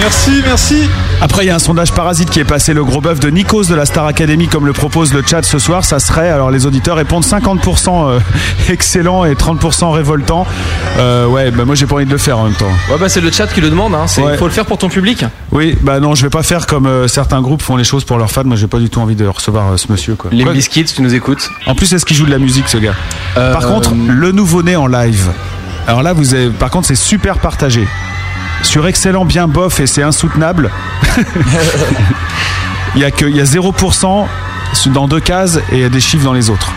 Merci, 0.00 0.42
merci. 0.44 0.90
Après, 1.20 1.44
il 1.44 1.48
y 1.48 1.50
a 1.50 1.54
un 1.54 1.58
sondage 1.58 1.92
parasite 1.92 2.28
qui 2.30 2.40
est 2.40 2.44
passé 2.44 2.74
le 2.74 2.84
gros 2.84 3.00
bœuf 3.00 3.20
de 3.20 3.28
Nikos 3.30 3.64
de 3.64 3.74
la 3.74 3.86
Star 3.86 4.04
Academy, 4.06 4.48
comme 4.48 4.66
le 4.66 4.72
propose 4.74 5.14
le 5.14 5.22
chat 5.26 5.42
ce 5.42 5.58
soir. 5.58 5.84
Ça 5.84 5.98
serait, 5.98 6.28
alors 6.28 6.50
les 6.50 6.66
auditeurs 6.66 6.96
répondent 6.96 7.24
50% 7.24 7.88
euh, 8.10 8.20
excellent 8.68 9.24
et 9.24 9.32
30% 9.34 9.92
révoltant. 9.92 10.46
Euh, 10.98 11.26
ouais, 11.26 11.50
bah 11.50 11.64
moi 11.64 11.74
j'ai 11.74 11.86
pas 11.86 11.94
envie 11.96 12.04
de 12.04 12.10
le 12.10 12.18
faire 12.18 12.38
en 12.38 12.44
même 12.44 12.52
temps. 12.54 12.70
Ouais, 12.90 12.98
bah, 13.00 13.08
c'est 13.08 13.22
le 13.22 13.30
chat 13.32 13.46
qui 13.46 13.60
le 13.62 13.70
demande. 13.70 13.94
Hein. 13.94 14.04
Il 14.18 14.24
Ouais. 14.24 14.36
faut 14.36 14.44
le 14.44 14.50
faire 14.52 14.66
pour 14.66 14.76
ton 14.78 14.88
public. 14.90 15.24
Oui, 15.52 15.76
bah 15.80 16.00
non, 16.00 16.14
je 16.14 16.22
vais 16.22 16.30
pas 16.30 16.42
faire 16.42 16.66
comme 16.66 16.86
euh, 16.86 17.08
certains 17.08 17.40
groupes 17.40 17.62
font 17.62 17.76
les 17.76 17.84
choses 17.84 18.04
pour 18.04 18.18
leurs 18.18 18.30
fans. 18.30 18.44
Moi 18.44 18.56
j'ai 18.56 18.66
pas 18.66 18.78
du 18.78 18.90
tout 18.90 19.00
envie 19.00 19.16
de 19.16 19.26
recevoir 19.26 19.72
euh, 19.72 19.76
ce 19.78 19.90
monsieur. 19.90 20.16
Quoi. 20.16 20.30
Les 20.32 20.44
Quoi- 20.44 20.52
Biscuits, 20.52 20.84
tu 20.84 21.00
nous 21.02 21.14
écoutes. 21.14 21.50
En 21.66 21.74
plus, 21.74 21.92
est-ce 21.94 22.04
qu'il 22.04 22.16
joue 22.16 22.26
de 22.26 22.30
la 22.30 22.38
musique, 22.38 22.68
ce 22.68 22.76
gars? 22.78 22.94
Euh, 23.38 23.52
Par 23.54 23.66
contre, 23.66 23.92
le 24.08 24.32
nouveau-né 24.32 24.76
en 24.76 24.86
live. 24.86 25.28
Alors 25.88 26.02
là, 26.02 26.12
vous 26.12 26.34
avez, 26.34 26.50
par 26.50 26.70
contre, 26.70 26.86
c'est 26.88 26.94
super 26.94 27.38
partagé. 27.38 27.86
Sur 28.62 28.86
excellent, 28.86 29.24
bien 29.24 29.48
bof 29.48 29.80
et 29.80 29.86
c'est 29.86 30.02
insoutenable. 30.02 30.70
il 32.94 33.00
y 33.00 33.04
a 33.04 33.10
que, 33.10 33.26
il 33.26 33.36
y 33.36 33.40
a 33.40 33.44
0% 33.44 34.26
dans 34.86 35.08
deux 35.08 35.20
cases 35.20 35.58
et 35.72 35.76
il 35.76 35.80
y 35.80 35.84
a 35.84 35.88
des 35.88 36.00
chiffres 36.00 36.24
dans 36.24 36.32
les 36.32 36.50
autres. 36.50 36.72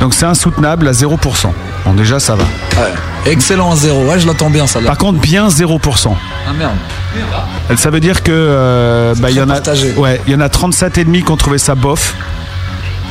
Donc 0.00 0.14
c'est 0.14 0.26
insoutenable 0.26 0.88
à 0.88 0.92
0%. 0.92 1.52
Bon, 1.84 1.94
déjà, 1.94 2.18
ça 2.18 2.34
va. 2.34 2.44
Ouais. 2.44 2.92
Excellent 3.26 3.72
à 3.72 3.76
zéro. 3.76 4.04
Ouais, 4.04 4.18
je 4.18 4.26
l'attends 4.26 4.50
bien, 4.50 4.66
ça 4.66 4.80
là. 4.80 4.88
Par 4.88 4.98
contre, 4.98 5.20
bien 5.20 5.48
0%. 5.48 6.14
Ah 6.48 6.52
merde. 6.52 6.74
Ça 7.76 7.90
veut 7.90 8.00
dire 8.00 8.22
que 8.22 8.32
euh, 8.32 9.14
bah, 9.18 9.30
il 9.30 9.36
y 9.36 9.40
en 9.40 9.48
a, 9.48 9.54
partagé. 9.54 9.94
ouais, 9.94 10.20
il 10.26 10.32
y 10.32 10.36
en 10.36 10.40
a 10.40 10.48
37 10.48 10.98
et 10.98 11.04
demi 11.04 11.22
qui 11.22 11.30
ont 11.30 11.36
trouvé 11.36 11.58
ça 11.58 11.74
bof. 11.74 12.14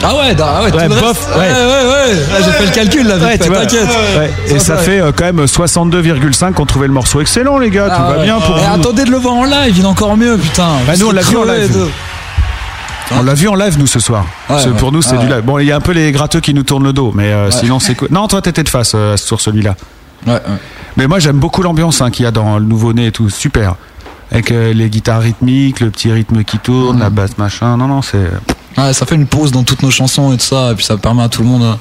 Ah 0.08 0.16
ouais, 0.16 0.36
ah 0.40 0.64
ouais, 0.64 0.72
Ouais, 0.74 0.88
bof, 0.88 1.28
ouais. 1.36 1.42
ouais, 1.42 1.48
ouais, 1.48 1.90
ouais. 1.92 2.14
Là, 2.16 2.46
j'ai 2.46 2.52
fait 2.52 2.66
le 2.66 2.72
calcul 2.72 3.08
là, 3.08 3.18
vite 3.18 3.42
t'inquiète. 3.42 3.88
Et 4.50 4.60
ça 4.60 4.78
fait 4.78 5.00
euh, 5.02 5.12
quand 5.16 5.26
même 5.26 5.44
62,5 5.46 6.54
qui 6.54 6.62
ont 6.62 6.66
trouvé 6.66 6.88
le 6.88 6.94
morceau 6.94 7.22
excellent, 7.22 7.58
les 7.58 7.70
gars. 7.72 7.88
Ah 7.92 7.96
Tout 8.12 8.18
va 8.18 8.24
bien 8.24 8.40
pour 8.40 8.58
Et 8.58 8.62
vous. 8.62 8.74
attendez 8.74 9.04
de 9.06 9.12
le 9.12 9.18
voir 9.18 9.34
en 9.36 9.44
live, 9.46 9.74
il 9.78 9.82
est 9.84 9.88
encore 9.88 10.16
mieux, 10.18 10.38
putain. 10.38 10.68
Bah, 10.86 10.94
nous, 11.00 11.08
on 11.08 11.12
l'a 11.12 11.22
vu 11.22 11.38
en 11.38 11.44
live. 11.44 11.74
de- 11.74 11.88
On 13.18 13.24
l'a 13.24 13.34
vu 13.36 13.48
en 13.48 13.56
live 13.56 13.78
nous 13.80 13.88
ce 13.88 14.00
soir. 14.00 14.26
Ouais. 14.50 14.58
pour 14.78 14.92
nous 14.92 15.02
c'est 15.02 15.16
Ouais. 15.16 15.20
du 15.26 15.28
live. 15.28 15.42
Bon, 15.44 15.60
il 15.60 15.66
y 15.68 15.72
a 15.72 15.76
un 15.76 15.82
peu 15.82 15.92
les 15.92 16.12
gratteux 16.12 16.40
qui 16.40 16.54
nous 16.54 16.64
tournent 16.64 16.84
le 16.86 16.94
dos, 16.94 17.12
mais 17.16 17.32
euh, 17.32 17.52
sinon 17.52 17.80
c'est 17.80 17.96
cool. 17.96 18.08
Non, 18.12 18.28
toi 18.28 18.42
t'étais 18.42 18.64
de 18.64 18.70
face 18.70 18.94
euh, 18.96 19.16
sur 19.18 19.40
celui-là. 19.42 19.76
Ouais, 20.26 20.34
ouais. 20.34 20.40
Mais 20.98 21.06
moi 21.08 21.20
j'aime 21.20 21.38
beaucoup 21.38 21.62
l'ambiance 21.62 22.02
hein, 22.02 22.10
qu'il 22.10 22.26
y 22.26 22.28
a 22.28 22.32
dans 22.32 22.58
le 22.58 22.66
nouveau-né 22.66 23.08
et 23.08 23.12
tout, 23.12 23.30
super. 23.30 23.76
Avec 24.32 24.52
euh, 24.52 24.74
les 24.74 24.90
guitares 24.90 25.22
rythmiques, 25.22 25.82
le 25.82 25.92
petit 25.92 26.12
rythme 26.12 26.44
qui 26.44 26.58
tourne, 26.58 27.00
la 27.00 27.12
basse 27.12 27.38
machin. 27.38 27.78
Non, 27.78 27.88
non, 27.88 28.02
c'est. 28.02 28.18
Ouais, 28.78 28.94
ça 28.94 29.06
fait 29.06 29.16
une 29.16 29.28
pause 29.28 29.52
dans 29.52 29.64
toutes 29.64 29.84
nos 29.84 29.92
chansons 29.92 30.34
et 30.34 30.38
tout 30.38 30.44
ça, 30.46 30.72
et 30.72 30.76
puis 30.76 30.84
ça 30.86 30.98
permet 30.98 31.24
à 31.24 31.30
tout 31.30 31.42
le 31.42 31.48
monde 31.48 31.64
euh, 31.64 31.74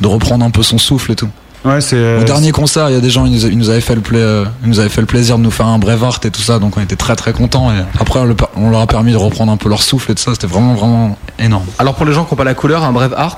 de 0.00 0.06
reprendre 0.08 0.44
un 0.44 0.50
peu 0.50 0.62
son 0.62 0.78
souffle 0.78 1.12
et 1.12 1.16
tout. 1.16 1.28
Ouais, 1.64 1.80
c'est. 1.82 1.96
euh, 1.96 2.22
Au 2.22 2.24
dernier 2.24 2.52
concert, 2.52 2.88
il 2.88 2.94
y 2.94 2.96
a 2.96 3.00
des 3.00 3.10
gens, 3.10 3.26
ils 3.26 3.32
nous, 3.32 3.46
ils 3.46 3.58
nous 3.58 3.68
avaient 3.68 3.82
fait 3.82 3.94
le 3.94 4.00
pla- 4.00 4.18
euh, 4.18 4.44
ils 4.64 4.68
nous 4.70 4.80
avaient 4.80 4.88
fait 4.88 5.02
le 5.02 5.06
plaisir 5.06 5.36
de 5.36 5.42
nous 5.42 5.50
faire 5.50 5.66
un 5.66 5.78
Brevart 5.78 6.18
et 6.24 6.30
tout 6.30 6.40
ça, 6.40 6.58
donc 6.58 6.76
on 6.76 6.80
était 6.80 6.96
très 6.96 7.16
très 7.16 7.32
contents. 7.34 7.70
Et 7.70 7.76
après, 8.00 8.18
on, 8.20 8.24
le- 8.24 8.36
on 8.56 8.70
leur 8.70 8.80
a 8.80 8.86
permis 8.86 9.12
de 9.12 9.16
reprendre 9.18 9.52
un 9.52 9.56
peu 9.58 9.68
leur 9.68 9.82
souffle 9.82 10.10
et 10.10 10.14
tout 10.14 10.22
ça, 10.22 10.32
c'était 10.32 10.46
vraiment 10.46 10.74
vraiment 10.74 11.18
énorme. 11.38 11.66
Alors, 11.78 11.94
pour 11.94 12.06
les 12.06 12.12
gens 12.14 12.24
qui 12.24 12.32
n'ont 12.32 12.38
pas 12.38 12.44
la 12.44 12.54
couleur, 12.54 12.82
un 12.82 12.92
bref 12.92 13.12
art. 13.16 13.36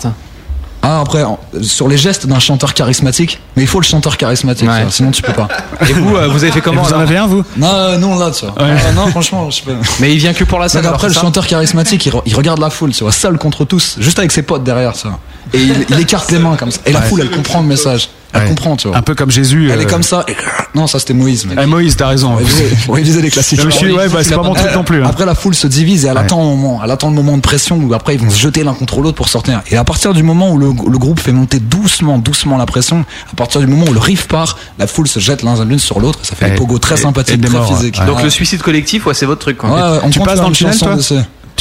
Ah, 0.85 1.01
après, 1.01 1.23
en- 1.23 1.39
sur 1.63 1.87
les 1.89 1.97
gestes 1.97 2.27
d'un 2.27 2.41
chanteur 2.41 2.75
charismatique, 2.75 3.39
mais 3.57 3.63
il 3.63 3.69
faut 3.69 3.79
le 3.79 3.85
chanteur 3.85 4.17
charismatique, 4.17 4.69
Ouais. 4.69 4.83
ça, 4.85 4.91
sinon 4.91 5.13
tu 5.13 5.23
peux 5.23 5.33
pas. 5.33 5.47
Et 5.89 5.93
vous, 5.93 6.17
euh, 6.17 6.27
vous 6.29 6.43
avez 6.43 6.53
fait 6.53 6.61
comment 6.61 6.83
Vous 6.83 6.89
en 6.91 6.97
alors 6.97 7.03
avez 7.03 7.17
un 7.19 7.27
vous? 7.29 7.45
Non, 7.57 7.69
euh, 7.73 7.99
non, 7.99 8.19
là, 8.19 8.33
tu 8.33 8.45
vois. 8.47 8.55
Ah, 8.59 8.93
non, 8.93 9.07
franchement, 9.09 9.49
je 9.49 9.59
sais 9.59 9.63
pas. 9.63 9.73
Mais 10.01 10.13
il 10.13 10.19
vient 10.19 10.33
que 10.35 10.43
pour 10.43 10.59
la 10.59 10.69
scène. 10.69 10.81
Alors, 10.81 10.95
après, 10.95 11.07
le 11.07 11.13
c'est 11.13 11.21
ça? 11.21 11.25
chanteur 11.27 11.47
charismatique, 11.47 12.05
il, 12.07 12.13
re- 12.13 12.23
il 12.27 12.35
regarde 12.35 12.59
la 12.59 12.69
foule, 12.71 12.93
tu 12.93 13.05
vois, 13.05 13.13
seul 13.13 13.39
contre 13.39 13.65
tous, 13.65 13.95
juste 14.01 14.19
avec 14.19 14.33
ses 14.33 14.43
potes 14.43 14.65
derrière, 14.65 14.97
ça. 14.97 15.19
Et 15.55 15.59
il, 15.63 15.87
il 15.89 16.01
écarte 16.01 16.31
les 16.33 16.39
mains 16.41 16.57
comme 16.57 16.73
ça. 16.73 16.81
Et 16.85 16.93
la 16.93 17.03
foule, 17.03 17.21
elle 17.21 17.31
comprend 17.31 17.61
le 17.61 17.67
message. 17.69 18.09
Elle 18.35 18.43
Ouais. 18.43 18.49
comprend, 18.49 18.77
tu 18.77 18.89
vois. 18.89 18.97
Un 18.97 19.03
peu 19.03 19.15
comme 19.15 19.31
Jésus. 19.31 19.71
Elle 19.71 19.79
euh, 19.79 19.83
est 19.83 19.87
comme 19.87 20.03
ça. 20.03 20.25
et- 20.29 20.37
Non, 20.75 20.87
ça 20.87 20.99
c'était 20.99 21.13
Moïse. 21.13 21.45
mec. 21.47 21.59
eh, 21.63 21.67
Moïse, 21.67 21.97
t'as 21.97 22.09
raison. 22.09 22.31
On 22.33 22.37
révisait, 22.37 22.71
on 22.89 22.93
révisait 22.93 23.21
les 23.21 23.31
classiques. 23.31 23.61
Je 23.63 23.69
suis- 23.71 23.93
ouais, 23.93 24.09
bah, 24.09 24.21
c'est 24.23 24.35
pas 24.35 24.43
mon 24.43 24.55
truc 24.55 24.75
non 24.75 24.85
plus. 24.85 25.03
hein. 25.05 25.07
Après, 25.09 25.27
la 25.27 25.35
foule 25.35 25.55
se 25.55 25.67
divise 25.67 26.05
et 26.05 26.09
elle 26.09 26.15
Ouais. 26.15 26.21
attend 26.21 26.41
un 26.41 26.45
moment. 26.45 26.81
Elle 26.83 26.91
attend 26.91 27.09
le 27.11 27.15
moment 27.15 27.37
de 27.37 27.43
pression 27.43 27.77
où 27.77 27.93
après 27.95 28.15
ils 28.15 28.21
vont 28.21 28.31
se 28.31 28.39
jeter 28.39 28.65
l'un 28.65 28.73
contre 28.75 29.01
l'autre 29.01 29.17
pour 29.17 29.29
sortir. 29.29 29.61
Et 29.71 29.77
à 29.77 29.85
partir 29.85 30.15
du 30.15 30.23
moment 30.23 30.51
où 30.53 30.59
le, 30.59 30.67
le 30.69 30.99
groupe 30.99 31.21
fait 31.21 31.33
monter 31.33 31.59
doucement, 31.59 32.19
doucement 32.19 32.57
la 32.57 32.67
pression, 32.67 33.05
à 33.31 33.37
partir 33.37 33.61
du 33.61 33.67
moment 33.67 33.85
où 33.89 33.93
le 33.93 34.01
riff 34.01 34.29
part, 34.29 34.57
la 34.79 34.87
foule 34.87 35.09
se 35.09 35.21
jette 35.21 35.43
l'un 35.43 35.63
l'une 35.65 35.79
sur 35.79 36.01
l'autre. 36.01 36.19
Ça 36.23 36.35
fait 36.35 36.47
Et- 36.47 36.51
des 36.51 36.57
pogos 36.57 36.79
très 36.79 36.97
sympathiques, 36.97 37.41
très 37.41 37.67
physiques. 37.67 37.99
Ouais. 38.01 38.07
Donc, 38.07 38.17
Ouais. 38.19 38.25
le 38.25 38.31
suicide 38.31 38.63
collectif, 38.63 39.07
ouais, 39.07 39.15
c'est 39.15 39.27
votre 39.27 39.41
truc. 39.43 39.59
Quoi. 39.59 39.71
Ouais, 39.71 39.99
on 40.05 40.11
Tu 40.11 40.21
passes 40.21 40.41
dans 40.41 40.49
le 40.49 40.55
chanson 40.55 40.87
toi 40.87 40.97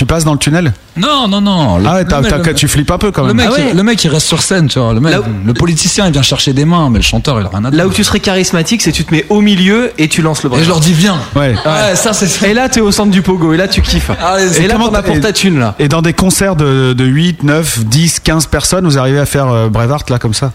Tu 0.01 0.07
passes 0.07 0.23
dans 0.23 0.33
le 0.33 0.39
tunnel 0.39 0.73
Non, 0.97 1.27
non, 1.27 1.41
non. 1.41 1.77
Le- 1.77 1.83
Ah 1.87 1.93
ouais, 1.93 1.99
le 2.01 2.07
t'as- 2.07 2.21
mec- 2.21 2.31
t'as- 2.31 2.37
le- 2.39 2.53
tu 2.55 2.67
flippes 2.67 2.89
un 2.89 2.97
peu 2.97 3.11
quand 3.11 3.21
Le 3.21 3.35
même. 3.35 3.45
mec, 3.45 3.45
Ah 3.55 3.61
ouais. 3.61 3.67
il- 3.71 3.77
le 3.77 3.83
mec, 3.83 4.03
il 4.03 4.07
reste 4.09 4.25
sur 4.25 4.41
scène, 4.41 4.67
tu 4.67 4.79
vois. 4.79 4.95
Le, 4.95 4.99
mec, 4.99 5.11
Là 5.13 5.19
où- 5.21 5.25
le 5.45 5.53
politicien, 5.53 6.07
il 6.07 6.11
vient 6.11 6.23
chercher 6.23 6.53
des 6.53 6.65
mains, 6.65 6.89
mais 6.89 6.97
le 6.97 7.03
chanteur, 7.03 7.39
il 7.39 7.45
a 7.45 7.49
rien 7.49 7.63
à 7.65 7.69
dire. 7.69 7.77
Là 7.77 7.85
où 7.87 7.91
tu 7.93 8.03
serais 8.03 8.19
charismatique, 8.19 8.81
c'est 8.81 8.91
tu 8.91 9.05
te 9.05 9.13
mets 9.13 9.27
au 9.29 9.41
milieu 9.41 9.91
et 9.99 10.07
tu 10.07 10.23
lances 10.23 10.41
le 10.41 10.49
bras. 10.49 10.57
Et 10.59 10.63
je 10.63 10.67
leur 10.69 10.79
dis, 10.79 10.91
viens. 10.91 11.19
Ouais. 11.35 11.53
Ouais, 11.53 11.95
ça, 11.95 12.13
c'est 12.13 12.49
Et 12.49 12.55
là, 12.55 12.67
t'es 12.67 12.81
au 12.81 12.89
centre 12.91 13.11
du 13.11 13.21
pogo, 13.21 13.53
et 13.53 13.57
là, 13.57 13.67
tu 13.67 13.83
kiffes. 13.83 14.09
Allez, 14.25 14.45
et 14.45 14.49
c'est 14.49 14.65
là, 14.67 14.73
comment 14.73 14.87
t'en 14.89 14.95
as 14.95 15.03
pour 15.03 15.21
ta 15.21 15.33
thune, 15.33 15.59
là. 15.59 15.75
Et 15.77 15.87
dans 15.87 16.01
des 16.01 16.13
concerts 16.13 16.55
de, 16.55 16.93
de 16.93 17.05
8, 17.05 17.43
9, 17.43 17.85
10, 17.85 18.19
15 18.21 18.47
personnes, 18.47 18.85
vous 18.85 18.97
arrivez 18.97 19.19
à 19.19 19.27
faire 19.27 19.49
euh, 19.49 19.69
Brevart 19.69 20.05
là 20.09 20.17
comme 20.17 20.33
ça 20.33 20.51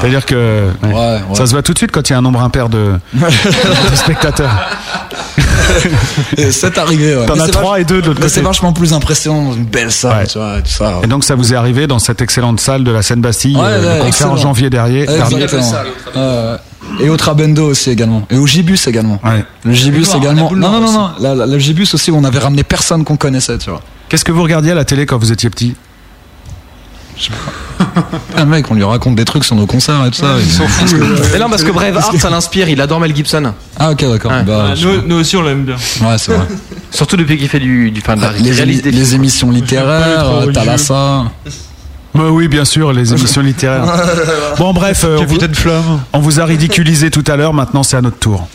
C'est-à-dire 0.00 0.26
que 0.26 0.64
ouais. 0.82 0.88
Ouais, 0.92 0.94
ouais. 0.94 1.20
ça 1.34 1.46
se 1.46 1.52
voit 1.52 1.62
tout 1.62 1.72
de 1.72 1.78
suite 1.78 1.92
quand 1.92 2.10
il 2.10 2.14
y 2.14 2.16
a 2.16 2.18
un 2.18 2.22
nombre 2.22 2.42
impair 2.42 2.68
de, 2.68 2.94
de 3.14 3.94
spectateurs. 3.94 4.50
Et 6.36 6.50
C'est 6.50 6.78
arrivé, 6.78 7.14
ouais. 7.16 7.26
T'en 7.26 7.34
as 7.38 7.46
c'est 7.46 7.50
trois 7.52 7.76
vach- 7.76 7.80
et 7.82 7.84
deux 7.84 8.00
de 8.00 8.06
l'autre 8.08 8.20
mais 8.22 8.28
c'est 8.28 8.40
côté. 8.40 8.46
vachement 8.46 8.72
plus 8.72 8.87
impressionnant 8.92 9.44
dans 9.44 9.52
une 9.54 9.64
belle 9.64 9.92
salle, 9.92 10.18
Ouais. 10.18 10.26
tu 10.26 10.38
vois, 10.38 10.58
et 10.58 10.62
tout 10.62 10.68
ça. 10.70 11.00
Et 11.02 11.06
donc 11.06 11.24
ça 11.24 11.34
vous 11.34 11.52
est 11.52 11.56
arrivé 11.56 11.86
dans 11.86 11.98
cette 11.98 12.20
excellente 12.22 12.60
salle 12.60 12.84
de 12.84 12.90
la 12.90 13.02
Seine-Bastille, 13.02 13.56
Ouais, 13.56 13.62
euh, 13.64 13.98
le 13.98 14.04
concert 14.04 14.30
en 14.30 14.36
janvier 14.36 14.70
dernier. 14.70 15.06
Et 17.00 17.08
au 17.10 17.16
Trabendo 17.16 17.66
aussi 17.66 17.90
également. 17.90 18.22
Et 18.30 18.36
au 18.36 18.46
Gibus 18.46 18.86
également. 18.86 19.20
Ouais. 19.24 19.44
Le 19.64 19.72
Gibus 19.72 20.06
également. 20.16 20.50
Non, 20.52 20.70
non, 20.70 20.80
non, 20.80 20.92
non. 20.92 21.10
La- 21.20 21.34
la- 21.34 21.46
Le 21.46 21.58
Gibus 21.58 21.88
aussi, 21.94 22.10
où 22.10 22.16
on 22.16 22.24
avait 22.24 22.38
ramené 22.38 22.62
personne 22.62 23.04
qu'on 23.04 23.16
connaissait, 23.16 23.58
tu 23.58 23.70
vois. 23.70 23.82
Qu'est-ce 24.08 24.24
que 24.24 24.32
vous 24.32 24.42
regardiez 24.42 24.72
à 24.72 24.74
la 24.74 24.84
télé 24.84 25.04
quand 25.06 25.18
vous 25.18 25.32
étiez 25.32 25.50
petit? 25.50 25.74
Un 28.36 28.44
mec, 28.44 28.70
on 28.70 28.74
lui 28.74 28.84
raconte 28.84 29.16
des 29.16 29.24
trucs 29.24 29.44
sur 29.44 29.56
nos 29.56 29.66
concerts 29.66 30.04
et 30.06 30.10
tout 30.10 30.18
ça. 30.18 30.36
il 30.38 30.50
s'en 30.50 30.66
fout. 30.66 30.94
Mais 31.32 31.38
non, 31.38 31.48
parce 31.50 31.64
que 31.64 31.70
bref, 31.70 31.94
Art, 31.96 32.12
ça 32.18 32.30
l'inspire. 32.30 32.68
Il 32.68 32.80
adore 32.80 33.00
Mel 33.00 33.14
Gibson. 33.14 33.52
Ah, 33.78 33.90
ok, 33.90 34.04
d'accord. 34.08 34.30
Ouais. 34.30 34.42
Bah, 34.42 34.74
je- 34.74 34.86
Nous, 34.86 35.02
nous 35.06 35.16
aussi, 35.20 35.36
on 35.36 35.42
l'aime 35.42 35.64
bien. 35.64 35.76
Ouais, 36.02 36.18
c'est 36.18 36.32
vrai. 36.32 36.46
Surtout 36.90 37.16
depuis 37.16 37.36
qu'il 37.36 37.48
fait 37.48 37.60
du, 37.60 37.90
du, 37.90 38.00
enfin, 38.00 38.16
de 38.16 38.22
la, 38.22 38.32
Les, 38.32 38.52
réalise 38.52 38.82
des 38.82 38.90
les 38.90 39.14
émissions 39.14 39.50
littéraires, 39.50 40.26
euh. 40.26 40.52
Thalassa. 40.52 41.24
Bah 42.14 42.24
oui, 42.30 42.48
bien 42.48 42.64
sûr, 42.64 42.92
les 42.92 43.12
émissions 43.12 43.42
littéraires. 43.42 43.84
Bon, 44.58 44.72
bref, 44.72 45.02
euh, 45.04 45.18
on, 45.20 45.24
vous, 45.24 45.38
on 46.14 46.18
vous 46.18 46.40
a 46.40 46.44
ridiculisé 46.44 47.10
tout 47.10 47.22
à 47.28 47.36
l'heure, 47.36 47.54
maintenant 47.54 47.82
c'est 47.84 47.96
à 47.96 48.00
notre 48.00 48.18
tour. 48.18 48.48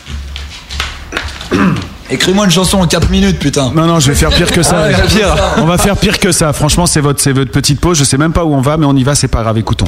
Écris-moi 2.10 2.44
une 2.44 2.50
chanson 2.50 2.78
en 2.78 2.86
4 2.86 3.10
minutes, 3.10 3.38
putain. 3.38 3.72
Non, 3.74 3.86
non, 3.86 3.98
je 3.98 4.08
vais 4.08 4.14
faire 4.14 4.30
pire 4.30 4.50
que 4.50 4.62
ça. 4.62 4.88
Pire. 5.08 5.34
On 5.58 5.64
va 5.64 5.78
faire 5.78 5.96
pire 5.96 6.18
que 6.18 6.32
ça. 6.32 6.52
Franchement, 6.52 6.86
c'est 6.86 7.00
votre, 7.00 7.28
votre 7.30 7.50
petite 7.50 7.80
pause. 7.80 7.98
Je 7.98 8.04
sais 8.04 8.18
même 8.18 8.32
pas 8.32 8.44
où 8.44 8.54
on 8.54 8.60
va, 8.60 8.76
mais 8.76 8.86
on 8.86 8.94
y 8.94 9.04
va, 9.04 9.14
c'est 9.14 9.28
pas 9.28 9.42
grave. 9.42 9.58
Écoutons. 9.58 9.86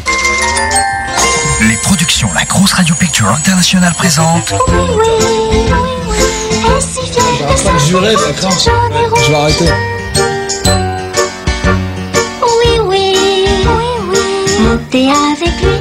Les 1.60 1.76
productions 1.76 2.28
La 2.34 2.44
Grosse 2.44 2.72
Radio 2.72 2.94
Picture 2.94 3.28
Internationale 3.28 3.92
présentent. 3.94 4.54
Je 7.78 7.86
jurer, 7.86 8.14
Je 9.24 9.30
vais 9.30 9.36
arrêter. 9.36 9.68
Oui, 12.42 12.80
oui, 12.84 13.14
oui, 13.16 13.84
oui. 14.10 14.18
Montez 14.60 15.08
avec 15.10 15.62
lui. 15.62 15.75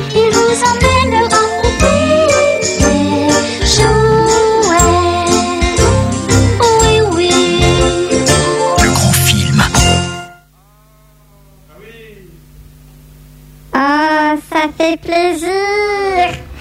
Ça 14.66 14.72
fait 14.78 14.98
plaisir. 14.98 15.50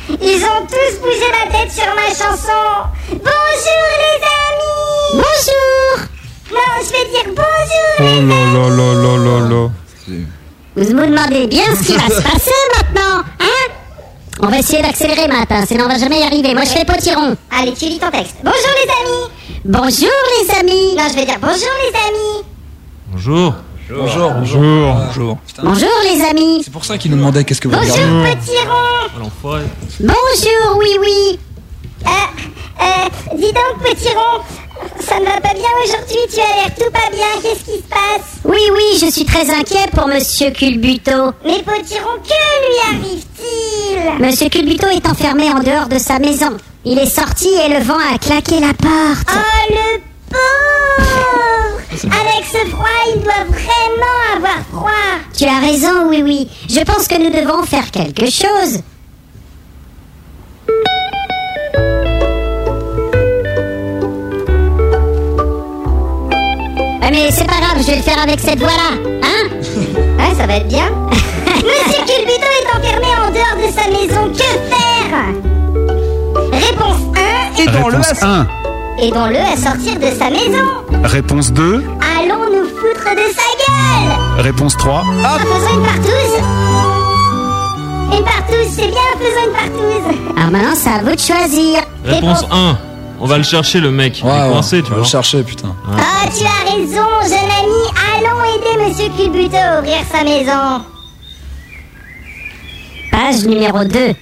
Ils 0.09 0.45
ont 0.45 0.67
tous 0.67 1.01
bougé 1.01 1.27
la 1.33 1.51
tête 1.51 1.73
sur 1.73 1.87
ma 1.95 2.09
chanson. 2.09 2.89
Bonjour 3.09 3.87
les 4.05 4.21
amis. 4.45 5.15
Bonjour. 5.15 6.07
Non, 6.53 6.73
je 6.83 6.91
vais 6.93 7.07
dire 7.11 7.29
bonjour. 7.29 7.95
Oh 8.01 8.03
là 8.03 8.41
là 8.53 8.65
là 8.69 8.89
là 8.95 9.13
là 9.17 9.37
là. 9.49 9.71
Vous 10.77 10.95
me 10.95 11.07
demandez 11.07 11.47
bien 11.47 11.65
ce 11.75 11.87
qui 11.87 11.93
va 11.95 12.15
se 12.15 12.21
passer 12.21 12.51
maintenant, 12.77 13.23
hein? 13.41 13.73
On 14.41 14.49
va 14.49 14.59
essayer 14.59 14.83
d'accélérer 14.83 15.29
matin, 15.29 15.65
sinon 15.67 15.85
on 15.85 15.89
va 15.89 15.99
jamais 15.99 16.21
y 16.21 16.25
arriver. 16.25 16.53
Moi 16.53 16.65
je 16.65 16.71
fais 16.71 16.85
potiron. 16.85 17.37
Allez, 17.51 17.73
tu 17.73 17.87
lis 17.87 17.99
ton 17.99 18.11
texte. 18.11 18.37
Bonjour 18.43 18.71
les 18.85 18.91
amis. 18.91 19.31
Bonjour 19.65 20.11
les 20.43 20.55
amis. 20.59 20.95
Non, 20.97 21.05
je 21.09 21.15
vais 21.15 21.25
dire 21.25 21.39
bonjour 21.41 21.71
les 21.83 21.99
amis. 22.09 22.45
Bonjour. 23.13 23.55
Bonjour, 23.91 24.31
bonjour. 24.33 24.95
Bonjour. 25.07 25.39
Bonjour 25.63 25.89
les 26.05 26.23
amis. 26.25 26.63
C'est 26.65 26.73
pour 26.73 26.85
ça 26.85 26.97
qu'ils 26.97 27.11
nous 27.11 27.19
demandaient 27.19 27.45
qu'est-ce 27.45 27.61
que 27.61 27.69
vous 27.69 27.77
Bonjour 27.77 27.95
regardez. 27.97 28.37
potiron. 28.37 29.19
L'enfoiré. 29.19 29.65
Bonjour, 30.01 30.79
oui, 30.79 30.97
oui. 31.01 31.39
Euh, 32.07 32.09
euh, 32.83 33.37
dis 33.37 33.53
donc, 33.53 33.83
petit 33.83 34.09
rond, 34.09 34.43
ça 35.01 35.19
ne 35.21 35.25
va 35.27 35.41
pas 35.41 35.53
bien 35.55 35.69
aujourd'hui, 35.85 36.17
tu 36.33 36.41
as 36.41 36.57
l'air 36.65 36.75
tout 36.75 36.91
pas 36.93 37.11
bien, 37.13 37.27
qu'est-ce 37.43 37.65
qui 37.65 37.77
se 37.79 37.89
passe? 37.89 38.41
Oui, 38.45 38.59
oui, 38.73 38.99
je 39.01 39.11
suis 39.11 39.25
très 39.25 39.49
inquiet 39.51 39.87
pour 39.95 40.07
Monsieur 40.09 40.51
Culbuto. 40.51 41.33
Mais 41.45 41.63
petit 41.63 41.99
rond, 41.99 42.19
que 42.23 42.97
lui 42.99 42.99
arrive-t-il? 43.09 44.25
Monsieur 44.27 44.49
Culbuto 44.49 44.87
est 44.89 45.07
enfermé 45.09 45.51
en 45.51 45.61
dehors 45.61 45.89
de 45.89 45.99
sa 45.99 46.19
maison. 46.19 46.57
Il 46.85 46.99
est 46.99 47.07
sorti 47.07 47.49
et 47.49 47.69
le 47.69 47.83
vent 47.83 47.97
a 48.15 48.19
claqué 48.19 48.61
la 48.61 48.75
porte. 48.75 49.29
Oh, 49.31 49.73
le 49.73 50.01
pauvre 50.35 51.81
Avec 52.05 52.45
ce 52.51 52.69
froid, 52.71 52.99
il 53.15 53.21
doit 53.23 53.45
vraiment 53.49 54.37
avoir 54.37 54.59
froid. 54.73 54.91
Tu 55.37 55.45
as 55.45 55.61
raison, 55.61 56.09
oui, 56.09 56.23
oui. 56.23 56.49
Je 56.69 56.81
pense 56.85 57.07
que 57.09 57.17
nous 57.17 57.31
devons 57.31 57.63
faire 57.65 57.91
quelque 57.91 58.27
chose. 58.27 58.81
Ouais, 67.03 67.11
mais 67.11 67.31
c'est 67.31 67.47
pas 67.47 67.61
grave, 67.61 67.79
je 67.81 67.87
vais 67.87 67.97
le 67.97 68.03
faire 68.03 68.23
avec 68.23 68.41
cette 68.41 68.59
voix-là, 68.59 68.97
hein? 69.23 69.49
Ouais, 70.19 70.35
ça 70.37 70.47
va 70.47 70.57
être 70.57 70.69
bien. 70.69 70.91
Monsieur 71.47 72.03
Culbuto 72.07 72.49
est 72.61 72.77
enfermé 72.77 73.07
en 73.07 73.31
dehors 73.31 73.57
de 73.57 73.73
sa 73.73 73.89
maison, 73.91 74.33
que 74.33 74.51
faire? 74.71 75.35
Réponse 76.53 77.01
1, 77.17 77.73
Réponse 77.73 78.23
1. 78.23 78.47
Aidons-le 79.01 79.39
à 79.39 79.57
sortir 79.57 79.99
de 79.99 80.11
sa 80.17 80.29
maison. 80.31 80.85
Réponse 81.05 81.53
2. 81.53 81.83
Allons 82.19 82.49
nous 82.51 82.67
foutre 82.69 83.11
de 83.15 83.27
sa 83.33 83.49
gueule 83.59 84.13
Réponse 84.45 84.77
3. 84.77 85.01
En 85.01 85.05
faisant 85.39 85.75
une 85.75 85.83
partouze 85.83 86.39
Une 88.19 88.25
partouze, 88.25 88.69
c'est 88.71 88.89
bien, 88.89 89.09
faisons 89.19 89.45
une 89.47 89.53
partouze 89.53 90.07
Alors 90.37 90.51
maintenant, 90.51 90.75
c'est 90.75 90.91
à 90.91 90.99
vous 91.03 91.15
de 91.15 91.21
choisir. 91.21 91.81
Réponse 92.05 92.45
1. 92.51 92.79
On 93.21 93.27
va 93.27 93.39
le 93.39 93.45
chercher, 93.45 93.81
le 93.81 93.91
mec. 93.91 94.21
Il 94.21 94.27
est 94.27 94.31
Ouais, 94.31 94.51
coincé, 94.53 94.77
ouais, 94.77 94.83
tu 94.83 94.93
on 94.93 94.97
va 94.97 95.01
le 95.03 95.07
chercher, 95.07 95.43
putain. 95.43 95.75
Ah, 95.97 96.27
tu 96.37 96.45
as 96.45 96.65
raison, 96.73 97.09
jeune 97.23 97.51
ami. 97.63 97.83
Allons 98.17 98.43
aider 98.55 98.75
Monsieur 98.89 99.09
Culbuto 99.17 99.57
à 99.57 99.79
ouvrir 99.81 99.99
sa 100.13 100.23
maison. 100.25 100.83
Page 103.11 103.45
numéro 103.47 103.85
2. 103.85 104.15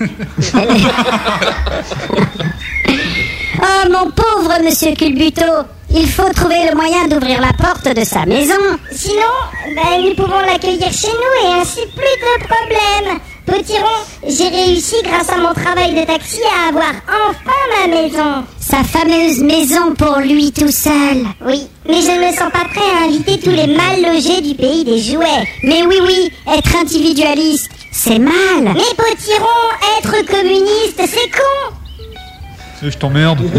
oh, 3.60 3.90
mon 3.90 4.10
pauvre 4.10 4.62
Monsieur 4.64 4.94
Culbuto. 4.94 5.42
Il 5.94 6.06
faut 6.06 6.30
trouver 6.34 6.68
le 6.70 6.76
moyen 6.76 7.08
d'ouvrir 7.08 7.40
la 7.40 7.52
porte 7.54 7.94
de 7.94 8.04
sa 8.04 8.26
maison. 8.26 8.54
Sinon, 8.92 9.22
ben, 9.74 10.02
nous 10.02 10.14
pouvons 10.14 10.40
l'accueillir 10.40 10.92
chez 10.92 11.08
nous 11.08 11.48
et 11.48 11.60
ainsi 11.60 11.80
plus 11.96 12.02
de 12.02 12.44
problèmes. 12.44 13.18
Potiron, 13.46 13.86
j'ai 14.26 14.48
réussi 14.48 14.96
grâce 15.02 15.30
à 15.30 15.38
mon 15.38 15.54
travail 15.54 15.94
de 15.94 16.04
taxi 16.04 16.40
à 16.44 16.68
avoir 16.68 16.92
enfin 17.08 17.56
ma 17.80 17.86
maison. 17.88 18.44
Sa 18.60 18.84
fameuse 18.84 19.40
maison 19.40 19.94
pour 19.96 20.18
lui 20.18 20.52
tout 20.52 20.70
seul. 20.70 21.24
Oui, 21.46 21.66
mais 21.88 22.02
je 22.02 22.10
ne 22.10 22.26
me 22.26 22.32
sens 22.32 22.52
pas 22.52 22.66
prêt 22.68 22.90
à 23.00 23.06
inviter 23.06 23.38
tous 23.38 23.50
les 23.50 23.68
mal 23.68 24.02
logés 24.02 24.42
du 24.42 24.54
pays 24.54 24.84
des 24.84 25.00
jouets. 25.00 25.48
Mais 25.62 25.82
oui, 25.84 25.96
oui, 26.02 26.30
être 26.54 26.76
individualiste, 26.76 27.70
c'est 27.92 28.18
mal. 28.18 28.34
Mais 28.74 28.94
Potiron, 28.94 29.46
être 29.98 30.26
communiste, 30.26 31.00
c'est 31.06 31.30
con. 31.30 31.77
Je 32.82 32.96
t'emmerde? 32.96 33.40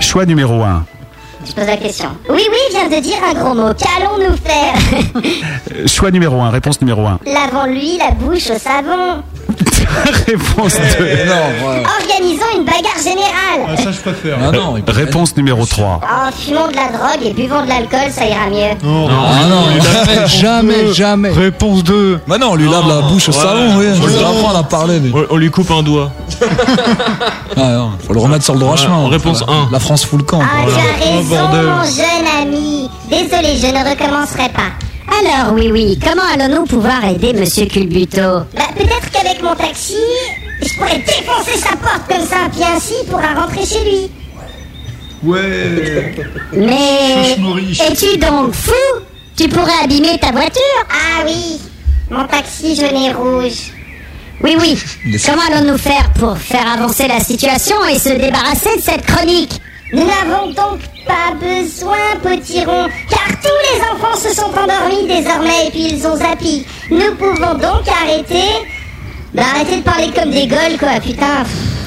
Choix 0.00 0.24
numéro 0.26 0.62
1. 0.62 0.86
Je 1.46 1.52
pose 1.52 1.66
la 1.66 1.76
question. 1.76 2.08
Oui, 2.30 2.42
oui, 2.50 2.58
vient 2.70 2.88
de 2.98 3.02
dire 3.02 3.16
un 3.28 3.34
gros 3.34 3.54
mot. 3.54 3.72
Qu'allons-nous 3.74 4.36
faire 4.36 5.86
Choix 5.88 6.10
numéro 6.10 6.40
1. 6.40 6.50
Réponse 6.50 6.80
numéro 6.80 7.04
1. 7.06 7.18
Lavons-lui 7.26 7.98
la 7.98 8.12
bouche 8.12 8.50
au 8.50 8.58
savon. 8.58 9.22
Réponse 10.26 10.74
2. 10.98 11.04
Organisons 12.00 12.46
une 12.56 12.64
bagarre 12.64 13.02
générale. 13.02 13.76
ça, 13.76 13.90
je 13.92 13.98
préfère. 14.00 14.38
Ah 14.42 14.50
non, 14.52 14.76
il 14.76 14.82
peut- 14.82 14.92
Réponse 14.92 15.36
numéro 15.36 15.66
3. 15.66 16.00
Oh, 16.02 16.30
fumons 16.38 16.68
de 16.68 16.74
la 16.76 16.88
drogue 16.96 17.26
et 17.26 17.32
buvons 17.32 17.62
de 17.62 17.68
l'alcool, 17.68 18.10
ça 18.10 18.24
ira 18.24 18.48
mieux. 18.48 18.74
Non, 18.82 19.08
Ah 19.10 19.46
non, 19.48 19.64
Jamais, 19.82 20.26
jamais, 20.28 20.92
jamais. 20.94 21.30
Réponse 21.30 21.82
2. 21.84 22.20
Bah 22.26 22.38
non, 22.38 22.50
on 22.52 22.54
lui 22.54 22.68
lave 22.70 22.88
la 22.88 23.02
bouche 23.02 23.28
au 23.28 23.32
Ouais. 23.32 23.38
salon, 23.38 23.76
oui. 23.78 23.86
Je 23.94 24.06
vais 24.06 24.18
apprendre 24.24 24.58
à 24.58 24.62
parler. 24.62 24.98
lui. 25.00 25.12
On, 25.14 25.34
on 25.34 25.36
lui 25.36 25.50
coupe 25.50 25.70
un 25.70 25.82
doigt. 25.82 26.10
Ah 27.54 27.68
non, 27.74 27.90
faut 28.06 28.14
le 28.14 28.18
remettre 28.20 28.44
sur 28.44 28.54
le 28.54 28.60
droit 28.60 28.72
Ouais, 28.72 28.78
chemin. 28.78 29.08
réponse 29.10 29.42
1. 29.46 29.68
La 29.70 29.78
France 29.78 30.06
fout 30.06 30.18
le 30.20 30.24
camp. 30.24 30.40
Ah, 30.42 30.64
tu 30.66 30.72
as 30.72 31.04
raison, 31.16 31.31
mon 31.40 31.84
jeune 31.84 32.26
ami. 32.42 32.88
Désolé, 33.08 33.56
je 33.56 33.66
ne 33.66 33.88
recommencerai 33.90 34.48
pas. 34.50 34.72
Alors, 35.20 35.52
oui, 35.54 35.70
oui, 35.72 35.98
comment 36.02 36.22
allons-nous 36.34 36.64
pouvoir 36.64 37.04
aider 37.04 37.32
Monsieur 37.32 37.66
Culbuto? 37.66 38.20
Bah, 38.54 38.62
peut-être 38.76 39.10
qu'avec 39.12 39.42
mon 39.42 39.54
taxi, 39.54 39.96
je 40.62 40.74
pourrais 40.74 40.98
défoncer 40.98 41.58
sa 41.58 41.76
porte 41.76 42.06
comme 42.08 42.26
ça, 42.26 42.48
puis 42.50 42.62
ainsi 42.64 42.94
il 43.02 43.08
pourra 43.10 43.34
rentrer 43.34 43.64
chez 43.66 43.84
lui. 43.84 44.10
Ouais. 45.24 46.14
Mais 46.52 47.32
es-tu 47.32 48.18
donc 48.18 48.52
fou? 48.54 48.72
Tu 49.36 49.48
pourrais 49.48 49.84
abîmer 49.84 50.18
ta 50.20 50.30
voiture 50.32 50.60
Ah 50.90 51.22
oui, 51.24 51.60
mon 52.10 52.24
taxi 52.26 52.74
jaune 52.76 52.96
et 52.96 53.12
rouge. 53.12 53.72
Oui, 54.42 54.56
oui. 54.60 54.78
Comment 55.24 55.42
allons-nous 55.50 55.78
faire 55.78 56.10
pour 56.18 56.36
faire 56.36 56.66
avancer 56.74 57.06
la 57.06 57.20
situation 57.20 57.76
et 57.86 57.98
se 57.98 58.08
débarrasser 58.08 58.76
de 58.76 58.82
cette 58.82 59.06
chronique? 59.06 59.60
Nous 59.92 60.04
n'avons 60.04 60.46
donc 60.52 60.80
pas 61.06 61.34
besoin, 61.38 61.98
potiron, 62.22 62.88
car 63.10 63.28
tous 63.42 63.60
les 63.68 63.80
enfants 63.82 64.16
se 64.16 64.34
sont 64.34 64.50
endormis 64.50 65.06
désormais 65.06 65.66
et 65.66 65.70
puis 65.70 65.92
ils 65.92 66.06
ont 66.06 66.16
zappi. 66.16 66.66
Nous 66.90 67.14
pouvons 67.16 67.54
donc 67.54 67.86
arrêter... 68.02 68.48
Bah, 69.34 69.44
arrêter 69.54 69.76
de 69.76 69.82
parler 69.82 70.10
comme 70.14 70.30
des 70.30 70.46
gaules, 70.46 70.78
quoi, 70.78 71.00
putain. 71.00 71.44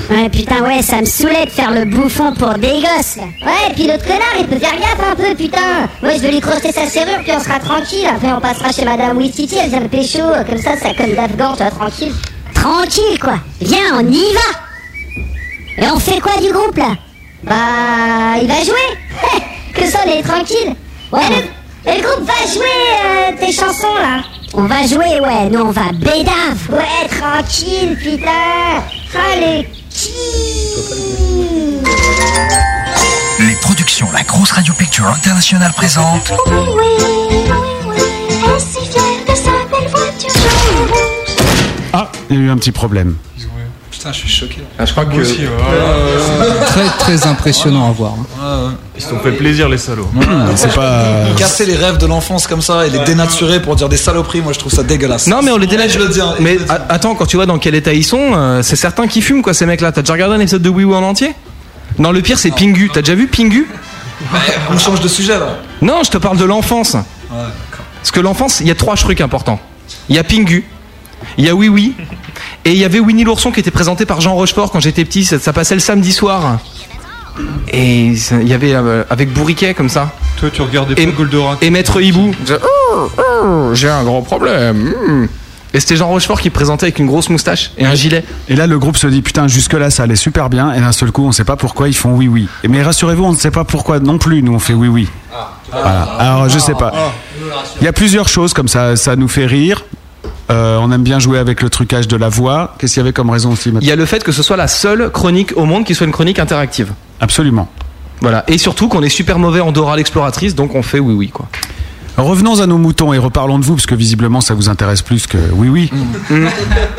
Ouais, 0.10 0.30
putain, 0.30 0.64
ouais, 0.64 0.82
ça 0.82 0.98
me 1.02 1.06
saoulait 1.06 1.46
de 1.46 1.52
faire 1.52 1.72
le 1.72 1.86
bouffon 1.86 2.34
pour 2.34 2.56
des 2.56 2.82
gosses, 2.82 3.18
là. 3.18 3.24
Ouais, 3.44 3.70
et 3.70 3.74
puis 3.74 3.86
l'autre 3.86 4.04
connard, 4.04 4.36
il 4.40 4.48
peut 4.48 4.58
faire 4.58 4.80
gaffe 4.80 5.12
un 5.12 5.16
peu, 5.16 5.36
putain. 5.36 5.88
Moi, 6.02 6.14
je 6.16 6.22
vais 6.22 6.32
lui 6.32 6.42
crocheter 6.42 6.72
sa 6.72 6.88
serrure, 6.88 7.20
puis 7.24 7.34
on 7.36 7.40
sera 7.40 7.60
tranquille. 7.60 8.08
Après, 8.08 8.32
on 8.34 8.40
passera 8.40 8.72
chez 8.72 8.86
Madame 8.86 9.18
Wistiti, 9.18 9.58
elle 9.58 9.70
vient 9.70 9.80
me 9.82 9.88
pécho. 9.88 10.20
Comme 10.48 10.58
ça, 10.58 10.76
ça 10.76 10.94
comme 10.96 11.14
d'Afghan, 11.14 11.54
tu 11.56 11.64
vois, 11.64 11.72
tranquille. 11.72 12.14
Tranquille, 12.56 13.20
quoi. 13.20 13.36
Viens, 13.62 14.00
on 14.00 14.08
y 14.12 14.34
va. 14.34 15.84
Et 15.86 15.92
on 15.92 16.00
fait 16.00 16.20
quoi 16.20 16.34
du 16.42 16.52
groupe, 16.52 16.78
là? 16.78 16.96
Bah, 17.46 18.38
il 18.42 18.48
va 18.48 18.64
jouer. 18.64 18.98
que 19.74 19.86
ça, 19.90 20.00
on 20.06 20.10
est 20.10 20.24
tranquille. 20.24 20.76
Ouais, 21.12 21.22
le, 21.30 21.92
le 21.92 22.02
groupe 22.02 22.26
va 22.28 22.52
jouer 22.52 22.66
euh, 22.66 23.32
tes 23.40 23.52
chansons, 23.52 23.94
là. 24.02 24.22
On 24.54 24.64
va 24.64 24.86
jouer, 24.88 25.20
ouais, 25.20 25.50
nous 25.52 25.60
on 25.62 25.72
va 25.72 25.92
bédave. 25.94 26.70
Ouais, 26.72 27.08
tranquille, 27.10 27.98
putain. 28.02 28.82
Ah, 29.14 29.36
le 29.36 29.64
Les 33.40 33.56
productions 33.62 34.08
La 34.14 34.24
Grosse 34.24 34.52
Radio 34.52 34.74
Picture 34.74 35.08
International 35.08 35.72
présente 35.74 36.32
Oui, 36.48 36.54
oui, 36.58 36.84
oui, 37.00 37.38
oui. 37.88 37.96
Elle 38.44 38.56
est 38.56 38.60
si 38.60 38.86
fière 38.90 39.04
de 39.28 39.36
sa 39.36 39.52
belle 39.70 39.90
voiture? 39.90 40.30
Jaune. 40.30 41.00
Ah, 41.94 42.10
il 42.30 42.36
y 42.38 42.40
a 42.40 42.42
eu 42.44 42.50
un 42.50 42.58
petit 42.58 42.72
problème. 42.72 43.16
Putain, 44.06 44.14
je 44.14 44.20
suis 44.20 44.30
choqué. 44.30 44.58
Ah, 44.78 44.86
je 44.86 44.92
crois 44.92 45.04
que 45.06 45.14
Moi 45.14 45.22
aussi, 45.24 45.40
ouais. 45.40 46.66
très 46.68 46.86
très 47.00 47.26
impressionnant 47.26 47.88
à 47.90 47.92
voir. 47.92 48.14
hein. 48.40 48.76
Ils 48.96 49.02
se 49.02 49.10
sont 49.10 49.18
fait 49.18 49.32
plaisir, 49.32 49.68
les 49.68 49.80
salauds. 49.80 50.08
C'est 50.56 50.76
pas. 50.76 51.06
Casser 51.36 51.66
les 51.66 51.76
rêves 51.76 51.98
de 51.98 52.06
l'enfance 52.06 52.46
comme 52.46 52.62
ça 52.62 52.86
et 52.86 52.92
les 52.92 53.00
dénaturer 53.00 53.64
pour 53.64 53.76
dire 53.76 53.90
des 53.90 53.98
saloperies, 53.98 54.42
moi 54.42 54.54
je 54.54 54.60
trouve 54.60 54.72
ça 54.72 54.84
dégueulasse. 54.84 55.26
Non 55.26 55.42
mais 55.42 55.50
on 55.50 55.58
les 55.58 55.66
délaisse. 55.66 55.92
Je 55.94 55.98
le 55.98 56.10
dis. 56.10 56.22
hein. 56.22 56.36
Mais 56.40 56.60
attends, 56.88 57.16
quand 57.16 57.26
tu 57.26 57.36
vois 57.36 57.48
dans 57.48 57.58
quel 57.58 57.74
état 57.74 57.94
ils 57.94 58.04
sont, 58.04 58.34
euh, 58.36 58.62
c'est 58.62 58.76
certain 58.76 59.08
qu'ils 59.08 59.24
fument 59.24 59.42
quoi 59.42 59.56
ces 59.56 59.66
mecs-là. 59.66 59.92
T'as 59.92 60.02
déjà 60.02 60.14
regardé 60.14 60.36
un 60.36 60.40
épisode 60.40 60.62
de 60.62 60.70
Wii 60.70 60.86
U 60.86 60.94
en 60.94 61.02
entier? 61.02 61.34
Non, 61.98 62.12
le 62.12 62.22
pire 62.22 62.38
c'est 62.38 62.52
Pingu. 62.52 62.92
T'as 62.94 63.02
déjà 63.02 63.16
vu 63.16 63.26
Pingu? 63.28 63.68
On 64.72 64.78
change 64.78 65.02
de 65.02 65.08
sujet 65.08 65.40
là. 65.40 65.58
Non, 65.82 66.04
je 66.04 66.12
te 66.12 66.20
parle 66.20 66.38
de 66.38 66.46
l'enfance. 66.46 66.94
Ouais, 66.94 67.02
d'accord. 67.32 67.86
Parce 68.04 68.12
que 68.12 68.20
l'enfance, 68.20 68.60
il 68.60 68.68
y 68.68 68.72
a 68.72 68.76
trois 68.76 68.96
trucs 68.98 69.20
importants. 69.22 69.60
Il 70.10 70.16
y 70.16 70.20
a 70.20 70.24
Pingu, 70.24 70.64
il 71.38 71.46
y 71.46 71.50
a 71.50 71.56
Oui 71.56 71.70
Oui, 71.70 71.96
et 72.66 72.72
il 72.72 72.78
y 72.78 72.84
avait 72.84 73.00
Winnie 73.00 73.24
l'ourson 73.24 73.52
qui 73.52 73.60
était 73.60 73.72
présenté 73.72 74.06
par 74.06 74.22
Jean 74.22 74.34
Rochefort 74.34 74.72
quand 74.72 74.80
j'étais 74.80 75.06
petit. 75.06 75.24
Ça, 75.24 75.40
ça 75.40 75.54
passait 75.54 75.76
le 75.76 75.80
samedi 75.80 76.12
soir. 76.12 76.60
Et 77.72 78.08
il 78.08 78.48
y 78.48 78.54
avait 78.54 78.74
euh, 78.74 79.04
avec 79.10 79.34
Bourriquet 79.34 79.74
comme 79.74 79.90
ça. 79.90 80.12
Toi, 80.38 80.50
tu 80.52 80.62
regardais 80.62 80.94
et, 80.98 81.06
pas 81.06 81.12
Goldorak. 81.12 81.58
Et 81.62 81.70
Maître 81.70 82.02
Hibou. 82.02 82.32
Oh, 82.52 83.10
oh, 83.18 83.70
J'ai 83.74 83.90
un 83.90 84.04
gros 84.04 84.22
problème. 84.22 84.94
hmm. 85.08 85.28
Et 85.76 85.80
c'était 85.82 85.98
Jean 85.98 86.08
Rochefort 86.08 86.40
qui 86.40 86.50
présentait 86.50 86.86
avec 86.86 87.00
une 87.00 87.06
grosse 87.06 87.30
moustache 87.30 87.72
et 87.78 87.86
un 87.86 87.94
gilet. 87.96 88.24
Et 88.48 88.56
là, 88.56 88.66
le 88.66 88.80
groupe 88.80 88.96
se 88.96 89.08
dit 89.08 89.22
putain, 89.22 89.50
jusque-là, 89.50 89.90
ça 89.90 90.04
allait 90.04 90.16
super 90.16 90.50
bien. 90.50 90.74
Et 90.74 90.80
d'un 90.80 90.94
seul 90.94 91.12
coup, 91.12 91.26
on 91.28 91.34
sait 91.34 91.44
pas 91.44 91.58
pourquoi 91.58 91.90
ils 91.90 91.96
font 91.96 92.14
oui, 92.14 92.30
oui. 92.30 92.48
Mais 92.68 92.82
rassurez-vous, 92.82 93.26
on 93.26 93.34
ne 93.34 93.38
sait 93.38 93.52
pas 93.52 93.66
pourquoi 93.66 94.00
non 94.00 94.18
plus. 94.18 94.42
Nous, 94.42 94.54
on 94.54 94.60
fait 94.60 94.74
oui, 94.74 94.88
oui. 94.88 95.10
Voilà. 95.72 96.04
Alors, 96.18 96.50
je 96.50 96.58
sais 96.58 96.76
pas. 96.76 97.14
Il 97.82 97.84
y 97.84 97.88
a 97.88 97.94
plusieurs 97.94 98.30
choses 98.30 98.54
comme 98.54 98.70
ça. 98.70 98.96
Ça 98.96 99.18
nous 99.18 99.28
fait 99.28 99.46
rire. 99.46 99.84
Euh, 100.52 100.78
on 100.80 100.92
aime 100.92 101.04
bien 101.04 101.20
jouer 101.20 101.40
avec 101.40 101.62
le 101.62 101.70
trucage 101.70 102.08
de 102.08 102.18
la 102.18 102.30
voix. 102.30 102.76
Qu'est-ce 102.78 102.94
qu'il 102.94 103.02
y 103.02 103.06
avait 103.06 103.14
comme 103.14 103.30
raison 103.30 103.52
aussi 103.52 103.72
Il 103.82 103.88
y 103.88 103.92
a 103.92 103.96
le 103.96 104.06
fait 104.06 104.24
que 104.24 104.32
ce 104.32 104.44
soit 104.44 104.58
la 104.58 104.68
seule 104.68 105.10
chronique 105.12 105.54
au 105.56 105.66
monde 105.66 105.86
qui 105.86 105.96
soit 105.96 106.06
une 106.06 106.12
chronique 106.12 106.40
interactive. 106.40 106.94
Absolument. 107.20 107.68
Voilà. 108.22 108.44
Et 108.48 108.58
surtout 108.58 108.88
qu'on 108.88 109.04
est 109.04 109.10
super 109.10 109.40
mauvais 109.40 109.60
en 109.60 109.72
Dora 109.72 109.96
l'exploratrice, 109.96 110.56
donc 110.56 110.76
on 110.76 110.84
fait 110.84 111.00
oui 111.00 111.14
oui 111.14 111.30
quoi. 111.30 111.48
Revenons 112.18 112.62
à 112.62 112.66
nos 112.66 112.78
moutons 112.78 113.12
et 113.14 113.18
reparlons 113.18 113.60
de 113.60 113.66
vous, 113.66 113.76
parce 113.76 113.86
que 113.86 113.96
visiblement, 113.96 114.40
ça 114.40 114.54
vous 114.54 114.70
intéresse 114.70 115.02
plus 115.02 115.28
que 115.28 115.38
oui, 115.54 115.68
oui. 115.68 115.92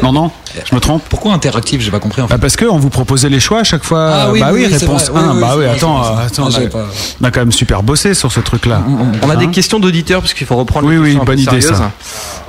Non, 0.02 0.12
non, 0.12 0.30
je 0.68 0.74
me 0.74 0.80
trompe. 0.80 1.02
Pourquoi 1.08 1.32
interactif 1.32 1.80
J'ai 1.80 1.90
pas 1.90 2.00
compris 2.00 2.20
en 2.20 2.28
fait. 2.28 2.34
Bah 2.34 2.38
parce 2.40 2.56
que 2.56 2.66
on 2.66 2.78
vous 2.78 2.90
proposait 2.90 3.30
les 3.30 3.40
choix 3.40 3.60
à 3.60 3.64
chaque 3.64 3.82
fois. 3.84 4.10
Ah 4.12 4.30
oui, 4.30 4.40
bah 4.40 4.50
oui, 4.52 4.66
oui, 4.68 4.74
réponse 4.74 5.08
vrai. 5.08 5.20
1. 5.22 5.24
Oui, 5.24 5.30
oui, 5.34 5.40
bah 5.40 5.54
oui, 5.56 5.64
attends, 5.64 5.98
vrai, 6.02 6.22
euh, 6.22 6.26
attends, 6.26 6.44
on, 6.48 6.54
a, 6.54 6.60
pas- 6.68 6.86
on 7.20 7.24
a 7.24 7.30
quand 7.30 7.40
même 7.40 7.52
super 7.52 7.82
bossé 7.82 8.12
sur 8.12 8.30
ce 8.30 8.40
truc-là. 8.40 8.82
On 9.22 9.30
a 9.30 9.34
Hein 9.34 9.36
des 9.36 9.48
questions 9.48 9.80
d'auditeurs 9.80 10.20
parce 10.20 10.34
qu'il 10.34 10.46
faut 10.46 10.56
reprendre 10.56 10.86
Oui, 10.86 10.94
les 10.96 11.00
oui, 11.00 11.18
bonne 11.24 11.38
idée, 11.38 11.60
sérieuses. 11.62 11.78
ça. 11.78 11.92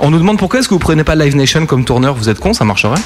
On 0.02 0.10
nous 0.12 0.20
demande 0.20 0.38
pourquoi 0.38 0.60
est-ce 0.60 0.68
que 0.68 0.74
vous 0.74 0.80
prenez 0.80 1.04
pas 1.06 1.16
Live 1.16 1.36
Nation 1.38 1.66
comme 1.66 1.86
tourneur 1.86 2.16
Vous 2.16 2.28
êtes 2.30 2.40
con, 2.40 2.54
ça 2.54 2.66
marcherait 2.66 3.00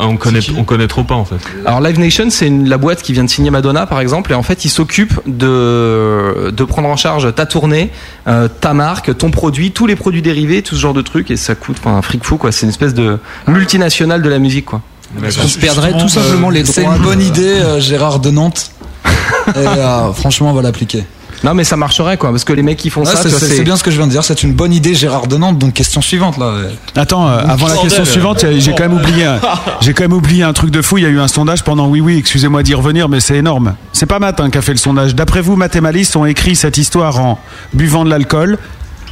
On 0.00 0.16
connaît, 0.16 0.40
on 0.58 0.64
connaît 0.64 0.88
trop 0.88 1.04
pas 1.04 1.14
en 1.14 1.24
fait. 1.24 1.36
Alors 1.64 1.80
Live 1.80 1.98
Nation, 1.98 2.28
c'est 2.30 2.46
une- 2.46 2.68
la 2.68 2.78
boîte 2.78 3.02
qui 3.02 3.12
vient 3.12 3.24
de 3.24 3.30
signer 3.30 3.50
Madonna, 3.50 3.86
par 3.86 4.00
exemple, 4.00 4.32
et 4.32 4.34
en 4.34 4.42
fait, 4.42 4.64
ils 4.64 4.68
s'occupent 4.70 5.20
de, 5.26 6.50
de 6.50 6.64
prendre 6.64 6.88
en 6.88 6.96
charge 6.96 7.34
ta 7.34 7.46
tournée, 7.46 7.90
euh, 8.26 8.48
ta 8.48 8.74
marque, 8.74 9.16
ton 9.16 9.30
produit, 9.30 9.70
tous 9.72 9.86
les 9.86 9.96
produits 9.96 10.22
dérivés, 10.22 10.62
tout 10.62 10.74
ce 10.74 10.80
genre 10.80 10.94
de 10.94 11.02
trucs, 11.02 11.30
et 11.30 11.36
ça 11.36 11.54
coûte 11.54 11.76
enfin, 11.80 11.96
un 11.96 12.02
fric 12.02 12.24
fou, 12.24 12.36
quoi. 12.36 12.52
C'est 12.52 12.62
une 12.66 12.70
espèce 12.70 12.94
de 12.94 13.18
multinationale 13.46 14.22
de 14.22 14.28
la 14.28 14.38
musique, 14.38 14.64
quoi. 14.66 14.80
On 15.16 15.60
perdrait 15.60 15.92
tout 15.98 16.08
simplement 16.08 16.48
les 16.50 16.62
droits. 16.62 16.74
C'est 16.74 16.84
une 16.84 17.02
bonne 17.02 17.20
idée, 17.20 17.42
euh, 17.60 17.80
Gérard 17.80 18.18
de 18.18 18.30
Nantes. 18.30 18.72
Et 19.56 19.58
euh, 19.58 20.12
franchement, 20.12 20.50
on 20.50 20.54
va 20.54 20.62
l'appliquer. 20.62 21.04
Non, 21.44 21.54
mais 21.54 21.64
ça 21.64 21.76
marcherait, 21.76 22.16
quoi, 22.16 22.30
parce 22.30 22.44
que 22.44 22.52
les 22.52 22.62
mecs 22.62 22.78
qui 22.78 22.88
font 22.90 23.00
Ouais, 23.04 23.06
ça, 23.06 23.28
c'est- 23.28 23.62
bien 23.62 23.76
ce 23.76 23.82
que 23.82 23.90
je 23.90 23.96
viens 23.96 24.06
de 24.06 24.12
dire. 24.12 24.22
C'est 24.24 24.42
une 24.42 24.52
bonne 24.52 24.72
idée, 24.72 24.94
Gérard 24.94 25.26
de 25.26 25.36
Nantes. 25.36 25.58
Donc 25.58 25.72
question 25.74 26.00
suivante 26.00 26.38
là. 26.38 26.54
Attends, 26.96 27.28
euh, 27.28 27.38
avant 27.46 27.66
la 27.68 27.76
question 27.76 28.04
suivante, 28.04 28.44
j'ai 28.58 28.72
quand 28.74 28.88
même 28.88 28.94
oublié, 28.94 29.24
un- 29.24 29.40
j'ai 29.80 29.92
quand 29.94 30.04
même 30.04 30.12
oublié 30.12 30.42
un 30.44 30.52
truc 30.52 30.70
de 30.70 30.80
fou. 30.82 30.98
Il 30.98 31.04
y 31.04 31.06
a 31.06 31.10
eu 31.10 31.18
un 31.20 31.28
sondage 31.28 31.64
pendant 31.64 31.88
oui, 31.88 32.00
oui. 32.00 32.16
Excusez-moi 32.18 32.62
d'y 32.62 32.74
revenir, 32.74 33.08
mais 33.08 33.20
c'est 33.20 33.36
énorme. 33.36 33.74
C'est 33.92 34.06
pas 34.06 34.18
Matt 34.18 34.40
hein, 34.40 34.50
qui 34.50 34.58
a 34.58 34.62
fait 34.62 34.72
le 34.72 34.78
sondage. 34.78 35.14
D'après 35.14 35.40
vous, 35.40 35.56
Malice 35.56 36.14
ont 36.16 36.24
écrit 36.26 36.54
cette 36.54 36.78
histoire 36.78 37.18
en 37.20 37.38
buvant 37.74 38.04
de 38.04 38.10
l'alcool, 38.10 38.58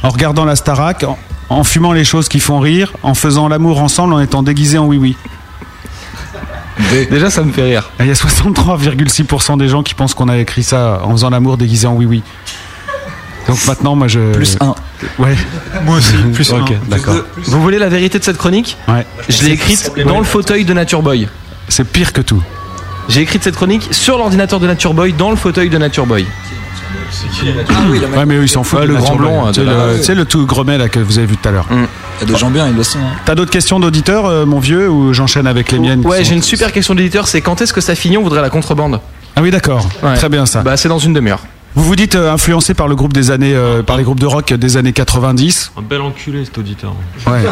en 0.03 0.09
regardant 0.09 0.45
la 0.45 0.55
Starac, 0.55 1.03
en, 1.03 1.17
en 1.49 1.63
fumant 1.63 1.91
les 1.91 2.05
choses 2.05 2.29
qui 2.29 2.39
font 2.39 2.59
rire, 2.59 2.93
en 3.03 3.13
faisant 3.13 3.47
l'amour 3.49 3.81
ensemble, 3.81 4.13
en 4.13 4.19
étant 4.21 4.41
déguisés 4.41 4.77
en 4.77 4.85
oui, 4.85 4.97
oui. 4.97 5.17
Déjà, 7.09 7.29
ça 7.29 7.43
me 7.43 7.51
fait 7.51 7.63
rire. 7.63 7.89
Il 7.99 8.07
y 8.07 8.11
a 8.11 8.13
63,6% 8.13 9.57
des 9.57 9.67
gens 9.67 9.83
qui 9.83 9.93
pensent 9.93 10.13
qu'on 10.13 10.29
a 10.29 10.37
écrit 10.37 10.63
ça 10.63 11.01
en 11.03 11.11
faisant 11.11 11.29
l'amour 11.29 11.57
déguisé 11.57 11.87
en 11.87 11.93
oui, 11.93 12.05
oui. 12.05 12.23
Donc 13.47 13.57
maintenant, 13.67 13.95
moi 13.95 14.07
je. 14.07 14.33
Plus 14.33 14.57
un. 14.61 14.75
Ouais. 15.19 15.35
Moi 15.83 15.97
aussi, 15.97 16.13
plus 16.33 16.51
Ok, 16.53 16.71
un. 16.71 16.89
d'accord. 16.89 17.15
Vous 17.37 17.61
voulez 17.61 17.79
la 17.79 17.89
vérité 17.89 18.19
de 18.19 18.23
cette 18.23 18.37
chronique 18.37 18.77
Ouais. 18.87 19.05
Je 19.29 19.43
l'ai 19.43 19.51
écrite 19.51 19.91
dans 20.05 20.19
le 20.19 20.23
fauteuil 20.23 20.63
de 20.65 20.73
Nature 20.73 21.01
Boy. 21.01 21.27
C'est 21.67 21.83
pire 21.85 22.13
que 22.13 22.21
tout. 22.21 22.41
J'ai 23.09 23.21
écrit 23.21 23.39
cette 23.41 23.55
chronique 23.55 23.87
sur 23.91 24.17
l'ordinateur 24.17 24.59
de 24.59 24.67
Nature 24.67 24.93
Boy, 24.93 25.13
dans 25.13 25.31
le 25.31 25.35
fauteuil 25.35 25.69
de 25.69 25.77
Nature 25.77 26.05
Boy. 26.05 26.25
Ouais, 28.17 28.25
mais 28.25 28.35
eux, 28.35 28.43
ils 28.43 28.49
s'en 28.49 28.63
foutent. 28.63 28.79
Ouais, 28.79 28.87
le 28.87 28.95
grand 28.95 29.15
blond, 29.15 29.47
Tu 29.51 29.55
sais, 29.61 29.63
la- 29.65 29.87
le- 29.93 29.97
tu 29.97 30.03
sais, 30.03 30.15
le 30.15 30.25
tout 30.25 30.45
gremet 30.45 30.77
là 30.77 30.89
que 30.89 30.99
vous 30.99 31.17
avez 31.17 31.27
vu 31.27 31.37
tout 31.37 31.47
à 31.49 31.51
l'heure. 31.51 31.65
Il 31.71 31.77
y 31.77 32.23
a 32.23 32.25
des 32.33 32.37
gens 32.37 32.49
bien, 32.49 32.67
ils 32.67 32.75
le 32.75 32.83
sont. 32.83 32.99
hein. 32.99 33.17
T'as 33.25 33.35
d'autres 33.35 33.51
questions 33.51 33.79
d'auditeurs, 33.79 34.25
euh, 34.25 34.45
mon 34.45 34.59
vieux, 34.59 34.89
ou 34.89 35.13
j'enchaîne 35.13 35.47
avec 35.47 35.71
les 35.71 35.79
miennes 35.79 36.05
Ouais, 36.05 36.23
j'ai 36.23 36.35
une 36.35 36.41
super 36.43 36.71
question 36.71 36.95
d'éditeur, 36.95 37.27
c'est 37.27 37.41
quand 37.41 37.61
est-ce 37.61 37.73
que 37.73 37.81
ça 37.81 37.95
finit, 37.95 38.17
on 38.17 38.23
voudrait 38.23 38.41
la 38.41 38.49
contrebande? 38.49 38.99
Ah 39.35 39.41
oui, 39.41 39.51
d'accord. 39.51 39.87
Ouais. 40.03 40.15
Très 40.15 40.29
bien 40.29 40.45
ça. 40.45 40.61
Bah, 40.61 40.77
c'est 40.77 40.89
dans 40.89 40.99
une 40.99 41.13
demi-heure. 41.13 41.39
Vous 41.73 41.83
vous 41.85 41.95
dites 41.95 42.15
euh, 42.15 42.33
influencé 42.33 42.73
par 42.73 42.87
le 42.89 42.95
groupe 42.95 43.13
des 43.13 43.31
années, 43.31 43.53
euh, 43.55 43.81
par 43.81 43.95
les 43.97 44.03
groupes 44.03 44.19
de 44.19 44.25
rock 44.25 44.53
des 44.53 44.75
années 44.77 44.91
90. 44.93 45.71
Un 45.77 45.81
bel 45.81 46.01
enculé 46.01 46.43
cet 46.43 46.57
auditeur. 46.57 46.93
Ouais. 47.25 47.43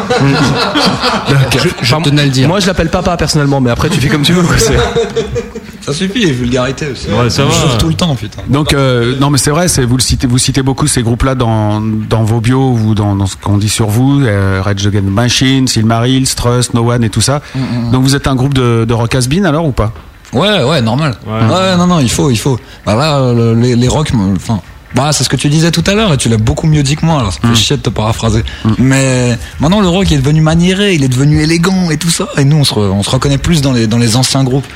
Je, 1.82 1.94
tenais 2.04 2.22
à 2.22 2.24
le 2.26 2.30
dire. 2.30 2.46
Moi, 2.48 2.60
je 2.60 2.66
l'appelle 2.66 2.90
papa 2.90 3.16
personnellement, 3.16 3.60
mais 3.60 3.70
après, 3.70 3.88
tu 3.88 4.00
fais 4.00 4.08
comme 4.08 4.22
tu 4.22 4.32
veux. 4.32 4.42
quoi, 4.42 4.58
c'est- 4.58 4.76
Ça 5.80 5.94
suffit, 5.94 6.26
les 6.26 6.32
vulgarités 6.32 6.88
aussi. 6.92 7.08
Ouais, 7.08 7.30
ça 7.30 7.42
Je 7.50 7.66
va. 7.72 7.76
tout 7.78 7.88
le 7.88 7.94
temps, 7.94 8.14
putain. 8.14 8.42
Donc 8.48 8.74
euh, 8.74 9.18
non 9.18 9.30
mais 9.30 9.38
c'est 9.38 9.50
vrai, 9.50 9.66
c'est 9.66 9.82
vous 9.86 9.96
le 9.96 10.02
citez, 10.02 10.26
vous 10.26 10.36
citez 10.36 10.62
beaucoup 10.62 10.86
ces 10.86 11.02
groupes-là 11.02 11.34
dans 11.34 11.80
dans 11.80 12.22
vos 12.22 12.40
bios 12.42 12.72
ou 12.74 12.94
dans, 12.94 13.16
dans 13.16 13.24
ce 13.26 13.34
qu'on 13.36 13.56
dit 13.56 13.70
sur 13.70 13.88
vous, 13.88 14.20
euh, 14.20 14.60
Rage 14.62 14.86
Against 14.86 15.06
the 15.06 15.10
Machine, 15.10 15.66
Silmaril, 15.66 16.32
Trust, 16.34 16.74
No 16.74 16.90
One 16.92 17.02
et 17.02 17.08
tout 17.08 17.22
ça. 17.22 17.40
Donc 17.92 18.02
vous 18.02 18.14
êtes 18.14 18.26
un 18.26 18.34
groupe 18.34 18.52
de, 18.52 18.84
de 18.86 18.92
rock 18.92 19.14
has-been 19.14 19.46
alors 19.46 19.64
ou 19.64 19.72
pas? 19.72 19.92
Ouais, 20.32 20.62
ouais, 20.62 20.80
normal. 20.82 21.14
Ouais. 21.26 21.32
Ouais, 21.32 21.76
non, 21.76 21.86
non, 21.86 22.00
il 22.00 22.10
faut, 22.10 22.30
il 22.30 22.36
faut. 22.38 22.58
Bah 22.86 22.94
là, 22.94 23.32
le- 23.32 23.54
les, 23.54 23.76
les 23.76 23.88
rocks, 23.88 24.12
me- 24.12 24.36
enfin. 24.36 24.60
Bah, 24.94 25.10
c'est 25.12 25.22
ce 25.22 25.28
que 25.28 25.36
tu 25.36 25.48
disais 25.48 25.70
tout 25.70 25.84
à 25.86 25.94
l'heure 25.94 26.12
et 26.12 26.16
tu 26.16 26.28
l'as 26.28 26.36
beaucoup 26.36 26.66
mieux 26.66 26.82
dit 26.82 26.96
que 26.96 27.06
moi, 27.06 27.20
alors 27.20 27.32
ça 27.32 27.38
fait 27.40 27.54
chier 27.54 27.76
de 27.76 27.82
te 27.82 27.90
paraphraser. 27.90 28.42
Mais 28.78 29.38
maintenant, 29.60 29.80
le 29.80 29.86
rock 29.88 30.10
il 30.10 30.14
est 30.14 30.20
devenu 30.20 30.40
maniéré, 30.40 30.94
il 30.94 31.04
est 31.04 31.08
devenu 31.08 31.40
élégant 31.40 31.90
et 31.90 31.96
tout 31.96 32.10
ça. 32.10 32.26
Et 32.38 32.44
nous, 32.44 32.56
on 32.56 32.64
se, 32.64 32.74
re- 32.74 32.90
on 32.90 33.02
se 33.04 33.10
reconnaît 33.10 33.38
plus 33.38 33.62
dans 33.62 33.72
les, 33.72 33.86
dans 33.86 33.98
les 33.98 34.16
anciens 34.16 34.42
groupes. 34.42 34.66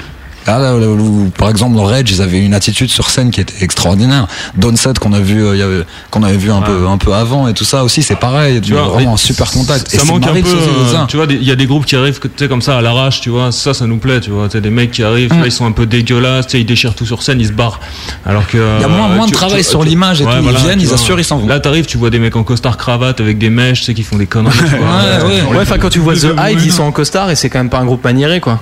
Là, 0.46 0.58
là, 0.58 0.72
là, 0.78 0.86
où, 0.88 1.30
par 1.38 1.48
exemple, 1.48 1.76
le 1.76 1.82
Rage, 1.82 2.10
ils 2.10 2.20
avaient 2.20 2.40
une 2.44 2.52
attitude 2.54 2.90
sur 2.90 3.08
scène 3.08 3.30
qui 3.30 3.40
était 3.40 3.64
extraordinaire. 3.64 4.26
Downset 4.56 4.92
qu'on 5.00 5.12
a 5.14 5.20
vu, 5.20 5.42
euh, 5.44 5.82
qu'on 6.10 6.22
avait 6.22 6.36
vu 6.36 6.50
un 6.52 6.60
peu, 6.60 6.86
un 6.86 6.98
peu 6.98 7.14
avant 7.14 7.48
et 7.48 7.54
tout 7.54 7.64
ça 7.64 7.82
aussi, 7.84 8.02
c'est 8.02 8.16
pareil. 8.16 8.60
Tu 8.60 8.72
vois, 8.74 8.82
vraiment 8.82 9.14
un 9.14 9.16
super 9.16 9.50
contact. 9.50 9.88
Ça 9.90 10.02
Et 10.02 10.06
manque 10.06 10.26
un 10.26 10.32
peu. 10.34 10.38
euh, 10.48 10.92
ça. 10.92 11.06
tu 11.08 11.16
vois, 11.16 11.26
des- 11.26 11.36
il 11.36 11.44
y 11.44 11.50
a 11.50 11.56
des 11.56 11.66
groupes 11.66 11.86
qui 11.86 11.96
arrivent, 11.96 12.18
que, 12.18 12.28
tu 12.28 12.34
sais, 12.38 12.48
comme 12.48 12.60
ça 12.62 12.76
à 12.76 12.82
l'arrache, 12.82 13.20
tu 13.20 13.30
vois. 13.30 13.52
Ça, 13.52 13.72
ça 13.74 13.86
nous 13.86 13.96
plaît, 13.96 14.20
tu 14.20 14.30
vois. 14.30 14.46
Tu 14.48 14.52
sais, 14.52 14.60
des 14.60 14.70
mecs 14.70 14.90
qui 14.90 15.02
arrivent, 15.02 15.32
vois, 15.32 15.46
ils 15.46 15.52
sont 15.52 15.66
un 15.66 15.72
peu 15.72 15.86
dégueulasses, 15.86 16.46
tu 16.46 16.52
sais, 16.52 16.60
ils 16.60 16.66
déchirent 16.66 16.94
tout 16.94 17.06
sur 17.06 17.22
scène, 17.22 17.40
ils 17.40 17.46
se 17.48 17.52
barrent. 17.52 17.80
Alors 18.26 18.46
que. 18.46 18.58
Il 18.78 18.82
y 18.82 18.84
a 18.84 18.88
moins- 18.88 19.10
euh, 19.10 19.16
moins 19.16 19.26
de 19.26 19.32
travail 19.32 19.62
tu- 19.62 19.70
sur 19.70 19.82
l'image 19.82 20.20
et 20.20 20.24
tout. 20.24 20.30
Ils 20.42 20.56
viennent, 20.56 20.78
tu 20.78 20.84
ils 20.84 20.86
vois. 20.88 20.94
assurent, 20.96 21.18
ils 21.20 21.24
s'en 21.24 21.38
vont. 21.38 21.46
Là, 21.46 21.58
t'arrives, 21.60 21.86
tu 21.86 21.96
vois 21.96 22.10
des 22.10 22.18
mecs 22.18 22.36
en 22.36 22.42
costard 22.44 22.76
cravate 22.76 23.20
avec 23.20 23.38
des 23.38 23.50
mèches, 23.50 23.80
tu 23.80 23.84
sais, 23.86 23.94
qui 23.94 24.02
font 24.02 24.16
des 24.16 24.26
conneries. 24.26 24.58
Ouais, 25.50 25.58
enfin, 25.62 25.78
quand 25.78 25.88
tu 25.90 26.00
vois 26.00 26.14
The 26.14 26.34
Hyde, 26.38 26.60
ils 26.64 26.72
sont 26.72 26.82
en 26.82 26.92
costard 26.92 27.30
et 27.30 27.34
c'est 27.34 27.48
quand 27.48 27.58
même 27.58 27.70
pas 27.70 27.78
un 27.78 27.84
groupe 27.86 28.04
maniéré, 28.04 28.40
quoi. 28.40 28.60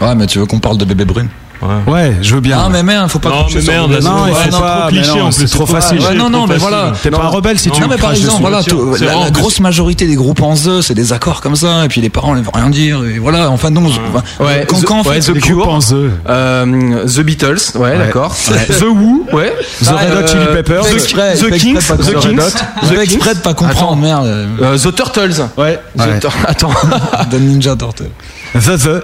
Ouais, 0.00 0.14
mais 0.14 0.26
tu 0.26 0.38
veux 0.38 0.46
qu'on 0.46 0.58
parle 0.60 0.78
de 0.78 0.84
bébé 0.84 1.04
brune 1.04 1.28
Ouais, 1.86 2.14
je 2.20 2.34
veux 2.34 2.40
bien. 2.42 2.58
Ah, 2.66 2.68
mais 2.70 2.82
merde, 2.82 3.08
faut 3.10 3.18
pas 3.18 3.30
Non, 3.30 3.44
coucher 3.44 3.60
mais 3.66 3.72
merde, 3.72 3.90
là, 3.92 4.00
non, 4.00 4.26
il 4.26 4.32
Ouais, 4.32 4.38
faut 4.44 4.50
non, 4.50 4.60
pas. 4.60 4.76
trop 4.82 4.84
mais 4.90 4.98
cliché, 5.00 5.18
non, 5.18 5.24
en 5.24 5.30
plus, 5.30 5.48
c'est 5.48 5.56
trop 5.56 5.64
facile. 5.66 6.00
Ouais, 6.00 6.14
non, 6.14 6.28
non, 6.28 6.46
mais 6.46 6.58
voilà. 6.58 6.92
T'es 7.02 7.10
pas 7.10 7.22
un 7.22 7.28
rebelle 7.28 7.58
si 7.58 7.70
tu 7.70 7.80
Non, 7.80 7.88
mais 7.88 7.96
par 7.96 8.12
exemple, 8.12 8.42
voilà, 8.42 8.60
la, 9.24 9.30
grosse 9.30 9.58
majorité 9.60 10.06
des 10.06 10.16
groupes 10.16 10.42
en 10.42 10.54
The, 10.54 10.82
c'est 10.82 10.94
des 10.94 11.14
accords 11.14 11.40
comme 11.40 11.56
ça, 11.56 11.86
et 11.86 11.88
puis 11.88 12.02
les 12.02 12.10
parents 12.10 12.34
ne 12.34 12.40
veulent 12.40 12.50
rien 12.54 12.68
dire, 12.68 13.02
et 13.04 13.18
voilà, 13.18 13.50
enfin, 13.50 13.70
non, 13.70 13.86
Ouais, 14.38 14.66
quand, 14.68 14.80
The- 14.80 14.84
quand, 14.84 15.00
en 15.00 15.02
ouais, 15.04 15.14
fait, 15.20 15.32
The 15.32 15.34
Les 15.34 15.40
Cure, 15.40 15.56
groupes 15.56 15.68
en 15.72 15.78
The. 15.78 15.94
euh, 16.28 17.06
The 17.06 17.20
Beatles, 17.20 17.56
ouais, 17.76 17.98
d'accord. 17.98 18.34
The 18.78 18.82
Who, 18.82 19.26
Ouais. 19.32 19.54
The 19.82 19.88
Red 19.88 20.12
Hot 20.12 20.16
Euh, 20.22 20.26
Chili 20.26 20.46
Peppers, 20.52 20.84
Fais 20.86 20.96
The, 20.98 21.56
Kings, 21.56 21.78
The 21.88 22.18
Kings, 22.18 22.20
Kings. 22.20 23.00
exprès 23.00 23.34
de 23.34 23.40
pas 23.40 23.54
comprendre, 23.54 23.96
merde. 24.02 24.26
Euh, 24.26 24.76
The 24.78 24.94
Turtles. 24.94 25.48
Ouais. 25.56 25.80
Attends. 26.46 26.68
The 27.30 27.34
Ninja 27.40 27.74
Turtle. 27.76 28.10
The 28.54 28.76
The. 28.78 29.02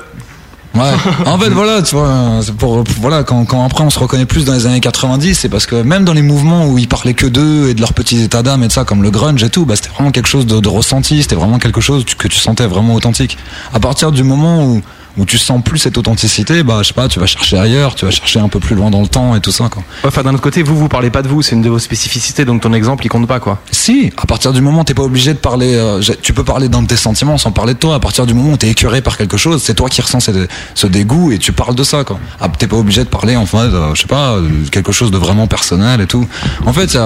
Ouais. 0.75 0.81
En 1.27 1.39
fait, 1.39 1.51
voilà, 1.51 1.83
tu 1.83 1.95
vois, 1.95 2.41
pour, 2.59 2.83
pour- 2.85 2.95
voilà, 3.01 3.25
quand, 3.25 3.45
quand 3.45 3.65
après 3.65 3.85
on 3.85 3.91
se 3.91 3.99
reconnaît 3.99 4.25
plus 4.27 4.45
dans 4.45 4.55
les 4.55 4.67
années 4.67 4.81
90, 4.81 5.35
c'est 5.35 5.49
parce 5.49 5.67
que 5.67 5.77
même 5.83 6.05
dans 6.05 6.13
les 6.15 6.23
mouvements 6.23 6.67
où 6.67 6.79
ils 6.79 6.89
parlaient 6.89 7.15
que 7.15 7.27
d'eux 7.27 7.69
et 7.69 7.75
de 7.75 7.81
leurs 7.81 7.93
petits 7.93 8.23
états 8.23 8.43
d'âme 8.43 8.63
et 8.63 8.69
de 8.69 8.73
ça, 8.73 8.85
comme 8.85 9.03
le 9.03 9.11
grunge 9.11 9.43
et 9.43 9.51
tout, 9.51 9.67
bah, 9.67 9.77
c'était 9.77 9.91
vraiment 9.91 10.11
quelque 10.11 10.29
chose 10.29 10.47
de, 10.47 10.61
de 10.61 10.69
ressenti, 10.69 11.23
c'était 11.23 11.35
vraiment 11.35 11.59
quelque 11.59 11.81
chose 11.81 12.05
que 12.17 12.27
tu 12.29 12.39
sentais 12.39 12.67
vraiment 12.67 12.95
authentique. 12.95 13.37
À 13.75 13.81
partir 13.81 14.13
du 14.13 14.23
moment 14.23 14.65
où, 14.65 14.81
où 15.19 15.25
tu 15.25 15.39
sens 15.39 15.63
plus 15.63 15.79
cette 15.79 15.99
authenticité, 15.99 16.63
bah, 16.63 16.79
je 16.83 16.89
sais 16.89 16.95
pas, 16.95 17.09
tu 17.09 17.21
vas 17.21 17.27
chercher 17.27 17.59
ailleurs, 17.59 17.95
tu 17.95 18.05
vas 18.05 18.11
chercher 18.11 18.41
un 18.41 18.49
peu 18.49 18.61
plus 18.61 18.75
loin 18.75 18.91
dans 18.91 19.01
le 19.03 19.09
temps 19.09 19.37
et 19.37 19.41
tout 19.41 19.53
ça, 19.53 19.69
quoi. 19.69 19.83
Ouais, 20.03 20.09
Enfin, 20.09 20.23
d'un 20.23 20.33
autre 20.33 20.43
côté, 20.43 20.63
vous, 20.63 20.77
vous 20.77 20.89
parlez 20.89 21.11
pas 21.11 21.23
de 21.23 21.29
vous, 21.29 21.43
c'est 21.43 21.55
une 21.55 21.63
de 21.63 21.69
vos 21.69 21.79
spécificités, 21.79 22.45
donc 22.45 22.63
ton 22.63 22.73
exemple, 22.73 23.05
il 23.05 23.09
compte 23.09 23.27
pas, 23.27 23.41
quoi. 23.41 23.61
Si, 23.71 24.13
à 24.17 24.27
partir 24.27 24.53
du 24.53 24.61
moment 24.61 24.81
où 24.81 24.85
t'es 24.85 24.95
pas 24.95 25.03
obligé 25.03 25.33
de 25.35 25.39
parler, 25.39 25.75
euh, 25.75 26.01
tu 26.23 26.33
peux 26.33 26.45
parler 26.45 26.69
d'un 26.69 26.83
de 26.83 26.87
tes 26.87 26.97
sentiments 26.97 27.39
sans 27.39 27.53
parler 27.53 27.75
de 27.75 27.79
toi. 27.79 27.95
À 27.97 28.01
partir 28.01 28.27
du 28.27 28.35
moment 28.35 28.53
où 28.53 28.57
t'es 28.57 28.69
écœuré 28.69 29.03
par 29.03 29.17
quelque 29.17 29.37
chose, 29.37 29.63
c'est 29.63 29.75
toi 29.75 29.89
qui 29.89 30.01
ressens 30.01 30.21
ce, 30.21 30.47
ce 30.75 30.87
dégoût 30.87 31.33
et 31.33 31.39
tu 31.39 31.53
parles 31.53 31.75
de 31.75 31.85
ça, 31.85 32.05
quoi. 32.05 32.19
Ah, 32.41 32.49
t'es 32.49 32.67
pas 32.67 32.77
obligé 32.77 33.05
de 33.05 33.09
parler, 33.09 33.37
enfin, 33.37 33.69
de, 33.69 33.95
je 33.95 34.01
sais 34.03 34.07
pas, 34.07 34.37
de 34.39 34.69
quelque 34.71 34.93
chose 34.93 35.11
de 35.11 35.19
vraiment 35.19 35.47
personnel 35.47 36.01
et 36.01 36.07
tout. 36.07 36.27
En 36.67 36.73
fait, 36.73 36.97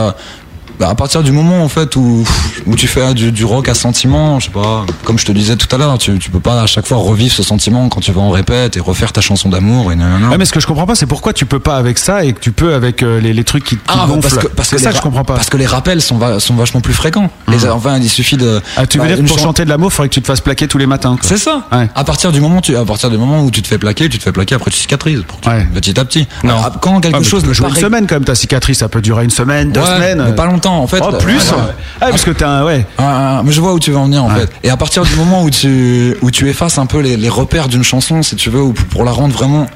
Bah, 0.78 0.88
à 0.90 0.94
partir 0.94 1.22
du 1.22 1.32
moment 1.32 1.62
en 1.64 1.68
fait 1.68 1.96
où, 1.96 2.24
où 2.66 2.76
tu 2.76 2.86
fais 2.86 3.14
du, 3.14 3.32
du 3.32 3.44
rock 3.44 3.68
à 3.68 3.74
sentiment, 3.74 4.38
je 4.40 4.46
sais 4.46 4.50
pas, 4.52 4.84
comme 5.04 5.18
je 5.18 5.24
te 5.24 5.32
disais 5.32 5.56
tout 5.56 5.74
à 5.74 5.78
l'heure, 5.78 5.96
tu, 5.98 6.18
tu 6.18 6.30
peux 6.30 6.40
pas 6.40 6.60
à 6.62 6.66
chaque 6.66 6.86
fois 6.86 6.98
revivre 6.98 7.32
ce 7.34 7.42
sentiment 7.42 7.88
quand 7.88 8.00
tu 8.00 8.12
vas 8.12 8.20
en 8.20 8.30
répète 8.30 8.76
et 8.76 8.80
refaire 8.80 9.12
ta 9.12 9.20
chanson 9.20 9.48
d'amour 9.48 9.90
et 9.92 9.96
nanana. 9.96 10.28
Ouais, 10.28 10.38
mais 10.38 10.44
ce 10.44 10.52
que 10.52 10.60
je 10.60 10.66
comprends 10.66 10.86
pas, 10.86 10.94
c'est 10.94 11.06
pourquoi 11.06 11.32
tu 11.32 11.46
peux 11.46 11.60
pas 11.60 11.76
avec 11.76 11.98
ça 11.98 12.24
et 12.24 12.32
que 12.32 12.40
tu 12.40 12.52
peux 12.52 12.74
avec 12.74 13.02
euh, 13.02 13.20
les, 13.20 13.32
les 13.32 13.44
trucs 13.44 13.64
qui, 13.64 13.76
qui 13.76 13.82
Ah, 13.88 13.94
bah, 14.00 14.06
gonflent. 14.08 14.20
parce 14.22 14.36
que, 14.38 14.46
parce 14.48 14.70
que 14.70 14.78
ça 14.78 14.90
je 14.90 15.00
comprends 15.00 15.24
pas. 15.24 15.34
Parce 15.34 15.48
que 15.48 15.56
les 15.56 15.66
rappels 15.66 16.02
sont, 16.02 16.18
va- 16.18 16.40
sont 16.40 16.54
vachement 16.54 16.80
plus 16.80 16.94
fréquents. 16.94 17.30
Les, 17.48 17.66
enfin, 17.68 17.98
il 17.98 18.08
suffit 18.10 18.36
de. 18.36 18.60
Ah, 18.76 18.86
tu 18.86 18.98
veux 18.98 19.04
bah, 19.04 19.14
dire 19.14 19.22
que 19.24 19.28
pour 19.28 19.38
chan- 19.38 19.44
chanter 19.44 19.64
de 19.64 19.70
l'amour, 19.70 19.92
faudrait 19.92 20.08
que 20.08 20.14
tu 20.14 20.20
te 20.22 20.26
fasses 20.26 20.40
plaquer 20.42 20.68
tous 20.68 20.78
les 20.78 20.86
matins. 20.86 21.16
C'est 21.22 21.38
ça. 21.38 21.66
À 21.94 22.04
partir 22.04 22.32
du 22.32 22.40
moment, 22.40 22.60
tu, 22.60 22.76
à 22.76 22.84
partir 22.84 23.08
du 23.10 23.16
moment 23.16 23.42
où 23.42 23.50
tu 23.50 23.62
te 23.62 23.68
fais 23.68 23.78
plaquer, 23.78 24.08
tu 24.10 24.18
te 24.18 24.22
fais 24.22 24.32
plaquer, 24.32 24.54
après 24.56 24.70
tu 24.70 24.78
cicatrises, 24.78 25.22
pour 25.26 25.38
petit 25.40 25.98
à 25.98 26.04
petit. 26.04 26.26
Ah, 26.46 26.70
Quand 26.80 27.00
quelque 27.00 27.16
Ah, 27.18 27.22
chose 27.22 27.42
tu 27.42 27.48
peux 27.48 27.54
jouer 27.54 27.68
une 27.68 27.74
semaine 27.76 28.06
quand 28.06 28.16
même 28.16 28.24
ta 28.24 28.34
cicatrice, 28.34 28.78
ça 28.78 28.88
peut 28.88 29.00
durer 29.00 29.24
une 29.24 29.30
semaine, 29.30 29.72
deux 29.72 29.80
Ouais, 29.80 29.86
semaines. 29.86 30.34
pas 30.34 30.46
longtemps 30.46 30.65
en 30.70 30.86
fait. 30.86 31.02
Oh, 31.02 31.12
plus. 31.18 31.51
Ouais, 31.51 31.56
ouais. 31.56 31.74
Ah, 32.01 32.09
parce 32.10 32.24
que 32.24 32.30
t'as 32.30 32.48
un 32.48 32.64
ouais. 32.64 32.86
Ah, 32.98 33.38
ah, 33.38 33.43
mais 33.44 33.52
je 33.52 33.60
vois 33.60 33.72
où 33.72 33.78
tu 33.78 33.90
veux 33.90 33.97
en 33.97 34.05
venir 34.05 34.24
en 34.24 34.30
fait. 34.30 34.51
Et 34.62 34.70
à 34.70 34.76
partir 34.76 35.05
du 35.05 35.14
moment 35.16 35.43
où 35.43 35.51
tu 35.51 36.16
où 36.22 36.30
tu 36.30 36.48
effaces 36.48 36.78
un 36.78 36.86
peu 36.86 37.01
les, 37.01 37.16
les 37.16 37.28
repères 37.28 37.68
d'une 37.68 37.84
chanson, 37.84 38.22
si 38.22 38.36
tu 38.36 38.51
veux, 38.51 38.62
ou 38.62 38.72
pour 38.72 39.05
la 39.05 39.10
rendre 39.12 39.34
vraiment, 39.34 39.66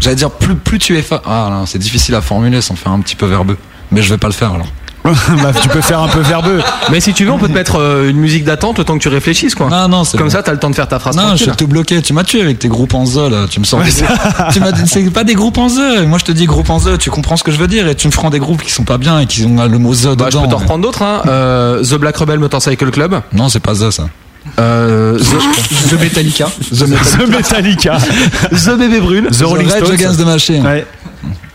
j'allais 0.00 0.16
dire 0.16 0.30
plus 0.30 0.54
plus 0.54 0.78
tu 0.78 0.96
effaces. 0.96 1.20
Ah 1.26 1.62
c'est 1.66 1.78
difficile 1.78 2.14
à 2.14 2.20
formuler 2.20 2.60
sans 2.60 2.76
faire 2.76 2.92
un 2.92 3.00
petit 3.00 3.16
peu 3.16 3.26
verbeux. 3.26 3.58
Mais 3.90 4.02
je 4.02 4.10
vais 4.10 4.18
pas 4.18 4.28
le 4.28 4.34
faire 4.34 4.52
alors. 4.52 4.68
Bah, 5.42 5.52
tu 5.60 5.68
peux 5.68 5.80
faire 5.80 6.00
un 6.00 6.08
peu 6.08 6.20
verbeux. 6.20 6.60
Mais 6.90 7.00
si 7.00 7.12
tu 7.14 7.24
veux, 7.24 7.30
on 7.32 7.38
peut 7.38 7.48
te 7.48 7.52
mettre 7.52 7.76
euh, 7.80 8.08
une 8.10 8.16
musique 8.18 8.44
d'attente 8.44 8.78
le 8.78 8.84
temps 8.84 8.96
que 8.96 9.02
tu 9.02 9.08
réfléchisses, 9.08 9.54
quoi. 9.54 9.68
Non, 9.68 9.88
non, 9.88 10.04
c'est 10.04 10.16
Comme 10.18 10.28
bon. 10.28 10.32
ça, 10.32 10.42
t'as 10.42 10.52
le 10.52 10.58
temps 10.58 10.70
de 10.70 10.74
faire 10.74 10.88
ta 10.88 10.98
phrase 10.98 11.16
Non, 11.16 11.32
je 11.36 11.44
suis 11.44 11.50
tout 11.52 11.66
bloqué. 11.66 12.00
Tu 12.02 12.12
m'as 12.12 12.24
tué 12.24 12.40
avec 12.42 12.58
tes 12.58 12.68
groupes 12.68 12.94
en 12.94 13.04
Z 13.06 13.16
là. 13.30 13.46
Tu 13.50 13.60
me 13.60 13.64
sors. 13.64 13.80
Ouais, 13.80 13.86
groupes- 13.88 14.74
c'est 14.86 15.10
pas 15.10 15.24
des 15.24 15.34
groupes 15.34 15.58
en 15.58 15.68
Z. 15.68 15.78
Moi 16.06 16.18
je 16.18 16.24
te 16.24 16.32
dis 16.32 16.46
groupe 16.46 16.70
en 16.70 16.78
Z. 16.78 16.98
Tu 16.98 17.10
comprends 17.10 17.36
ce 17.36 17.44
que 17.44 17.50
je 17.52 17.58
veux 17.58 17.68
dire 17.68 17.86
et 17.88 17.94
tu 17.94 18.06
me 18.08 18.12
prends 18.12 18.30
des 18.30 18.38
groupes 18.38 18.62
qui 18.62 18.70
sont 18.72 18.84
pas 18.84 18.98
bien 18.98 19.20
et 19.20 19.26
qui 19.26 19.44
ont 19.44 19.66
le 19.66 19.78
mot 19.78 19.94
Z 19.94 20.14
Bah, 20.16 20.26
je 20.26 20.36
dedans. 20.36 20.42
peux 20.42 20.48
t'en 20.48 20.58
reprendre 20.58 20.82
d'autres, 20.84 21.02
hein. 21.02 21.22
Euh, 21.26 21.82
The 21.82 21.94
Black 21.94 22.16
Rebel 22.16 22.38
Motorcycle 22.38 22.90
Club. 22.90 23.20
Non, 23.32 23.48
c'est 23.48 23.60
pas 23.60 23.74
ça. 23.74 23.90
Euh, 24.58 25.18
The, 25.18 25.90
The 25.90 26.00
Metallica. 26.00 26.46
The 26.72 26.82
Metallica. 26.82 27.16
The 27.18 27.28
Metallica. 27.28 27.98
The 28.52 28.78
Bébé 28.78 29.00
Brûle. 29.00 29.28
The 29.30 29.42
Rolling 29.42 29.68
Stones. 29.68 29.92
Against 29.92 30.18
the 30.20 30.24
Machine. 30.26 30.64
Ouais. 30.66 30.86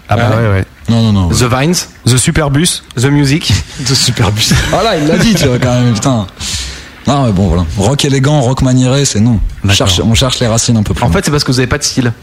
Ah 0.09 0.15
bah 0.15 0.29
ouais, 0.37 0.49
ouais. 0.49 0.65
Non, 0.93 1.01
non, 1.01 1.11
non. 1.11 1.29
The 1.29 1.43
Vines. 1.43 1.89
The 2.05 2.17
Superbus. 2.17 2.83
The 2.95 3.05
Music. 3.05 3.51
The 3.87 3.95
Superbus. 3.95 4.53
Voilà, 4.69 4.95
il 4.97 5.07
l'a 5.07 5.17
dit, 5.17 5.33
tu 5.33 5.47
vois, 5.47 5.57
quand 5.57 5.73
même, 5.73 5.93
putain. 5.93 6.27
Non, 7.07 7.25
mais 7.25 7.31
bon, 7.31 7.47
voilà. 7.47 7.65
Rock 7.77 8.05
élégant, 8.05 8.39
rock 8.41 8.61
maniéré, 8.61 9.03
c'est 9.03 9.19
non. 9.19 9.39
On 9.67 9.69
cherche, 9.71 9.99
on 9.99 10.13
cherche 10.13 10.39
les 10.39 10.47
racines 10.47 10.77
un 10.77 10.83
peu 10.83 10.93
plus. 10.93 11.03
En 11.03 11.09
fait, 11.09 11.25
c'est 11.25 11.31
parce 11.31 11.43
que 11.43 11.51
vous 11.51 11.59
avez 11.59 11.67
pas 11.67 11.79
de 11.79 11.83
style. 11.83 12.13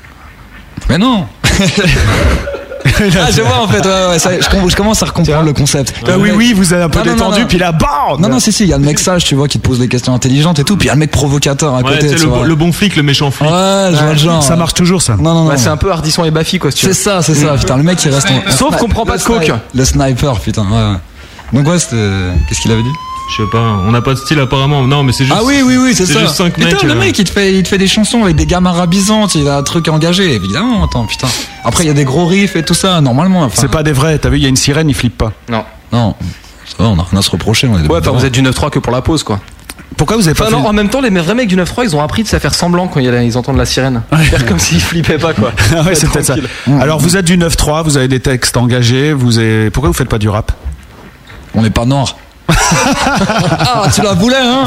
Mais 0.89 0.99
non 0.99 1.27
Ah, 3.01 3.31
je 3.35 3.43
vois 3.43 3.63
en 3.63 3.69
fait, 3.69 3.85
ouais, 3.85 4.07
ouais, 4.11 4.19
ça, 4.19 4.31
je, 4.41 4.49
com- 4.49 4.69
je 4.69 4.77
commence 4.77 5.03
à 5.03 5.07
comprendre 5.07 5.45
le 5.45 5.53
concept. 5.53 5.95
Ah 6.07 6.13
oui, 6.19 6.31
oui, 6.35 6.53
vous 6.55 6.73
êtes 6.75 6.81
un 6.83 6.89
peu 6.89 6.99
Non, 7.01 7.05
détendu, 7.05 7.35
non, 7.37 7.39
non. 7.41 7.47
puis 7.47 7.59
là, 7.59 7.73
bam 7.73 7.89
Non, 8.19 8.29
non, 8.29 8.39
si, 8.41 8.53
si, 8.53 8.65
il 8.65 8.69
y 8.71 8.73
a 8.73 8.79
le 8.79 8.85
mec 8.85 8.99
sage, 8.99 9.25
tu 9.25 9.35
vois, 9.35 9.49
qui 9.49 9.59
te 9.59 9.67
pose 9.67 9.79
des 9.79 9.89
questions 9.89 10.15
intelligentes 10.15 10.59
et 10.59 10.65
tout, 10.65 10.77
puis 10.77 10.87
il 10.87 10.89
y 10.89 10.91
a 10.91 10.95
le 10.95 11.01
mec 11.01 11.11
provocateur 11.11 11.75
à 11.75 11.79
Ouais, 11.79 11.93
côté. 11.95 12.15
le, 12.15 12.27
bon- 12.27 12.43
le 12.43 12.55
bon 12.55 12.73
flic, 12.73 12.97
le 12.97 13.03
méchant 13.03 13.31
flic. 13.31 13.49
Ouais, 13.51 13.91
je 13.93 13.97
vois 14.03 14.13
le 14.13 14.19
genre. 14.19 14.43
Ça 14.43 14.57
marche 14.57 14.75
toujours, 14.75 15.03
ça. 15.03 15.17
Non, 15.17 15.35
non, 15.35 15.45
non. 15.45 15.49
Bah, 15.51 15.57
c'est 15.57 15.69
un 15.69 15.77
peu 15.77 15.91
Ardisson 15.91 16.25
et 16.25 16.31
Baffy, 16.31 16.59
quoi, 16.59 16.71
si 16.71 16.79
tu 16.79 16.87
veux. 16.87 16.93
C'est 16.93 17.03
ça, 17.03 17.23
c'est 17.23 17.35
ça, 17.35 17.55
putain, 17.57 17.77
le 17.77 17.83
mec 17.83 18.03
il 18.05 18.11
reste 18.13 18.29
en. 18.31 18.51
Sauf 18.51 18.77
qu'on 18.77 18.89
prend 18.89 19.05
pas 19.05 19.17
de 19.19 19.23
coke. 19.23 19.53
Le 19.75 19.85
sniper, 19.85 20.39
putain, 20.41 20.63
ouais. 20.63 20.93
ouais. 20.93 20.97
Donc, 21.53 21.69
ouais, 21.69 21.79
c'était. 21.79 21.97
Qu'est-ce 22.49 22.61
qu'il 22.61 22.73
avait 22.73 22.83
dit? 22.83 22.89
Je 23.31 23.37
sais 23.45 23.49
pas, 23.51 23.79
on 23.87 23.93
n'a 23.93 24.01
pas 24.03 24.15
de 24.15 24.19
style 24.19 24.41
apparemment. 24.41 24.83
Non, 24.87 25.05
mais 25.05 25.13
c'est 25.13 25.25
juste. 25.25 25.37
Ah 25.39 25.45
oui, 25.45 25.63
oui, 25.65 25.77
oui, 25.77 25.95
c'est 25.95 26.07
ça. 26.07 26.21
juste 26.21 26.35
5 26.35 26.53
putain, 26.55 26.67
mecs. 26.67 26.83
le 26.83 26.91
euh, 26.91 26.95
mec, 26.97 27.19
il 27.19 27.25
te, 27.25 27.31
fait, 27.31 27.55
il 27.55 27.63
te 27.63 27.69
fait 27.69 27.79
des 27.79 27.87
chansons 27.87 28.25
avec 28.25 28.35
des 28.35 28.47
gammes 28.47 28.67
arabisantes, 28.67 29.35
il 29.37 29.47
a 29.47 29.57
un 29.59 29.63
truc 29.63 29.87
engagé, 29.89 30.35
évidemment, 30.35 30.85
attends, 30.85 31.05
putain. 31.05 31.29
Après, 31.65 31.85
il 31.85 31.87
y 31.87 31.91
a 31.91 31.95
des 31.95 32.05
gros 32.05 32.27
riffs 32.27 32.57
et 32.57 32.65
tout 32.65 32.75
ça, 32.75 33.01
normalement. 33.01 33.43
enfin. 33.43 33.61
C'est 33.61 33.71
pas 33.71 33.83
des 33.85 33.93
vrais. 33.93 34.19
T'as 34.19 34.31
vu, 34.31 34.39
il 34.39 34.43
y 34.43 34.47
a 34.47 34.49
une 34.49 34.57
sirène, 34.57 34.89
il 34.89 34.95
flippe 34.95 35.19
pas. 35.19 35.33
Non. 35.49 35.65
Non, 35.93 36.15
ça 36.67 36.83
va, 36.83 36.89
on 36.89 36.99
a 36.99 37.05
rien 37.09 37.21
à 37.21 37.23
se 37.23 37.31
reprocher, 37.31 37.69
on 37.69 37.79
est 37.79 37.83
des 37.83 37.89
Ouais, 37.89 37.99
enfin, 38.01 38.11
vous 38.11 38.25
êtes 38.25 38.33
du 38.33 38.43
9-3 38.43 38.71
que 38.71 38.79
pour 38.81 38.93
la 38.93 39.03
pause, 39.03 39.23
quoi. 39.23 39.41
Pourquoi 39.97 40.17
vous 40.17 40.27
avez 40.27 40.35
pas 40.35 40.45
Enfin, 40.47 40.57
non, 40.57 40.63
fait- 40.63 40.69
en 40.69 40.73
même 40.73 40.89
temps, 40.89 41.01
les 41.01 41.11
vrais 41.11 41.35
mecs 41.35 41.49
du 41.49 41.57
9-3, 41.57 41.85
ils 41.85 41.95
ont 41.95 42.03
appris 42.03 42.23
de 42.23 42.29
se 42.29 42.39
faire 42.39 42.55
semblant 42.55 42.89
quand 42.89 43.01
ils 43.01 43.37
entendent 43.39 43.57
la 43.59 43.67
sirène. 43.67 44.03
Faire 44.13 44.47
comme 44.47 44.59
s'ils 44.59 44.81
flippaient 44.81 45.19
pas, 45.19 45.35
quoi. 45.35 45.53
Ah 45.77 45.83
ouais, 45.83 45.95
c'est 45.95 46.09
peut-être 46.11 46.27
ça. 46.27 46.37
Alors, 46.81 46.99
vous 46.99 47.17
êtes 47.17 47.25
du 47.25 47.37
9-3, 47.37 47.85
vous 47.85 47.97
avez 47.97 48.09
des 48.09 48.21
textes 48.21 48.57
engagés, 48.57 49.13
vous 49.13 49.39
avez... 49.39 49.71
Pourquoi 49.71 49.91
vous 49.91 49.97
faites 49.97 50.09
pas 50.09 50.19
du 50.19 50.29
rap? 50.29 50.53
On 51.55 51.63
n'est 51.63 51.71
pas 51.71 51.85
noirs. 51.85 52.17
Ah, 52.53 53.83
tu 53.95 54.03
la 54.03 54.13
voulais, 54.15 54.37
hein 54.41 54.65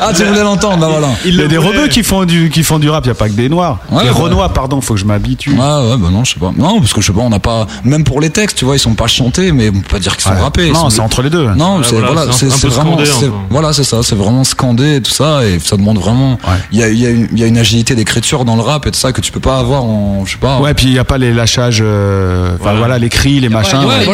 Ah, 0.00 0.12
tu 0.14 0.24
voulais 0.24 0.42
l'entendre, 0.42 0.78
bah 0.78 0.88
voilà. 0.90 1.08
Il 1.24 1.36
y 1.36 1.42
a 1.42 1.46
des 1.48 1.56
rebeux 1.58 1.88
qui 1.88 2.02
font 2.02 2.24
du, 2.24 2.50
qui 2.50 2.62
font 2.62 2.78
du 2.78 2.88
rap, 2.90 3.04
il 3.04 3.08
y 3.08 3.12
a 3.12 3.14
pas 3.14 3.28
que 3.28 3.34
des 3.34 3.48
noirs. 3.48 3.78
Ouais, 3.90 4.02
des 4.04 4.08
ouais. 4.10 4.14
renois, 4.14 4.48
pardon, 4.50 4.80
faut 4.80 4.94
que 4.94 5.00
je 5.00 5.04
m'habitue. 5.04 5.50
Ouais, 5.52 5.56
ouais, 5.58 5.96
bah 5.96 6.08
non, 6.12 6.24
je 6.24 6.34
sais 6.34 6.40
pas. 6.40 6.52
Non, 6.56 6.80
parce 6.80 6.92
que 6.92 7.00
je 7.00 7.06
sais 7.06 7.12
pas, 7.12 7.20
on 7.20 7.30
n'a 7.30 7.38
pas. 7.38 7.66
Même 7.84 8.04
pour 8.04 8.20
les 8.20 8.30
textes, 8.30 8.58
tu 8.58 8.64
vois, 8.64 8.76
ils 8.76 8.80
sont 8.80 8.94
pas 8.94 9.06
chantés, 9.06 9.52
mais 9.52 9.68
on 9.70 9.80
peut 9.80 9.88
pas 9.90 9.98
dire 9.98 10.12
qu'ils 10.16 10.24
sont 10.24 10.30
Ouais. 10.30 10.40
rappés. 10.40 10.68
Non, 10.70 10.74
sont- 10.84 10.90
c'est 10.90 11.00
entre 11.00 11.22
les 11.22 11.30
deux. 11.30 11.46
Non, 11.54 11.78
Ouais, 11.78 11.84
c'est 11.84 11.96
voilà, 11.96 12.26
vraiment. 12.26 12.96
scandé. 12.98 13.30
Voilà, 13.50 13.72
c'est 13.72 13.84
ça, 13.84 13.98
c'est 14.02 14.16
vraiment 14.16 14.44
scandé 14.44 14.96
et 14.96 15.00
tout 15.02 15.10
ça, 15.12 15.44
et 15.44 15.58
ça 15.60 15.76
demande 15.76 15.98
vraiment. 15.98 16.38
Il 16.72 16.78
y, 16.78 16.82
a, 16.82 16.88
il 16.88 16.98
y, 16.98 17.06
a 17.06 17.10
une- 17.10 17.28
il 17.32 17.38
y 17.38 17.44
a 17.44 17.46
une 17.46 17.58
agilité 17.58 17.94
d'écriture 17.94 18.44
dans 18.44 18.56
le 18.56 18.62
rap 18.62 18.86
et 18.86 18.90
tout 18.90 18.98
ça 18.98 19.12
que 19.12 19.20
tu 19.20 19.32
peux 19.32 19.40
pas 19.40 19.58
avoir 19.58 19.84
en. 19.84 20.24
Je 20.26 20.32
sais 20.32 20.38
pas. 20.38 20.58
Ouais, 20.60 20.74
puis 20.74 20.86
il 20.86 20.92
y 20.92 20.98
a 20.98 21.04
pas 21.04 21.18
les 21.18 21.32
lâchages, 21.32 21.80
euh, 21.82 22.56
enfin 22.60 22.74
voilà, 22.74 22.98
les 22.98 23.08
cris, 23.08 23.40
les 23.40 23.48
machins. 23.48 23.78
ouais, 23.84 24.06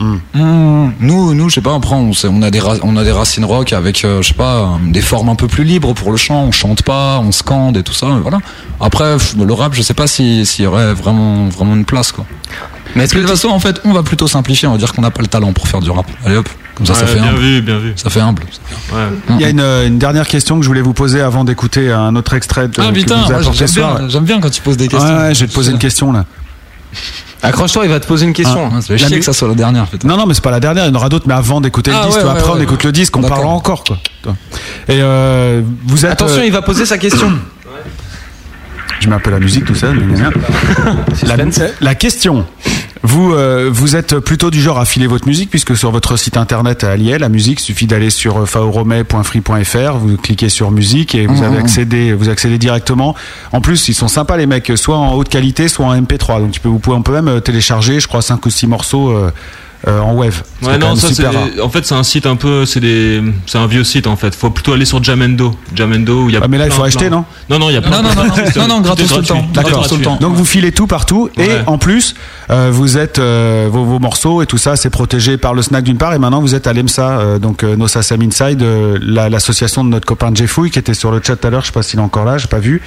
voilà. 0.00 0.14
Mmh. 0.34 0.92
Nous, 1.00 1.34
nous, 1.34 1.48
je 1.48 1.54
sais 1.54 1.60
pas, 1.60 1.74
après, 1.74 1.94
on, 1.94 2.42
a 2.42 2.50
des 2.50 2.60
on 2.82 2.96
a 2.96 3.04
des 3.04 3.12
racines 3.12 3.44
rock 3.44 3.72
avec, 3.72 4.04
euh, 4.04 4.22
je 4.22 4.28
sais 4.28 4.34
pas, 4.34 4.78
des 4.86 5.00
formes 5.00 5.28
un 5.28 5.34
peu 5.34 5.48
plus 5.48 5.64
libres 5.64 5.92
pour 5.94 6.10
le 6.10 6.16
chant. 6.16 6.44
On 6.44 6.52
chante 6.52 6.82
pas, 6.82 7.18
on 7.20 7.32
scande 7.32 7.76
et 7.76 7.82
tout 7.82 7.92
ça. 7.94 8.06
Voilà. 8.22 8.38
Après, 8.80 9.16
le 9.38 9.52
rap, 9.52 9.74
je 9.74 9.82
sais 9.82 9.94
pas 9.94 10.06
si- 10.06 10.44
s'il 10.46 10.64
y 10.64 10.68
aurait 10.68 10.94
vraiment, 10.94 11.48
vraiment 11.48 11.74
une 11.74 11.84
place, 11.84 12.12
quoi. 12.12 12.24
Mais 12.94 13.04
est-ce 13.04 13.14
de 13.14 13.20
toute 13.20 13.28
façon, 13.30 13.48
en 13.48 13.58
fait, 13.58 13.80
on 13.84 13.92
va 13.92 14.02
plutôt 14.02 14.28
simplifier. 14.28 14.68
On 14.68 14.72
va 14.72 14.78
dire 14.78 14.92
qu'on 14.92 15.02
n'a 15.02 15.10
pas 15.10 15.22
le 15.22 15.26
talent 15.28 15.52
pour 15.52 15.66
faire 15.66 15.80
du 15.80 15.90
rap. 15.90 16.06
Allez 16.24 16.36
hop, 16.36 16.48
comme 16.76 16.86
ça, 16.86 16.94
ça 16.94 17.06
fait 17.06 17.18
bien 17.18 17.30
humble. 17.30 17.40
vu, 17.40 17.60
bien 17.62 17.78
vu. 17.78 17.92
Ça 17.96 18.08
fait 18.08 18.20
humble. 18.20 18.42
Ouais. 18.92 18.98
Il 19.30 19.40
y 19.40 19.44
a 19.44 19.48
une, 19.48 19.60
euh, 19.60 19.86
une 19.88 19.98
dernière 19.98 20.28
question 20.28 20.56
que 20.58 20.62
je 20.62 20.68
voulais 20.68 20.80
vous 20.80 20.92
poser 20.92 21.20
avant 21.20 21.44
d'écouter 21.44 21.90
un 21.90 22.14
autre 22.14 22.34
extrait 22.34 22.68
de, 22.68 22.80
Ah 22.80 22.92
putain, 22.92 23.16
j'aime 23.52 23.68
bien, 23.74 24.08
j'aime 24.08 24.24
bien 24.24 24.40
quand 24.40 24.50
tu 24.50 24.62
poses 24.62 24.76
des 24.76 24.86
questions. 24.88 25.08
Ouais, 25.08 25.22
ouais, 25.22 25.34
je 25.34 25.40
vais 25.40 25.48
te 25.48 25.54
poser 25.54 25.72
une 25.72 25.78
question 25.78 26.12
là. 26.12 26.24
Accroche-toi, 27.44 27.84
il 27.84 27.90
va 27.90 28.00
te 28.00 28.06
poser 28.06 28.26
une 28.26 28.32
question. 28.32 28.70
Ah, 28.72 28.80
ça 28.80 28.86
fait 28.88 28.96
La 28.96 29.06
chier 29.08 29.18
que 29.18 29.24
ça 29.24 29.32
soit 29.32 29.48
la 29.48 29.54
dernière, 29.54 29.86
putain. 29.86 30.08
Non, 30.08 30.16
non, 30.16 30.26
mais 30.26 30.34
c'est 30.34 30.42
pas 30.42 30.50
la 30.50 30.60
dernière, 30.60 30.84
il 30.84 30.88
y 30.88 30.90
en 30.90 30.94
aura 30.94 31.08
d'autres, 31.08 31.26
mais 31.28 31.34
avant 31.34 31.60
d'écouter 31.60 31.90
Ah, 31.94 32.00
le 32.00 32.06
disque, 32.06 32.16
ouais, 32.16 32.22
toi, 32.22 32.32
ouais, 32.32 32.38
après 32.38 32.52
on 32.52 32.56
ouais. 32.56 32.62
écoute 32.62 32.84
le 32.84 32.92
disque, 32.92 33.16
on 33.16 33.22
parlera 33.22 33.50
encore, 33.50 33.84
quoi. 33.84 33.98
Et 34.88 35.00
euh, 35.00 35.62
vous 35.86 36.06
êtes. 36.06 36.12
Attention, 36.12 36.40
euh, 36.40 36.46
il 36.46 36.52
va 36.52 36.62
poser 36.62 36.86
sa 36.86 36.98
question. 36.98 37.30
Je 39.00 39.08
mets 39.08 39.16
un 39.16 39.20
peu 39.20 39.30
la 39.30 39.40
musique, 39.40 39.66
tout 39.66 39.74
ça. 39.74 39.88
la, 41.26 41.36
la 41.80 41.94
question. 41.94 42.46
Vous, 43.06 43.34
euh, 43.34 43.68
vous 43.70 43.96
êtes 43.96 44.18
plutôt 44.18 44.50
du 44.50 44.62
genre 44.62 44.78
à 44.80 44.86
filer 44.86 45.06
votre 45.06 45.28
musique, 45.28 45.50
puisque 45.50 45.76
sur 45.76 45.90
votre 45.90 46.16
site 46.16 46.38
internet 46.38 46.84
à 46.84 46.96
Liel, 46.96 47.20
la 47.20 47.28
musique, 47.28 47.60
il 47.60 47.64
suffit 47.64 47.86
d'aller 47.86 48.08
sur 48.08 48.38
euh, 48.38 48.46
faoromé.free.fr, 48.46 49.96
vous 49.98 50.16
cliquez 50.16 50.48
sur 50.48 50.70
musique 50.70 51.14
et 51.14 51.26
vous 51.26 51.34
Mhm, 51.34 51.42
avez 51.42 51.56
mhm. 51.58 51.64
accédé, 51.64 52.12
vous 52.14 52.30
accédez 52.30 52.56
directement. 52.56 53.14
En 53.52 53.60
plus, 53.60 53.88
ils 53.88 53.94
sont 53.94 54.08
sympas 54.08 54.38
les 54.38 54.46
mecs, 54.46 54.72
soit 54.76 54.96
en 54.96 55.12
haute 55.14 55.28
qualité, 55.28 55.68
soit 55.68 55.84
en 55.84 55.94
MP3. 55.94 56.40
Donc 56.40 56.52
tu 56.52 56.60
peux, 56.60 56.70
vous 56.70 56.78
pouvez, 56.78 56.96
on 56.96 57.02
peut 57.02 57.12
même 57.12 57.28
euh, 57.28 57.40
télécharger, 57.40 58.00
je 58.00 58.08
crois, 58.08 58.22
5 58.22 58.44
ou 58.46 58.50
6 58.50 58.66
morceaux 58.68 59.10
euh, 59.10 59.30
euh, 59.86 60.00
en 60.00 60.14
Ouais, 60.14 60.78
non, 60.78 60.96
ça 60.96 61.08
c'est. 61.12 61.60
En 61.60 61.68
fait, 61.68 61.84
c'est 61.84 61.94
un 61.94 62.02
site 62.02 62.26
un 62.26 62.36
peu. 62.36 62.64
C'est 62.64 62.80
des. 62.80 63.22
C'est 63.46 63.58
un 63.58 63.66
vieux 63.66 63.84
site 63.84 64.06
en 64.06 64.16
fait. 64.16 64.34
Faut 64.34 64.50
plutôt 64.50 64.72
aller 64.72 64.84
sur 64.84 65.02
Jamendo. 65.02 65.54
Jamendo 65.74 66.24
où 66.24 66.28
il 66.30 66.34
y 66.34 66.36
a. 66.38 66.40
Ah, 66.42 66.48
mais 66.48 66.56
là, 66.58 66.64
il 66.64 66.68
plein, 66.68 66.76
faut 66.76 66.84
acheter, 66.84 67.10
non 67.10 67.24
Non, 67.50 67.58
non, 67.58 67.68
il 67.70 67.74
y 67.74 67.76
a 67.76 67.82
plein. 67.82 68.02
Non, 68.02 68.02
non, 68.02 68.14
non, 68.14 68.24
non, 68.24 68.34
de- 68.34 68.68
non, 68.68 68.80
gratos 68.80 69.08
tout 69.08 69.18
le 69.18 69.24
temps. 69.26 69.46
D'accord. 69.52 69.86
Donc 70.20 70.34
vous 70.34 70.44
filez 70.44 70.72
tout 70.72 70.86
partout 70.86 71.28
et 71.36 71.44
Ouais. 71.44 71.62
en 71.66 71.76
plus 71.78 72.14
euh, 72.50 72.70
vous 72.72 72.96
êtes 72.98 73.18
euh, 73.18 73.68
vos, 73.70 73.84
vos 73.84 73.98
morceaux 73.98 74.40
et 74.42 74.46
tout 74.46 74.56
ça 74.58 74.76
c'est 74.76 74.90
protégé 74.90 75.36
par 75.36 75.52
le 75.54 75.62
snack 75.62 75.84
d'une 75.84 75.98
part 75.98 76.14
et 76.14 76.18
maintenant 76.18 76.40
vous 76.40 76.54
êtes 76.54 76.66
à 76.66 76.72
l'EMSA 76.72 77.38
donc 77.38 77.62
No 77.62 77.86
Sassam 77.88 78.20
Inside 78.22 78.64
la- 79.02 79.28
l'association 79.28 79.84
de 79.84 79.90
notre 79.90 80.06
copain 80.06 80.30
Jeffouille 80.34 80.70
qui 80.70 80.78
était 80.78 80.94
sur 80.94 81.10
le 81.10 81.20
chat 81.22 81.36
tout 81.36 81.46
à 81.46 81.50
l'heure 81.50 81.60
je 81.62 81.66
sais 81.66 81.72
pas 81.72 81.82
s'il 81.82 81.98
est 81.98 82.02
encore 82.02 82.24
là 82.24 82.38
j'ai 82.38 82.46
pas 82.48 82.58
vu 82.58 82.80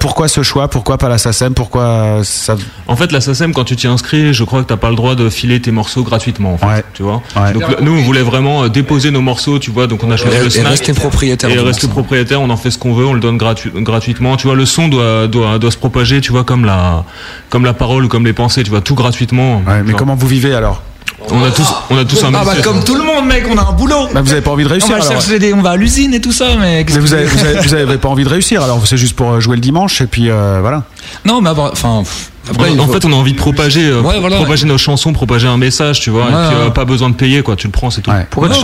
pourquoi 0.00 0.28
ce 0.28 0.42
choix? 0.42 0.68
Pourquoi 0.68 0.98
pas 0.98 1.08
la 1.08 1.18
Sassam 1.18 1.54
pourquoi 1.54 2.20
ça 2.24 2.56
En 2.88 2.96
fait, 2.96 3.12
la 3.12 3.20
SACEM, 3.20 3.52
quand 3.52 3.64
tu 3.64 3.76
t'y 3.76 3.86
inscris, 3.86 4.32
je 4.34 4.44
crois 4.44 4.62
que 4.62 4.68
t'as 4.68 4.76
pas 4.76 4.90
le 4.90 4.96
droit 4.96 5.14
de 5.14 5.28
filer 5.28 5.60
tes 5.60 5.70
morceaux 5.70 6.02
gratuitement. 6.16 6.54
En 6.54 6.58
fait, 6.58 6.84
tu 6.94 7.02
vois. 7.02 7.22
Ouais. 7.36 7.52
Donc 7.52 7.62
le- 7.68 7.76
nous, 7.84 7.92
on 7.98 8.02
voulait 8.02 8.22
vraiment 8.22 8.64
euh, 8.64 8.68
déposer 8.68 9.10
nos 9.10 9.20
morceaux, 9.20 9.58
tu 9.58 9.70
vois. 9.70 9.86
Donc 9.86 10.02
on 10.04 10.10
a 10.10 10.16
choisi 10.16 10.36
Et- 10.36 10.40
le 10.40 10.46
et 10.46 10.50
snack. 10.50 10.66
rester 10.68 10.92
propriétaire 10.92 11.50
Et 11.50 11.58
rester 11.58 11.88
propriétaire. 11.88 12.40
On 12.40 12.50
en 12.50 12.56
fait 12.56 12.70
ce 12.70 12.78
qu'on 12.78 12.94
veut. 12.94 13.06
On 13.06 13.12
le 13.14 13.20
donne 13.20 13.36
gratu- 13.38 13.70
gratuitement. 13.74 14.36
Tu 14.36 14.46
vois, 14.46 14.56
le 14.56 14.66
son 14.66 14.88
doit, 14.88 15.26
doit 15.26 15.58
doit 15.58 15.70
se 15.70 15.76
propager. 15.76 16.20
Tu 16.20 16.32
vois, 16.32 16.44
comme 16.44 16.64
la 16.64 17.04
comme 17.50 17.64
la 17.64 17.74
parole 17.74 18.04
ou 18.04 18.08
comme 18.08 18.24
les 18.24 18.32
pensées. 18.32 18.62
Tu 18.62 18.70
vois, 18.70 18.80
tout 18.80 18.94
gratuitement. 18.94 19.62
Ouais, 19.66 19.82
mais 19.84 19.90
Genre, 19.90 19.98
comment 19.98 20.14
vous 20.14 20.26
vivez 20.26 20.54
alors? 20.54 20.82
On 21.30 21.42
a 21.42 21.50
tous 21.50 21.66
on 21.90 21.96
a 21.98 22.04
tous 22.04 22.22
un. 22.24 22.32
Ah 22.34 22.42
bah 22.44 22.52
comme 22.62 22.84
tout 22.84 22.94
le 22.94 23.02
monde 23.02 23.26
mec, 23.26 23.44
on 23.50 23.56
a 23.56 23.62
un 23.62 23.72
boulot. 23.72 24.08
bah, 24.14 24.20
vous 24.22 24.32
avez 24.32 24.42
pas 24.42 24.50
envie 24.50 24.62
de 24.64 24.68
On 24.68 24.72
réussir 24.72 24.90
va 24.90 24.96
alors 24.96 25.08
chercher 25.08 25.38
des, 25.40 25.52
on 25.54 25.62
va 25.62 25.70
à 25.70 25.76
l'usine 25.76 26.14
et 26.14 26.20
tout 26.20 26.30
ça, 26.30 26.44
mais. 26.60 26.84
qu'est-ce 26.84 26.98
mais 26.98 27.04
vous 27.04 27.08
que- 27.10 27.14
avez, 27.14 27.24
vous, 27.26 27.44
avez, 27.44 27.58
vous 27.60 27.74
avez 27.74 27.98
pas 27.98 28.08
envie 28.08 28.22
de 28.24 28.28
réussir 28.28 28.62
alors 28.62 28.86
c'est 28.86 28.96
juste 28.96 29.16
pour 29.16 29.32
euh, 29.32 29.40
jouer 29.40 29.56
le 29.56 29.62
dimanche 29.62 30.00
et 30.02 30.06
puis 30.06 30.30
euh, 30.30 30.58
voilà 30.60 30.84
Non, 31.24 31.40
mais 31.40 31.50
enfin. 31.50 32.02
Après, 32.48 32.70
en 32.78 32.86
faut- 32.86 32.92
fait, 32.92 33.04
on 33.04 33.12
a 33.12 33.16
envie 33.16 33.32
de 33.32 33.38
propager, 33.38 33.88
euh, 33.88 34.02
Ouais, 34.02 34.20
voilà. 34.20 34.36
propager 34.36 34.66
nos 34.66 34.78
chansons, 34.78 35.12
propager 35.12 35.48
un 35.48 35.56
message, 35.56 35.98
tu 35.98 36.10
vois. 36.10 36.26
Ouais, 36.26 36.30
et 36.30 36.46
puis, 36.48 36.56
euh, 36.56 36.70
pas 36.70 36.84
besoin 36.84 37.10
de 37.10 37.16
payer, 37.16 37.42
quoi. 37.42 37.56
Tu 37.56 37.66
le 37.66 37.72
prends, 37.72 37.90
c'est 37.90 38.02
tout. 38.02 38.10
Ouais, 38.12 38.24
voilà. 38.36 38.54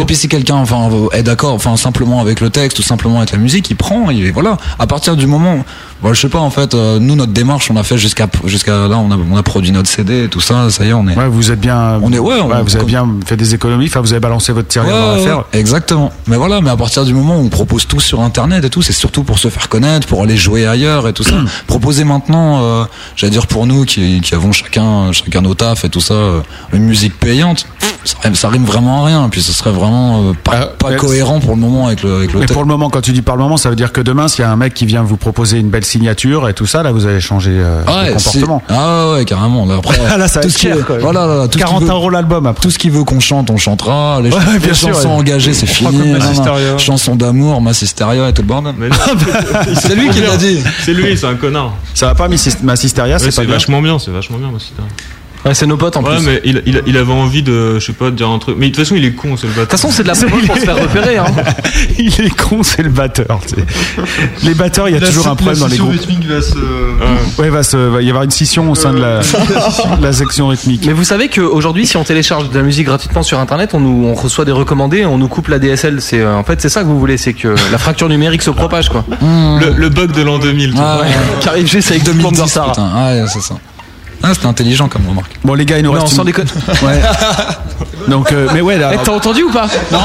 Et 0.00 0.04
puis 0.06 0.16
si 0.16 0.26
quelqu'un 0.26 0.54
enfin 0.54 0.88
est 1.12 1.22
d'accord 1.22 1.52
enfin 1.52 1.76
simplement 1.76 2.22
avec 2.22 2.40
le 2.40 2.48
texte 2.48 2.78
ou 2.78 2.82
simplement 2.82 3.18
avec 3.18 3.32
la 3.32 3.38
musique, 3.38 3.68
il 3.68 3.76
prend 3.76 4.08
et 4.10 4.30
voilà. 4.30 4.56
À 4.78 4.86
partir 4.86 5.16
du 5.16 5.26
moment 5.26 5.58
bon, 6.02 6.14
je 6.14 6.20
sais 6.20 6.28
pas 6.30 6.38
en 6.38 6.48
fait 6.48 6.72
euh, 6.74 6.98
nous 6.98 7.14
notre 7.14 7.32
démarche 7.32 7.70
on 7.70 7.76
a 7.76 7.82
fait 7.82 7.98
jusqu'à 7.98 8.26
jusqu'à 8.44 8.88
là 8.88 8.96
on 8.98 9.10
a 9.10 9.16
on 9.30 9.36
a 9.36 9.42
produit 9.42 9.70
notre 9.72 9.88
CD 9.90 10.24
et 10.24 10.28
tout 10.28 10.40
ça, 10.40 10.70
ça 10.70 10.84
y 10.86 10.88
est, 10.88 10.92
on 10.94 11.06
est 11.06 11.14
Ouais, 11.16 11.28
vous 11.28 11.50
êtes 11.50 11.60
bien. 11.60 11.98
On 12.02 12.12
est- 12.14 12.18
ouais, 12.18 12.36
on- 12.40 12.62
vous 12.62 12.76
avez 12.76 12.84
bien 12.86 13.06
fait 13.26 13.36
des 13.36 13.54
économies. 13.54 13.86
Enfin, 13.86 14.00
vous 14.00 14.12
avez 14.12 14.20
balancé 14.20 14.52
votre 14.52 14.68
tirage 14.68 14.88
Ouais, 14.88 14.94
dans 14.98 15.10
ouais, 15.12 15.16
l'affaire. 15.18 15.38
ouais, 15.38 15.44
exactement. 15.60 16.10
Mais 16.26 16.36
voilà, 16.36 16.62
mais 16.62 16.70
à 16.70 16.76
partir 16.76 17.04
du 17.04 17.12
moment 17.12 17.36
où 17.38 17.44
on 17.44 17.48
propose 17.50 17.86
tout 17.86 18.00
sur 18.00 18.20
internet 18.22 18.64
et 18.64 18.70
tout, 18.70 18.80
c'est 18.80 18.92
surtout 18.94 19.24
pour 19.24 19.38
se 19.38 19.48
faire 19.48 19.68
connaître, 19.68 20.06
pour 20.06 20.22
aller 20.22 20.38
jouer 20.38 20.66
ailleurs 20.66 21.06
et 21.06 21.12
tout 21.12 21.22
ça. 21.24 21.34
Proposer 21.86 22.02
maintenant, 22.02 22.64
euh, 22.64 22.84
j'allais 23.14 23.30
dire 23.30 23.46
pour 23.46 23.64
nous 23.64 23.84
qui, 23.84 24.20
qui 24.20 24.34
avons 24.34 24.50
chacun 24.50 25.12
chacun 25.12 25.40
nos 25.40 25.54
tafs 25.54 25.84
et 25.84 25.88
tout 25.88 26.00
ça, 26.00 26.14
euh, 26.14 26.40
une 26.72 26.82
musique 26.82 27.16
payante, 27.16 27.64
ça 28.04 28.16
rime, 28.24 28.34
ça 28.34 28.48
rime 28.48 28.64
vraiment 28.64 29.04
à 29.04 29.06
rien. 29.06 29.28
Puis 29.28 29.40
ce 29.40 29.52
serait 29.52 29.70
vraiment 29.70 30.30
euh, 30.30 30.32
pas, 30.42 30.72
cohérent 30.96 31.38
pour 31.38 31.50
le 31.54 31.60
moment 31.60 31.86
avec 31.86 32.02
le 32.02 32.16
avec 32.16 32.32
le 32.32 32.40
Mais 32.40 32.46
pour 32.46 32.62
le 32.62 32.66
moment, 32.66 32.90
quand 32.90 33.02
tu 33.02 33.12
dis 33.12 33.22
par 33.22 33.36
le 33.36 33.44
moment, 33.44 33.56
ça 33.56 33.70
veut 33.70 33.76
dire 33.76 33.92
que 33.92 34.00
demain, 34.00 34.26
s'il 34.26 34.40
y 34.42 34.44
a 34.44 34.50
un 34.50 34.56
mec 34.56 34.74
qui 34.74 34.84
vient 34.84 35.04
vous 35.04 35.16
proposer 35.16 35.60
une 35.60 35.68
belle 35.70 35.84
signature 35.84 36.48
et 36.48 36.54
tout 36.54 36.66
ça, 36.66 36.82
là, 36.82 36.90
vous 36.90 37.06
allez 37.06 37.20
changer 37.20 37.52
euh, 37.54 37.84
Ouais, 37.84 38.08
de 38.08 38.14
comportement. 38.14 38.62
Ah 38.68 39.12
ouais, 39.12 39.24
carrément. 39.24 39.64
Là, 39.64 39.76
après, 39.78 39.96
Là, 40.18 40.26
ça 40.26 40.40
va 40.40 40.46
tout 40.46 40.48
être 40.52 40.58
cher, 40.58 40.84
quoi. 40.84 40.98
Voilà, 40.98 41.24
là, 41.26 41.46
tout 41.46 41.52
ce 41.56 41.64
40 41.64 41.78
qui 41.78 41.84
veut- 41.84 41.90
euros 41.92 42.10
l'album 42.10 42.46
après. 42.46 42.62
Tout 42.62 42.70
ce 42.72 42.80
qui 42.80 42.90
veut 42.90 43.04
qu'on 43.04 43.20
chante, 43.20 43.48
on 43.48 43.58
chantera. 43.58 44.20
Les, 44.20 44.30
Ouais, 44.36 44.40
ch- 44.40 44.58
bien 44.58 44.68
les 44.70 44.74
sûr, 44.74 44.88
chansons 44.92 45.10
ouais. 45.10 45.14
engagées, 45.20 45.54
c'est 45.54 45.66
fini. 45.66 46.14
Chansons 46.78 47.14
d'amour, 47.14 47.60
Massisteria 47.60 48.28
et 48.28 48.32
tout 48.32 48.42
le 48.42 48.48
bordel. 48.48 48.74
c'est 49.80 49.94
lui 49.94 50.08
qui 50.10 50.20
l'a 50.20 50.36
dit. 50.36 50.58
C'est 50.84 50.92
lui, 50.92 51.16
c'est 51.16 51.26
un 51.26 51.36
connard. 51.36 51.74
Ça 51.94 52.06
va 52.06 52.14
pas, 52.14 52.28
Massisteria, 52.28 53.16
Ouais, 53.16 53.30
c'est 53.30 53.34
pas 53.44 53.44
vachement 53.50 53.82
bien, 53.82 53.98
c'est 53.98 54.10
vachement 54.10 54.38
bien, 54.38 54.50
Massisteria. 54.50 54.88
Ouais, 55.46 55.54
c'est 55.54 55.66
nos 55.66 55.76
potes 55.76 55.96
en 55.96 56.02
Ouais, 56.02 56.16
plus. 56.16 56.24
mais 56.26 56.40
il, 56.44 56.62
il, 56.66 56.82
il 56.86 56.96
avait 56.98 57.12
envie 57.12 57.42
de, 57.42 57.78
je 57.78 57.84
sais 57.86 57.92
pas, 57.92 58.06
de 58.06 58.16
dire 58.16 58.28
un 58.28 58.38
truc. 58.38 58.56
Mais 58.58 58.66
de 58.68 58.74
toute 58.74 58.84
façon, 58.84 58.96
il 58.96 59.04
est 59.04 59.12
con, 59.12 59.36
c'est 59.36 59.46
le 59.46 59.52
bâtard. 59.52 59.64
De 59.66 59.70
toute 59.70 59.80
façon, 59.80 59.90
c'est 59.90 60.02
de 60.02 60.08
la 60.08 60.14
promo 60.14 60.36
pour 60.46 60.56
se 60.56 60.60
faire 60.62 60.76
repérer. 60.82 61.18
Hein. 61.18 61.26
il 61.98 62.08
est 62.20 62.36
con, 62.36 62.62
c'est 62.62 62.82
le 62.82 62.88
batteur. 62.90 63.38
Les 64.42 64.54
batteurs, 64.54 64.88
il 64.88 64.94
y 64.94 64.96
a 64.96 65.00
La- 65.00 65.06
toujours 65.06 65.28
un 65.28 65.36
problème 65.36 65.58
dans 65.60 65.66
les 65.68 65.76
groupes. 65.76 65.92
rythmique 65.92 66.26
va 66.26 66.42
se. 66.42 66.54
Ouais, 67.40 67.48
va, 67.50 67.62
se, 67.62 67.76
va 67.76 68.02
y 68.02 68.08
avoir 68.08 68.24
une 68.24 68.30
scission 68.30 68.70
au 68.70 68.74
sein 68.74 68.92
de 68.92 68.98
la, 68.98 69.20
la 70.00 70.12
section 70.12 70.48
rythmique. 70.48 70.84
Mais 70.86 70.92
vous 70.92 71.04
savez 71.04 71.28
qu'aujourd'hui, 71.28 71.86
si 71.86 71.96
on 71.96 72.04
télécharge 72.04 72.50
de 72.50 72.56
la 72.56 72.62
musique 72.64 72.86
gratuitement 72.86 73.22
sur 73.22 73.38
Internet, 73.38 73.70
on, 73.74 73.80
nous, 73.80 74.06
on 74.08 74.14
reçoit 74.14 74.44
des 74.44 74.52
recommandés, 74.52 75.04
on 75.06 75.18
nous 75.18 75.28
coupe 75.28 75.48
la 75.48 75.58
DSL. 75.58 76.00
C'est 76.00 76.20
euh, 76.20 76.34
en 76.36 76.44
fait 76.44 76.60
c'est 76.60 76.68
ça 76.68 76.80
que 76.82 76.86
vous 76.86 76.98
voulez, 76.98 77.16
c'est 77.18 77.34
que 77.34 77.54
la 77.70 77.78
fracture 77.78 78.08
numérique 78.08 78.42
se 78.42 78.50
propage 78.50 78.88
quoi. 78.88 79.04
Le, 79.20 79.72
le 79.76 79.88
bug 79.90 80.12
de 80.12 80.22
l'an 80.22 80.38
2000. 80.38 80.70
tu 80.70 80.76
vois. 80.76 81.00
Ouais. 81.02 81.06
Qui 81.40 81.48
arrive 81.48 81.68
juste 81.68 81.90
avec 81.90 82.02
2010 82.04 82.22
2010, 82.36 82.52
putain. 82.68 82.90
Ouais, 82.96 83.24
c'est 83.28 83.40
ça. 83.42 83.54
Ah, 84.22 84.34
c'était 84.34 84.46
intelligent 84.46 84.88
comme 84.88 85.06
remarque. 85.08 85.32
Bon, 85.44 85.54
les 85.54 85.64
gars, 85.64 85.78
il 85.78 85.84
nous 85.84 85.92
Non, 85.92 86.00
reste. 86.00 86.14
sans 86.14 86.22
une- 86.22 86.26
déconner. 86.26 86.50
Ouais. 86.82 87.00
Donc, 88.08 88.32
euh, 88.32 88.48
mais 88.54 88.60
ouais, 88.60 88.78
là. 88.78 88.92
T'as 89.02 89.12
entendu 89.12 89.42
ou 89.42 89.50
pas 89.50 89.66
Non. 89.92 90.00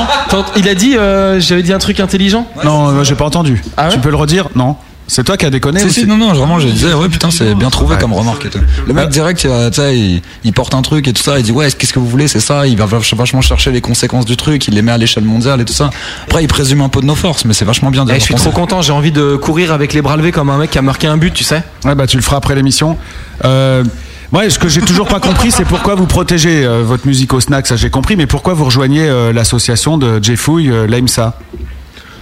Il 0.55 0.67
a 0.67 0.75
dit, 0.75 0.97
euh, 0.97 1.39
j'avais 1.39 1.63
dit 1.63 1.73
un 1.73 1.79
truc 1.79 1.99
intelligent. 1.99 2.45
Non, 2.63 2.89
euh, 2.89 3.03
j'ai 3.03 3.15
pas 3.15 3.25
entendu. 3.25 3.61
Ah 3.77 3.87
ouais 3.87 3.93
tu 3.93 3.99
peux 3.99 4.09
le 4.09 4.15
redire 4.17 4.49
Non. 4.55 4.75
C'est 5.13 5.25
toi 5.25 5.35
qui 5.35 5.45
as 5.45 5.49
déconné 5.49 5.81
Si, 5.81 5.85
ou 5.85 5.89
si, 5.89 5.99
c'est- 6.01 6.05
non, 6.05 6.15
non, 6.15 6.31
vraiment, 6.31 6.57
je 6.57 6.69
disais, 6.69 6.93
ouais, 6.93 7.09
putain, 7.09 7.31
c'est 7.31 7.53
bien 7.53 7.69
trouvé 7.69 7.95
Ouais. 7.95 8.01
comme 8.01 8.13
remarque 8.13 8.45
et 8.45 8.49
tout. 8.49 8.59
Le 8.87 8.93
mec 8.93 9.09
direct, 9.09 9.43
euh, 9.43 9.69
tu 9.69 9.75
sais, 9.81 9.97
il, 9.99 10.21
il 10.45 10.53
porte 10.53 10.73
un 10.73 10.81
truc 10.81 11.05
et 11.05 11.11
tout 11.11 11.21
ça, 11.21 11.37
il 11.37 11.43
dit, 11.43 11.51
ouais, 11.51 11.69
qu'est-ce 11.69 11.91
que 11.91 11.99
vous 11.99 12.07
voulez, 12.07 12.29
c'est 12.29 12.39
ça, 12.39 12.65
il 12.65 12.77
va 12.77 12.85
vach- 12.85 13.13
vachement 13.13 13.41
chercher 13.41 13.71
les 13.71 13.81
conséquences 13.81 14.23
du 14.23 14.37
truc, 14.37 14.69
il 14.69 14.73
les 14.73 14.81
met 14.81 14.93
à 14.93 14.97
l'échelle 14.97 15.25
mondiale 15.25 15.59
et 15.59 15.65
tout 15.65 15.73
ça. 15.73 15.89
Après, 16.27 16.43
il 16.43 16.47
présume 16.47 16.79
un 16.79 16.87
peu 16.87 17.01
de 17.01 17.05
nos 17.07 17.15
forces, 17.15 17.43
mais 17.43 17.53
c'est 17.53 17.65
vachement 17.65 17.91
bien 17.91 18.05
Eh, 18.07 18.13
dit. 18.13 18.19
je 18.19 18.23
suis 18.23 18.35
trop 18.35 18.51
content, 18.51 18.81
j'ai 18.81 18.93
envie 18.93 19.11
de 19.11 19.35
courir 19.35 19.73
avec 19.73 19.91
les 19.93 20.01
bras 20.01 20.15
levés 20.15 20.31
comme 20.31 20.49
un 20.49 20.57
mec 20.57 20.71
qui 20.71 20.77
a 20.77 20.81
marqué 20.81 21.07
un 21.07 21.17
but, 21.17 21.33
tu 21.33 21.43
sais. 21.43 21.61
Ouais, 21.83 21.93
bah 21.93 22.07
tu 22.07 22.15
le 22.15 22.23
feras 22.23 22.37
après 22.37 22.55
l'émission. 22.55 22.97
Euh, 23.43 23.83
ouais, 24.31 24.49
ce 24.49 24.59
que 24.59 24.69
j'ai 24.69 24.79
toujours 24.81 25.09
pas 25.09 25.19
compris, 25.19 25.51
c'est 25.51 25.65
pourquoi 25.65 25.95
vous 25.95 26.05
protégez 26.07 26.63
euh, 26.63 26.83
votre 26.85 27.05
musique 27.05 27.33
au 27.33 27.41
snack, 27.41 27.67
ça 27.67 27.75
j'ai 27.75 27.89
compris, 27.89 28.15
mais 28.15 28.27
pourquoi 28.27 28.53
vous 28.53 28.63
rejoignez 28.63 29.09
euh, 29.09 29.33
l'association 29.33 29.97
de 29.97 30.23
Jeffouille, 30.23 30.69
euh, 30.71 30.87
l'AIMSA? 30.87 31.37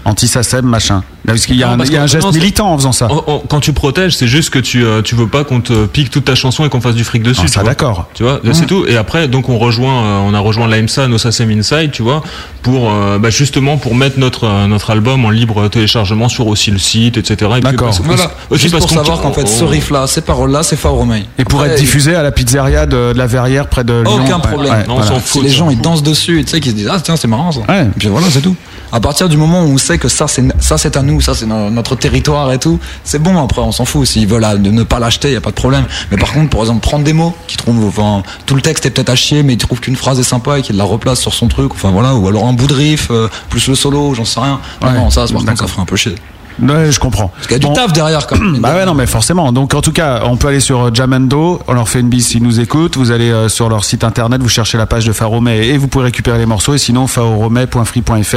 Anti-SACEM, 0.06 0.66
machin. 0.66 1.04
Là, 1.26 1.34
Parce 1.34 1.46
qu'il 1.46 1.58
y 1.58 1.64
a 1.64 1.76
Non, 1.76 1.84
un, 1.84 1.86
y 1.86 1.96
a 1.96 2.00
un 2.00 2.02
qu'en- 2.04 2.08
geste 2.08 2.24
non, 2.26 2.32
c'est- 2.32 2.40
militant 2.40 2.72
en 2.74 2.78
faisant 2.78 2.92
ça. 2.94 3.08
En- 3.12 3.24
en- 3.28 3.40
quand 3.48 3.60
tu 3.60 3.74
protèges, 3.74 4.16
c'est 4.16 4.28
juste 4.28 4.50
que 4.50 4.58
tu, 4.60 4.84
euh, 4.86 5.02
tu 5.02 5.16
veux 5.16 5.28
pas 5.28 5.44
qu'on 5.44 5.60
te 5.62 5.86
pique 5.86 6.10
toute 6.10 6.26
ta 6.26 6.34
chanson 6.36 6.66
et 6.66 6.70
qu'on 6.70 6.80
fasse 6.82 6.96
du 6.96 7.04
fric 7.04 7.22
dessus. 7.22 7.42
Ah, 7.44 7.48
tu 7.48 7.54
ça, 7.54 7.64
d'accord. 7.64 8.08
Tu 8.14 8.24
vois, 8.24 8.40
c'est 8.54 8.66
tout. 8.66 8.86
Et 8.88 8.96
après, 8.96 9.28
donc 9.28 9.50
on 9.50 9.58
rejoint, 9.60 10.04
euh, 10.06 10.20
on 10.26 10.34
a 10.34 10.40
rejoint 10.40 10.68
l'AMSA, 10.68 11.08
NoSACEM 11.08 11.52
Inside, 11.52 11.92
tu 11.92 12.02
vois, 12.02 12.24
pour 12.64 12.90
euh, 12.90 13.20
bah, 13.20 13.30
justement 13.30 13.78
pour 13.78 13.94
mettre 13.96 14.18
notre 14.20 14.46
euh, 14.46 14.68
notre 14.68 14.90
album 14.92 15.26
en 15.26 15.30
libre 15.30 15.68
téléchargement 15.68 16.30
sur 16.30 16.48
aussi 16.48 16.72
le 16.72 16.80
site, 16.80 17.18
etc. 17.18 17.36
Et 17.42 17.54
puis, 17.56 17.62
D'accord. 17.62 17.88
parce- 17.88 18.00
Voilà. 18.02 18.32
Aussi 18.50 18.64
Juste 18.64 18.74
parce 18.76 18.86
pour 18.88 18.96
savoir 18.96 19.22
qu'en 19.22 19.34
fait, 19.34 19.48
ce 19.48 19.64
oh. 19.66 19.68
riff-là, 19.68 20.08
ces 20.08 20.22
paroles-là, 20.22 20.64
ces 20.64 20.78
Fauromei. 20.78 21.26
Et 21.38 21.44
pour 21.44 21.64
être 21.66 21.76
diffusé 21.78 22.16
à 22.16 22.24
la 22.24 22.32
pizzeria 22.32 22.86
de, 22.86 23.14
de 23.14 23.18
la 23.18 23.28
Verrière 23.28 23.68
près 23.68 23.84
de 23.84 24.02
Lyon. 24.04 24.22
Aucun 24.26 24.40
problème. 24.40 24.72
ouais, 24.74 24.88
Non, 24.88 24.96
on 24.98 25.04
s'en 25.04 25.20
Si 25.20 25.28
fout. 25.28 25.44
les 25.44 25.50
gens 25.50 25.70
ils 25.70 25.80
dansent 25.82 26.04
dessus, 26.04 26.42
tu 26.46 26.52
sais, 26.52 26.60
qu'ils 26.62 26.72
se 26.72 26.78
disent 26.78 26.90
ah 26.92 27.00
tiens 27.04 27.18
c'est 27.18 27.28
marrant 27.28 27.52
ça. 27.52 27.60
Ouais. 27.70 27.84
Et 27.84 28.00
puis 28.00 28.08
voilà 28.08 28.28
c'est 28.32 28.42
tout. 28.42 28.56
À 28.92 29.00
partir 29.00 29.30
du 29.30 29.38
moment 29.38 29.62
où 29.64 29.68
on 29.74 29.78
sait 29.78 29.98
que 30.00 30.08
ça 30.10 30.28
c'est 30.28 30.44
ça 30.60 30.78
c'est 30.80 30.98
à 30.98 31.02
nous, 31.04 31.22
ça 31.22 31.36
c'est 31.36 31.46
no- 31.46 31.70
notre 31.70 31.96
territoire 31.96 32.52
et 32.52 32.58
tout, 32.58 32.80
c'est 33.04 33.20
bon 33.22 33.38
après 33.44 33.62
on 33.62 33.72
s'en 33.72 33.86
fout. 33.86 34.08
S'ils 34.08 34.28
veulent 34.28 34.44
euh, 34.44 34.58
ne 34.58 34.84
pas 34.84 34.98
l'acheter, 35.00 35.32
y 35.32 35.36
a 35.36 35.42
pas 35.42 35.52
de 35.52 35.56
problème. 35.56 35.86
Mais 36.10 36.18
par 36.18 36.34
contre 36.34 36.50
par 36.50 36.62
exemple 36.62 36.80
prendre 36.82 37.04
des 37.04 37.14
mots 37.14 37.36
qui 37.48 37.56
trouvent, 37.58 37.86
enfin 37.86 38.24
tout 38.48 38.56
le 38.56 38.62
texte 38.62 38.86
est 38.88 38.90
peut-être 38.90 39.10
à 39.10 39.16
chier, 39.16 39.44
mais 39.44 39.54
ils 39.54 39.58
trouvent 39.58 39.80
qu'une 39.80 39.96
phrase 39.96 40.20
est 40.20 40.24
sympa 40.24 40.58
et 40.60 40.62
qu'il 40.64 40.76
la 40.78 40.84
replace 40.86 41.20
sur 41.20 41.34
son 41.34 41.48
truc, 41.48 41.72
enfin 41.74 41.92
voilà, 41.92 42.16
ou 42.16 42.28
alors 42.28 42.46
un 42.48 42.54
bout 42.54 42.68
de 42.68 42.74
riff 42.74 43.10
euh, 43.12 43.28
plus 43.50 43.68
le 43.68 43.76
solo, 43.76 44.14
j'en 44.16 44.26
sais 44.26 44.40
rien. 44.40 44.60
Ouais. 44.82 44.92
non 44.94 45.10
ça 45.12 45.26
par 45.28 45.46
contre 45.46 45.58
ça 45.62 45.68
ferait 45.68 45.82
un 45.82 45.86
peu 45.86 45.96
chier. 45.96 46.16
Ouais, 46.62 46.92
je 46.92 47.00
comprends. 47.00 47.30
Parce 47.30 47.48
qu'il 47.48 47.62
y 47.62 47.66
a 47.66 47.68
du 47.70 47.74
taf 47.74 47.94
derrière 47.94 48.28
quand 48.28 48.38
même. 48.38 48.58
Bah 48.62 48.74
ouais, 48.76 48.86
non, 48.86 48.94
mais 48.94 49.06
forcément. 49.08 49.52
Donc, 49.52 49.74
en 49.74 49.82
tout 49.82 49.92
cas, 49.92 50.22
on 50.26 50.36
peut 50.38 50.48
aller 50.50 50.60
sur 50.60 50.82
euh, 50.86 50.90
Jamendo. 50.94 51.62
On 51.68 51.74
leur 51.74 51.88
fait 51.88 52.00
une 52.02 52.10
bise 52.10 52.28
s'ils 52.28 52.44
nous 52.44 52.60
écoutent. 52.60 52.98
Vous 52.98 53.12
allez 53.12 53.32
euh, 53.32 53.48
sur 53.50 53.70
leur 53.70 53.86
site 53.86 54.04
internet, 54.04 54.42
vous 54.42 54.50
cherchez 54.50 54.78
la 54.78 54.86
page 54.86 55.06
de 55.06 55.14
Faromé 55.14 55.68
et 55.68 55.78
vous 55.78 55.88
pouvez 55.88 56.06
récupérer 56.06 56.38
les 56.38 56.46
morceaux. 56.46 56.74
Et 56.74 56.78
sinon, 56.78 57.08
faromé.free.fr. 57.08 58.36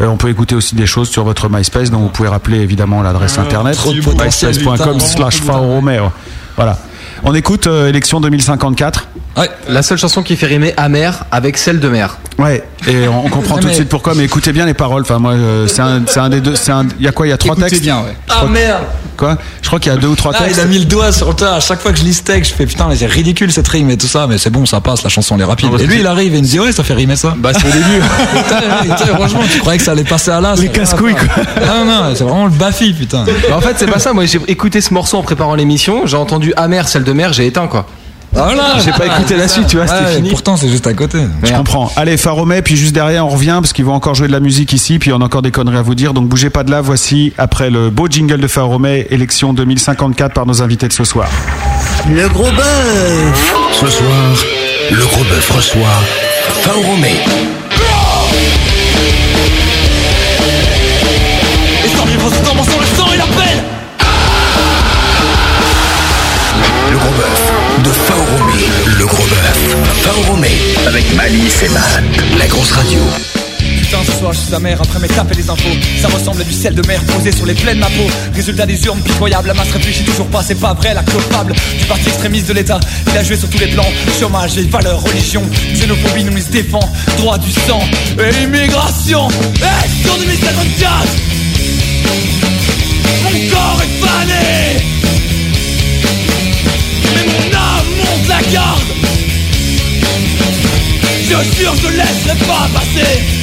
Euh, 0.00 0.06
on 0.06 0.16
peut 0.16 0.28
écouter 0.28 0.54
aussi 0.54 0.74
des 0.74 0.86
choses 0.86 1.08
sur 1.08 1.24
votre 1.24 1.48
MySpace, 1.48 1.90
dont 1.90 1.98
vous 1.98 2.08
pouvez 2.08 2.28
rappeler 2.28 2.58
évidemment 2.60 3.02
l'adresse 3.02 3.38
internet. 3.38 3.76
de 3.76 4.00
potentiel, 4.02 4.54
MySpace.com 4.54 5.00
slash 5.00 5.40
Faromé. 5.40 6.00
ouais. 6.00 6.08
Voilà. 6.56 6.78
On 7.24 7.34
écoute 7.34 7.66
euh, 7.66 7.88
élection 7.88 8.20
2054. 8.20 9.08
Ouais. 9.36 9.48
La 9.68 9.82
seule 9.82 9.98
chanson 9.98 10.22
qui 10.22 10.36
fait 10.36 10.46
rimer 10.46 10.74
amer 10.76 11.24
avec 11.30 11.58
celle 11.58 11.78
de 11.80 11.88
mer. 11.88 12.18
Ouais, 12.38 12.62
et 12.88 13.06
on 13.08 13.26
on 13.26 13.28
comprend 13.28 13.56
Ouais, 13.56 13.60
tout 13.62 13.68
de 13.68 13.72
suite 13.72 13.88
pourquoi, 13.88 14.14
mais 14.14 14.24
écoutez 14.24 14.52
bien 14.52 14.66
les 14.66 14.74
paroles. 14.74 15.02
Enfin, 15.02 15.18
moi, 15.18 15.32
euh, 15.32 15.66
c'est 15.68 15.82
un, 15.82 16.02
c'est 16.06 16.20
un 16.20 16.28
des 16.28 16.40
deux. 16.40 16.54
C'est 16.56 16.72
un. 16.72 16.86
Il 16.98 17.04
y 17.04 17.08
a 17.08 17.12
quoi 17.12 17.26
Il 17.26 17.30
y 17.30 17.32
a 17.32 17.36
trois 17.38 17.54
Écoutez 17.54 17.70
textes. 17.70 17.82
bien 17.82 17.98
ouais. 17.98 18.16
Ah 18.28 18.44
merde 18.46 18.82
Quoi? 19.16 19.36
Je 19.62 19.66
crois 19.66 19.80
qu'il 19.80 19.92
y 19.92 19.94
a 19.94 19.98
deux 19.98 20.06
ou 20.08 20.14
trois 20.14 20.32
Ah, 20.36 20.44
textes. 20.44 20.56
il 20.58 20.60
a 20.60 20.64
mis 20.66 20.78
le 20.78 20.84
doigt 20.84 21.10
sur 21.10 21.28
le 21.28 21.34
tas. 21.34 21.56
À 21.56 21.60
chaque 21.60 21.80
fois 21.80 21.92
que 21.92 21.98
je 21.98 22.04
lis 22.04 22.14
ce 22.14 22.22
texte, 22.22 22.52
je 22.52 22.56
fais 22.56 22.66
putain, 22.66 22.86
mais 22.88 22.94
c'est 22.96 23.06
ridicule 23.06 23.50
cette 23.52 23.66
rime 23.66 23.90
et 23.90 23.96
tout 23.96 24.06
ça, 24.06 24.26
mais 24.28 24.38
c'est 24.38 24.50
bon, 24.50 24.64
ça 24.64 24.80
passe, 24.80 25.02
la 25.02 25.08
chanson 25.08 25.34
elle 25.34 25.40
est 25.40 25.44
rapide. 25.44 25.70
Et 25.80 25.86
lui, 25.86 25.98
il 26.00 26.06
arrive 26.06 26.34
et 26.34 26.38
il 26.38 26.42
me 26.42 26.46
dit 26.48 26.60
ouais, 26.60 26.70
ça 26.72 26.84
fait 26.84 26.94
rimer 26.94 27.16
ça. 27.16 27.34
Bah 27.36 27.50
c'est 27.52 27.66
au 27.66 27.70
début. 27.72 27.84
Putain, 28.48 28.60
putain, 28.82 29.14
franchement, 29.16 29.40
tu 29.50 29.58
croyais 29.58 29.78
que 29.78 29.84
ça 29.84 29.92
allait 29.92 30.04
passer 30.04 30.30
à 30.30 30.40
l'as 30.40 30.54
Les 30.54 30.68
casse-couilles, 30.68 31.14
quoi. 31.16 31.44
Non, 31.66 31.84
non, 31.84 32.02
c'est 32.14 32.22
vraiment 32.24 32.44
le 32.46 32.52
bafi, 32.52 32.92
putain. 32.92 33.24
Bah, 33.24 33.56
en 33.56 33.60
fait 33.60 33.74
c'est 33.76 33.86
pas 33.90 33.98
ça, 33.98 34.12
moi 34.12 34.24
j'ai 34.26 34.40
écouté 34.46 34.80
ce 34.80 34.94
morceau 34.94 35.16
en 35.18 35.22
préparant 35.22 35.54
l'émission, 35.56 36.06
j'ai 36.06 36.16
entendu 36.16 36.52
amer 36.56 36.88
celle 36.88 37.02
de 37.04 37.07
mer, 37.12 37.32
j'ai 37.32 37.46
éteint 37.46 37.66
quoi. 37.66 37.86
Voilà. 38.32 38.78
J'ai 38.84 38.92
pas 38.92 39.06
écouté 39.06 39.36
la 39.36 39.48
suite, 39.48 39.66
tu 39.68 39.76
vois, 39.76 39.86
c'était 39.86 40.16
fini. 40.16 40.28
Pourtant, 40.30 40.56
c'est 40.56 40.68
juste 40.68 40.86
à 40.86 40.92
côté. 40.92 41.18
Je 41.42 41.52
comprends. 41.54 41.90
Allez, 41.96 42.16
Faromé, 42.16 42.62
puis 42.62 42.76
juste 42.76 42.94
derrière, 42.94 43.26
on 43.26 43.30
revient 43.30 43.58
parce 43.60 43.72
qu'ils 43.72 43.84
vont 43.84 43.94
encore 43.94 44.14
jouer 44.14 44.28
de 44.28 44.32
la 44.32 44.40
musique 44.40 44.72
ici, 44.72 44.98
puis 44.98 45.12
on 45.12 45.20
a 45.20 45.24
encore 45.24 45.42
des 45.42 45.50
conneries 45.50 45.78
à 45.78 45.82
vous 45.82 45.94
dire. 45.94 46.12
Donc 46.12 46.28
bougez 46.28 46.50
pas 46.50 46.62
de 46.62 46.70
là. 46.70 46.80
Voici, 46.80 47.32
après 47.38 47.70
le 47.70 47.90
beau 47.90 48.06
jingle 48.08 48.38
de 48.38 48.46
Faromé, 48.46 49.06
élection 49.10 49.54
2054 49.54 50.34
par 50.34 50.46
nos 50.46 50.62
invités 50.62 50.88
de 50.88 50.92
ce 50.92 51.04
soir. 51.04 51.28
Le 52.08 52.28
gros 52.28 52.50
bœuf. 52.50 53.54
Ce 53.72 53.86
soir, 53.88 54.34
le 54.90 55.04
gros 55.06 55.24
bœuf 55.24 55.50
reçoit 55.50 55.88
Faoromé. 56.62 57.14
Et 61.84 61.88
gros 67.08 67.16
bœuf 67.16 67.84
de 67.84 67.90
Faoromé. 67.90 68.52
Le 68.98 69.06
gros 69.06 69.26
bœuf. 69.26 69.76
Faoromé. 70.02 70.48
Avec 70.86 71.14
Malice 71.14 71.62
et 71.62 71.68
Matt. 71.68 72.02
La 72.38 72.46
grosse 72.46 72.72
radio. 72.72 72.98
Putain, 73.80 73.98
ce 74.04 74.12
soir 74.12 74.32
je 74.32 74.38
suis 74.40 74.54
amer 74.54 74.78
après 74.80 74.98
mes 74.98 75.08
tapes 75.08 75.32
et 75.32 75.36
les 75.36 75.48
infos. 75.48 75.76
Ça 76.00 76.08
ressemble 76.08 76.42
à 76.42 76.44
du 76.44 76.52
sel 76.52 76.74
de 76.74 76.86
mer 76.86 77.00
posé 77.04 77.32
sur 77.32 77.46
les 77.46 77.54
plaies 77.54 77.74
de 77.74 77.80
ma 77.80 77.86
peau. 77.86 78.06
Résultat 78.34 78.66
des 78.66 78.84
urnes 78.84 79.00
pitoyables, 79.00 79.48
la 79.48 79.54
masse 79.54 79.70
réfléchit 79.70 80.04
toujours 80.04 80.26
pas, 80.26 80.42
c'est 80.42 80.60
pas 80.60 80.74
vrai, 80.74 80.92
la 80.92 81.02
coupable 81.02 81.54
du 81.78 81.84
parti 81.86 82.08
extrémiste 82.08 82.48
de 82.48 82.54
l'État. 82.54 82.80
Il 83.10 83.16
a 83.16 83.22
joué 83.22 83.36
sur 83.36 83.48
tous 83.48 83.58
les 83.58 83.68
plans, 83.68 83.90
chômage, 84.20 84.52
vieilles 84.52 84.68
valeurs, 84.68 85.02
religion, 85.02 85.42
xénophobie, 85.74 86.24
nous 86.24 86.38
se 86.38 86.50
défend, 86.50 86.80
droit 87.16 87.38
du 87.38 87.50
sang 87.50 87.80
et 88.18 88.42
immigration. 88.42 89.28
Élection 89.56 90.16
2054 90.18 90.92
Mon 93.24 93.50
corps 93.50 93.82
est 93.82 94.06
fané 94.06 95.07
garde 98.52 98.94
Je 101.24 102.44
pas 102.46 102.68
passer 102.74 103.38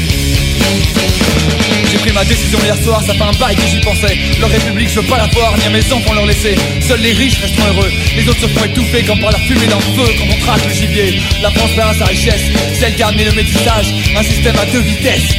j'ai 1.92 1.98
pris 1.98 2.12
ma 2.12 2.26
décision 2.26 2.60
hier 2.64 2.76
soir, 2.84 3.02
ça 3.06 3.14
fait 3.14 3.22
un 3.24 3.32
bail 3.40 3.56
que 3.56 3.68
j'y 3.68 3.80
pensais. 3.80 4.18
Leur 4.40 4.50
république, 4.50 4.90
je 4.90 5.00
veux 5.00 5.08
pas 5.08 5.18
la 5.18 5.28
voir, 5.28 5.56
ni 5.58 5.66
à 5.66 5.70
mes 5.70 5.94
enfants 5.94 6.14
leur 6.14 6.26
laisser. 6.26 6.56
Seuls 6.82 7.00
les 7.00 7.14
riches 7.14 7.40
resteront 7.40 7.68
heureux, 7.68 7.92
les 8.18 8.28
autres 8.28 8.42
se 8.42 8.48
font 8.48 8.66
étouffer 8.66 9.04
comme 9.04 9.20
par 9.20 9.32
la 9.32 9.40
fumée 9.40 9.68
d'un 9.68 9.80
feu 9.80 10.14
quand 10.18 10.26
on 10.30 10.40
traque 10.40 10.66
le 10.68 10.74
gibier. 10.74 11.22
La 11.42 11.52
France 11.52 11.72
perd 11.76 11.96
sa 11.98 12.06
richesse, 12.06 12.42
celle 12.80 12.96
garde 12.96 13.16
le 13.16 13.32
métissage, 13.32 13.94
un 14.16 14.24
système 14.24 14.56
à 14.58 14.66
deux 14.66 14.82
vitesses. 14.82 15.36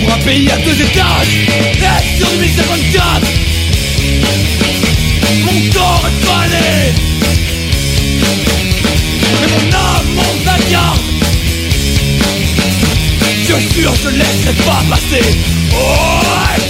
Pour 0.00 0.12
un 0.12 0.18
pays 0.18 0.50
à 0.50 0.56
deux 0.58 0.80
étages, 0.82 1.48
est 1.80 2.18
sur 2.18 2.28
2054 2.30 3.04
Mon 5.44 5.70
corps 5.72 6.08
est 6.08 6.26
fané 6.26 7.14
Mais 9.44 9.52
mon 9.52 9.76
âme 9.76 10.44
la 10.44 10.58
garde 10.70 11.00
Je 13.46 13.74
jure, 13.74 13.94
je 14.02 14.08
laisserai 14.08 14.54
pas 14.64 14.82
passer. 14.88 15.36
Oh, 15.72 16.20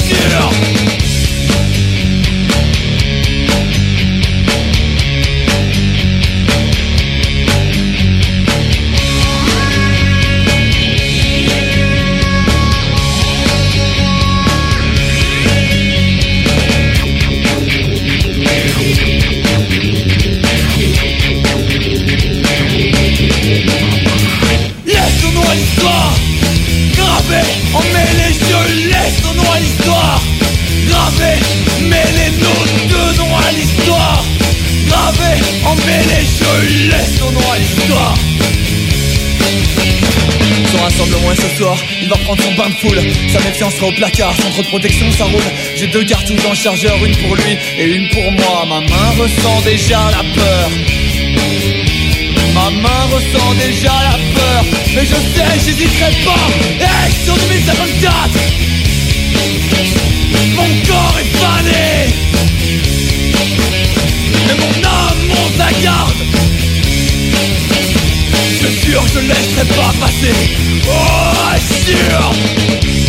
sûr 0.09 1.04
Méfiance 43.65 43.79
sera 43.79 43.89
au 43.89 43.93
placard, 43.93 44.37
trop 44.37 44.63
de 44.63 44.67
protection 44.69 45.11
ça 45.13 45.25
roule. 45.25 45.41
J'ai 45.75 45.87
deux 45.87 46.05
cartouches 46.05 46.43
dans 46.43 46.51
le 46.51 46.55
chargeur, 46.55 47.03
une 47.03 47.17
pour 47.17 47.35
lui 47.35 47.57
et 47.79 47.85
une 47.95 48.09
pour 48.11 48.31
moi. 48.33 48.67
Ma 48.69 48.81
main 48.81 49.11
ressent 49.19 49.61
déjà 49.63 50.01
la 50.11 50.23
peur. 50.35 50.71
Ma 52.53 52.71
main 52.71 53.05
ressent 53.11 53.55
déjà 53.55 53.93
la 54.03 54.19
peur. 54.35 54.65
Mais 54.95 55.07
je 55.07 55.15
sais, 55.15 55.61
j'hésiterai 55.65 56.11
pas. 56.25 56.47
Action 57.07 57.35
2054 57.35 58.13
Mon 60.57 60.69
corps 60.87 61.19
est 61.21 61.33
fané. 61.39 62.13
Mais 64.47 64.57
mon 64.61 64.89
âme 64.89 65.27
monte 65.29 65.59
la 65.59 65.73
garde 65.83 66.13
Je 68.61 68.69
jure, 68.87 69.05
je 69.15 69.21
laisserai 69.21 69.65
pas 69.75 69.93
passer. 70.01 70.35
Oh, 70.87 71.57
sûr 71.87 73.04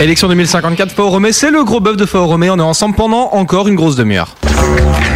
Élection 0.00 0.28
2054, 0.28 0.92
Fao 0.92 1.10
Romé, 1.10 1.32
c'est 1.32 1.50
le 1.50 1.64
gros 1.64 1.80
bœuf 1.80 1.96
de 1.96 2.06
Fao 2.06 2.24
Romé. 2.24 2.48
On 2.50 2.58
est 2.58 2.62
ensemble 2.62 2.94
pendant 2.94 3.30
encore 3.32 3.66
une 3.66 3.74
grosse 3.74 3.96
demi-heure. 3.96 4.36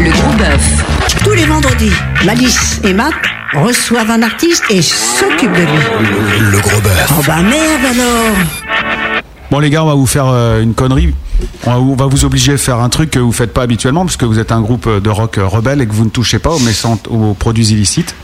Le 0.00 0.10
gros 0.10 0.32
bœuf. 0.36 1.22
Tous 1.22 1.30
les 1.34 1.44
vendredis, 1.44 1.92
Malice 2.24 2.80
et 2.82 2.92
Matt 2.92 3.14
reçoivent 3.54 4.10
un 4.10 4.22
artiste 4.22 4.64
et 4.70 4.82
s'occupent 4.82 5.52
de 5.52 5.60
lui. 5.60 6.50
Le 6.50 6.59
gros 6.59 6.80
bœuf. 6.80 7.12
Oh 7.16 7.22
bah 7.24 7.42
merde 7.42 7.84
alors 7.84 8.36
Bon 9.52 9.60
les 9.60 9.70
gars, 9.70 9.84
on 9.84 9.86
va 9.86 9.94
vous 9.94 10.06
faire 10.06 10.26
euh, 10.26 10.62
une 10.62 10.74
connerie. 10.74 11.14
On 11.64 11.94
va, 11.94 12.06
vous 12.06 12.24
obliger 12.24 12.54
à 12.54 12.59
faire 12.59 12.80
un 12.80 12.88
truc 12.88 13.10
que 13.10 13.20
vous 13.20 13.32
faites 13.32 13.52
pas 13.52 13.62
habituellement 13.62 14.04
parce 14.04 14.16
que 14.16 14.24
vous 14.24 14.40
êtes 14.40 14.50
un 14.50 14.62
groupe 14.62 14.88
de 14.88 15.10
rock 15.10 15.38
euh, 15.38 15.46
rebelle 15.46 15.80
et 15.80 15.86
que 15.86 15.92
vous 15.92 16.04
ne 16.04 16.10
touchez 16.10 16.40
pas 16.40 16.50
aux, 16.50 17.14
aux 17.14 17.34
produits 17.34 17.66
illicites. 17.68 18.16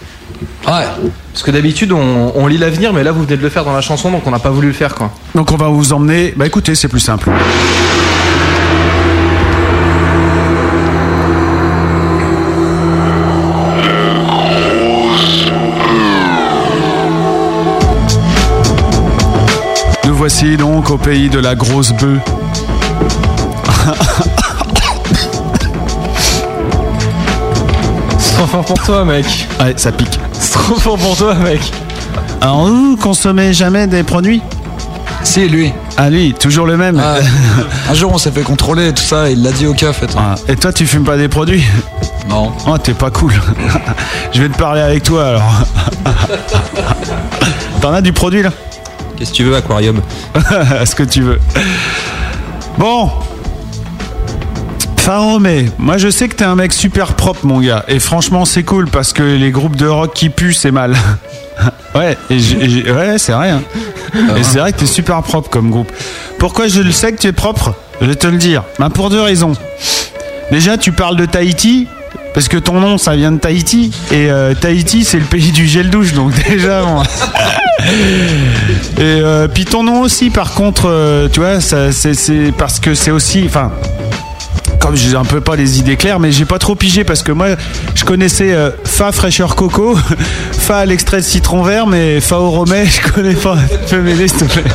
Ouais. 0.66 0.84
Parce 1.32 1.42
que 1.42 1.50
d'habitude, 1.50 1.92
on, 1.92 2.32
on 2.34 2.46
lit 2.46 2.58
l'avenir, 2.58 2.92
mais 2.92 3.02
là, 3.02 3.12
vous 3.12 3.22
venez 3.22 3.36
de 3.36 3.42
le 3.42 3.48
faire 3.48 3.64
dans 3.64 3.72
la 3.72 3.80
chanson, 3.80 4.10
donc 4.10 4.26
on 4.26 4.30
n'a 4.30 4.38
pas 4.38 4.50
voulu 4.50 4.68
le 4.68 4.72
faire, 4.72 4.94
quoi. 4.94 5.10
Donc 5.34 5.50
on 5.52 5.56
va 5.56 5.68
vous 5.68 5.92
emmener. 5.92 6.34
Bah 6.36 6.46
écoutez, 6.46 6.74
c'est 6.74 6.88
plus 6.88 7.00
simple. 7.00 7.30
Nous 20.06 20.14
voici 20.14 20.56
donc 20.56 20.90
au 20.90 20.98
pays 20.98 21.28
de 21.28 21.38
la 21.38 21.54
grosse 21.54 21.92
bœuf. 21.92 22.18
C'est 28.18 28.34
trop 28.34 28.46
fort 28.46 28.64
pour 28.64 28.82
toi, 28.82 29.04
mec. 29.04 29.26
Ouais, 29.60 29.74
ça 29.76 29.92
pique. 29.92 30.18
C'est 30.58 30.64
trop 30.74 30.80
fort 30.80 30.98
pour 30.98 31.16
toi, 31.16 31.34
mec. 31.34 31.60
Alors 32.40 32.66
vous 32.66 32.96
consommez 32.96 33.52
jamais 33.52 33.86
des 33.86 34.02
produits? 34.02 34.42
Si, 35.22 35.48
lui. 35.48 35.72
Ah 35.96 36.10
lui, 36.10 36.34
toujours 36.34 36.66
le 36.66 36.76
même. 36.76 37.00
Ah, 37.02 37.16
un 37.90 37.94
jour, 37.94 38.12
on 38.12 38.18
s'est 38.18 38.30
fait 38.30 38.42
contrôler 38.42 38.88
et 38.88 38.92
tout 38.92 39.02
ça, 39.02 39.30
il 39.30 39.42
l'a 39.42 39.50
dit 39.52 39.66
au 39.66 39.74
cas, 39.74 39.90
en 39.90 39.92
fait. 39.92 40.10
Ah, 40.16 40.34
Et 40.48 40.56
toi, 40.56 40.72
tu 40.72 40.86
fumes 40.86 41.04
pas 41.04 41.16
des 41.16 41.28
produits? 41.28 41.64
Non. 42.28 42.52
Oh, 42.66 42.76
t'es 42.78 42.92
pas 42.94 43.10
cool. 43.10 43.32
Je 44.32 44.42
vais 44.42 44.48
te 44.48 44.58
parler 44.58 44.80
avec 44.82 45.02
toi 45.02 45.28
alors. 45.28 45.52
T'en 47.80 47.92
as 47.92 48.00
du 48.02 48.12
produit 48.12 48.42
là? 48.42 48.50
Qu'est-ce 49.16 49.30
que 49.30 49.36
tu 49.36 49.44
veux, 49.44 49.56
aquarium? 49.56 50.00
Ce 50.84 50.94
que 50.94 51.02
tu 51.02 51.22
veux. 51.22 51.40
Bon. 52.76 53.10
Faromé, 55.08 55.70
moi 55.78 55.96
je 55.96 56.10
sais 56.10 56.28
que 56.28 56.34
t'es 56.34 56.44
un 56.44 56.54
mec 56.54 56.70
super 56.70 57.14
propre 57.14 57.46
mon 57.46 57.62
gars. 57.62 57.82
Et 57.88 57.98
franchement 57.98 58.44
c'est 58.44 58.62
cool 58.62 58.90
parce 58.90 59.14
que 59.14 59.22
les 59.22 59.50
groupes 59.50 59.74
de 59.74 59.86
rock 59.86 60.12
qui 60.12 60.28
puent 60.28 60.52
c'est 60.52 60.70
mal. 60.70 60.94
ouais, 61.94 62.18
et 62.28 62.36
et 62.36 62.92
ouais 62.92 63.16
c'est 63.16 63.32
vrai. 63.32 63.48
hein. 63.48 63.62
Et 64.36 64.42
c'est 64.42 64.58
vrai 64.58 64.70
que 64.70 64.80
t'es 64.80 64.84
super 64.84 65.22
propre 65.22 65.48
comme 65.48 65.70
groupe. 65.70 65.90
Pourquoi 66.38 66.68
je 66.68 66.82
le 66.82 66.92
sais 66.92 67.10
que 67.12 67.18
tu 67.18 67.26
es 67.26 67.32
propre? 67.32 67.74
Je 68.02 68.06
vais 68.06 68.16
te 68.16 68.26
le 68.26 68.36
dire. 68.36 68.64
Ben, 68.78 68.90
pour 68.90 69.08
deux 69.08 69.22
raisons. 69.22 69.54
Déjà 70.50 70.76
tu 70.76 70.92
parles 70.92 71.16
de 71.16 71.24
Tahiti. 71.24 71.88
Parce 72.34 72.48
que 72.48 72.58
ton 72.58 72.78
nom, 72.78 72.98
ça 72.98 73.16
vient 73.16 73.32
de 73.32 73.38
Tahiti. 73.38 73.90
Et 74.12 74.30
euh, 74.30 74.52
Tahiti, 74.54 75.04
c'est 75.04 75.18
le 75.18 75.24
pays 75.24 75.52
du 75.52 75.66
gel 75.66 75.88
douche. 75.88 76.12
Donc 76.12 76.32
déjà, 76.50 76.82
bon. 76.82 77.02
Et 78.98 79.00
euh, 79.00 79.48
puis 79.48 79.64
ton 79.64 79.82
nom 79.82 80.02
aussi, 80.02 80.28
par 80.28 80.52
contre, 80.52 80.82
euh, 80.84 81.28
tu 81.32 81.40
vois, 81.40 81.62
ça, 81.62 81.92
c'est, 81.92 82.12
c'est 82.12 82.52
parce 82.56 82.78
que 82.78 82.94
c'est 82.94 83.10
aussi, 83.10 83.44
enfin, 83.46 83.72
comme 84.78 84.96
j'ai 84.96 85.16
un 85.16 85.24
peu 85.24 85.40
pas 85.40 85.56
les 85.56 85.78
idées 85.78 85.96
claires, 85.96 86.20
mais 86.20 86.30
j'ai 86.32 86.44
pas 86.44 86.58
trop 86.58 86.74
pigé 86.74 87.04
parce 87.04 87.22
que 87.22 87.32
moi, 87.32 87.48
je 87.94 88.04
connaissais 88.04 88.52
euh, 88.54 88.70
Fa 88.84 89.12
fraîcheur 89.12 89.54
coco, 89.56 89.96
Fa 90.52 90.84
l'extrait 90.86 91.18
de 91.18 91.22
citron 91.26 91.62
vert, 91.62 91.86
mais 91.86 92.20
Fa 92.20 92.38
au 92.38 92.50
romet, 92.50 92.84
je 92.86 93.12
connais 93.12 93.34
pas. 93.34 93.56
Tu 93.86 93.96
peux 93.96 94.02
m'aider, 94.02 94.28
s'il 94.28 94.38
te 94.38 94.44
plaît? 94.44 94.64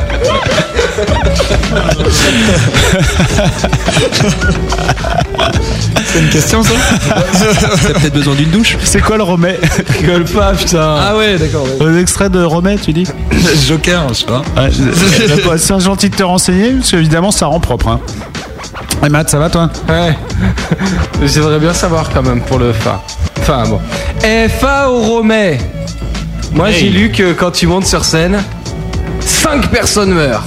C'est 6.06 6.20
une 6.20 6.28
question, 6.30 6.62
ça? 6.62 6.70
T'as 7.10 7.98
peut-être 7.98 8.12
besoin 8.14 8.34
d'une 8.34 8.50
douche 8.50 8.76
C'est 8.84 9.00
quoi 9.00 9.16
le 9.16 9.22
romet? 9.24 9.58
Rigole 10.00 10.24
pas, 10.24 10.52
putain. 10.52 10.96
Ah 11.00 11.16
ouais, 11.16 11.36
d'accord. 11.38 11.64
ouais. 11.80 11.86
Un 11.86 11.98
extrait 11.98 12.28
de 12.30 12.42
romet, 12.42 12.76
tu 12.76 12.92
dis? 12.92 13.06
Joker, 13.68 14.08
je 14.10 14.14
sais 14.14 14.26
pas. 14.26 14.42
Ouais, 14.56 14.70
c'est- 14.70 15.58
c'est 15.58 15.80
gentil 15.80 16.10
de 16.10 16.14
te 16.16 16.22
renseigner, 16.22 16.70
parce 16.72 16.90
qu'évidemment, 16.90 17.30
ça 17.32 17.46
rend 17.46 17.60
propre. 17.60 17.88
Hein. 17.88 18.00
Et 19.04 19.08
Matt, 19.08 19.28
ça 19.30 19.38
va 19.38 19.50
toi 19.50 19.68
Ouais. 19.88 20.16
J'aimerais 21.26 21.58
bien 21.58 21.72
savoir 21.74 22.08
quand 22.12 22.22
même 22.22 22.40
pour 22.42 22.58
le 22.58 22.72
Fa. 22.72 23.02
Enfin 23.40 23.64
bon. 23.68 23.80
Fa 24.60 24.88
au. 24.90 25.22
Moi 25.22 26.70
Hey. 26.70 26.74
j'ai 26.78 26.88
lu 26.90 27.10
que 27.10 27.32
quand 27.32 27.50
tu 27.50 27.66
montes 27.66 27.86
sur 27.86 28.04
scène, 28.04 28.42
5 29.20 29.68
personnes 29.70 30.12
meurent. 30.14 30.44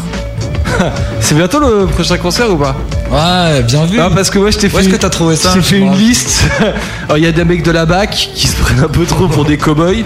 C'est 1.19 1.35
bientôt 1.35 1.59
le 1.59 1.85
prochain 1.87 2.17
concert 2.17 2.51
ou 2.51 2.57
pas 2.57 2.75
Ouais, 3.11 3.61
bien 3.63 3.85
vu. 3.85 3.97
Non, 3.97 4.09
parce 4.13 4.29
que 4.29 4.37
moi 4.39 4.51
je 4.51 4.57
t'ai 4.57 4.69
fait, 4.69 4.75
Où 4.77 4.79
est-ce 4.79 4.89
que 4.89 4.95
t'as 4.95 5.09
trouvé 5.09 5.35
ça 5.35 5.51
J'ai 5.55 5.61
fait 5.61 5.77
une 5.79 5.93
liste. 5.95 6.43
Alors, 7.05 7.17
Il 7.17 7.23
y 7.23 7.27
a 7.27 7.31
des 7.31 7.43
mecs 7.45 7.63
de 7.63 7.71
la 7.71 7.85
BAC 7.85 8.11
qui 8.11 8.47
se 8.47 8.55
prennent 8.55 8.83
un 8.83 8.87
peu 8.87 9.05
trop 9.05 9.27
pour 9.27 9.45
des 9.45 9.57
cow-boys. 9.57 10.03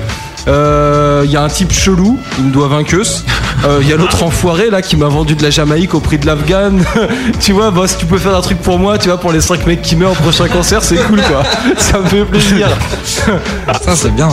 Euh, 0.48 1.22
Il 1.26 1.32
y 1.32 1.38
a 1.38 1.44
un 1.44 1.48
type 1.48 1.72
chelou, 1.72 2.20
il 2.40 2.46
me 2.46 2.52
doit 2.52 2.68
vainqueuse. 2.68 3.24
Euh, 3.66 3.80
Il 3.82 3.88
y 3.90 3.94
a 3.94 3.96
l'autre 3.96 4.24
enfoiré 4.24 4.70
là 4.70 4.82
qui 4.82 4.98
m'a 4.98 5.08
vendu 5.08 5.36
de 5.36 5.44
la 5.44 5.50
Jamaïque 5.50 5.94
au 5.94 6.00
prix 6.00 6.18
de 6.18 6.26
l'Afghan. 6.26 6.72
tu 7.40 7.52
vois, 7.54 7.70
bah, 7.72 7.84
si 7.88 7.98
tu 7.98 8.06
peux 8.06 8.18
faire 8.18 8.36
un 8.36 8.42
truc 8.42 8.60
pour 8.60 8.80
moi, 8.80 8.98
tu 8.98 9.10
vois, 9.10 9.20
pour 9.20 9.32
les 9.32 9.42
5 9.42 9.66
mecs 9.68 9.82
qui 9.82 9.96
meurent 9.96 10.12
au 10.12 10.16
prochain 10.16 10.48
concert, 10.48 10.84
c'est 10.84 10.98
cool 10.98 11.22
quoi. 11.22 11.44
Ça 11.78 12.00
me 12.00 12.06
fait 12.06 12.26
plaisir. 12.26 12.68
Ça, 13.06 13.96
c'est 13.96 14.14
bien. 14.16 14.30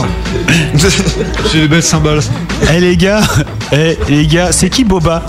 J'ai 1.53 1.61
des 1.61 1.67
belles 1.67 1.83
cymbales. 1.83 2.21
Eh 2.73 2.79
les 2.79 2.97
gars, 2.97 3.21
eh 3.71 3.97
les 4.09 4.25
gars, 4.27 4.51
c'est 4.51 4.69
qui 4.69 4.83
Boba? 4.83 5.23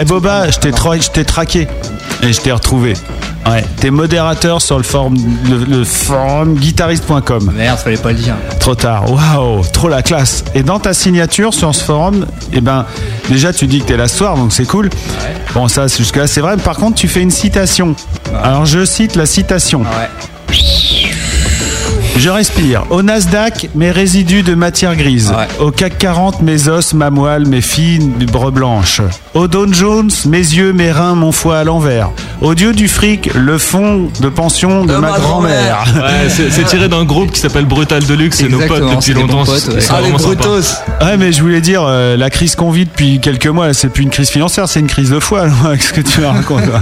Eh 0.00 0.04
Boba, 0.04 0.50
je 0.50 0.58
t'ai 0.58 0.70
tra- 0.70 1.00
je 1.02 1.10
t'ai 1.10 1.24
traqué 1.24 1.66
et 2.22 2.32
je 2.32 2.40
t'ai 2.40 2.52
retrouvé. 2.52 2.94
Ouais, 3.48 3.64
t'es 3.80 3.90
modérateur 3.90 4.60
sur 4.60 4.76
le 4.76 4.82
forum, 4.82 5.16
le, 5.48 5.64
le 5.64 5.84
forum 5.84 6.54
guitariste.com. 6.56 7.52
Merde, 7.56 7.78
fallait 7.78 7.96
pas 7.96 8.10
le 8.12 8.18
dire. 8.18 8.34
Trop 8.60 8.74
tard. 8.74 9.04
Waouh, 9.10 9.62
trop 9.72 9.88
la 9.88 10.02
classe. 10.02 10.44
Et 10.54 10.62
dans 10.62 10.78
ta 10.78 10.92
signature 10.92 11.54
sur 11.54 11.74
ce 11.74 11.82
forum, 11.82 12.26
eh 12.52 12.60
ben, 12.60 12.84
déjà 13.30 13.52
tu 13.52 13.66
dis 13.66 13.80
que 13.80 13.86
t'es 13.86 13.96
la 13.96 14.08
soir, 14.08 14.36
donc 14.36 14.52
c'est 14.52 14.66
cool. 14.66 14.90
Bon, 15.54 15.66
ça, 15.68 15.88
c'est- 15.88 15.98
jusque-là, 15.98 16.26
c'est 16.26 16.40
vrai. 16.42 16.56
Mais 16.56 16.62
par 16.62 16.76
contre, 16.76 16.96
tu 16.96 17.08
fais 17.08 17.20
une 17.22 17.30
citation. 17.30 17.94
Alors, 18.42 18.66
je 18.66 18.84
cite 18.84 19.16
la 19.16 19.24
citation. 19.26 19.82
Je 22.16 22.30
respire. 22.30 22.84
Au 22.90 23.02
Nasdaq, 23.02 23.70
mes 23.76 23.90
résidus 23.92 24.42
de 24.42 24.54
matière 24.54 24.96
grise. 24.96 25.32
Au 25.60 25.70
CAC 25.70 25.98
40, 25.98 26.42
mes 26.42 26.68
os, 26.68 26.92
ma 26.92 27.10
moelle, 27.10 27.46
mes 27.46 27.60
fines 27.60 28.12
bres 28.26 28.50
blanches. 28.50 29.00
Au 29.34 29.46
Dow 29.46 29.72
Jones, 29.72 30.10
mes 30.26 30.38
yeux, 30.38 30.72
mes 30.72 30.90
reins, 30.90 31.14
mon 31.14 31.30
foie 31.32 31.58
à 31.60 31.64
l'envers. 31.64 32.10
Au 32.40 32.54
dieu 32.54 32.72
du 32.72 32.86
fric, 32.86 33.30
le 33.34 33.58
fond 33.58 34.10
de 34.20 34.28
pension 34.28 34.84
de, 34.84 34.94
ma, 34.94 35.18
grand-mère. 35.18 35.84
Ouais, 35.96 36.28
c'est 36.28 36.64
tiré 36.64 36.88
d'un 36.88 37.04
groupe 37.04 37.32
qui 37.32 37.40
s'appelle 37.40 37.64
Brutal 37.66 38.04
Deluxe, 38.04 38.36
c'est 38.38 38.48
nos 38.48 38.60
potes 38.60 38.82
depuis 38.94 39.12
longtemps. 39.12 39.44
potes, 39.44 39.58
c'est- 39.58 39.72
ouais. 39.72 39.82
Ah, 39.90 40.00
les 40.00 40.10
sympa. 40.18 40.22
Brutos. 40.36 40.74
Ouais, 41.02 41.16
mais 41.16 41.32
je 41.32 41.42
voulais 41.42 41.60
dire, 41.60 41.82
euh, 41.84 42.16
la 42.16 42.30
crise 42.30 42.54
qu'on 42.54 42.70
vit 42.70 42.84
depuis 42.84 43.18
quelques 43.18 43.48
mois, 43.48 43.74
c'est 43.74 43.88
plus 43.88 44.04
une 44.04 44.10
crise 44.10 44.28
financière, 44.30 44.68
c'est 44.68 44.78
une 44.78 44.86
crise 44.86 45.10
de 45.10 45.18
foi, 45.18 45.46
là, 45.46 45.52
avec 45.64 45.82
ce 45.82 45.92
que 45.92 46.00
tu 46.00 46.24
racontes. 46.24 46.62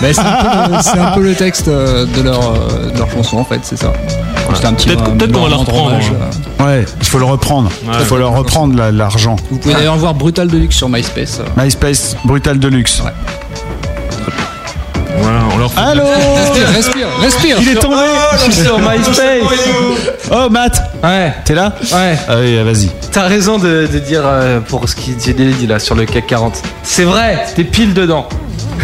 Bah, 0.00 0.08
c'est 0.12 0.20
un, 0.20 0.66
peu 0.68 0.72
le- 0.72 0.82
c'est 0.82 0.98
un 0.98 1.10
peu 1.12 1.22
le 1.22 1.34
texte 1.34 1.68
euh, 1.68 2.06
de 2.16 2.22
leur, 2.22 2.40
euh, 2.40 2.90
de 2.90 2.98
leur 2.98 3.10
chanson 3.10 3.38
en 3.38 3.44
fait, 3.44 3.60
c'est 3.62 3.76
ça. 3.78 3.92
C'était 4.54 4.66
un 4.66 4.72
petit 4.72 4.88
Peut-être 4.88 5.32
qu'on 5.32 5.42
va 5.42 5.48
la 5.50 5.56
rendre 5.56 5.70
reprendre. 5.72 5.94
hein. 5.94 6.00
euh. 6.60 6.64
Ouais, 6.64 6.86
il 7.00 7.06
faut 7.06 7.18
le 7.18 7.24
reprendre. 7.24 7.70
Il 7.84 7.90
Ouais. 7.90 8.04
faut 8.04 8.16
leur 8.16 8.32
reprendre 8.32 8.76
la- 8.76 8.90
l'argent. 8.92 9.36
Vous 9.50 9.58
pouvez 9.58 9.74
d'ailleurs 9.74 9.96
voir 9.98 10.14
Brutal 10.14 10.48
Deluxe 10.48 10.76
sur 10.76 10.88
MySpace. 10.88 11.40
euh. 11.40 11.62
MySpace, 11.62 12.16
Brutal 12.24 12.58
Deluxe. 12.58 12.98
Leur 13.02 13.12
fait 15.74 15.80
Allô 15.80 16.04
Respire, 16.04 16.68
respire, 16.68 17.08
respire. 17.20 17.56
Il 17.60 17.68
est 17.70 17.74
tombé 17.74 17.96
Je 18.34 18.50
suis 18.52 18.64
sur 18.64 18.78
MySpace. 18.78 19.18
Oh, 20.32 20.48
Matt 20.48 20.80
Ouais. 21.02 21.34
T'es 21.44 21.54
là 21.54 21.74
Ouais. 21.92 22.16
Ah 22.28 22.36
oui, 22.38 22.62
vas-y. 22.62 22.88
T'as 23.10 23.26
raison 23.26 23.58
de, 23.58 23.88
de 23.92 23.98
dire 23.98 24.22
euh, 24.24 24.60
pour 24.60 24.88
ce 24.88 24.94
qui 24.94 25.16
j'ai 25.24 25.32
dit 25.32 25.66
là 25.66 25.78
sur 25.80 25.94
le 25.96 26.06
CAC 26.06 26.26
40. 26.28 26.62
C'est 26.84 27.02
vrai, 27.04 27.44
t'es 27.56 27.64
pile 27.64 27.94
dedans. 27.94 28.28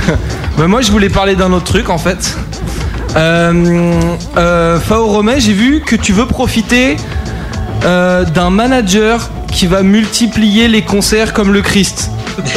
Mais 0.58 0.66
moi 0.66 0.80
je 0.82 0.90
voulais 0.90 1.08
parler 1.08 1.36
d'un 1.36 1.52
autre 1.52 1.64
truc 1.66 1.88
en 1.88 1.98
fait. 1.98 2.36
Euh, 3.16 4.00
euh, 4.36 4.80
Fao 4.80 5.06
Romet, 5.06 5.40
j'ai 5.40 5.52
vu 5.52 5.80
que 5.80 5.94
tu 5.96 6.12
veux 6.12 6.26
profiter 6.26 6.96
euh, 7.84 8.24
d'un 8.24 8.50
manager 8.50 9.30
qui 9.52 9.66
va 9.66 9.82
multiplier 9.82 10.68
les 10.68 10.82
concerts 10.82 11.32
comme 11.32 11.52
le 11.52 11.62
Christ. 11.62 12.10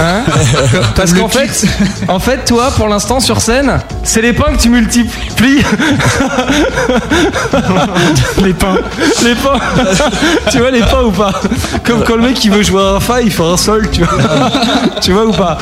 Hein 0.00 0.22
Parce 0.96 1.12
qu'en 1.12 1.28
fait, 1.28 1.66
en 2.08 2.18
fait, 2.18 2.44
toi, 2.44 2.72
pour 2.76 2.88
l'instant 2.88 3.20
sur 3.20 3.40
scène, 3.40 3.78
c'est 4.02 4.22
les 4.22 4.32
pains 4.32 4.52
que 4.56 4.60
tu 4.60 4.68
multiplies. 4.70 5.62
les 8.42 8.52
pains. 8.54 8.76
Les 9.22 9.34
pains. 9.34 9.58
tu 10.50 10.58
vois 10.58 10.70
les 10.70 10.80
pains 10.80 11.02
ou 11.04 11.10
pas 11.10 11.32
Comme 11.84 12.02
quand 12.04 12.16
le 12.16 12.22
mec 12.22 12.44
il 12.44 12.50
veut 12.50 12.62
jouer 12.62 12.82
un 12.82 13.00
fa, 13.00 13.20
il 13.22 13.30
fait 13.30 13.42
un 13.44 13.56
sol, 13.56 13.88
tu 13.90 14.02
vois. 14.02 14.50
tu 15.00 15.12
vois 15.12 15.26
ou 15.26 15.32
pas 15.32 15.58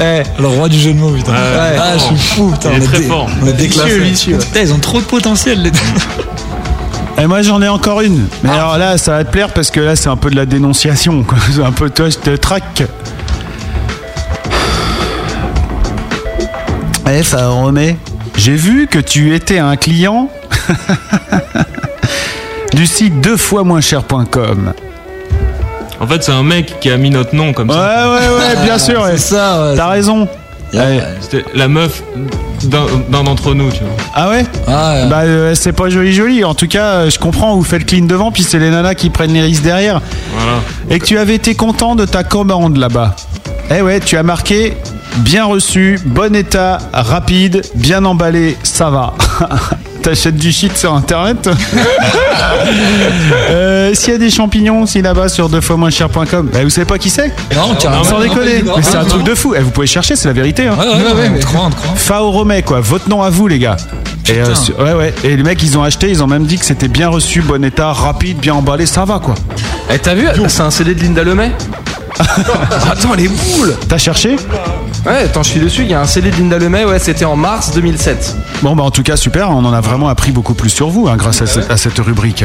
Eh. 0.00 0.22
Le 0.40 0.48
roi 0.48 0.68
du 0.68 0.78
jeu 0.78 0.92
de 0.92 0.98
mots, 0.98 1.10
putain. 1.12 1.32
Ouais. 1.32 1.76
Ah, 1.78 1.92
je 1.98 2.02
suis 2.04 2.16
fou, 2.16 2.50
putain. 2.52 2.70
Il 2.72 2.78
est 2.78 2.82
on 2.82 2.86
très 2.90 2.98
dé- 3.00 3.06
fort. 3.08 3.28
On 3.42 3.46
est 3.46 3.52
déclassé. 3.52 3.88
Vicieux, 3.98 4.02
vicieux. 4.02 4.38
Putain, 4.38 4.60
ils 4.60 4.72
ont 4.72 4.78
trop 4.78 5.00
de 5.00 5.06
potentiel, 5.06 5.62
les 5.62 5.70
Et 7.20 7.26
moi 7.26 7.42
j'en 7.42 7.60
ai 7.60 7.68
encore 7.68 8.00
une. 8.00 8.26
Mais 8.42 8.50
alors 8.50 8.78
là, 8.78 8.96
ça 8.96 9.12
va 9.12 9.24
te 9.24 9.30
plaire 9.30 9.50
parce 9.52 9.70
que 9.70 9.80
là, 9.80 9.94
c'est 9.94 10.08
un 10.08 10.16
peu 10.16 10.30
de 10.30 10.36
la 10.36 10.46
dénonciation. 10.46 11.22
quoi. 11.22 11.36
C'est 11.54 11.62
un 11.62 11.72
peu 11.72 11.90
toi, 11.90 12.08
je 12.08 12.16
te 12.16 12.34
traque. 12.36 12.82
Eh, 17.10 17.22
ça 17.22 17.48
remet. 17.48 17.96
J'ai 18.36 18.54
vu 18.54 18.86
que 18.86 18.98
tu 18.98 19.34
étais 19.34 19.58
un 19.58 19.76
client 19.76 20.30
du 22.72 22.86
site 22.86 23.20
deux 23.20 23.36
fois 23.36 23.64
moins 23.64 23.80
cher.com. 23.80 24.72
En 26.00 26.06
fait, 26.06 26.22
c'est 26.24 26.32
un 26.32 26.42
mec 26.42 26.80
qui 26.80 26.90
a 26.90 26.96
mis 26.96 27.10
notre 27.10 27.34
nom 27.34 27.52
comme 27.52 27.68
Ouais, 27.70 27.76
ça. 27.76 28.10
ouais, 28.12 28.28
ouais, 28.28 28.64
bien 28.64 28.78
sûr. 28.78 29.02
ouais. 29.02 29.18
C'est 29.18 29.34
ça, 29.34 29.62
ouais. 29.70 29.76
T'as 29.76 29.88
raison. 29.88 30.26
Ouais. 30.72 31.00
C'était 31.20 31.44
la 31.54 31.68
meuf 31.68 32.02
d'un 32.64 32.86
d'entre 33.22 33.54
nous, 33.54 33.70
tu 33.70 33.80
vois. 33.80 33.96
Ah 34.14 34.30
ouais 34.30 34.44
Ah, 34.68 34.94
ouais. 34.94 35.08
Bah 35.08 35.20
euh, 35.20 35.54
c'est 35.54 35.72
pas 35.72 35.88
joli 35.88 36.12
joli. 36.12 36.44
En 36.44 36.54
tout 36.54 36.68
cas, 36.68 36.86
euh, 36.86 37.10
je 37.10 37.18
comprends. 37.18 37.56
Vous 37.56 37.64
faites 37.64 37.86
clean 37.86 38.04
devant, 38.06 38.30
puis 38.30 38.42
c'est 38.42 38.58
les 38.58 38.70
nanas 38.70 38.94
qui 38.94 39.10
prennent 39.10 39.32
les 39.32 39.42
risques 39.42 39.62
derrière. 39.62 40.00
Voilà. 40.36 40.58
Et 40.88 40.98
que 40.98 41.04
tu 41.06 41.18
avais 41.18 41.34
été 41.34 41.54
content 41.54 41.96
de 41.96 42.04
ta 42.04 42.22
commande 42.24 42.76
là-bas. 42.76 43.16
Eh 43.70 43.82
ouais, 43.82 44.00
tu 44.00 44.16
as 44.16 44.22
marqué 44.22 44.74
bien 45.18 45.44
reçu, 45.44 45.98
bon 46.04 46.34
état, 46.34 46.78
rapide, 46.92 47.62
bien 47.74 48.04
emballé, 48.04 48.56
ça 48.62 48.90
va. 48.90 49.14
T'achètes 50.02 50.36
du 50.36 50.50
shit 50.50 50.76
sur 50.76 50.94
internet 50.94 51.48
euh, 53.50 53.94
S'il 53.94 54.12
y 54.12 54.16
a 54.16 54.18
des 54.18 54.30
champignons 54.30 54.82
aussi 54.82 55.02
là-bas 55.02 55.28
sur 55.28 55.48
deux 55.48 55.60
fois 55.60 55.76
moins 55.76 55.90
cher.com, 55.90 56.48
bah, 56.52 56.60
vous 56.62 56.70
savez 56.70 56.86
pas 56.86 56.98
qui 56.98 57.10
c'est 57.10 57.28
Non, 57.54 57.74
carrément. 57.78 58.04
Sans 58.04 58.20
déconner, 58.20 58.62
mais 58.64 58.82
c'est 58.82 58.96
un 58.96 59.02
non. 59.02 59.08
truc 59.08 59.24
de 59.24 59.34
fou. 59.34 59.54
Eh, 59.56 59.60
vous 59.60 59.70
pouvez 59.70 59.86
chercher, 59.86 60.16
c'est 60.16 60.28
la 60.28 60.34
vérité. 60.34 60.68
Hein. 60.68 60.76
Ouais, 60.78 61.12
ouais. 61.12 61.40
Fao 61.96 62.44
quoi. 62.64 62.80
Votre 62.80 63.08
nom 63.08 63.22
à 63.22 63.30
vous, 63.30 63.46
les 63.46 63.58
gars. 63.58 63.76
Et, 64.28 64.38
euh, 64.38 64.54
ouais, 64.78 64.92
ouais. 64.92 65.14
Et 65.24 65.36
les 65.36 65.42
mecs, 65.42 65.62
ils 65.62 65.76
ont 65.76 65.82
acheté, 65.82 66.08
ils 66.08 66.22
ont 66.22 66.26
même 66.26 66.46
dit 66.46 66.58
que 66.58 66.64
c'était 66.64 66.88
bien 66.88 67.08
reçu, 67.08 67.42
bon 67.42 67.64
état, 67.64 67.92
rapide, 67.92 68.38
bien 68.38 68.54
emballé, 68.54 68.86
ça 68.86 69.04
va, 69.04 69.18
quoi. 69.18 69.34
Eh, 69.92 69.98
t'as 69.98 70.14
vu? 70.14 70.26
C'est 70.48 70.62
un 70.62 70.70
CD 70.70 70.94
de 70.94 71.00
Linda 71.02 71.24
Lemay? 71.24 71.50
Attends, 72.90 73.14
les 73.14 73.28
boules 73.28 73.74
T'as 73.88 73.98
cherché? 73.98 74.36
Ouais, 75.06 75.26
je 75.34 75.42
suis 75.48 75.60
dessus. 75.60 75.82
Il 75.82 75.90
y 75.90 75.94
a 75.94 76.00
un 76.00 76.06
CD 76.06 76.30
de 76.30 76.36
Linda 76.36 76.58
Lemay, 76.58 76.84
ouais, 76.84 76.98
c'était 76.98 77.24
en 77.24 77.36
mars 77.36 77.72
2007. 77.74 78.36
Bon, 78.62 78.76
bah, 78.76 78.82
en 78.82 78.90
tout 78.90 79.02
cas, 79.02 79.16
super. 79.16 79.50
On 79.50 79.64
en 79.64 79.72
a 79.72 79.80
vraiment 79.80 80.08
appris 80.08 80.30
beaucoup 80.30 80.54
plus 80.54 80.70
sur 80.70 80.88
vous, 80.88 81.08
hein, 81.08 81.16
grâce 81.16 81.40
à, 81.42 81.46
ce- 81.46 81.60
à 81.70 81.76
cette 81.76 81.98
rubrique. 81.98 82.44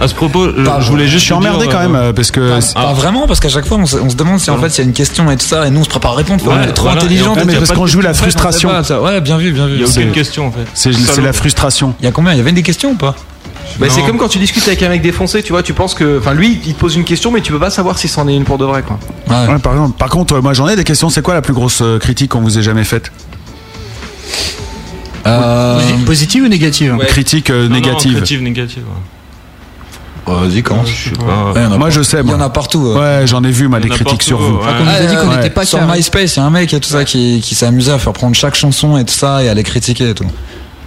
À 0.00 0.08
ce 0.08 0.14
propos, 0.14 0.46
je- 0.46 0.64
Pas- 0.64 0.80
je 0.80 0.88
voulais 0.88 1.04
Je 1.06 1.12
juste. 1.12 1.24
suis 1.26 1.32
vous 1.34 1.38
emmerdé 1.38 1.66
dire, 1.66 1.76
quand 1.76 1.78
euh, 1.84 1.88
même, 1.88 1.94
euh, 1.94 2.12
parce 2.12 2.30
que. 2.30 2.58
Pas 2.74 2.92
vraiment, 2.94 3.26
parce 3.28 3.38
qu'à 3.38 3.50
chaque 3.50 3.66
fois, 3.66 3.76
on 3.76 3.86
se, 3.86 3.96
on 3.98 4.08
se 4.08 4.16
demande 4.16 4.40
si 4.40 4.50
en 4.50 4.58
fait 4.58 4.68
il 4.68 4.78
y 4.78 4.80
a 4.80 4.84
une 4.84 4.94
question 4.94 5.30
et 5.30 5.36
tout 5.36 5.46
ça, 5.46 5.66
et 5.66 5.70
nous 5.70 5.80
on 5.80 5.84
se 5.84 5.88
prépare 5.90 6.12
à 6.12 6.16
répondre. 6.16 6.44
Ouais, 6.46 6.54
on 6.58 6.62
est 6.62 6.72
trop 6.72 6.86
voilà, 6.86 7.02
intelligent. 7.02 7.32
en 7.32 7.34
fait, 7.34 7.44
mais 7.44 7.54
parce 7.54 7.70
qu'on 7.72 7.86
joue 7.86 8.00
la 8.00 8.14
frustration. 8.14 8.70
pas. 8.70 9.00
Ouais, 9.00 9.20
bien 9.20 9.36
vu, 9.36 9.52
bien 9.52 9.66
vu. 9.66 9.74
Il 9.74 9.80
y 9.82 9.84
a 9.84 9.86
aucune 9.88 10.10
question 10.10 10.46
en 10.46 10.50
fait. 10.50 10.64
C'est 10.74 10.92
c'est 10.92 11.20
la 11.20 11.32
frustration. 11.34 11.94
Il 12.00 12.06
y 12.06 12.08
a 12.08 12.10
combien? 12.12 12.32
Il 12.32 12.38
y 12.38 12.40
avait 12.40 12.50
des 12.52 12.62
questions 12.62 12.92
ou 12.92 12.96
pas? 12.96 13.14
Bah, 13.78 13.86
c'est 13.90 14.00
Non. 14.00 14.06
comme 14.06 14.18
quand 14.18 14.28
tu 14.28 14.38
discutes 14.38 14.66
avec 14.66 14.82
un 14.82 14.88
mec 14.88 15.02
défoncé, 15.02 15.42
tu 15.42 15.52
vois, 15.52 15.62
tu 15.62 15.72
penses 15.74 15.94
que. 15.94 16.18
Enfin, 16.18 16.34
lui, 16.34 16.60
il 16.66 16.74
te 16.74 16.78
pose 16.80 16.96
une 16.96 17.04
question, 17.04 17.30
mais 17.30 17.40
tu 17.40 17.52
peux 17.52 17.58
pas 17.58 17.70
savoir 17.70 17.98
si 17.98 18.08
c'en 18.08 18.28
est 18.28 18.34
une 18.36 18.44
pour 18.44 18.58
de 18.58 18.64
vrai, 18.64 18.82
quoi. 18.82 18.98
Ouais. 19.28 19.52
Ouais, 19.52 19.58
par, 19.58 19.72
exemple, 19.72 19.96
par 19.98 20.08
contre, 20.10 20.34
euh, 20.34 20.40
moi 20.42 20.52
j'en 20.54 20.68
ai 20.68 20.76
des 20.76 20.84
questions. 20.84 21.08
C'est 21.10 21.22
quoi 21.22 21.34
la 21.34 21.42
plus 21.42 21.54
grosse 21.54 21.80
euh, 21.82 21.98
critique 21.98 22.30
qu'on 22.30 22.40
vous 22.40 22.58
ait 22.58 22.62
jamais 22.62 22.84
faite? 22.84 23.10
Euh, 25.26 25.78
Posi- 25.80 26.04
Positive 26.04 26.44
ou 26.44 26.48
négative? 26.48 26.96
Critique 27.06 27.50
euh, 27.50 27.62
Non, 27.64 27.68
non, 27.68 27.74
négative. 27.76 28.16
Critique 28.16 28.40
négative. 28.42 28.82
ouais. 30.26 30.34
Vas-y, 30.34 30.62
commence. 30.62 30.88
Je 30.88 31.10
sais 31.10 31.16
pas. 31.16 31.24
Ouais, 31.52 31.52
il 31.56 31.62
y 31.62 31.66
en 31.66 31.72
a 31.72 31.78
Moi 31.78 31.90
je 31.90 32.02
sais. 32.02 32.20
Il 32.24 32.30
y 32.30 32.34
en 32.34 32.40
a 32.40 32.48
partout. 32.50 32.86
euh. 32.88 33.20
Ouais, 33.20 33.26
j'en 33.26 33.42
ai 33.44 33.50
vu, 33.50 33.68
moi, 33.68 33.78
Il 33.80 33.86
y 33.86 33.88
des 33.88 33.94
critiques 33.94 34.08
partout, 34.08 34.24
sur 34.26 34.38
vous. 34.38 34.56
ouais. 34.58 34.64
On 34.80 34.84
nous 34.84 34.90
a 34.90 35.00
dit 35.00 35.16
qu'on 35.16 35.28
Ouais, 35.28 35.36
n'était 35.36 35.50
pas 35.50 35.64
Sur. 35.64 35.80
MySpace, 35.86 36.36
il 36.36 36.38
y 36.38 36.42
a 36.42 36.44
un 36.46 36.50
mec 36.50 36.72
et 36.72 36.80
tout 36.80 36.88
ça 36.88 37.04
qui, 37.04 37.40
qui 37.42 37.54
s'est 37.54 37.66
amusé 37.66 37.90
à 37.92 37.98
faire 37.98 38.12
prendre 38.12 38.34
chaque 38.34 38.54
chanson 38.54 38.96
et 38.98 39.04
tout 39.04 39.14
ça 39.14 39.42
et 39.42 39.48
à 39.48 39.54
les 39.54 39.62
critiquer 39.64 40.10
et 40.10 40.14
tout. 40.14 40.26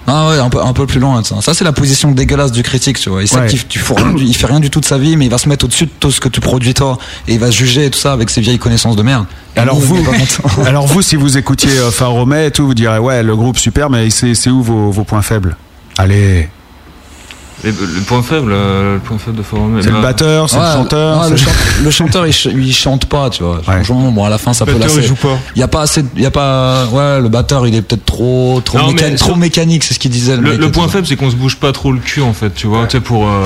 Ah 0.08 0.30
ouais, 0.30 0.38
un 0.40 0.50
peu, 0.50 0.62
un 0.62 0.74
peu 0.74 0.86
plus 0.86 1.00
loin 1.00 1.24
ça. 1.24 1.42
Ça, 1.42 1.54
c'est 1.54 1.64
la 1.64 1.72
position 1.72 2.12
dégueulasse 2.12 2.52
du 2.52 2.62
critique, 2.62 3.00
tu 3.00 3.10
vois. 3.10 3.24
Il 3.24 3.28
sait 3.28 3.38
Ouais. 3.40 3.48
qu'il 3.48 3.66
tu 3.68 3.80
fous 3.80 3.96
rien 3.96 4.14
du- 4.14 4.24
il 4.24 4.36
fait 4.36 4.46
rien 4.48 4.60
du 4.60 4.70
tout 4.70 4.80
de 4.80 4.86
sa 4.86 4.98
vie, 5.00 5.18
mais 5.18 5.26
il 5.26 5.32
va 5.32 5.38
se 5.40 5.50
mettre 5.50 5.66
au-dessus 5.66 5.86
de 5.86 5.92
tout 6.00 6.12
ce 6.12 6.20
que 6.20 6.30
tu 6.30 6.42
produis 6.42 6.74
toi 6.76 6.98
et 7.28 7.34
il 7.34 7.40
va 7.40 7.48
se 7.48 7.58
juger 7.58 7.86
et 7.86 7.90
tout 7.90 7.98
ça 8.00 8.14
avec 8.14 8.30
ses 8.30 8.42
vieilles 8.42 8.60
connaissances 8.60 8.96
de 8.96 9.02
merde. 9.04 9.26
Et 9.56 9.60
Alors 9.60 9.76
nous, 9.80 9.82
vous, 9.82 10.06
alors 10.66 10.86
vous, 10.86 11.02
si 11.02 11.16
vous 11.16 11.38
écoutiez 11.38 11.78
euh, 11.80 11.90
Phare 11.92 12.12
Romet 12.12 12.48
et 12.48 12.52
tout, 12.52 12.66
vous 12.68 12.74
direz 12.76 13.00
ouais, 13.00 13.24
le 13.24 13.36
groupe 13.36 13.58
super, 13.58 13.90
mais 13.90 14.10
c'est 14.12 14.36
c'est 14.36 14.50
où 14.52 14.62
vos, 14.62 14.92
vos 14.92 15.04
points 15.04 15.22
faibles? 15.24 15.58
Allez, 15.98 16.50
Les- 17.66 17.72
Le 17.72 18.02
point 18.02 18.22
faible, 18.22 18.52
euh, 18.54 18.94
le 18.94 19.00
point 19.00 19.18
faible 19.18 19.38
de 19.38 19.42
Forum. 19.44 19.80
c'est 19.82 19.90
le 19.90 20.00
batteur, 20.02 20.50
c'est 20.50 20.58
Ouais, 20.58 20.64
le 20.68 20.74
chanteur. 20.74 21.22
ouais, 21.24 21.30
le, 21.32 21.84
le 21.86 21.92
chanteur, 21.92 22.28
il, 22.28 22.34
ch- 22.34 22.54
il 22.56 22.74
chante 22.74 23.06
pas, 23.08 23.30
tu 23.32 23.44
vois. 23.44 23.60
Franchement, 23.64 24.12
bon, 24.12 24.24
à 24.24 24.30
la 24.30 24.38
fin, 24.38 24.54
ça 24.54 24.66
peut 24.66 24.74
batteur, 24.74 24.88
lasser. 24.90 25.00
il 25.02 25.08
joue 25.08 25.16
pas. 25.16 25.38
Il 25.56 25.60
y 25.60 25.64
a 25.64 25.68
pas 25.68 25.82
assez, 25.82 26.06
il 26.16 26.22
y 26.22 26.26
a 26.28 26.32
pas, 26.32 26.86
ouais, 26.92 27.20
le 27.20 27.28
batteur, 27.30 27.66
il 27.68 27.74
est 27.76 27.82
peut-être 27.82 28.06
trop, 28.06 28.62
trop, 28.64 28.78
Non, 28.78 28.92
méca- 28.94 29.10
mais 29.10 29.16
trop 29.16 29.36
mécanique, 29.36 29.84
c'est 29.84 29.96
ce 29.96 30.00
qu'il 30.00 30.12
disait. 30.12 30.36
Le, 30.38 30.44
Le, 30.44 30.52
mec 30.52 30.60
le 30.60 30.72
point 30.72 30.88
faible, 30.88 31.08
c'est 31.08 31.16
qu'on 31.16 31.32
se 31.32 31.36
bouge 31.36 31.56
pas 31.58 31.72
trop 31.72 31.92
le 31.92 32.00
cul 32.00 32.22
en 32.22 32.34
fait, 32.34 32.54
tu 32.54 32.68
vois, 32.68 32.86
tu 32.86 32.98
sais, 32.98 33.02
pour, 33.02 33.28
euh, 33.28 33.44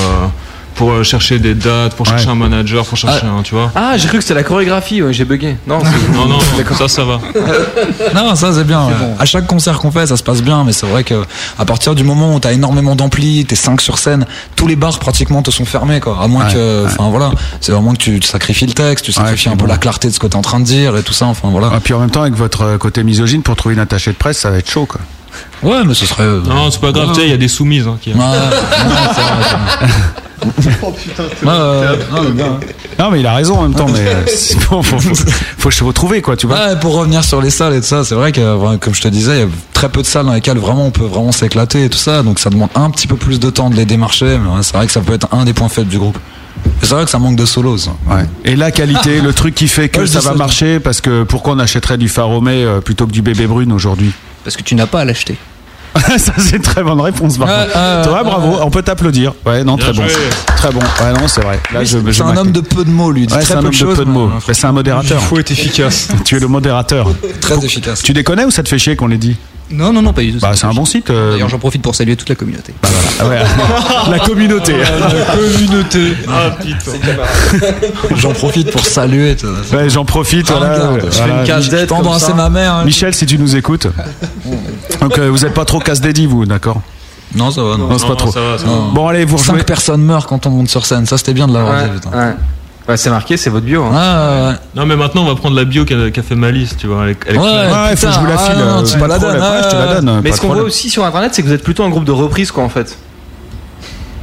pour 0.80 0.92
euh, 0.94 1.04
chercher 1.04 1.40
des 1.40 1.56
dates, 1.56 1.94
pour 1.96 2.06
chercher 2.06 2.30
un 2.30 2.36
manager, 2.36 2.86
pour 2.86 2.98
chercher 2.98 3.26
un, 3.26 3.42
tu 3.44 3.54
vois. 3.54 3.70
Ah, 3.76 3.98
j'ai 3.98 4.08
cru 4.08 4.18
que 4.18 4.24
c'était 4.24 4.34
la 4.34 4.44
chorégraphie, 4.44 5.02
ouais, 5.04 5.12
j'ai 5.12 5.26
bugué. 5.26 5.58
Non, 5.68 5.80
Non, 6.14 6.26
non, 6.26 6.40
ça, 6.78 6.88
ça 6.88 7.04
va. 7.04 7.20
Non, 8.16 8.34
ça 8.36 8.54
c'est 8.54 8.64
bien. 8.64 8.86
ouais. 8.88 8.94
À 9.20 9.26
chaque 9.26 9.46
concert 9.46 9.78
qu'on 9.80 9.92
fait, 9.92 10.08
ça 10.08 10.16
se 10.16 10.24
passe 10.24 10.42
bien, 10.42 10.64
mais 10.64 10.72
c'est 10.72 10.86
vrai 10.88 11.04
que 11.04 11.26
à 11.58 11.66
partir 11.66 11.96
du 11.96 12.04
moment 12.06 12.34
où 12.34 12.40
t'as 12.40 12.54
énormément 12.54 12.96
d'ampli, 12.96 13.46
t'es 13.46 13.56
5 13.56 13.82
sur 13.82 13.98
scène, 14.00 14.26
tous 14.56 14.68
les 14.68 14.78
bars 14.78 14.98
pratiquement 15.00 15.42
te 15.42 15.52
sont 15.52 15.66
fermés, 15.66 16.00
quoi. 16.00 16.18
À 16.22 16.28
moins 16.28 16.46
Ouais, 16.48 16.54
que, 16.54 16.86
enfin 16.86 17.10
voilà, 17.10 17.32
c'est 17.60 17.74
vraiment 17.74 17.92
que 17.92 17.98
tu, 17.98 18.20
tu 18.22 18.28
sacrifies 18.30 18.66
le 18.68 18.74
texte, 18.74 19.04
tu 19.04 19.12
sacrifies 19.12 19.50
un 19.50 19.58
peu 19.58 19.68
la 19.68 19.78
clarté 19.78 20.08
de 20.08 20.14
ce 20.14 20.20
que 20.20 20.28
t'es 20.28 20.38
en 20.38 20.42
train 20.42 20.62
de 20.62 20.66
dire 20.66 20.96
et 20.96 21.04
tout 21.04 21.12
ça. 21.14 21.26
Enfin 21.26 21.50
voilà. 21.52 21.68
Et 21.68 21.72
Ah, 21.76 21.80
puis 21.84 21.94
en 21.94 22.00
même 22.00 22.10
temps, 22.12 22.22
avec 22.22 22.36
votre 22.36 22.62
euh, 22.62 22.78
côté 22.78 23.04
misogyne, 23.04 23.42
pour 23.44 23.58
trouver 23.58 23.76
une 23.76 23.82
attachée 23.82 24.12
de 24.12 24.16
presse, 24.18 24.38
ça 24.40 24.50
va 24.50 24.58
être 24.60 24.72
chaud, 24.72 24.86
quoi. 24.86 25.02
Ouais, 25.64 25.84
mais 25.86 25.94
ce 25.94 26.06
serait. 26.06 26.24
euh, 26.24 26.42
Non, 26.42 26.72
c'est 26.72 26.80
pas 26.82 26.92
grave, 26.92 27.10
tu 27.10 27.16
sais, 27.22 27.26
il 27.28 27.30
y 27.32 27.34
a 27.34 27.38
des 27.38 27.48
soumises. 27.48 27.88
Hein, 27.88 27.98
qui... 28.02 28.14
Oh 30.82 30.92
putain, 30.92 31.24
ouais, 31.24 32.32
bien. 32.32 32.60
Non, 32.98 33.12
mais 33.12 33.20
il 33.20 33.28
a 33.28 33.34
raison 33.36 33.58
en 33.58 33.64
même 33.64 33.74
temps, 33.76 33.88
mais 33.90 34.00
euh, 34.08 34.24
bon, 34.70 34.82
faut, 34.82 34.98
faut, 35.00 35.14
faut 35.58 35.72
se 35.72 35.84
retrouver, 35.84 36.22
quoi, 36.22 36.38
tu 36.38 36.48
vois. 36.48 36.56
Ouais, 36.56 36.76
pour 36.80 36.96
revenir 36.96 37.26
sur 37.26 37.42
les 37.42 37.50
salles 37.50 37.74
et 37.74 37.82
tout 37.82 37.88
ça, 37.88 38.06
c'est 38.06 38.16
vrai 38.16 38.32
que, 38.32 38.78
comme 38.78 38.96
je 38.96 39.02
te 39.02 39.10
disais, 39.10 39.34
il 39.34 39.40
y 39.40 39.44
a 39.44 39.48
très 39.74 39.90
peu 39.90 40.02
de 40.02 40.08
salles 40.08 40.26
dans 40.28 40.34
lesquelles 40.34 40.58
vraiment 40.58 40.86
on 40.86 40.92
peut 40.92 41.04
vraiment 41.04 41.34
s'éclater 41.34 41.84
et 41.86 41.90
tout 41.90 41.98
ça, 41.98 42.24
donc 42.24 42.40
ça 42.40 42.50
demande 42.50 42.70
un 42.76 42.90
petit 42.90 43.08
peu 43.08 43.18
plus 43.18 43.40
de 43.42 43.50
temps 43.50 43.70
de 43.70 43.76
les 43.76 43.84
démarcher, 43.86 44.38
mais 44.42 44.50
ouais, 44.56 44.62
c'est 44.64 44.76
vrai 44.78 44.86
que 44.86 44.94
ça 44.94 45.02
peut 45.02 45.14
être 45.14 45.28
un 45.34 45.44
des 45.44 45.54
points 45.54 45.68
faibles 45.70 45.90
du 45.90 46.00
groupe. 46.00 46.18
C'est 46.82 46.94
vrai 46.94 47.04
que 47.06 47.12
ça 47.12 47.20
manque 47.20 47.36
de 47.38 47.46
solos. 47.46 47.90
Ouais. 48.10 48.26
Et 48.46 48.56
la 48.56 48.72
qualité, 48.72 49.20
le 49.22 49.34
truc 49.34 49.56
qui 49.56 49.68
fait 49.68 49.90
que 49.90 50.02
Ouais, 50.02 50.08
ça 50.08 50.20
va 50.20 50.32
ça, 50.32 50.36
marcher, 50.36 50.80
parce 50.80 51.02
que 51.02 51.24
pourquoi 51.24 51.54
on 51.54 51.60
achèterait 51.60 51.98
du 51.98 52.08
Faromé 52.10 52.64
euh, 52.64 52.80
plutôt 52.82 53.08
que 53.08 53.12
du 53.12 53.22
bébé 53.22 53.46
brune 53.48 53.72
aujourd'hui? 53.74 54.14
Parce 54.44 54.56
que 54.56 54.64
tu 54.64 54.76
n'as 54.76 54.88
pas 54.88 55.02
à 55.02 55.06
l'acheter. 55.06 55.36
Ça, 56.18 56.34
c'est 56.38 56.56
une 56.58 56.62
très 56.62 56.84
bonne 56.84 57.02
réponse, 57.02 57.38
par 57.38 57.48
Ouais, 57.48 57.66
contre. 57.66 57.72
euh, 57.78 58.04
Toi, 58.06 58.24
bravo, 58.24 58.58
on 58.62 58.70
peut 58.70 58.84
t'applaudir. 58.84 59.34
Ouais, 59.46 59.64
non, 59.64 59.76
très 59.76 59.92
bon. 59.92 60.04
joué. 60.04 60.12
Très 60.56 60.72
bon. 60.72 60.80
Ouais, 60.80 61.14
non, 61.20 61.28
c'est 61.28 61.42
vrai. 61.42 61.60
Là, 61.74 61.80
Oui, 61.80 61.86
je, 61.88 61.98
c'est- 61.98 62.12
je 62.12 62.24
un 62.24 62.38
homme 62.38 62.52
de 62.52 62.62
peu 62.62 62.86
de 62.86 62.92
mots, 62.92 63.12
lui. 63.12 63.24
Ouais, 63.26 63.44
c'est 63.44 63.56
un 63.56 63.66
homme 63.66 63.72
de 63.72 63.86
peu 63.96 64.06
de 64.06 64.10
mots. 64.10 64.30
Mais 64.48 64.54
c'est 64.54 64.68
un 64.68 64.72
modérateur. 64.72 65.20
Il 65.22 65.26
faut 65.28 65.40
être 65.40 65.52
efficace. 65.52 66.10
Tu 66.26 66.36
es 66.36 66.40
le 66.40 66.48
modérateur. 66.48 67.08
Très 67.42 67.58
efficace. 67.66 68.04
Tu 68.04 68.14
déconnais 68.14 68.46
ou 68.46 68.52
ça 68.52 68.62
te 68.64 68.70
fait 68.70 68.78
chier 68.78 68.96
qu'on 68.96 69.08
l'ait 69.08 69.18
dit? 69.18 69.36
Non, 69.72 69.94
non, 69.94 70.02
non, 70.02 70.14
pas 70.14 70.22
du 70.22 70.34
tout. 70.34 70.40
Bah, 70.40 70.52
c'est 70.56 70.66
un 70.66 70.74
bon 70.74 70.86
site. 70.86 71.10
euh, 71.12 71.34
D'ailleurs, 71.34 71.50
j'en 71.50 71.60
profite 71.60 71.82
pour 71.84 71.94
saluer 71.94 72.16
toute 72.16 72.30
la 72.30 72.36
communauté. 72.36 72.74
ah 73.20 73.28
ouais. 73.28 73.40
La 74.10 74.20
communauté. 74.20 74.74
La 74.78 75.36
communauté. 75.36 76.14
Ah 76.28 76.52
putain. 76.60 76.92
J'en 78.16 78.32
profite 78.34 78.72
pour 78.72 78.86
saluer. 78.86 79.36
Ouais, 79.72 79.90
j'en 79.90 80.06
profite. 80.06 80.50
Voilà. 80.50 80.76
Je 81.00 81.10
fais 81.12 81.22
voilà. 81.24 81.58
une 81.60 81.70
peux 81.70 81.86
comme 81.88 81.98
embrasser 82.00 82.26
ça. 82.28 82.34
ma 82.34 82.50
mère, 82.50 82.74
hein. 82.74 82.86
Michel, 82.86 83.14
si 83.14 83.26
tu 83.26 83.38
nous 83.38 83.56
écoutes. 83.56 83.88
Donc, 85.02 85.18
euh, 85.18 85.30
vous 85.30 85.46
êtes 85.46 85.54
pas 85.54 85.66
trop 85.66 85.80
casse-dédi, 85.80 86.26
vous, 86.26 86.46
d'accord? 86.46 86.82
Non, 87.36 87.52
ça 87.52 87.62
va. 87.62 87.78
Non, 87.78 87.88
Non, 87.90 87.98
c'est 88.00 88.08
pas 88.08 88.16
trop. 88.16 88.34
Bon, 88.94 89.08
allez, 89.08 89.24
vous 89.26 89.38
Cinq 89.38 89.52
rejouez. 89.54 89.64
personnes 89.66 90.02
meurent 90.02 90.26
quand 90.26 90.48
on 90.48 90.50
monte 90.50 90.70
sur 90.70 90.86
scène. 90.86 91.06
Ça, 91.06 91.18
c'était 91.18 91.34
bien 91.34 91.48
de 91.48 91.54
l'avoir 91.54 91.84
Ouais, 91.84 91.90
dit. 91.90 91.96
putain. 92.00 92.10
ouais. 92.18 92.34
Ouais, 92.90 92.98
c'est 92.98 93.10
marqué, 93.12 93.38
c'est 93.38 93.52
votre 93.52 93.66
bio. 93.68 93.84
hein. 93.86 93.92
Ah, 93.94 94.50
ouais. 94.50 94.56
Non, 94.76 94.86
mais 94.88 94.96
maintenant, 94.96 95.22
on 95.22 95.28
va 95.28 95.36
prendre 95.36 95.56
la 95.56 95.64
bio 95.64 95.86
qu'a 95.86 96.10
qu'a 96.10 96.24
fait 96.24 96.34
Malice, 96.36 96.76
tu 96.76 96.88
vois. 96.88 97.04
avec- 97.04 97.18
avec 97.28 97.40
Ouais, 97.40 97.96
faut 97.96 98.08
que 98.08 98.14
je 98.14 98.20
vous 98.20 98.26
la 98.26 98.32
putain, 98.32 98.44
file. 98.46 98.56
ah, 98.58 98.66
non, 98.66 98.80
euh, 98.80 98.84
tu 98.84 98.98
pas 98.98 99.04
me 99.06 99.08
la 99.10 99.16
problème. 99.20 99.40
donnes, 99.42 99.52
Ouais, 99.52 99.58
je 99.64 99.70
te 99.70 99.76
la 99.76 99.94
donne. 100.02 100.22
Mais 100.24 100.30
pas 100.32 100.36
ce 100.36 100.42
de 100.42 100.42
qu'on 100.42 100.48
voit 100.48 100.56
problème. 100.56 100.66
aussi 100.66 100.90
sur 100.90 101.06
internet, 101.06 101.32
c'est 101.36 101.44
que 101.44 101.48
vous 101.48 101.54
êtes 101.54 101.64
plutôt 101.64 101.84
un 101.84 101.90
groupe 101.90 102.04
de 102.06 102.12
reprises, 102.12 102.52
quoi, 102.52 102.64
en 102.64 102.70
fait. 102.70 102.98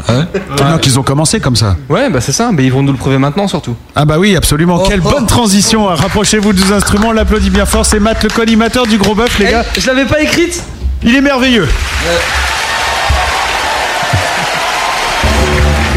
Ouais. 0.09 0.15
Non, 0.61 0.79
qu'ils 0.79 0.99
ont 0.99 1.03
commencé 1.03 1.39
comme 1.41 1.57
ça. 1.57 1.77
Ouais, 1.89 2.11
bah 2.11 2.21
c'est 2.21 2.31
ça, 2.33 2.51
mais 2.53 2.65
ils 2.65 2.73
vont 2.73 2.83
nous 2.83 2.93
le 2.93 2.99
prouver 2.99 3.19
maintenant 3.19 3.49
surtout. 3.49 3.75
Ah 3.97 4.05
bah 4.05 4.19
oui, 4.21 4.37
absolument. 4.37 4.79
Quelle 4.81 5.01
bonne 5.01 5.27
transition. 5.27 5.87
Rapprochez-vous 5.87 6.53
des 6.53 6.73
instruments. 6.73 7.09
On 7.09 7.13
l'applaudit 7.13 7.51
bien 7.51 7.67
fort. 7.67 7.85
C'est 7.87 7.99
Matt, 7.99 8.23
le 8.23 8.31
collimateur 8.31 8.87
du 8.87 8.99
gros 8.99 9.15
bœuf, 9.17 9.37
les 9.41 9.47
Eh, 9.47 9.51
gars. 9.51 9.65
je 9.77 9.87
l'avais 9.87 10.05
pas 10.07 10.21
écrite 10.21 10.63
Il 11.03 11.15
est 11.15 11.21
merveilleux. 11.21 11.69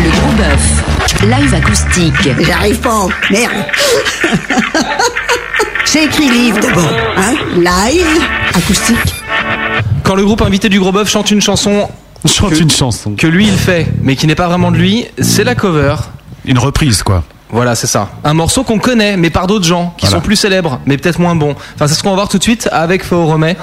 Le 0.04 0.10
gros 0.10 0.32
bœuf. 0.38 0.79
Live 1.24 1.54
acoustique. 1.54 2.14
J'arrive 2.40 2.80
pas. 2.80 3.08
Merde. 3.30 3.52
C'est 5.86 6.06
écrit 6.06 6.30
livre 6.30 6.60
d'abord. 6.60 6.94
Hein 7.18 7.34
Live, 7.58 8.22
acoustique. 8.56 9.16
Quand 10.04 10.16
le 10.16 10.24
groupe 10.24 10.42
invité 10.42 10.70
du 10.70 10.80
gros 10.80 10.92
bœuf 10.92 11.10
chante 11.10 11.32
une 11.32 11.42
chanson 11.42 11.90
Chante 12.26 12.52
que, 12.52 12.60
une 12.60 12.70
chanson. 12.70 13.14
que 13.16 13.28
lui 13.28 13.48
il 13.48 13.58
fait, 13.58 13.88
mais 14.02 14.16
qui 14.16 14.28
n'est 14.28 14.36
pas 14.36 14.48
vraiment 14.48 14.72
de 14.72 14.78
lui, 14.78 15.06
c'est 15.20 15.44
la 15.44 15.56
cover. 15.56 15.96
Une 16.46 16.58
reprise, 16.60 17.02
quoi. 17.04 17.24
Voilà, 17.50 17.76
c'est 17.76 17.88
ça. 17.88 18.10
Un 18.24 18.34
morceau 18.34 18.64
qu'on 18.64 18.78
connaît, 18.80 19.16
mais 19.18 19.30
par 19.30 19.48
d'autres 19.48 19.66
gens, 19.66 19.94
qui 19.98 20.06
Voilà. 20.06 20.18
sont 20.18 20.22
plus 20.26 20.36
célèbres, 20.36 20.80
mais 20.86 20.98
peut-être 20.98 21.20
moins 21.20 21.36
bons. 21.36 21.56
Enfin, 21.76 21.88
c'est 21.88 21.96
ce 21.96 22.04
qu'on 22.04 22.10
va 22.10 22.16
voir 22.16 22.30
tout 22.30 22.38
de 22.38 22.44
suite 22.44 22.68
avec 22.72 23.04
Faux 23.04 23.26
Remet. 23.26 23.56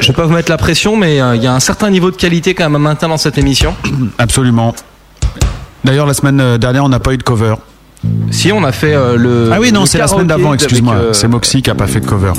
Je 0.00 0.06
vais 0.08 0.12
pas 0.12 0.24
vous 0.24 0.32
mettre 0.34 0.50
la 0.50 0.56
pression, 0.58 0.96
mais 0.96 1.20
euh, 1.20 1.36
il 1.36 1.42
y 1.42 1.46
a 1.46 1.54
un 1.54 1.60
certain 1.60 1.90
niveau 1.90 2.10
de 2.10 2.16
qualité 2.16 2.54
quand 2.54 2.64
même 2.64 2.74
à 2.76 2.78
maintenir 2.78 3.08
dans 3.08 3.18
cette 3.18 3.38
émission. 3.38 3.74
Absolument. 4.18 4.74
D'ailleurs, 5.84 6.06
la 6.06 6.14
semaine 6.14 6.40
euh, 6.40 6.58
dernière, 6.58 6.84
on 6.84 6.88
n'a 6.88 7.00
pas 7.00 7.12
eu 7.12 7.18
de 7.18 7.22
cover. 7.22 7.54
Si 8.30 8.50
on 8.50 8.64
a 8.64 8.72
fait 8.72 8.94
euh, 8.94 9.16
le. 9.18 9.50
Ah 9.52 9.58
oui, 9.60 9.72
non, 9.72 9.84
c'est 9.84 9.98
la 9.98 10.06
semaine 10.08 10.26
d'avant, 10.26 10.54
excuse-moi. 10.54 10.94
euh, 10.94 11.12
C'est 11.12 11.28
Moxie 11.28 11.60
qui 11.60 11.68
a 11.68 11.74
pas 11.74 11.86
fait 11.86 12.00
de 12.00 12.06
cover. 12.06 12.32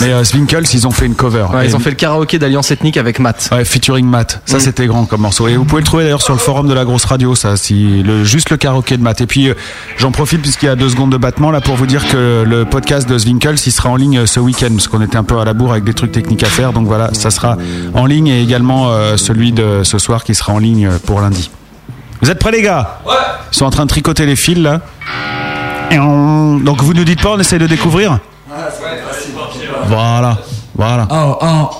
Mais 0.00 0.12
euh, 0.12 0.22
Swinkles, 0.22 0.62
ils 0.74 0.86
ont 0.86 0.92
fait 0.92 1.06
une 1.06 1.16
cover. 1.16 1.44
ouais, 1.52 1.66
ils 1.66 1.74
ont 1.74 1.80
fait 1.80 1.90
le 1.90 1.96
karaoké 1.96 2.38
d'Alliance 2.38 2.70
Ethnique 2.70 2.96
avec 2.96 3.18
Matt. 3.18 3.48
Ouais, 3.50 3.64
featuring 3.64 4.06
Matt. 4.06 4.40
Ça, 4.46 4.58
Mm. 4.58 4.60
c'était 4.60 4.86
grand 4.86 5.04
comme 5.06 5.22
morceau. 5.22 5.48
Et 5.48 5.56
vous 5.56 5.64
pouvez 5.64 5.80
le 5.80 5.86
trouver 5.86 6.04
d'ailleurs 6.04 6.22
sur 6.22 6.34
le 6.34 6.38
forum 6.38 6.68
de 6.68 6.72
la 6.74 6.84
grosse 6.84 7.04
radio, 7.04 7.34
ça, 7.34 7.56
si 7.56 8.04
le, 8.04 8.22
juste 8.22 8.50
le 8.50 8.58
karaoké 8.58 8.96
de 8.96 9.02
Matt. 9.02 9.20
Et 9.22 9.26
puis, 9.26 9.50
j'en 9.98 10.12
profite 10.12 10.40
puisqu'il 10.40 10.66
y 10.66 10.68
a 10.68 10.76
deux 10.76 10.90
secondes 10.90 11.10
de 11.10 11.16
battement 11.16 11.50
là 11.50 11.60
pour 11.60 11.74
vous 11.74 11.86
dire 11.86 12.06
que 12.06 12.44
le 12.46 12.64
podcast 12.64 13.08
de 13.08 13.18
Swinkles, 13.18 13.56
il 13.66 13.72
sera 13.72 13.88
en 13.88 13.96
ligne 13.96 14.24
ce 14.26 14.38
week-end 14.38 14.68
parce 14.70 14.86
qu'on 14.86 15.02
était 15.02 15.16
un 15.16 15.24
peu 15.24 15.36
à 15.40 15.44
la 15.44 15.52
bourre 15.52 15.72
avec 15.72 15.82
des 15.82 15.94
trucs 15.94 16.12
techniques 16.12 16.44
à 16.44 16.48
faire. 16.48 16.72
Donc 16.72 16.86
voilà, 16.86 17.12
ça 17.12 17.32
sera 17.32 17.56
en 17.94 18.06
ligne 18.06 18.28
et 18.28 18.40
également 18.40 18.92
celui 19.16 19.50
de 19.50 19.80
ce 19.82 19.98
soir 19.98 20.22
qui 20.22 20.36
sera 20.36 20.52
en 20.52 20.58
ligne 20.58 20.90
pour 21.06 21.20
lundi. 21.20 21.50
Vous 22.26 22.32
êtes 22.32 22.40
prêts, 22.40 22.50
les 22.50 22.62
gars 22.62 22.98
Ouais. 23.06 23.12
Ils 23.52 23.56
sont 23.56 23.66
en 23.66 23.70
train 23.70 23.84
de 23.84 23.88
tricoter 23.88 24.26
les 24.26 24.34
fils 24.34 24.58
là. 24.58 24.80
Et 25.92 25.98
on- 26.00 26.56
Donc 26.56 26.82
vous 26.82 26.92
nous 26.92 27.04
dites 27.04 27.22
pas, 27.22 27.28
on 27.30 27.38
essaye 27.38 27.60
de 27.60 27.68
découvrir 27.68 28.18
Voilà, 29.84 30.36
voilà. 30.74 31.06
Oh, 31.08 31.38
oh. 31.40 31.70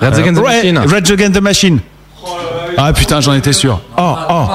Red 0.00 0.14
Against 0.14 0.40
the 0.40 0.42
ouais, 0.42 0.56
Machine. 0.72 0.78
Rage 0.78 1.10
Against 1.10 1.34
the 1.34 1.42
Machine. 1.42 1.80
Ah 2.78 2.90
putain, 2.94 3.20
j'en 3.20 3.34
étais 3.34 3.52
sûr. 3.52 3.78
Oh, 3.98 4.14
oh. 4.30 4.46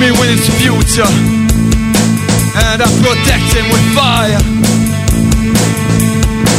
Me 0.00 0.10
with 0.16 0.32
his 0.32 0.48
future. 0.56 1.12
And 2.56 2.80
I 2.80 2.88
protect 3.04 3.52
him 3.52 3.68
with 3.68 3.84
fire. 3.92 4.40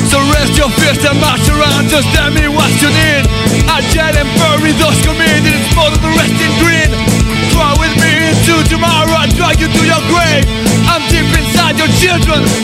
So 0.06 0.22
rest 0.30 0.54
your 0.62 0.70
fears 0.78 1.02
and 1.02 1.18
march 1.18 1.42
around. 1.50 1.90
Just 1.90 2.06
tell 2.14 2.30
me 2.30 2.46
what 2.46 2.70
you 2.78 2.94
need. 2.94 3.26
I 3.66 3.82
jet 3.90 4.14
and 4.14 4.30
bury 4.38 4.78
those 4.78 5.02
committed 5.02 5.58
It's 5.58 5.74
more 5.74 5.90
than 5.90 6.06
the 6.06 6.14
rest 6.14 6.38
in 6.38 6.54
green. 6.62 6.90
Try 7.50 7.74
with 7.82 7.96
me 7.98 8.30
into 8.30 8.62
tomorrow. 8.70 9.10
I'll 9.10 9.34
drag 9.34 9.58
you 9.58 9.74
to 9.74 9.84
your 9.90 10.04
grave. 10.06 10.46
I'm 10.86 11.02
deep 11.10 11.26
inside 11.34 11.82
your 11.82 11.90
children 11.98 12.61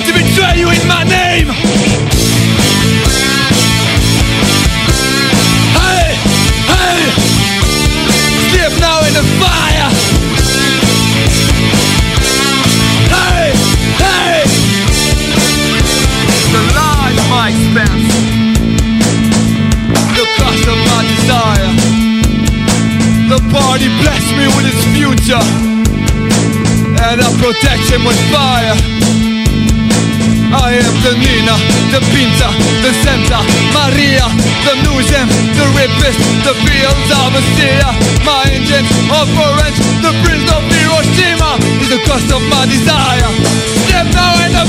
future, 25.27 25.43
and 27.03 27.19
I 27.19 27.29
protect 27.43 27.83
him 27.91 28.07
with 28.07 28.19
fire. 28.31 28.75
I 30.47 30.79
am 30.79 30.95
the 31.03 31.13
Nina, 31.19 31.55
the 31.91 31.99
Pinta, 32.15 32.47
the 32.79 32.91
Santa, 33.03 33.43
Maria, 33.75 34.23
the 34.63 34.73
Nuzem, 34.87 35.27
the 35.59 35.67
Rapist, 35.75 36.19
the 36.47 36.55
fields 36.63 37.09
of 37.11 37.35
Assyria, 37.35 37.91
my 38.23 38.47
engines 38.55 38.87
of 39.11 39.27
orange, 39.35 39.79
the 39.99 40.15
prince 40.23 40.47
of 40.47 40.63
Hiroshima 40.71 41.59
is 41.83 41.89
the 41.91 41.99
cost 42.07 42.31
of 42.31 42.41
my 42.47 42.63
desire. 42.65 43.27
Step 43.83 44.07
is 44.07 44.53
the 44.55 44.65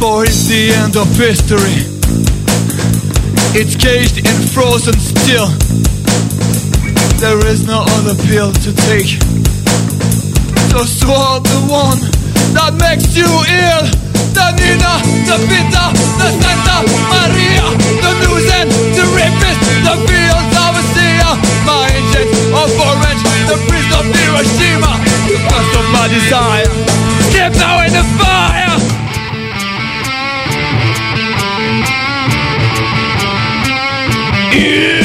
For 0.00 0.24
it's 0.24 0.48
the 0.48 0.72
end 0.72 0.96
of 0.96 1.08
history. 1.16 1.84
It's 3.52 3.76
caged 3.76 4.24
and 4.24 4.50
frozen 4.50 4.94
still. 4.94 5.48
There 7.20 7.44
is 7.46 7.66
no 7.66 7.84
other 7.98 8.14
pill 8.26 8.52
to 8.52 8.70
take. 8.88 9.20
So 10.70 10.84
swallow 10.88 11.40
the 11.40 11.60
one 11.68 12.00
that 12.54 12.72
makes 12.80 13.12
you 13.16 13.28
ill. 13.28 13.84
The 14.32 14.46
Nina, 14.56 15.02
the 15.28 15.36
Vita, 15.44 15.84
the 16.16 16.28
Santa 16.40 16.76
Maria, 17.12 17.66
the 18.00 18.12
news 18.22 18.46
and 18.54 18.70
the 18.96 19.04
rapist, 19.12 19.60
the 19.84 20.07
my 21.68 21.92
jets 22.12 22.38
of 22.60 22.70
orange, 22.88 23.22
the 23.50 23.58
priest 23.68 23.90
of 23.98 24.04
Hiroshima. 24.16 24.92
The 25.28 25.36
Because 25.36 25.70
of 25.80 25.86
my 25.92 26.06
desire, 26.08 26.70
keep 27.32 27.52
in 27.86 27.92
the 27.92 28.04
fire. 28.18 28.76
Yeah. 34.54 34.97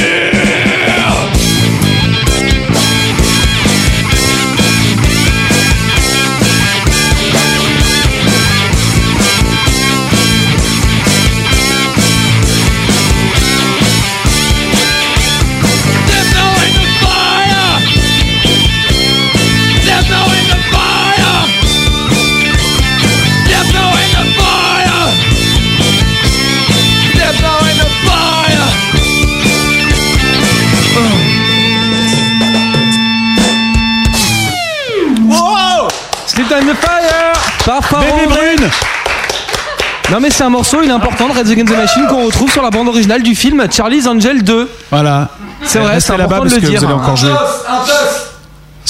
Non 40.10 40.20
mais 40.20 40.30
c'est 40.30 40.44
un 40.44 40.50
morceau, 40.50 40.82
il 40.82 40.90
est 40.90 40.92
important 40.92 41.28
de 41.28 41.32
Red 41.32 41.50
Against 41.50 41.72
the 41.72 41.76
Machine 41.76 42.06
qu'on 42.08 42.26
retrouve 42.26 42.50
sur 42.52 42.62
la 42.62 42.70
bande 42.70 42.88
originale 42.88 43.22
du 43.22 43.34
film 43.34 43.64
Charlie's 43.70 44.06
Angel 44.06 44.42
2. 44.42 44.70
Voilà. 44.90 45.28
C'est 45.62 45.78
vrai, 45.78 45.98
c'est 45.98 46.16
là-bas 46.16 46.36
important 46.36 46.44
de 46.44 46.50
parce 46.50 46.54
le 46.56 46.60
que 46.60 46.66
dire. 46.66 46.80
vous 46.80 46.84
allez 46.84 46.94
encore 46.94 47.16
jouer. 47.16 47.30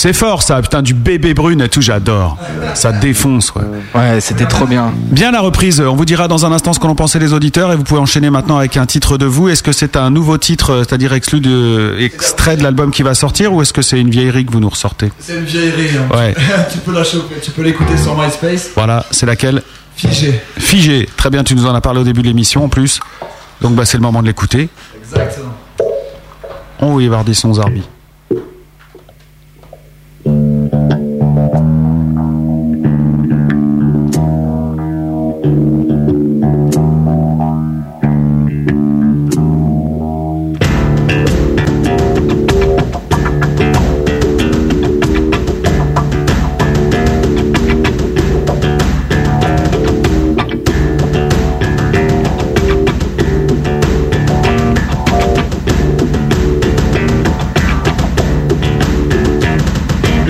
C'est 0.05 0.13
fort 0.13 0.43
ça, 0.43 0.61
putain, 0.61 0.83
du 0.83 0.93
bébé 0.93 1.33
brune 1.33 1.63
et 1.63 1.69
tout, 1.71 1.81
j'adore. 1.81 2.37
Ça 2.75 2.93
défonce, 2.93 3.51
quoi. 3.51 3.63
Ouais, 3.95 4.21
c'était 4.21 4.45
trop 4.45 4.67
bien. 4.67 4.93
Bien 4.95 5.31
la 5.31 5.41
reprise, 5.41 5.81
on 5.81 5.97
vous 5.97 6.05
dira 6.05 6.29
dans 6.29 6.45
un 6.45 6.53
instant 6.53 6.75
ce 6.75 6.79
qu'en 6.79 6.91
ont 6.91 6.95
pensé 6.95 7.19
les 7.19 7.33
auditeurs 7.33 7.73
et 7.73 7.77
vous 7.77 7.85
pouvez 7.85 8.01
enchaîner 8.03 8.29
maintenant 8.29 8.59
avec 8.59 8.77
un 8.77 8.85
titre 8.85 9.17
de 9.17 9.25
vous. 9.25 9.49
Est-ce 9.49 9.63
que 9.63 9.73
c'est 9.73 9.97
un 9.97 10.11
nouveau 10.11 10.37
titre, 10.37 10.83
c'est-à-dire 10.87 11.15
exclu 11.15 11.41
de, 11.41 11.97
extrait 11.99 12.59
de 12.59 12.63
l'album 12.63 12.91
qui 12.91 13.03
va 13.03 13.15
sortir 13.15 13.55
ou 13.55 13.63
est-ce 13.63 13.73
que 13.73 13.81
c'est 13.81 13.99
une 13.99 14.11
vieillerie 14.11 14.45
que 14.45 14.53
vous 14.53 14.61
nous 14.61 14.69
ressortez? 14.69 15.11
C'est 15.21 15.39
une 15.39 15.45
vieillerie. 15.45 15.97
hein. 15.97 16.15
Ouais. 16.15 16.35
tu 16.71 16.77
peux 16.81 16.93
la 16.93 17.03
choper, 17.03 17.37
tu 17.43 17.51
peux 17.53 17.63
l'écouter 17.63 17.97
sur 17.97 18.15
MySpace. 18.15 18.73
Voilà, 18.77 19.07
c'est 19.11 19.25
laquelle? 19.25 19.63
Figé. 19.97 20.39
Figé. 20.59 21.09
Très 21.17 21.31
bien, 21.31 21.45
tu 21.45 21.55
nous 21.55 21.65
en 21.65 21.75
as 21.75 21.81
parlé 21.81 22.01
au 22.01 22.05
début 22.05 22.21
de 22.21 22.27
l'émission 22.27 22.63
en 22.63 22.69
plus. 22.69 23.01
Donc 23.63 23.75
bah, 23.75 23.87
c'est 23.87 23.97
le 23.97 24.03
moment 24.03 24.21
de 24.21 24.27
l'écouter. 24.27 24.69
Exactement. 25.03 25.55
On 26.81 26.95
va 26.97 27.03
y 27.03 27.07
avoir 27.07 27.25
des 27.25 27.33
sons. 27.33 27.55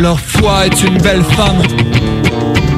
Leur 0.04 0.20
foi 0.20 0.66
est 0.66 0.82
une 0.82 0.98
belle 0.98 1.24
femme, 1.34 1.62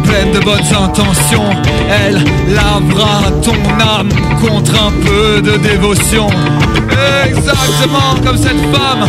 pleine 0.05 0.31
de 0.31 0.39
bonnes 0.45 0.73
intentions. 0.81 1.51
Elle 1.91 2.23
lavera 2.55 3.33
ton 3.43 3.57
âme 3.81 4.11
contre 4.41 4.81
un 4.81 4.93
peu 5.05 5.43
de 5.43 5.57
dévotion. 5.57 6.29
Exactement 7.27 8.15
comme 8.25 8.37
cette 8.37 8.61
femme, 8.73 9.09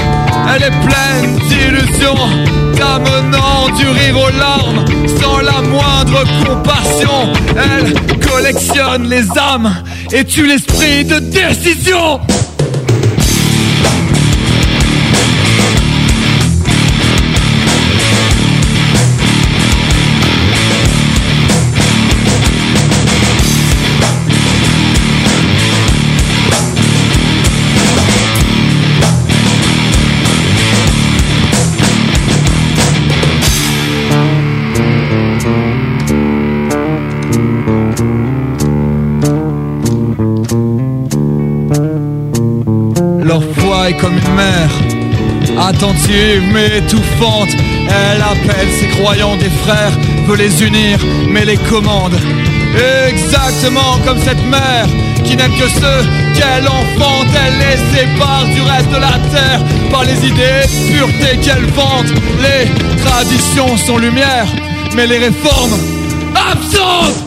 elle 0.52 0.64
est 0.64 0.72
pleine 0.88 1.38
d'illusions, 1.48 2.18
t'amenant 2.76 3.70
du 3.78 3.88
rire 3.88 4.18
aux 4.18 4.36
larmes, 4.36 4.84
sans 5.22 5.38
la 5.42 5.62
moindre 5.62 6.24
compassion. 6.44 7.34
Elle 7.56 7.94
collectionne 8.20 9.08
les 9.08 9.30
âmes 9.38 9.76
et 10.12 10.26
tue 10.26 10.48
l'esprit 10.48 11.06
de 11.06 11.20
décision. 11.20 12.20
Attentive 45.60 46.44
mais 46.54 46.78
étouffante. 46.78 47.50
Elle 47.90 48.22
appelle 48.22 48.70
ses 48.80 48.88
croyants 48.88 49.38
des 49.38 49.50
frères, 49.50 49.92
veut 50.28 50.38
les 50.38 50.64
unir 50.64 51.00
mais 51.30 51.46
les 51.46 51.58
commande. 51.58 52.16
Exactement 53.08 53.98
comme 54.06 54.20
cette 54.20 54.44
mère 54.46 54.88
qui 55.24 55.36
n'aime 55.36 55.56
que 55.58 55.68
ceux 55.68 56.02
qu'elle 56.36 56.68
enfante. 56.68 57.28
Elle 57.46 57.58
les 57.60 57.98
sépare 57.98 58.46
du 58.46 58.62
reste 58.62 58.90
de 58.90 58.98
la 58.98 59.18
terre 59.32 59.62
par 59.92 60.04
les 60.04 60.26
idées 60.26 60.66
pureté 60.92 61.38
qu'elle 61.42 61.66
vante. 61.66 62.08
Les 62.42 62.70
traditions 63.04 63.78
sont 63.78 63.98
lumière, 63.98 64.48
mais 64.96 65.08
les 65.08 65.18
réformes 65.18 65.78
absentes. 66.36 67.27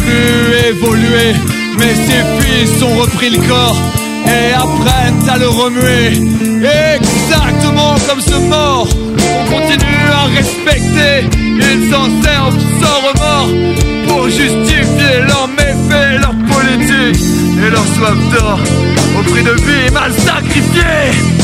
Plus 0.00 0.68
évoluer. 0.70 1.34
Mais 1.78 1.94
ses 1.94 2.22
fils 2.40 2.82
ont 2.82 2.96
repris 2.96 3.30
le 3.30 3.38
corps 3.48 3.76
et 4.26 4.52
apprennent 4.52 5.28
à 5.28 5.38
le 5.38 5.48
remuer. 5.48 6.08
Exactement 6.96 7.94
comme 8.08 8.20
ce 8.20 8.38
mort 8.48 8.88
qu'on 8.88 9.44
continue 9.54 10.06
à 10.12 10.24
respecter. 10.36 11.28
Ils 11.38 11.90
s'en 11.90 12.06
servent 12.22 12.58
sans 12.80 12.98
remords 13.08 13.50
pour 14.08 14.28
justifier 14.28 15.14
leurs 15.26 15.48
méfaits, 15.48 16.20
leur 16.20 16.34
politique 16.54 17.22
et 17.64 17.70
leur 17.70 17.86
soif 17.94 18.16
d'or 18.32 18.58
au 19.18 19.22
prix 19.30 19.42
de 19.42 19.52
vie 19.52 19.92
mal 19.92 20.12
sacrifiée. 20.12 21.40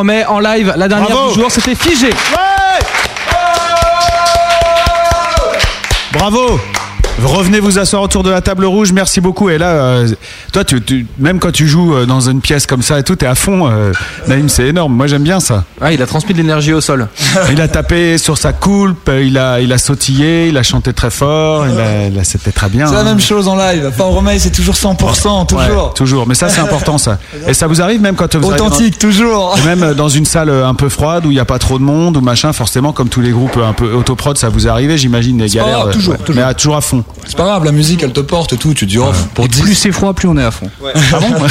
Remet 0.00 0.24
en 0.24 0.40
live 0.40 0.72
la 0.76 0.88
dernière 0.88 1.10
Bravo. 1.10 1.28
du 1.28 1.40
jour, 1.40 1.50
c'était 1.50 1.74
figé. 1.74 2.10
Bravo 6.12 6.58
Revenez 7.22 7.60
vous 7.60 7.78
asseoir 7.78 8.02
autour 8.02 8.22
de 8.22 8.30
la 8.30 8.40
table 8.40 8.64
rouge, 8.64 8.92
merci 8.92 9.20
beaucoup. 9.20 9.50
Et 9.50 9.58
là, 9.58 9.68
euh, 9.70 10.08
toi, 10.52 10.64
tu, 10.64 10.80
tu- 10.82 11.06
même 11.18 11.38
quand 11.38 11.52
tu 11.52 11.66
joues 11.68 11.94
euh, 11.94 12.06
dans 12.06 12.20
une 12.20 12.40
pièce 12.40 12.66
comme 12.66 12.82
ça 12.82 12.98
et 12.98 13.02
tout, 13.02 13.16
t'es 13.16 13.26
à 13.26 13.34
fond. 13.34 13.68
euh, 13.70 13.92
Naïm, 14.26 14.48
c'est 14.48 14.66
énorme. 14.68 14.94
Moi, 14.94 15.06
j'aime 15.06 15.22
bien 15.22 15.40
ça. 15.40 15.64
Ah, 15.80 15.92
il 15.92 16.00
a 16.02 16.06
transmis 16.06 16.32
de 16.32 16.38
l'énergie 16.38 16.72
au 16.72 16.80
sol. 16.80 17.08
il 17.52 17.60
a 17.60 17.68
tapé 17.68 18.16
sur 18.18 18.38
sa 18.38 18.52
coulpe, 18.52 19.10
il 19.22 19.36
a, 19.38 19.60
il 19.60 19.72
a 19.72 19.78
sautillé, 19.78 20.48
il 20.48 20.56
a 20.56 20.62
chanté 20.62 20.92
très 20.92 21.10
fort. 21.10 21.66
Il 21.68 21.78
a, 21.80 22.06
il 22.06 22.18
a- 22.18 22.24
c'était 22.24 22.52
très 22.52 22.68
bien. 22.68 22.86
C'est 22.86 22.94
la 22.94 23.00
hein. 23.00 23.04
même 23.04 23.20
chose 23.20 23.48
en 23.48 23.56
live. 23.56 23.86
Enfin, 23.88 24.04
Romain, 24.04 24.38
c'est 24.38 24.50
toujours 24.52 24.74
100%, 24.74 25.46
toujours. 25.46 25.58
Ouais, 25.88 25.94
toujours. 25.94 26.26
Mais 26.26 26.34
ça, 26.34 26.48
c'est 26.48 26.60
important, 26.60 26.98
ça. 26.98 27.18
Et 27.46 27.54
ça 27.54 27.66
vous 27.66 27.80
arrive 27.82 28.00
même 28.00 28.14
quand 28.16 28.34
vous 28.36 28.40
dans- 28.42 28.48
Authentique, 28.50 28.98
toujours. 28.98 29.56
Et 29.58 29.66
même 29.66 29.94
dans 29.94 30.08
une 30.08 30.24
salle 30.24 30.50
un 30.50 30.74
peu 30.74 30.88
froide 30.88 31.26
où 31.26 31.30
il 31.30 31.34
n'y 31.34 31.40
a 31.40 31.44
pas 31.44 31.58
trop 31.58 31.78
de 31.78 31.84
monde 31.84 32.16
ou 32.16 32.20
machin, 32.20 32.52
forcément, 32.52 32.92
comme 32.92 33.08
tous 33.08 33.20
les 33.20 33.30
groupes 33.30 33.58
un 33.62 33.72
peu 33.72 33.92
autoprod, 33.92 34.36
ça 34.38 34.48
vous 34.48 34.66
est 34.66 34.70
arrivé, 34.70 34.96
j'imagine, 34.98 35.38
des 35.38 35.48
C'est 35.48 35.58
pas 35.58 35.64
galères. 35.64 35.90
toujours, 35.90 36.14
ouais. 36.14 36.18
toujours. 36.24 36.34
Mais 36.42 36.48
à- 36.48 36.54
toujours 36.54 36.76
à 36.76 36.80
fond. 36.80 37.04
C'est 37.26 37.36
pas 37.36 37.44
grave, 37.44 37.64
la 37.64 37.72
musique, 37.72 38.02
elle 38.02 38.12
te 38.12 38.20
porte 38.20 38.52
et 38.52 38.56
tout. 38.56 38.74
Tu 38.74 38.86
te 38.86 38.90
dis, 38.90 38.98
oh, 38.98 39.10
pour 39.34 39.46
10. 39.48 39.62
Plus 39.62 39.74
c'est 39.74 39.92
froid, 39.92 40.12
plus 40.14 40.28
on 40.28 40.36
est 40.36 40.44
à 40.44 40.50
fond. 40.50 40.68
Ah 41.12 41.18
bon 41.20 41.32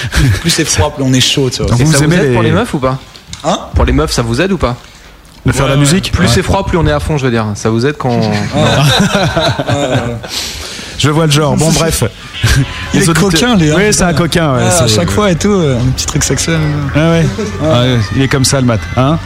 plus 0.40 0.50
c'est 0.50 0.64
froid, 0.64 0.92
plus 0.94 1.04
on 1.04 1.12
est 1.12 1.20
chaud, 1.20 1.48
tu 1.50 1.58
vois. 1.62 1.70
Donc 1.70 1.80
Et 1.80 1.84
vous 1.84 1.92
ça 1.92 1.98
vous 1.98 2.04
aimez 2.04 2.16
aide 2.16 2.22
les- 2.28 2.32
pour 2.34 2.42
les 2.42 2.50
meufs 2.52 2.74
ou 2.74 2.78
pas? 2.78 2.98
Hein? 3.44 3.58
Pour 3.74 3.84
les 3.84 3.92
meufs, 3.92 4.12
ça 4.12 4.22
vous 4.22 4.40
aide 4.40 4.52
ou 4.52 4.56
pas? 4.58 4.76
De 5.44 5.52
faire 5.52 5.66
de 5.66 5.70
la 5.70 5.76
musique? 5.76 6.10
Plus 6.10 6.24
Ouais. 6.26 6.30
c'est 6.34 6.42
froid, 6.42 6.66
plus 6.66 6.76
on 6.76 6.86
est 6.88 6.92
à 6.92 6.98
fond, 6.98 7.16
je 7.18 7.24
veux 7.26 7.30
dire. 7.30 7.46
Ça 7.54 7.70
vous 7.70 7.86
aide 7.86 7.96
quand. 7.96 8.20
Je 10.98 11.10
vois 11.10 11.26
le 11.26 11.30
genre. 11.32 11.56
Bon, 11.56 11.70
bref. 11.72 12.04
Il 12.94 13.00
Les 13.00 13.04
est 13.04 13.08
auditeurs- 13.10 13.30
coquin, 13.30 13.56
Léa. 13.56 13.76
Oui, 13.76 13.82
c'est 13.92 14.02
un 14.02 14.14
coquin. 14.14 14.54
ouais, 14.54 14.62
Ah, 14.78 14.84
à 14.84 14.88
chaque 14.88 15.10
fois 15.10 15.30
et 15.30 15.36
tout, 15.36 15.52
un 15.52 15.90
petit 15.90 16.06
truc 16.06 16.24
sexuel. 16.24 16.58
Ah 16.94 17.10
ouais. 17.10 17.26
Ah 17.62 17.80
ouais, 17.82 17.98
Il 18.16 18.22
est 18.22 18.28
comme 18.28 18.44
ça, 18.46 18.60
le 18.60 18.66
mat. 18.66 18.80
Hein? 18.96 19.18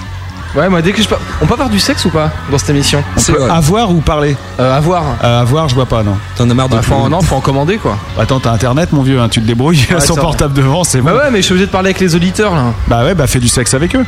Ouais, 0.57 0.69
moi 0.69 0.83
dès 0.83 0.93
que 0.93 1.01
je 1.01 1.07
par- 1.09 1.19
On 1.41 1.47
peut 1.47 1.53
avoir 1.55 1.69
du 1.71 1.79
sexe 1.79 2.05
ou 2.07 2.11
pas 2.11 2.31
dans 2.51 2.59
cette 2.59 2.71
émission 2.71 3.05
On 3.17 3.21
peut 3.33 3.51
avoir 3.51 3.91
ou 3.93 4.01
parler 4.01 4.37
euh, 4.59 4.77
Avoir. 4.77 5.05
Euh, 5.23 5.41
avoir, 5.43 5.69
je 5.69 5.75
vois 5.77 5.87
pas, 5.87 6.03
non. 6.03 6.17
T'en 6.37 6.51
as 6.51 6.55
marre 6.55 6.69
de 6.69 6.77
faut, 6.81 7.09
Non, 7.09 7.21
faut 7.23 7.37
en 7.37 7.41
commander 7.41 7.77
quoi. 7.79 7.97
Attends, 8.19 8.41
t'as 8.41 8.51
internet, 8.51 8.93
mon 8.93 9.03
vieux, 9.03 9.21
hein, 9.21 9.29
tu 9.29 9.41
te 9.41 9.47
débrouilles. 9.47 9.87
Ouais, 9.91 10.01
son 10.05 10.17
portable 10.17 10.55
devant, 10.55 10.83
c'est 10.83 11.01
bon. 11.01 11.11
Bah 11.11 11.17
ouais, 11.17 11.31
mais 11.31 11.39
je 11.39 11.43
suis 11.45 11.53
obligé 11.53 11.67
de 11.67 11.71
parler 11.73 11.91
avec 11.91 12.01
les 12.01 12.15
auditeurs 12.17 12.55
là. 12.55 12.65
Bah 12.89 13.05
ouais, 13.05 13.15
bah 13.15 13.27
fais 13.29 13.39
du 13.39 13.49
sexe 13.49 13.75
avec 13.75 13.95
eux. 13.95 14.05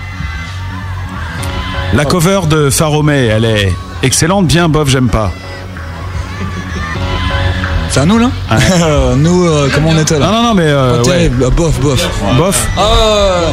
La 1.94 2.04
cover 2.04 2.40
de 2.48 2.70
Faromé, 2.70 3.26
elle 3.26 3.44
est 3.44 3.72
excellente, 4.02 4.46
bien 4.46 4.68
bof, 4.68 4.88
j'aime 4.88 5.10
pas. 5.10 5.30
C'est 7.90 8.00
à 8.00 8.06
nous 8.06 8.16
là 8.18 8.30
Nous, 9.16 9.44
euh, 9.44 9.68
comment 9.74 9.90
on 9.90 9.98
était 9.98 10.18
là 10.18 10.26
Non, 10.26 10.32
non, 10.32 10.42
non, 10.44 10.54
mais. 10.54 10.62
euh, 10.66 10.96
ouais. 10.98 11.02
terrible, 11.02 11.50
bof, 11.54 11.78
bof. 11.80 12.08
Bof. 12.38 12.66
Ah. 12.78 13.52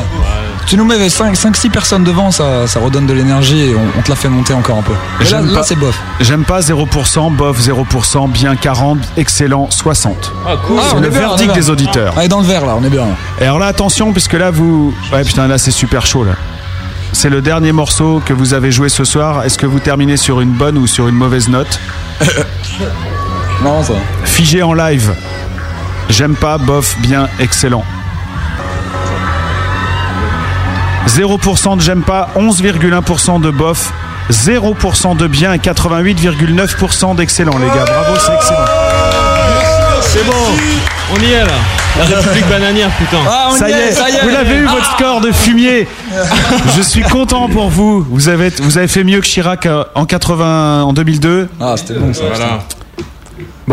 Tu 0.65 0.77
nous 0.77 0.85
mets 0.85 0.97
5-6 1.07 1.69
personnes 1.71 2.03
devant, 2.03 2.29
ça, 2.29 2.67
ça 2.67 2.79
redonne 2.79 3.07
de 3.07 3.13
l'énergie 3.13 3.59
et 3.59 3.75
on, 3.75 3.81
on 3.97 4.01
te 4.03 4.09
la 4.09 4.15
fait 4.15 4.29
monter 4.29 4.53
encore 4.53 4.77
un 4.77 4.81
peu. 4.83 4.93
Mais 5.17 5.25
là, 5.25 5.29
J'aime 5.31 5.47
là, 5.47 5.53
pas- 5.59 5.63
c'est 5.63 5.75
bof. 5.75 5.99
J'aime 6.19 6.43
pas 6.43 6.59
0%, 6.61 7.31
bof 7.31 7.59
0%, 7.59 8.27
bien 8.29 8.55
40, 8.55 8.99
excellent 9.17 9.67
60. 9.71 10.31
Ah, 10.47 10.55
cool. 10.67 10.77
Ah, 10.79 10.83
c'est 10.91 10.99
le 10.99 11.09
bien, 11.09 11.19
verdict 11.19 11.51
bien. 11.53 11.53
des 11.59 11.69
auditeurs. 11.71 12.13
On 12.17 12.21
est 12.21 12.27
dans 12.27 12.39
le 12.41 12.45
vert 12.45 12.65
là, 12.67 12.75
on 12.79 12.83
est 12.83 12.89
bien. 12.89 13.05
Et 13.41 13.45
alors 13.45 13.57
là, 13.57 13.65
attention, 13.65 14.11
puisque 14.13 14.33
là, 14.33 14.51
vous. 14.51 14.93
Ouais, 15.11 15.23
putain, 15.23 15.47
là, 15.47 15.57
c'est 15.57 15.71
super 15.71 16.05
chaud, 16.05 16.23
là. 16.23 16.33
C'est 17.13 17.29
le 17.31 17.41
dernier 17.41 17.71
morceau 17.71 18.21
que 18.23 18.33
vous 18.33 18.53
avez 18.53 18.71
joué 18.71 18.89
ce 18.89 19.03
soir. 19.03 19.43
Est-ce 19.43 19.57
que 19.57 19.65
vous 19.65 19.79
terminez 19.79 20.17
sur 20.17 20.39
une 20.41 20.51
bonne 20.51 20.77
ou 20.77 20.85
sur 20.85 21.07
une 21.07 21.15
mauvaise 21.15 21.47
note 21.49 21.79
Non, 23.63 23.81
ça. 23.83 23.93
Figé 24.25 24.61
en 24.61 24.73
live. 24.73 25.11
J'aime 26.09 26.35
pas, 26.35 26.59
bof, 26.59 26.95
bien, 26.99 27.27
excellent. 27.39 27.83
0% 31.07 31.77
de 31.77 31.81
j'aime 31.81 32.01
pas, 32.01 32.29
11,1% 32.37 33.41
de 33.41 33.51
bof, 33.51 33.91
0% 34.31 35.17
de 35.17 35.27
bien 35.27 35.53
et 35.53 35.57
88,9% 35.57 37.15
d'excellent, 37.15 37.57
les 37.57 37.67
gars. 37.67 37.85
Bravo, 37.85 38.19
c'est 38.19 38.33
excellent. 38.33 38.65
C'est 40.01 40.25
bon, 40.25 40.33
on 41.15 41.19
y 41.19 41.31
est 41.31 41.45
là. 41.45 41.51
La 41.97 42.05
République 42.05 42.47
bananière, 42.49 42.89
putain. 42.91 43.17
Ah, 43.27 43.49
ça 43.57 43.69
y 43.69 43.73
est, 43.73 43.91
vous 44.23 44.29
l'avez 44.29 44.55
eu 44.55 44.65
votre 44.65 44.85
score 44.95 45.21
de 45.21 45.31
fumier. 45.31 45.87
Je 46.77 46.81
suis 46.81 47.03
content 47.03 47.49
pour 47.49 47.69
vous. 47.69 48.05
Vous 48.09 48.29
avez, 48.29 48.49
vous 48.61 48.77
avez 48.77 48.87
fait 48.87 49.03
mieux 49.03 49.19
que 49.19 49.25
Chirac 49.25 49.65
euh, 49.65 49.83
en 49.95 50.05
80, 50.05 50.83
en 50.83 50.93
2002. 50.93 51.49
Ah, 51.59 51.75
c'était 51.77 51.95
bon 51.95 52.13
ça. 52.13 52.23
Voilà. 52.29 52.59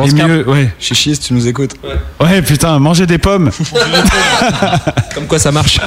Et 0.05 0.12
mieux, 0.12 0.48
ouais. 0.48 0.70
Chichi, 0.78 1.14
si 1.14 1.20
tu 1.20 1.35
nous 1.35 1.47
écoutes. 1.48 1.73
Ouais, 2.20 2.43
putain, 2.43 2.78
manger 2.78 3.06
des 3.06 3.18
pommes. 3.18 3.51
Comme 5.14 5.27
quoi 5.27 5.39
ça 5.39 5.52
marche. 5.52 5.78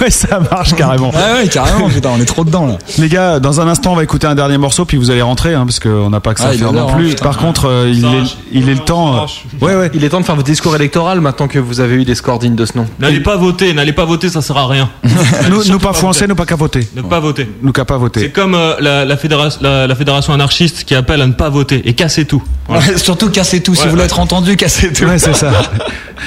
ouais, 0.00 0.10
ça 0.10 0.40
marche 0.40 0.74
carrément. 0.74 1.10
Ouais, 1.10 1.42
ouais, 1.42 1.48
carrément, 1.48 1.88
putain, 1.88 2.10
on 2.16 2.20
est 2.20 2.24
trop 2.26 2.44
dedans 2.44 2.66
là. 2.66 2.78
Les 2.98 3.08
gars, 3.08 3.40
dans 3.40 3.60
un 3.60 3.68
instant, 3.68 3.92
on 3.92 3.96
va 3.96 4.02
écouter 4.04 4.26
un 4.26 4.34
dernier 4.34 4.58
morceau, 4.58 4.84
puis 4.84 4.96
vous 4.96 5.10
allez 5.10 5.22
rentrer, 5.22 5.54
hein, 5.54 5.64
parce 5.64 5.80
qu'on 5.80 6.10
n'a 6.10 6.20
pas 6.20 6.34
que 6.34 6.40
ça 6.40 6.48
Ah, 6.50 6.54
à 6.54 6.54
faire 6.54 6.72
non 6.72 6.86
plus. 6.94 7.06
hein, 7.06 7.10
putain. 7.10 7.24
Par 7.24 7.38
contre, 7.38 7.66
euh, 7.68 7.90
il, 7.92 8.04
est, 8.04 8.36
il 8.52 8.68
est 8.68 8.74
le 8.74 8.80
temps. 8.80 9.16
euh, 9.24 9.26
Ouais, 9.60 9.74
ouais. 9.74 9.90
Il 9.94 10.04
est 10.04 10.08
temps 10.08 10.20
de 10.20 10.24
faire 10.24 10.36
votre 10.36 10.46
discours 10.48 10.74
électoral 10.76 11.20
maintenant 11.20 11.48
que 11.48 11.58
vous 11.58 11.80
avez 11.80 11.94
eu 11.96 12.04
des 12.04 12.14
scores 12.14 12.38
dignes 12.38 12.54
de 12.56 12.64
ce 12.66 12.76
nom. 12.76 12.86
N'allez 13.00 13.20
pas 13.20 13.36
voter, 13.36 13.72
n'allez 13.74 13.92
pas 13.92 14.04
voter, 14.04 14.28
ça 14.28 14.42
sert 14.42 14.56
à 14.56 14.66
rien. 14.66 14.90
nous, 15.50 15.64
nous 15.64 15.78
pas 15.78 15.92
foncés, 15.92 16.26
nous 16.26 16.34
pas 16.34 16.46
qu'à 16.46 16.56
voter. 16.56 16.88
Ne 16.94 17.02
pas 17.02 17.20
voter. 17.20 17.48
Nous 17.62 17.72
qu'à 17.72 17.84
pas 17.84 17.96
voter. 17.96 18.20
C'est 18.20 18.30
comme 18.30 18.54
euh, 18.54 18.74
la, 18.80 19.04
la, 19.04 19.16
fédération, 19.16 19.60
la, 19.62 19.86
la 19.86 19.94
fédération 19.94 20.32
anarchiste 20.32 20.84
qui 20.84 20.94
appelle 20.94 21.20
à 21.22 21.26
ne 21.26 21.32
pas 21.32 21.48
voter 21.48 21.82
et 21.88 21.94
casser 21.94 22.24
tout. 22.24 22.42
Voilà. 22.68 22.91
Surtout 22.96 23.30
cassez 23.30 23.62
tout, 23.62 23.74
si 23.74 23.84
vous 23.84 23.90
voulez 23.90 24.04
être 24.04 24.18
entendu, 24.20 24.56
cassez 24.56 24.92
tout. 24.92 25.04
Ouais, 25.04 25.18
c'est 25.18 25.34
ça. 25.34 25.50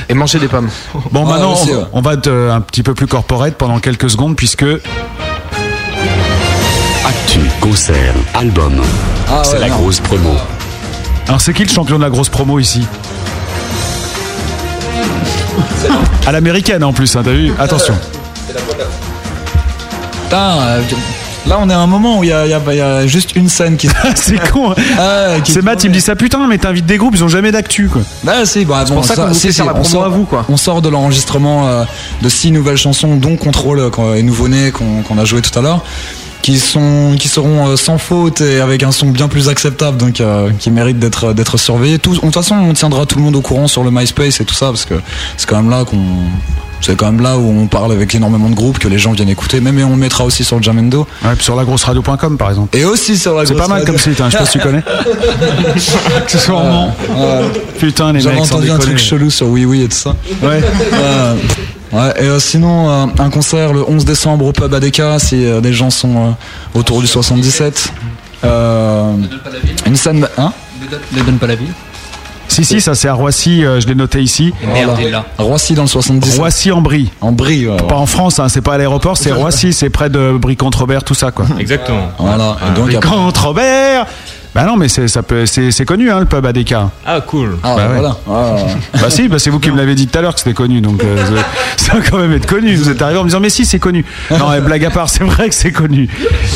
Et 0.10 0.14
manger 0.14 0.40
des 0.40 0.48
pommes. 0.48 0.70
Bon, 1.12 1.24
Ouais, 1.26 1.32
maintenant, 1.34 1.54
aussi, 1.54 1.72
on, 1.74 1.78
ouais. 1.78 1.84
on 1.94 2.02
va 2.02 2.14
être 2.14 2.28
euh, 2.28 2.54
un 2.54 2.62
petit 2.62 2.84
peu 2.84 2.94
plus 2.94 3.08
corporate 3.08 3.56
pendant 3.56 3.80
quelques 3.80 4.10
secondes, 4.10 4.36
puisque 4.36 4.66
Actu, 7.06 7.40
concert, 7.62 8.14
album. 8.34 8.82
Ah 9.30 9.42
c'est 9.44 9.54
ouais, 9.54 9.60
la 9.60 9.70
non. 9.70 9.78
grosse 9.78 10.00
promo. 10.00 10.36
Alors, 11.28 11.40
c'est 11.42 11.54
qui 11.54 11.64
le 11.64 11.70
champion 11.70 11.98
de 11.98 12.04
la 12.04 12.10
grosse 12.10 12.30
promo 12.30 12.60
ici 12.60 12.86
À 16.26 16.32
l'américaine 16.32 16.84
en 16.84 16.94
plus, 16.94 17.16
hein, 17.16 17.22
t'as 17.24 17.32
vu? 17.32 17.54
Attention. 17.60 17.94
Putain, 20.24 20.58
euh, 20.60 20.82
là 21.48 21.58
on 21.60 21.70
est 21.70 21.74
à 21.74 21.80
un 21.80 21.88
moment 21.88 22.20
où 22.20 22.24
il 22.24 22.30
y 22.30 22.34
a, 22.34 22.46
y 22.48 22.78
y 23.04 23.08
juste 23.08 23.36
une 23.36 23.50
scène 23.50 23.78
qui. 23.78 23.88
c'est 24.16 24.52
con. 24.52 24.72
hein. 24.72 24.76
Ah, 24.98 25.28
C'est 25.44 25.62
Matt, 25.64 25.84
il 25.84 25.90
me 25.90 25.94
dit 25.94 26.02
ça, 26.02 26.16
putain, 26.16 26.48
mais 26.48 26.58
t'invites 26.58 26.86
des 26.86 26.98
groupes, 26.98 27.14
ils 27.16 27.24
ont 27.24 27.28
jamais 27.28 27.52
d'actu, 27.52 27.88
quoi. 27.88 28.02
Ah 28.28 28.46
si, 28.46 28.66
bah, 28.66 28.84
bon, 28.88 28.96
pour 28.96 29.06
ça 29.06 29.16
qu'on 29.16 29.22
la 29.66 29.72
on 29.72 29.74
promo 29.74 29.84
sort, 29.90 30.04
à 30.06 30.10
vous, 30.10 30.26
quoi. 30.26 30.46
On 30.50 30.58
sort 30.58 30.82
de 30.82 30.90
l'enregistrement 30.90 31.68
euh, 31.68 31.84
de 32.22 32.30
six 32.30 32.52
nouvelles 32.52 32.78
chansons, 32.78 33.16
dont 33.16 33.36
Contrôle 33.38 33.80
euh, 33.80 34.16
et 34.16 34.24
Nouveau-né 34.24 34.72
qu'on 34.72 35.02
qu'on 35.04 35.18
a 35.18 35.26
joué 35.26 35.42
tout 35.42 35.58
à 35.58 35.62
l'heure, 35.62 35.84
qui 36.42 36.58
sont 36.60 37.16
qui 37.20 37.28
seront 37.28 37.68
euh, 37.70 37.76
sans 37.76 37.98
faute 37.98 38.42
et 38.42 38.60
avec 38.60 38.84
un 38.84 38.92
son 38.92 39.08
bien 39.08 39.28
plus 39.28 39.50
acceptable, 39.50 39.98
donc 39.98 40.22
euh, 40.22 40.50
qui 40.60 40.72
méritent 40.72 41.00
d'être 41.00 41.34
d'être 41.34 41.58
surveillés. 41.58 42.00
Tout- 42.00 42.14
De 42.16 42.20
toute 42.20 42.34
façon, 42.34 42.56
on 42.56 42.74
tiendra 42.74 43.06
tout 43.06 43.18
le 43.18 43.24
monde 43.24 43.36
au 43.36 43.42
courant 43.42 43.68
sur 43.68 43.84
le 43.84 43.92
MySpace 43.92 44.42
et 44.42 44.46
tout 44.46 44.54
ça, 44.56 44.68
parce 44.68 44.86
que 44.86 44.96
c'est 45.38 45.48
quand 45.48 45.58
même 45.58 45.70
là 45.70 45.86
qu'on 45.86 45.98
c'est 46.82 46.96
quand 46.96 47.08
même 47.12 47.22
là 47.22 47.38
où 47.38 47.50
on 47.50 47.68
parle 47.68 47.92
avec 47.92 48.14
énormément 48.14 48.50
de 48.50 48.56
groupes 48.56 48.78
que 48.80 48.88
les 48.88 48.98
gens 49.00 49.12
viennent 49.14 49.30
écouter. 49.30 49.60
Même 49.62 49.80
et 49.80 49.84
on 49.84 49.92
le 49.92 49.96
mettra 49.96 50.24
aussi 50.26 50.44
sur 50.44 50.58
le 50.58 50.64
Jamendo. 50.64 51.08
Ouais, 51.24 51.34
puis 51.36 51.44
sur 51.44 51.56
lagrosseradio.com 51.56 52.38
par 52.38 52.50
exemple. 52.50 52.78
Et 52.78 52.86
aussi 52.86 53.18
sur 53.18 53.36
la 53.36 53.46
C'est 53.46 53.54
grosse 53.54 53.64
pas 53.64 53.70
mal 53.70 53.80
radio. 53.80 53.94
comme 53.94 54.02
site, 54.02 54.22
hein, 54.22 54.26
je 54.28 54.32
sais 54.34 54.38
pas 54.38 54.46
si 54.46 54.52
tu 54.54 54.60
connais. 54.60 54.84
Accessoirement. 56.18 56.96
Putain, 57.80 58.14
les 58.14 58.20
J'avais 58.22 58.36
mecs, 58.36 58.46
entendu 58.46 58.72
un 58.72 58.78
truc 58.78 58.98
chelou 58.98 59.30
sur 59.30 59.48
Oui 59.48 59.66
Oui 59.66 59.82
et 59.84 59.88
tout 59.88 59.96
ça. 59.98 60.16
Ouais. 60.44 60.62
Euh, 60.94 61.36
ouais, 61.92 62.14
et 62.20 62.28
euh, 62.28 62.40
sinon, 62.40 62.90
euh, 62.90 63.06
un 63.20 63.30
concert 63.30 63.74
le 63.74 63.84
11 63.88 64.06
décembre 64.06 64.46
au 64.46 64.52
pub 64.52 64.74
ADK 64.74 65.02
si 65.20 65.46
euh, 65.46 65.62
des 65.62 65.74
gens 65.74 65.90
sont 65.90 66.16
euh, 66.18 66.80
autour 66.80 67.02
du 67.02 67.08
77. 67.08 67.92
Euh, 68.44 69.14
une 69.86 69.96
scène. 69.96 70.28
Hein? 70.38 70.52
Ne 71.14 71.22
donne 71.24 71.38
pas 71.40 71.48
la 71.48 71.56
ville. 71.56 71.74
Si, 72.48 72.64
si, 72.64 72.80
ça 72.82 72.96
c'est 72.96 73.08
à 73.08 73.14
Roissy, 73.14 73.66
euh, 73.66 73.80
je 73.82 73.88
l'ai 73.88 73.96
noté 73.96 74.22
ici. 74.22 74.54
Merde, 74.74 74.96
il 75.00 75.08
est 75.08 75.12
là. 75.12 75.26
Roissy 75.38 75.74
dans 75.74 75.82
le 75.84 75.88
77. 75.88 76.38
Roissy 76.40 76.72
en 76.72 76.82
Brie. 76.82 77.12
En 77.22 77.32
Brie, 77.32 77.68
ouais, 77.68 77.74
ouais. 77.74 77.88
Pas 77.88 77.96
en 77.96 78.06
France, 78.06 78.40
hein, 78.40 78.48
c'est 78.50 78.62
pas 78.62 78.76
à 78.76 78.78
l'aéroport, 78.78 79.18
c'est 79.18 79.32
Roissy, 79.32 79.74
c'est 79.74 79.90
près 79.90 80.10
de 80.10 80.38
Brie-contre-Robert, 80.40 81.04
tout 81.04 81.14
ça, 81.16 81.32
quoi. 81.32 81.46
Exactement. 81.60 82.10
Voilà. 82.18 82.56
Et 82.62 82.76
donc, 82.76 82.94
après- 82.94 83.10
Brie-contre-Robert 83.10 84.06
Bah 84.56 84.64
non, 84.64 84.78
mais 84.78 84.88
c'est 84.88 85.08
ça 85.10 85.22
peut- 85.22 85.46
c'est 85.46 85.70
c'est 85.72 85.84
connu, 85.86 86.10
hein, 86.10 86.20
le 86.20 86.26
pub 86.26 86.46
ADK. 86.46 86.74
Ah, 87.06 87.20
cool. 87.22 87.58
Ah, 87.62 87.76
Bah 87.76 87.88
ouais. 87.88 87.94
voilà. 88.00 88.18
Ouais. 88.26 88.66
Bah 89.02 89.10
si, 89.10 89.28
bah 89.28 89.38
c'est 89.38 89.50
vous 89.50 89.60
qui 89.60 89.70
me 89.70 89.76
l'avez 89.78 89.94
dit 89.96 90.08
tout 90.08 90.18
à 90.18 90.22
l'heure 90.22 90.34
que 90.34 90.40
c'était 90.40 90.54
connu, 90.54 90.80
donc 90.80 91.04
euh, 91.04 91.18
ça 91.78 91.96
va 91.96 92.00
quand 92.02 92.18
même 92.18 92.32
être 92.32 92.46
connu. 92.48 92.74
Vous 92.76 92.90
êtes 92.90 93.02
arrivé 93.02 93.20
en 93.20 93.24
me 93.24 93.28
disant 93.28 93.42
mais 93.42 93.50
si 93.50 93.66
c'est 93.66 93.80
connu. 93.80 94.06
Non, 94.32 94.50
mais 94.50 94.62
blague 94.62 94.86
à 94.86 94.90
part, 94.90 95.10
c'est 95.10 95.26
vrai 95.26 95.50
que 95.50 95.56
c'est 95.56 95.74
connu. 95.74 96.10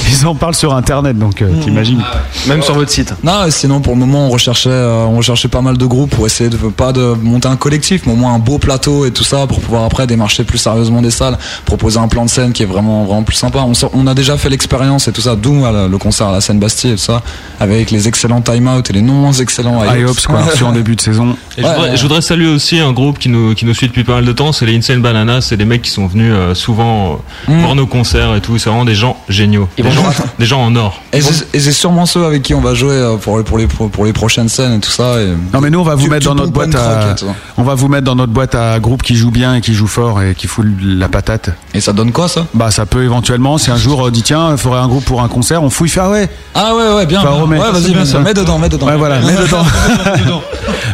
Ils 0.10 0.26
en 0.26 0.34
parlent 0.34 0.56
sur 0.56 0.74
internet, 0.74 1.20
donc 1.20 1.42
euh, 1.42 1.50
t'imagines. 1.62 2.02
Même 2.48 2.62
sur 2.64 2.74
votre 2.74 2.90
site. 2.90 3.14
Non, 3.24 3.42
sinon 3.50 3.82
pour 3.82 3.94
le 3.94 4.00
moment 4.00 4.28
on 4.28 4.30
recherchait, 4.30 4.70
euh, 4.72 5.04
on 5.06 5.18
recherchait 5.18 5.50
pas 5.50 5.62
mal 5.62 5.78
de 5.78 5.86
groupes 5.86 6.12
pour 6.12 6.26
essayer 6.26 6.50
de 6.50 6.56
pas 6.58 6.94
de 6.94 7.02
monter 7.22 7.50
un 7.50 7.58
collectif, 7.58 8.04
mais 8.06 8.14
au 8.14 8.16
moins 8.16 8.34
un 8.34 8.40
beau 8.40 8.58
plateau 8.60 9.06
et 9.06 9.12
tout 9.12 9.26
ça 9.26 9.46
pour 9.46 9.60
pouvoir 9.60 9.84
après 9.84 10.08
démarcher 10.08 10.46
plus 10.46 10.58
sérieusement 10.58 11.02
des 11.02 11.12
salles, 11.12 11.38
proposer 11.66 12.00
un 12.00 12.08
plan 12.08 12.24
de 12.24 12.30
scène 12.30 12.54
qui 12.54 12.64
est 12.64 12.68
vraiment 12.68 13.04
vraiment 13.04 13.24
plus 13.24 13.36
sympa. 13.36 13.60
On, 13.68 13.74
sort- 13.74 13.92
on 13.94 14.08
a 14.08 14.14
déjà 14.14 14.38
fait 14.38 14.50
l'expérience 14.50 15.08
et 15.10 15.12
tout 15.12 15.22
ça, 15.22 15.36
d'où 15.36 15.54
le 15.66 15.98
concert 15.98 16.28
à 16.28 16.32
la 16.32 16.40
scène 16.42 16.60
Bastille 16.60 16.92
et 16.92 16.96
tout 16.96 17.00
ça, 17.02 17.22
avec 17.60 17.89
les 17.92 18.08
excellents 18.08 18.42
time 18.42 18.68
out 18.68 18.90
et 18.90 18.94
les 18.94 19.02
non 19.02 19.14
moins 19.14 19.34
excellents 19.34 19.84
IOPS 19.84 20.28
quoi, 20.28 20.42
reçu 20.42 20.64
en 20.64 20.72
début 20.72 20.96
de 20.96 21.02
saison. 21.02 21.36
Et 21.58 21.62
je, 21.62 21.68
voudrais, 21.68 21.90
ouais. 21.90 21.98
je 21.98 22.02
voudrais 22.02 22.22
saluer 22.22 22.48
aussi 22.48 22.80
un 22.80 22.92
groupe 22.92 23.20
qui 23.20 23.30
nous, 23.30 23.54
qui 23.56 23.66
nous 23.66 23.74
suit 23.74 23.88
depuis 23.88 24.04
pas 24.04 24.16
mal 24.16 24.26
de 24.26 24.32
temps, 24.32 24.52
c'est 24.52 24.66
les 24.66 24.76
Insane 24.78 25.02
Bananas. 25.02 25.42
C'est 25.42 25.58
des 25.58 25.66
mecs 25.66 25.82
qui 25.82 25.92
sont 25.92 26.08
venus 26.08 26.34
euh, 26.36 26.54
souvent 26.56 27.14
euh, 27.14 27.16
Mm. 27.48 27.62
voir 27.62 27.76
nos 27.76 27.88
concerts 27.88 28.36
et 28.36 28.42
tout. 28.42 28.58
C'est 28.58 28.70
vraiment 28.70 28.86
des 28.86 28.96
gens 28.96 29.18
géniaux. 29.28 29.68
Des 29.78 29.84
gens, 29.92 30.04
des 30.40 30.46
gens 30.46 30.62
en 30.62 30.76
or. 30.76 31.02
Et 31.14 31.22
c'est 31.22 31.72
sûrement 31.72 32.06
ceux 32.06 32.26
avec 32.26 32.44
qui 32.44 32.54
on 32.54 32.62
va 32.62 32.74
jouer 32.74 32.96
euh, 32.96 33.18
pour, 33.18 33.44
pour, 33.44 33.58
les, 33.58 33.68
pour, 33.68 33.90
pour 33.90 34.06
les 34.06 34.14
prochaines 34.14 34.50
scènes 34.50 34.74
et 34.74 34.80
tout 34.80 34.92
ça. 34.92 35.22
Et 35.22 35.28
Non 35.54 35.62
mais 35.62 35.70
nous 35.70 35.80
on 35.80 35.84
va 35.84 35.96
vous 35.96 36.08
mettre 36.08 36.26
dans 36.26 36.36
notre 36.36 36.52
boîte 36.52 36.76
à 36.76 37.16
on 37.58 37.64
va 37.64 37.76
vous 37.76 37.88
mettre 37.88 38.04
dans 38.06 38.16
notre 38.16 38.32
boîte 38.34 38.56
à 38.56 38.80
groupe 38.80 39.04
qui 39.04 39.16
joue 39.16 39.32
bien 39.32 39.56
et 39.56 39.62
qui 39.62 39.74
joue 39.74 39.88
fort 39.88 40.22
et 40.22 40.36
qui 40.36 40.48
fout 40.48 40.66
la 40.84 41.08
patate. 41.08 41.50
Et 41.74 41.82
ça 41.82 41.94
donne 41.94 42.12
quoi 42.12 42.28
ça? 42.28 42.46
Bah 42.54 42.72
ça 42.72 42.86
peut 42.86 43.04
éventuellement 43.04 43.58
si 43.58 43.72
un 43.72 43.78
jour 43.78 44.00
on 44.00 44.10
dit 44.10 44.24
tiens, 44.24 44.52
il 44.52 44.58
faudrait 44.58 44.80
un 44.80 44.88
groupe 44.88 45.06
pour 45.06 45.22
un 45.22 45.28
concert, 45.28 45.64
on 45.64 45.70
fouille 45.70 45.90
fait 45.90 46.00
ah 46.02 46.10
ouais. 46.10 46.30
Ah 46.56 46.76
ouais 46.76 46.94
ouais 46.96 47.06
bien. 47.06 47.24
Bah, 47.24 47.32
bien. 47.48 47.79
Vas-y 47.80 47.96
mets, 47.96 48.24
mets 48.24 48.34
dedans 48.34 48.58
mets 48.60 48.70
dedans. 48.70 48.88
Ouais 48.88 48.96
voilà, 48.96 49.20
mets 49.20 49.36
dedans. 49.44 49.64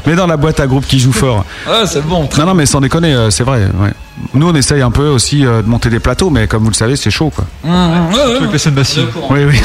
mets 0.06 0.16
dans 0.16 0.28
la 0.28 0.38
boîte 0.38 0.60
à 0.60 0.68
groupe 0.68 0.86
qui 0.86 1.00
joue 1.00 1.14
fort. 1.14 1.46
Ouais 1.68 1.86
c'est 1.86 2.06
bon. 2.06 2.28
Non 2.38 2.46
non 2.46 2.54
mais 2.54 2.66
sans 2.66 2.82
déconner, 2.82 3.14
euh, 3.14 3.30
c'est 3.30 3.44
vrai, 3.44 3.68
ouais. 3.80 3.94
Nous 4.34 4.48
on 4.48 4.56
essaye 4.56 4.82
un 4.82 4.92
peu 4.92 5.08
aussi 5.08 5.46
euh, 5.46 5.62
de 5.62 5.68
monter 5.68 5.90
des 5.90 6.00
plateaux 6.00 6.30
mais 6.30 6.48
comme 6.48 6.64
vous 6.64 6.70
le 6.70 6.76
savez, 6.76 6.96
c'est 6.96 7.12
chaud 7.12 7.32
quoi. 7.36 7.46
Mmh, 7.64 8.14
ouais, 8.14 8.48
ouais. 8.48 8.72
Bastille. 8.72 9.06
Oui, 9.30 9.40
oui. 9.46 9.62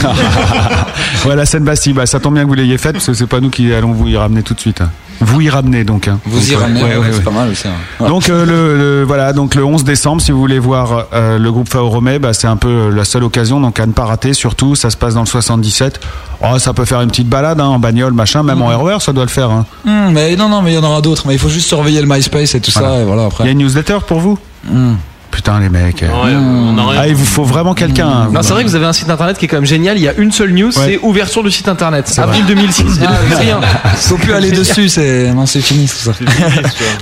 ouais, 1.26 1.36
la 1.36 1.46
scène 1.46 1.64
Bastille, 1.64 1.92
bah, 1.92 2.06
ça 2.06 2.20
tombe 2.20 2.34
bien 2.34 2.44
que 2.44 2.48
vous 2.48 2.54
l'ayez 2.54 2.78
faite 2.78 2.92
parce 2.92 3.06
que 3.06 3.14
c'est 3.14 3.26
pas 3.26 3.40
nous 3.40 3.50
qui 3.50 3.72
allons 3.72 3.92
vous 3.92 4.08
y 4.08 4.16
ramener 4.16 4.42
tout 4.42 4.54
de 4.54 4.60
suite. 4.60 4.82
Vous 5.20 5.40
y 5.42 5.50
ramenez 5.50 5.84
donc. 5.84 6.08
hein. 6.08 6.18
Vous 6.24 6.38
Donc, 6.38 6.48
y 6.48 6.50
ouais, 6.52 6.56
ramenez, 6.56 6.82
ouais, 6.82 6.90
ouais, 6.90 6.96
ouais, 6.98 7.06
c'est 7.12 7.22
pas 7.24 7.30
mal 7.30 7.50
aussi. 7.50 7.68
hein. 7.68 8.06
Donc 8.06 8.28
euh, 8.30 8.46
le, 8.46 8.76
le- 9.00 9.04
voilà 9.04 9.32
donc 9.32 9.54
le 9.54 9.62
11 9.64 9.84
décembre 9.84 10.22
si 10.22 10.32
vous 10.32 10.38
voulez 10.40 10.58
voir 10.58 11.06
euh, 11.12 11.38
le 11.38 11.52
groupe 11.52 11.68
Faoromé 11.68 12.18
bah, 12.18 12.32
c'est 12.32 12.46
un 12.46 12.56
peu 12.56 12.68
euh, 12.68 12.90
la 12.90 13.04
seule 13.04 13.24
occasion 13.24 13.60
donc 13.60 13.78
à 13.80 13.86
ne 13.86 13.92
pas 13.92 14.04
rater 14.06 14.32
surtout 14.32 14.74
ça 14.74 14.88
se 14.90 14.96
passe 14.96 15.14
dans 15.14 15.20
le 15.20 15.26
77 15.26 16.00
oh, 16.42 16.58
ça 16.58 16.72
peut 16.72 16.84
faire 16.86 17.00
une 17.02 17.08
petite 17.10 17.28
balade 17.28 17.60
hein, 17.60 17.66
en 17.66 17.78
bagnole 17.78 18.12
machin 18.14 18.42
même 18.42 18.62
en 18.62 18.68
RER 18.78 18.96
ça 19.00 19.12
doit 19.12 19.24
le 19.24 19.30
faire 19.30 19.50
hein. 19.50 19.66
Mmh, 19.84 19.90
mais 20.12 20.36
non, 20.36 20.48
non, 20.48 20.62
mais 20.62 20.72
il 20.72 20.74
y 20.76 20.78
en 20.78 20.84
aura 20.84 21.00
d'autres. 21.02 21.24
Mais 21.26 21.34
il 21.34 21.38
faut 21.38 21.48
juste 21.48 21.68
surveiller 21.68 22.00
le 22.00 22.06
MySpace 22.08 22.54
et 22.54 22.60
tout 22.60 22.70
Voilà. 22.72 22.88
ça. 22.96 23.00
Et 23.00 23.04
voilà 23.04 23.28
il 23.40 23.46
y 23.46 23.48
a 23.48 23.52
une 23.52 23.58
newsletter 23.58 23.98
pour 24.06 24.20
vous? 24.20 24.38
Mmh. 24.64 24.92
Putain 25.30 25.60
les 25.60 25.68
mecs 25.68 26.02
Ouais, 26.02 26.34
on 26.34 26.76
ah 26.96 27.08
il 27.08 27.14
vous 27.14 27.24
faut 27.24 27.44
vraiment 27.44 27.74
quelqu'un 27.74 28.08
hein, 28.08 28.28
Non, 28.32 28.42
c'est 28.42 28.52
vrai 28.52 28.62
que 28.64 28.68
vous 28.68 28.74
avez 28.74 28.86
un 28.86 28.92
site 28.92 29.10
internet 29.10 29.38
qui 29.38 29.44
est 29.44 29.48
quand 29.48 29.56
même 29.56 29.66
génial. 29.66 29.96
Il 29.96 30.02
y 30.02 30.08
a 30.08 30.14
une 30.14 30.32
seule 30.32 30.52
news, 30.52 30.72
c'est 30.72 30.98
ouverture 31.02 31.42
du 31.42 31.50
site 31.50 31.68
internet. 31.68 32.12
Avril 32.18 32.44
2006. 32.46 32.80
Et 32.80 32.84
depuis, 32.84 33.34
rien. 33.34 33.60
Faut 33.96 34.16
plus 34.16 34.32
aller 34.32 34.50
dessus. 34.50 34.88
C'est 34.88 35.32
non, 35.32 35.46
c'est 35.46 35.60
fini 35.60 35.86
tout 35.86 35.96
ça. 35.96 36.12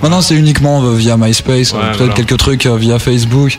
Maintenant, 0.02 0.20
c'est 0.20 0.34
uniquement 0.34 0.82
euh, 0.82 0.94
via 0.94 1.16
MySpace. 1.16 1.72
Ouais, 1.72 1.78
euh, 1.78 1.86
Peut-être 1.88 1.98
voilà. 1.98 2.14
quelques 2.14 2.36
trucs 2.36 2.66
euh, 2.66 2.76
via 2.76 2.98
Facebook. 2.98 3.56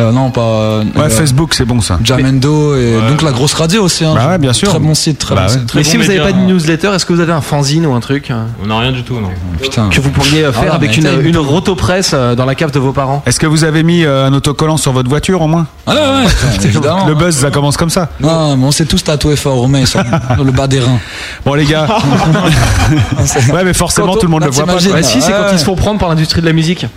Euh, 0.00 0.12
non, 0.12 0.30
pas. 0.30 0.40
euh, 0.40 0.84
ouais 0.94 1.02
euh, 1.04 1.08
Facebook 1.08 1.54
c'est 1.54 1.64
bon 1.64 1.80
ça 1.80 1.98
Jamendo 2.04 2.76
et 2.76 2.98
donc 3.08 3.22
la 3.22 3.32
grosse 3.32 3.54
radio 3.54 3.82
aussi. 3.82 4.04
Hein. 4.04 4.12
Bah 4.14 4.28
ouais, 4.28 4.38
bien 4.38 4.52
sûr. 4.52 4.68
Très 4.68 4.78
bon 4.78 4.94
site, 4.94 5.18
très 5.18 5.34
Bah 5.34 5.42
bon 5.42 5.46
ouais. 5.48 5.52
site. 5.58 5.66
Très 5.66 5.78
Mais 5.80 5.84
bon 5.84 5.90
si 5.90 5.96
vous 5.96 6.02
n'avez 6.04 6.20
pas 6.20 6.32
de 6.32 6.38
newsletter, 6.38 6.88
est-ce 6.94 7.04
que 7.04 7.12
vous 7.12 7.20
avez 7.20 7.32
un 7.32 7.40
fanzine 7.40 7.84
ou 7.86 7.94
un 7.94 8.00
truc 8.00 8.32
On 8.62 8.66
n'a 8.66 8.78
rien 8.78 8.92
du 8.92 9.02
tout, 9.02 9.14
non. 9.20 9.30
Putain. 9.60 9.88
que 9.88 10.00
vous 10.00 10.10
pourriez 10.10 10.42
faire 10.52 10.70
Ah, 10.72 10.74
avec 10.76 10.96
une, 10.96 11.08
une- 11.22 11.36
rotopresse 11.38 12.14
dans 12.14 12.44
la 12.44 12.54
cave 12.54 12.70
de 12.70 12.78
vos 12.78 12.92
parents? 12.92 13.22
Est-ce 13.26 13.40
que 13.40 13.46
vous 13.46 13.64
avez 13.64 13.82
mis 13.82 14.04
un 14.04 14.32
autocollant 14.32 14.76
sur 14.76 14.92
votre 14.92 15.08
voiture 15.08 15.40
au 15.42 15.46
moins? 15.48 15.66
Ah 15.86 15.92
ouais, 15.94 16.00
ouais, 16.26 16.64
évidemment. 16.64 17.06
le 17.06 17.14
buzz 17.14 17.34
ça 17.36 17.50
commence 17.50 17.76
comme 17.76 17.90
ça 17.90 18.08
Non, 18.20 18.56
mais 18.56 18.64
on 18.66 18.70
s'est 18.70 18.86
tous 18.86 19.02
tatoués 19.02 19.34
fort 19.36 19.56
romain 19.56 19.84
sur 19.84 20.00
le 20.44 20.52
bas 20.52 20.66
des 20.68 20.80
reins. 20.80 20.98
bon 21.44 21.54
les 21.54 21.64
gars 21.64 21.86
ouais 23.52 23.64
mais 23.64 23.74
forcément 23.74 24.14
tout 24.14 24.26
le 24.26 24.28
monde 24.28 24.42
on- 24.42 24.46
le 24.46 24.52
voit 24.52 24.64
pas 24.66 24.76
t'imagines, 24.76 24.92
Bah 24.92 25.02
si, 25.02 25.20
c'est 25.20 25.32
quand 25.32 25.48
ils 25.52 25.58
se 25.58 25.64
font 25.64 25.74
prendre 25.76 25.98
par 25.98 26.08
l'industrie 26.08 26.40
de 26.40 26.46
la 26.46 26.52
musique. 26.52 26.86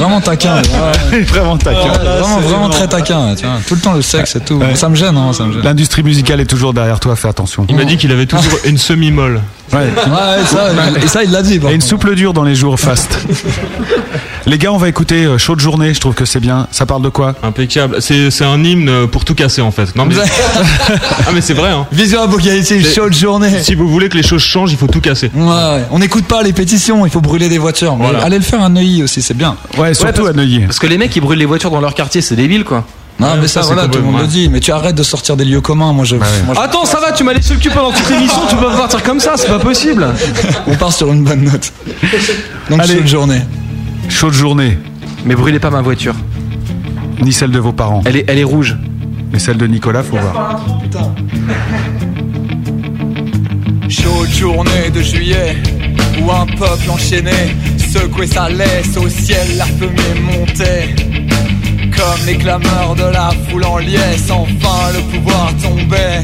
Il 0.00 0.06
est 0.06 0.08
vraiment 0.08 0.20
taquin. 0.20 0.62
ouais. 1.12 1.20
vraiment 1.22 1.56
taquin 1.58 1.92
vraiment, 1.92 2.40
vraiment 2.40 2.68
très 2.68 2.88
taquin. 2.88 3.34
Tu 3.34 3.44
vois. 3.44 3.56
Tout 3.66 3.74
le 3.74 3.80
temps 3.80 3.92
le 3.92 4.02
sexe 4.02 4.36
et 4.36 4.40
tout. 4.40 4.60
Ça 4.74 4.88
me 4.88 4.94
gêne, 4.94 5.16
hein, 5.16 5.32
ça 5.32 5.44
me 5.44 5.52
gêne. 5.52 5.62
L'industrie 5.62 6.02
musicale 6.02 6.40
est 6.40 6.46
toujours 6.46 6.72
derrière 6.72 7.00
toi, 7.00 7.16
fais 7.16 7.28
attention. 7.28 7.66
Il 7.68 7.76
m'a 7.76 7.84
dit 7.84 7.96
qu'il 7.96 8.12
avait 8.12 8.26
toujours 8.26 8.58
une 8.64 8.78
semi-molle. 8.78 9.40
Ouais. 9.72 9.78
Ouais, 9.78 9.84
ouais, 9.86 10.44
ça, 10.46 10.68
et 11.02 11.06
ça, 11.06 11.22
il 11.24 11.30
l'a 11.30 11.42
dit. 11.42 11.60
Et 11.68 11.74
une 11.74 11.80
souple 11.80 12.14
dure 12.14 12.32
dans 12.32 12.42
les 12.42 12.54
jours 12.54 12.78
fast. 12.78 13.18
les 14.46 14.58
gars, 14.58 14.72
on 14.72 14.76
va 14.78 14.88
écouter 14.88 15.24
euh, 15.24 15.38
Chaude 15.38 15.60
Journée, 15.60 15.94
je 15.94 16.00
trouve 16.00 16.14
que 16.14 16.24
c'est 16.24 16.40
bien. 16.40 16.66
Ça 16.70 16.86
parle 16.86 17.02
de 17.02 17.08
quoi? 17.08 17.34
Impeccable. 17.42 17.96
C'est 18.00 18.30
c'est 18.30 18.44
un 18.44 18.62
hymne 18.64 19.06
pour 19.08 19.24
tout 19.24 19.34
casser 19.34 19.60
en 19.60 19.70
fait. 19.70 19.94
Non 19.96 20.06
mais, 20.06 20.14
ah, 21.26 21.30
mais 21.32 21.40
c'est 21.40 21.54
vrai. 21.54 21.70
Hein. 21.70 21.86
Vision 21.92 22.22
apocalyptique, 22.22 22.86
chaude 22.92 23.12
journée. 23.14 23.62
Si 23.62 23.74
vous 23.74 23.88
voulez 23.88 24.08
que 24.08 24.16
les 24.16 24.22
choses 24.22 24.42
changent, 24.42 24.72
il 24.72 24.78
faut 24.78 24.86
tout 24.88 25.00
casser. 25.00 25.30
Ouais, 25.34 25.46
ouais. 25.46 25.84
On 25.90 25.98
n'écoute 25.98 26.24
pas 26.24 26.42
les 26.42 26.52
pétitions, 26.52 27.06
il 27.06 27.10
faut 27.12 27.20
brûler 27.20 27.48
des 27.48 27.58
voitures. 27.58 27.94
Voilà. 27.96 28.20
allez 28.22 28.38
le 28.38 28.44
faire 28.44 28.62
à 28.62 28.68
Neuilly 28.68 29.02
aussi, 29.02 29.22
c'est 29.22 29.36
bien. 29.36 29.56
Ouais, 29.78 29.94
surtout 29.94 30.22
parce- 30.22 30.28
à 30.30 30.32
Neuilly. 30.32 30.60
Parce 30.60 30.78
que 30.78 30.86
les 30.86 30.98
mecs, 30.98 31.14
ils 31.14 31.20
brûlent 31.20 31.38
les 31.38 31.46
voitures 31.46 31.70
dans 31.70 31.80
leur 31.80 31.94
quartier, 31.94 32.20
c'est 32.20 32.36
débile 32.36 32.64
quoi. 32.64 32.84
Non, 33.20 33.36
mais 33.40 33.48
ça, 33.48 33.60
voilà, 33.60 33.86
tout 33.86 33.98
le 33.98 34.04
monde 34.04 34.20
le 34.22 34.26
dit. 34.26 34.48
Mais 34.48 34.60
tu 34.60 34.72
arrêtes 34.72 34.94
de 34.96 35.02
sortir 35.02 35.36
des 35.36 35.44
lieux 35.44 35.60
communs. 35.60 35.92
Moi, 35.92 36.04
je. 36.04 36.16
moi, 36.16 36.26
je- 36.54 36.60
Attends, 36.60 36.84
ça 36.86 36.98
va, 37.00 37.12
tu 37.12 37.22
m'as 37.22 37.34
laissé 37.34 37.54
le 37.54 37.60
cul 37.60 37.68
pendant 37.70 37.92
toute 37.92 38.08
l'émission, 38.08 38.40
tu 38.48 38.56
peux 38.56 38.64
pas 38.66 38.76
partir 38.76 39.02
comme 39.02 39.20
ça, 39.20 39.34
c'est 39.36 39.48
pas 39.48 39.58
possible. 39.58 40.06
On 40.66 40.74
part 40.74 40.92
sur 40.92 41.12
une 41.12 41.22
bonne 41.24 41.44
note. 41.44 41.72
Donc, 42.70 42.80
Allez. 42.80 42.94
chaude 42.96 43.06
journée. 43.06 43.40
Chaude 44.08 44.32
journée. 44.32 44.78
Mais 45.26 45.34
brûlez 45.34 45.58
pas 45.60 45.70
ma 45.70 45.82
voiture. 45.82 46.14
Ni 47.20 47.32
celle 47.32 47.50
de 47.50 47.58
vos 47.58 47.72
parents. 47.72 48.02
Elle 48.06 48.16
est, 48.16 48.24
elle 48.26 48.38
est 48.38 48.44
rouge. 48.44 48.76
Mais 49.32 49.38
celle 49.38 49.58
de 49.58 49.66
Nicolas, 49.66 50.02
faut 50.02 50.16
voir. 50.16 50.60
Chaude 53.88 54.28
journée 54.30 54.90
de 54.94 55.02
juillet 55.02 55.56
où 56.22 56.30
un 56.30 56.46
peuple 56.46 56.90
enchaîné 56.90 57.32
secouait 57.92 58.26
sa 58.26 58.48
laisse 58.48 58.96
au 58.96 59.08
ciel, 59.08 59.56
la 59.58 59.66
fumée 59.66 60.20
montait. 60.22 60.88
Comme 62.00 62.26
les 62.26 62.38
clameurs 62.38 62.94
de 62.96 63.04
la 63.12 63.30
foule 63.46 63.64
en 63.66 63.76
liesse, 63.76 64.30
enfin 64.30 64.90
le 64.94 65.00
pouvoir 65.12 65.52
tombait. 65.62 66.22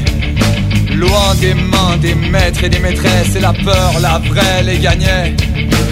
Loin 0.95 1.35
des 1.39 1.53
mains 1.53 1.97
des 2.01 2.15
maîtres 2.15 2.63
et 2.63 2.69
des 2.69 2.79
maîtresses, 2.79 3.35
et 3.35 3.39
la 3.39 3.53
peur, 3.53 3.93
la 4.01 4.17
vraie, 4.17 4.63
les 4.63 4.79
gagnait. 4.79 5.35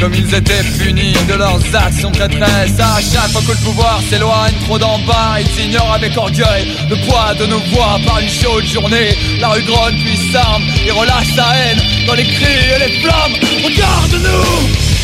Comme 0.02 0.16
ils 0.16 0.34
étaient 0.34 0.64
punis 0.80 1.14
de 1.30 1.36
leurs 1.36 1.62
actions 1.76 2.10
traîtresses. 2.10 2.80
À 2.80 3.00
chaque 3.00 3.30
fois 3.32 3.42
que 3.42 3.52
le 3.52 3.64
pouvoir 3.64 4.00
s'éloigne 4.10 4.56
trop 4.66 4.80
d'en 4.80 4.98
bas, 5.06 5.38
ils 5.40 5.66
ignorent 5.66 5.94
avec 5.94 6.18
orgueil 6.18 6.66
le 6.90 6.96
poids 7.06 7.36
de 7.40 7.46
nos 7.46 7.60
voix 7.72 8.00
par 8.08 8.20
une 8.20 8.30
chaude 8.30 8.66
journée. 8.66 9.16
La 9.40 9.50
rue 9.50 9.64
gronne 9.64 9.96
puis 10.04 10.18
s'arme 10.32 10.64
et 10.88 10.92
relâche 10.92 11.36
sa 11.36 11.46
haine 11.58 11.80
dans 12.08 12.16
les 12.16 12.26
cris 12.26 12.74
et 12.76 12.80
les 12.80 13.00
flammes. 13.02 13.36
Regarde-nous! 13.64 14.95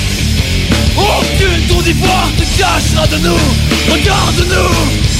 Aucune 0.97 1.67
tour 1.67 1.81
d'ivoire 1.83 2.29
te 2.37 2.43
cachera 2.59 3.07
de 3.07 3.17
nous! 3.17 3.91
Regarde-nous! 3.91 5.11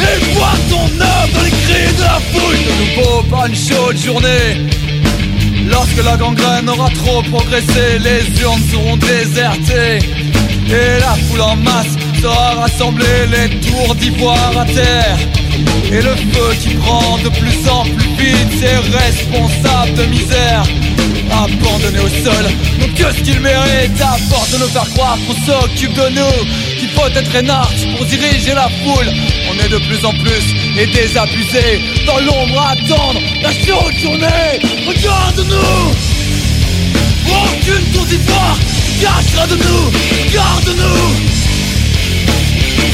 Et 0.00 0.34
vois 0.34 0.56
ton 0.70 0.84
œuvre 1.00 1.32
dans 1.34 1.42
les 1.42 1.50
cris 1.50 1.94
de 1.96 2.02
la 2.02 2.20
foule 2.30 2.56
De 2.56 3.00
nouveau 3.00 3.22
par 3.24 3.46
une 3.46 3.56
chaude 3.56 3.96
journée 3.96 4.66
Lorsque 5.70 6.04
la 6.04 6.16
gangrène 6.16 6.68
aura 6.68 6.88
trop 6.90 7.22
progressé 7.22 7.98
Les 7.98 8.40
urnes 8.40 8.62
seront 8.70 8.96
désertées 8.96 9.98
Et 10.68 11.00
la 11.00 11.14
foule 11.28 11.40
en 11.40 11.56
masse 11.56 11.96
sera 12.20 12.54
rassemblée 12.54 13.26
Les 13.30 13.48
tours 13.60 13.94
d'ivoire 13.94 14.58
à 14.58 14.64
terre. 14.64 15.18
Et 15.92 16.02
le 16.02 16.14
feu 16.32 16.54
qui 16.60 16.70
prend 16.74 17.18
de 17.18 17.28
plus 17.30 17.68
en 17.68 17.82
plus 17.84 18.08
vite 18.18 18.48
Ces 18.60 18.76
responsables 18.96 19.94
de 19.94 20.04
misère. 20.04 20.62
Abandonnés 21.30 22.00
au 22.00 22.08
sol 22.08 22.44
Donc 22.80 22.94
qu'est-ce 22.94 23.22
qu'ils 23.22 23.40
méritent 23.40 24.00
À 24.00 24.16
force 24.30 24.50
de 24.52 24.58
nous 24.58 24.68
faire 24.68 24.88
croire 24.94 25.18
qu'on 25.26 25.34
s'occupe 25.34 25.92
de 25.92 26.08
nous 26.08 26.78
Qu'il 26.78 26.88
faut 26.90 27.06
être 27.06 27.34
énarque 27.34 27.86
pour 27.96 28.06
diriger 28.06 28.54
la 28.54 28.68
foule. 28.82 29.12
On 29.50 29.64
est 29.64 29.68
de 29.68 29.78
plus 29.78 30.04
en 30.04 30.12
plus 30.12 30.44
et 30.78 30.86
désabusés 30.86 31.80
Dans 32.06 32.18
l'ombre 32.20 32.60
à 32.60 32.70
attendre 32.70 33.20
la 33.42 33.52
chaude 33.52 33.94
journée 34.02 34.58
Regarde-nous! 34.86 35.92
Aucune 37.30 37.92
tour 37.92 38.04
d'ivoire 38.06 38.58
cachera 39.00 39.46
de 39.46 39.56
nous. 39.56 39.90
Regarde-nous 40.24 41.47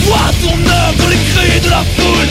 Vois 0.02 0.30
ton 0.42 0.56
œuvre 0.56 0.98
dans 0.98 1.08
les 1.08 1.16
cris 1.16 1.60
de 1.60 1.70
la 1.70 1.84
foule. 1.96 2.28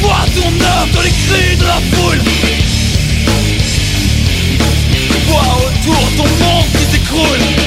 Vois 0.00 0.26
ton 0.34 0.48
œuvre 0.48 0.92
dans 0.94 1.02
les 1.02 1.10
cris 1.10 1.56
de 1.56 1.64
la 1.64 1.80
foule. 1.92 2.20
Vois 5.28 5.58
autour 5.66 6.10
ton 6.16 6.44
monde 6.44 6.64
qui 6.72 6.84
s'écroule 6.92 7.65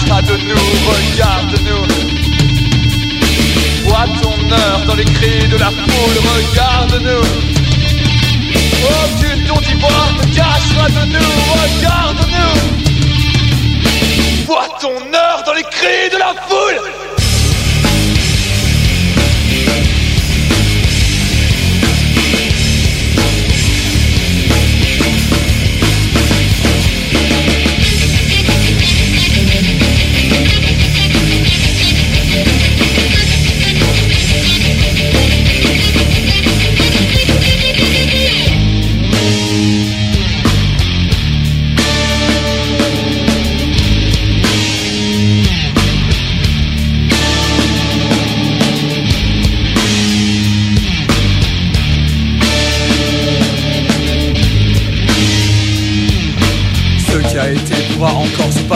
te 0.00 0.06
cachera 0.06 0.22
de 0.22 0.36
nous 0.48 0.54
Regarde-nous. 0.90 1.84
Vois 3.84 4.06
ton 4.22 4.36
heure 4.52 4.80
dans 4.86 4.94
les 4.94 5.04
cris 5.04 5.48
de 5.48 5.56
la 5.56 5.70
foule 5.70 6.18
Regarde-nous. 6.34 7.24
Aucune 8.88 9.46
tour 9.46 9.60
d'ivoire 9.60 10.08
te 10.20 10.26
cachera 10.34 10.88
de 10.88 11.04
nous 11.06 11.32
Regarde-nous. 11.52 12.56
Vois 14.46 14.68
ton 14.80 14.96
heure 15.14 15.42
dans 15.44 15.54
les 15.54 15.64
cris 15.64 16.10
de 16.12 16.18
la 16.18 16.34
foule 16.48 16.80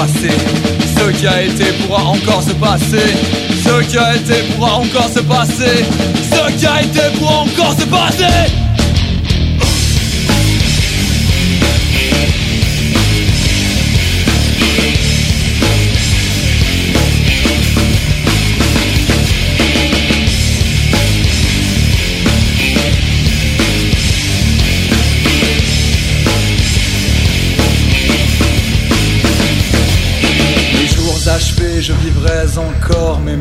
Ce 0.06 1.10
qui 1.12 1.26
a 1.26 1.42
été 1.42 1.64
pourra 1.86 2.04
encore 2.04 2.42
se 2.42 2.52
passer. 2.52 3.14
Ce 3.64 3.82
qui 3.84 3.96
a 3.96 4.14
été 4.14 4.34
pourra 4.54 4.74
encore 4.74 5.08
se 5.08 5.20
passer. 5.20 5.84
Ce 6.30 6.52
qui 6.58 6.66
a 6.66 6.82
été 6.82 7.00
pourra 7.18 7.38
encore 7.38 7.74
se 7.78 7.86
passer. 7.86 8.52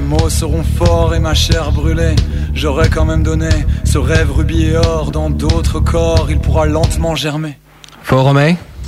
Mots 0.04 0.30
seront 0.30 0.64
forts 0.64 1.16
et 1.16 1.20
ma 1.20 1.34
chair 1.34 1.72
brûlée. 1.72 2.16
J'aurais 2.54 2.90
quand 2.90 3.06
même 3.06 3.24
donné 3.24 3.50
ce 3.84 3.98
rêve 3.98 4.32
rubis 4.32 4.66
et 4.66 4.78
or 4.78 5.12
dans 5.12 5.30
d'autres 5.30 5.80
corps. 5.80 6.28
Il 6.30 6.40
pourra 6.40 6.66
lentement 6.66 7.16
germer. 7.16 7.58
Fort 8.04 8.34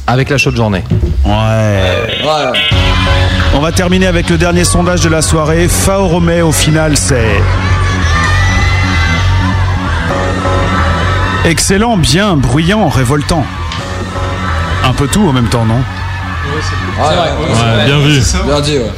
avec 0.08 0.30
la 0.30 0.38
chaude 0.38 0.56
journée. 0.56 0.84
Ouais. 1.26 2.12
On 3.56 3.60
va 3.60 3.72
terminer 3.72 4.08
avec 4.08 4.30
le 4.30 4.38
dernier 4.38 4.64
sondage 4.64 5.02
de 5.02 5.10
la 5.10 5.22
soirée. 5.22 5.68
Fao 5.68 6.08
Romé, 6.08 6.42
au 6.42 6.52
final, 6.52 6.98
c'est. 6.98 7.42
Excellent, 11.46 11.98
bien, 11.98 12.36
bruyant, 12.36 12.88
révoltant. 12.90 13.46
Un 14.84 14.94
peu 14.94 15.08
tout 15.08 15.28
en 15.28 15.34
même 15.34 15.48
temps, 15.48 15.66
non? 15.66 15.82
Bien 17.86 18.00
vu. 18.00 18.22
Bien 18.46 18.62
dit, 18.62 18.78
ouais. 18.78 18.92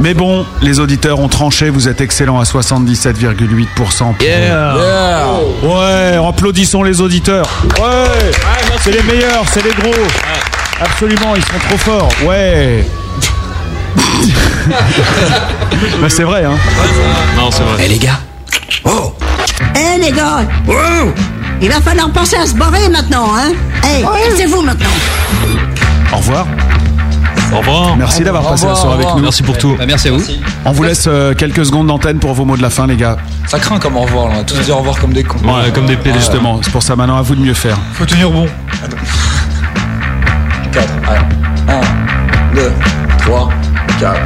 Mais 0.00 0.14
bon, 0.14 0.46
les 0.62 0.80
auditeurs 0.80 1.18
ont 1.20 1.28
tranché, 1.28 1.70
vous 1.70 1.88
êtes 1.88 2.00
excellents 2.00 2.40
à 2.40 2.44
77,8%. 2.44 4.14
Yeah. 4.20 4.74
Ouais, 5.62 6.18
applaudissons 6.28 6.82
les 6.82 7.00
auditeurs. 7.00 7.48
Ouais, 7.78 8.32
c'est 8.80 8.92
les 8.92 9.02
meilleurs, 9.02 9.44
c'est 9.52 9.64
les 9.64 9.72
gros. 9.72 9.92
Absolument, 10.80 11.34
ils 11.36 11.42
sont 11.42 11.58
trop 11.68 11.78
forts. 11.78 12.08
Ouais. 12.24 12.84
bah 16.00 16.08
c'est 16.08 16.24
vrai, 16.24 16.44
hein. 16.44 16.56
Non, 17.36 17.50
c'est 17.50 17.62
vrai. 17.62 17.84
Eh 17.84 17.88
les 17.88 17.98
gars 17.98 18.18
Oh 18.84 19.12
Eh 19.76 20.00
les 20.00 20.10
gars 20.10 20.42
Il 21.60 21.68
va 21.68 21.80
falloir 21.80 22.10
penser 22.10 22.36
à 22.36 22.46
se 22.46 22.54
barrer 22.54 22.88
maintenant, 22.88 23.28
hein 23.36 23.52
Eh, 23.84 24.04
c'est 24.36 24.46
vous 24.46 24.62
maintenant 24.62 24.88
Au 26.12 26.16
revoir. 26.16 26.46
Au 27.54 27.58
revoir. 27.58 27.96
Merci 27.96 28.24
d'avoir 28.24 28.42
passé 28.48 28.66
la 28.66 28.74
soirée 28.74 29.02
avec 29.04 29.14
nous. 29.14 29.22
Merci 29.22 29.42
pour 29.42 29.56
tout. 29.56 29.76
Bah, 29.78 29.84
merci 29.86 30.08
à 30.08 30.12
vous. 30.12 30.22
On 30.64 30.72
vous 30.72 30.82
laisse 30.82 31.04
euh, 31.06 31.34
quelques 31.34 31.64
secondes 31.64 31.86
d'antenne 31.86 32.18
pour 32.18 32.34
vos 32.34 32.44
mots 32.44 32.56
de 32.56 32.62
la 32.62 32.70
fin, 32.70 32.86
les 32.86 32.96
gars. 32.96 33.16
Ça 33.46 33.58
craint 33.58 33.78
comme 33.78 33.96
au 33.96 34.00
revoir, 34.02 34.26
là. 34.28 34.32
on 34.34 34.38
va 34.38 34.44
tous 34.44 34.58
dire 34.58 34.74
au 34.74 34.78
revoir 34.80 34.98
comme 34.98 35.12
des 35.12 35.22
cons. 35.22 35.38
Ouais, 35.38 35.70
comme 35.72 35.86
des 35.86 35.96
PD. 35.96 36.18
Justement, 36.18 36.60
c'est 36.62 36.72
pour 36.72 36.82
ça 36.82 36.96
maintenant 36.96 37.16
à 37.16 37.22
vous 37.22 37.34
de 37.36 37.40
mieux 37.40 37.54
faire. 37.54 37.78
Faut 37.92 38.04
tenir 38.06 38.30
bon. 38.30 38.46
4, 40.72 40.88
allez. 41.08 41.20
1, 42.52 42.54
2, 42.56 42.72
3, 43.24 43.50
4. 44.00 44.20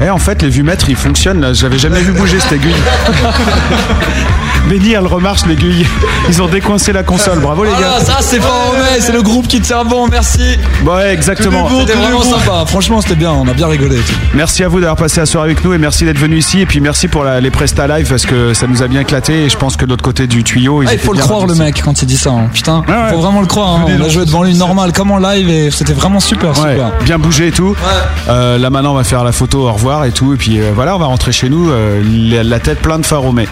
Eh, 0.00 0.10
en 0.10 0.18
fait, 0.18 0.42
les 0.42 0.48
vumètres, 0.48 0.88
ils 0.88 0.94
fonctionnent. 0.96 1.40
là. 1.40 1.52
J'avais 1.52 1.78
jamais 1.78 2.00
vu 2.00 2.12
bouger 2.12 2.38
cette 2.38 2.52
aiguille. 2.52 2.72
Benny, 4.68 4.92
elle 4.92 5.06
remarche 5.06 5.46
l'aiguille. 5.46 5.86
Ils 6.28 6.42
ont 6.42 6.46
décoincé 6.48 6.92
la 6.92 7.02
console. 7.02 7.38
Bravo 7.40 7.64
les 7.64 7.70
gars. 7.70 7.96
Ah, 7.98 8.00
ça 8.04 8.16
c'est 8.20 8.38
pas 8.40 8.46
Romé, 8.66 9.00
c'est 9.00 9.12
le 9.12 9.22
groupe 9.22 9.48
qui 9.48 9.60
tient 9.60 9.84
bon, 9.84 10.08
merci. 10.08 10.58
Ouais, 10.84 11.12
exactement. 11.14 11.68
C'était 11.80 11.94
vraiment 11.94 12.22
sympa, 12.22 12.64
franchement 12.66 13.00
c'était 13.00 13.14
bien, 13.14 13.30
on 13.32 13.46
a 13.48 13.52
bien 13.54 13.66
rigolé. 13.68 13.98
Merci 14.34 14.64
à 14.64 14.68
vous 14.68 14.80
d'avoir 14.80 14.96
passé 14.96 15.20
la 15.20 15.26
soirée 15.26 15.50
avec 15.50 15.64
nous 15.64 15.72
et 15.72 15.78
merci 15.78 16.04
d'être 16.04 16.18
venu 16.18 16.36
ici. 16.38 16.60
Et 16.60 16.66
puis 16.66 16.80
merci 16.80 17.08
pour 17.08 17.24
la- 17.24 17.40
les 17.40 17.50
prestats 17.50 17.86
live 17.86 18.08
parce 18.08 18.26
que 18.26 18.52
ça 18.54 18.66
nous 18.66 18.82
a 18.82 18.88
bien 18.88 19.00
éclaté. 19.00 19.44
Et 19.44 19.48
je 19.48 19.56
pense 19.56 19.76
que 19.76 19.84
de 19.84 19.90
l'autre 19.90 20.04
côté 20.04 20.26
du 20.26 20.44
tuyau, 20.44 20.82
ils 20.82 20.88
Ah, 20.88 20.92
il 20.94 20.98
faut 20.98 21.12
le 21.12 21.20
croire 21.20 21.46
le 21.46 21.54
mec 21.54 21.80
quand 21.82 22.02
il 22.02 22.06
dit 22.06 22.16
ça, 22.16 22.30
hein. 22.30 22.50
putain. 22.52 22.84
ouais. 22.88 23.10
Faut 23.10 23.20
vraiment 23.20 23.40
le 23.40 23.46
croire, 23.46 23.76
hein. 23.76 23.84
on 23.98 24.04
a 24.04 24.08
joué 24.08 24.24
devant 24.26 24.42
lui 24.42 24.54
normal 24.54 24.92
comme 24.92 25.10
en 25.10 25.18
live 25.18 25.48
et 25.48 25.70
c'était 25.70 25.92
vraiment 25.94 26.20
super, 26.20 26.50
Ouais, 26.50 26.72
super. 26.74 26.92
bien 27.04 27.18
bougé 27.18 27.48
et 27.48 27.52
tout. 27.52 27.74
Euh, 28.28 28.58
là 28.58 28.70
maintenant 28.70 28.92
on 28.92 28.96
va 28.96 29.04
faire 29.04 29.24
la 29.24 29.32
photo, 29.32 29.66
au 29.68 29.72
revoir 29.72 30.04
et 30.04 30.12
tout. 30.12 30.34
Et 30.34 30.36
puis 30.36 30.60
euh, 30.60 30.70
voilà, 30.74 30.94
on 30.96 30.98
va 30.98 31.06
rentrer 31.06 31.32
chez 31.32 31.48
nous, 31.48 31.70
euh, 31.70 32.02
la, 32.30 32.42
la 32.44 32.58
tête 32.60 32.80
pleine 32.80 33.00
de 33.00 33.06
faromé. 33.06 33.48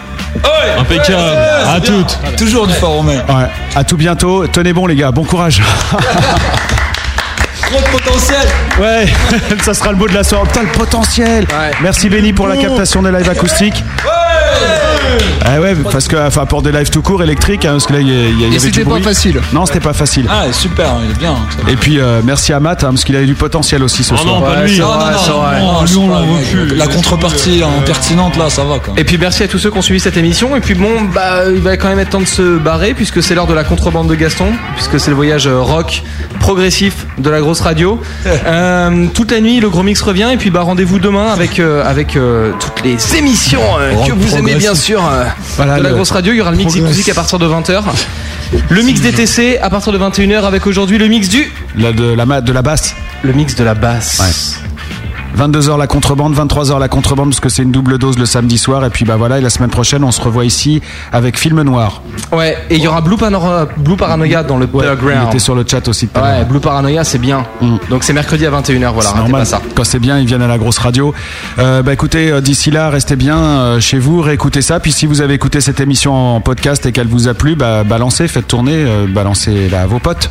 Impeccable. 0.79 1.06
À 1.15 1.81
toutes. 1.81 2.19
Toujours 2.37 2.67
du 2.67 2.73
fort 2.75 2.95
Romé. 2.95 3.17
Ouais. 3.17 3.49
À 3.75 3.85
tout 3.85 3.97
bientôt. 3.97 4.47
Tenez 4.49 4.73
bon 4.73 4.87
les 4.87 4.97
gars, 4.97 5.13
bon 5.13 5.25
courage. 5.25 5.63
Trop 7.71 7.81
de 7.81 7.87
potentiel. 7.99 8.47
Ouais, 8.81 9.07
ça 9.63 9.75
sera 9.75 9.91
le 9.91 9.97
mot 9.99 10.07
de 10.09 10.15
la 10.15 10.23
soirée. 10.25 10.47
Putain, 10.47 10.63
le 10.63 10.69
potentiel. 10.69 11.47
Merci 11.83 12.09
Benny 12.09 12.33
pour 12.33 12.47
la 12.49 12.57
captation 12.57 13.03
des 13.03 13.11
lives 13.11 13.29
acoustiques. 13.29 13.85
Ah 15.45 15.61
ouais, 15.61 15.75
parce 15.91 16.09
que 16.09 16.17
enfin 16.27 16.45
pour 16.47 16.63
des 16.63 16.73
lives 16.73 16.91
tout 16.91 17.01
court 17.03 17.23
électriques, 17.23 17.65
hein, 17.65 17.73
parce 17.73 17.87
que 17.87 17.93
là 17.93 18.01
il 18.01 18.09
y, 18.09 18.13
a- 18.13 18.29
il 18.29 18.41
y 18.41 18.45
avait 18.47 18.59
c'était 18.59 18.81
du 18.81 18.85
pas 18.85 18.91
bruit. 18.91 19.03
facile. 19.03 19.41
Non, 19.53 19.65
c'était 19.65 19.81
pas 19.81 19.93
facile. 19.93 20.27
Ah 20.29 20.45
super, 20.53 20.97
il 21.05 21.11
est 21.13 21.19
bien. 21.19 21.37
ça. 21.51 21.71
Et 21.71 21.77
puis 21.77 22.01
euh, 22.01 22.21
merci 22.25 22.53
à 22.53 22.59
Matt 22.61 22.83
hein, 22.83 22.89
parce 22.91 23.05
qu'il 23.05 23.15
avait 23.15 23.27
du 23.27 23.35
potentiel 23.35 23.83
aussi 23.85 24.03
ce 24.03 24.15
Oh 24.15 24.17
soir. 24.17 24.41
non, 24.41 24.47
pas 24.47 24.63
lui. 24.65 24.79
Non, 24.81 24.89
non, 25.29 26.09
non. 26.09 26.39
La 26.75 26.87
contrepartie 26.89 27.63
hein, 27.65 27.69
pertinente 27.85 28.37
là, 28.37 28.51
ça 28.51 28.65
va 28.65 28.79
quoi. 28.81 28.95
Et 28.97 29.05
puis 29.05 29.17
merci 29.19 29.45
à 29.45 29.49
tous 29.49 29.59
ceux 29.59 29.71
qui 29.71 29.79
ont 29.79 29.83
suivi 29.83 30.01
cette 30.01 30.17
émission. 30.17 30.57
Et 30.57 30.61
puis 30.61 30.75
bon, 30.75 30.91
bah, 31.15 31.43
il 31.49 31.61
va 31.61 31.77
quand 31.77 31.89
même 31.89 32.01
être 32.01 32.11
temps 32.11 32.21
de 32.21 32.27
se 32.27 32.59
barrer 32.59 32.95
puisque 32.95 33.23
c'est 33.23 33.35
l'heure 33.35 33.47
de 33.47 33.55
la 33.55 33.65
contrebande 33.65 34.09
de 34.09 34.15
Gaston, 34.17 34.53
puisque 34.75 34.99
c'est 34.99 35.11
le 35.11 35.17
voyage 35.17 35.47
euh, 35.47 35.61
rock 35.61 36.03
progressif 36.41 37.07
de 37.19 37.31
la 37.31 37.41
grosse 37.41 37.56
radio. 37.61 38.01
Euh, 38.47 39.07
toute 39.15 39.33
la 39.33 39.41
nuit, 39.41 39.61
le 39.61 39.69
gros 39.71 39.83
mix 39.83 40.01
revient. 40.03 40.29
Et 40.33 40.37
puis 40.37 40.51
bah 40.51 40.61
rendez-vous 40.63 40.99
demain 40.99 41.29
avec 41.33 41.59
euh, 41.59 41.85
avec 41.85 42.17
euh, 42.17 42.53
toutes 42.61 42.85
les 42.85 42.97
émissions 43.17 43.61
que 44.07 44.13
vous 44.13 44.37
aimez 44.37 44.55
bien 44.55 44.75
sûr 44.75 45.03
Voilà, 45.57 45.79
de 45.79 45.83
la 45.83 45.91
grosse 45.91 46.11
radio. 46.11 46.33
Il 46.33 46.37
y 46.37 46.41
aura 46.41 46.51
le 46.53 46.57
mix 46.57 46.75
musique 46.77 47.09
à 47.09 47.15
partir 47.15 47.39
de 47.39 47.47
20h. 47.47 47.83
Le 48.69 48.83
mix 48.83 49.01
DTC 49.01 49.59
à 49.61 49.71
partir 49.71 49.93
de 49.93 49.99
21h 49.99 50.43
avec 50.45 50.67
aujourd'hui 50.67 50.99
le 50.99 51.09
mix 51.09 51.29
du 51.29 51.51
La, 51.77 51.93
de, 51.93 52.05
la, 52.13 52.27
ma- 52.27 52.41
de 52.41 52.53
la 52.53 52.63
basse. 52.63 52.95
le 53.23 53.33
mix 53.33 53.55
de 53.57 53.65
la 53.65 53.75
basse. 53.75 54.61
22h 55.37 55.79
la 55.79 55.87
contrebande, 55.87 56.35
23h 56.35 56.79
la 56.79 56.89
contrebande 56.89 57.29
parce 57.31 57.41
que 57.41 57.49
c'est 57.49 57.63
une 57.63 57.71
double 57.71 57.99
dose 57.99 58.19
le 58.19 58.25
samedi 58.27 58.57
soir. 58.59 58.85
Et 58.85 58.91
puis 58.91 59.05
bah 59.05 59.17
voilà, 59.17 59.39
et 59.39 59.41
la 59.43 59.51
semaine 59.51 59.71
prochaine 59.71 60.03
on 60.05 60.11
se 60.11 60.21
revoit 60.21 60.45
ici 60.47 60.81
avec 61.13 61.39
Film 61.39 61.61
Noir. 61.63 62.01
Ouais, 62.33 62.57
et 62.71 62.77
il 62.77 62.83
y 62.83 62.89
aura 62.89 63.01
Blue, 63.03 63.17
Panora- 63.17 63.67
Blue 63.77 63.97
Paranoia 63.97 64.43
dans 64.43 64.57
le 64.57 64.67
Il 64.73 64.81
background. 64.81 65.29
était 65.29 65.39
sur 65.39 65.55
le 65.55 65.65
chat 65.69 65.87
aussi. 65.89 66.09
à 66.15 66.23
Ouais. 66.23 66.45
Blue 66.45 66.61
Paranoia, 66.61 67.05
c'est 67.05 67.19
bien. 67.19 67.45
Mm. 67.61 67.77
Donc 67.91 68.03
c'est 68.05 68.13
mercredi 68.15 68.47
à 68.47 68.51
21h, 68.51 68.93
voilà, 68.93 69.11
ratez 69.11 69.19
normal. 69.21 69.41
pas 69.43 69.45
ça. 69.45 69.61
Quand 69.75 69.85
c'est 69.85 69.99
bien, 69.99 70.19
ils 70.19 70.27
viennent 70.27 70.43
à 70.43 70.47
la 70.49 70.59
grosse 70.59 70.79
radio. 70.79 71.13
Euh, 71.59 71.83
bah 71.83 71.93
écoutez, 71.93 72.31
euh, 72.33 72.41
d'ici 72.41 72.71
là, 72.71 72.89
restez 72.89 73.17
bien 73.17 73.37
euh, 73.39 73.81
chez 73.81 73.99
vous, 73.99 74.21
réécoutez 74.23 74.63
ça. 74.63 74.81
Puis 74.81 74.93
si 74.93 75.07
vous 75.07 75.21
avez 75.21 75.35
écouté 75.35 75.61
cette 75.61 75.81
émission 75.81 76.15
en 76.37 76.41
podcast 76.41 76.87
et 76.87 76.93
qu'elle 76.93 77.09
vous 77.09 77.29
a 77.29 77.35
plu, 77.35 77.57
bah 77.57 77.85
balancez, 77.85 78.27
faites 78.29 78.49
tourner, 78.49 78.73
euh, 78.75 79.07
balancez-la 79.07 79.83
à 79.83 79.87
vos 79.87 79.99
potes. 79.99 80.31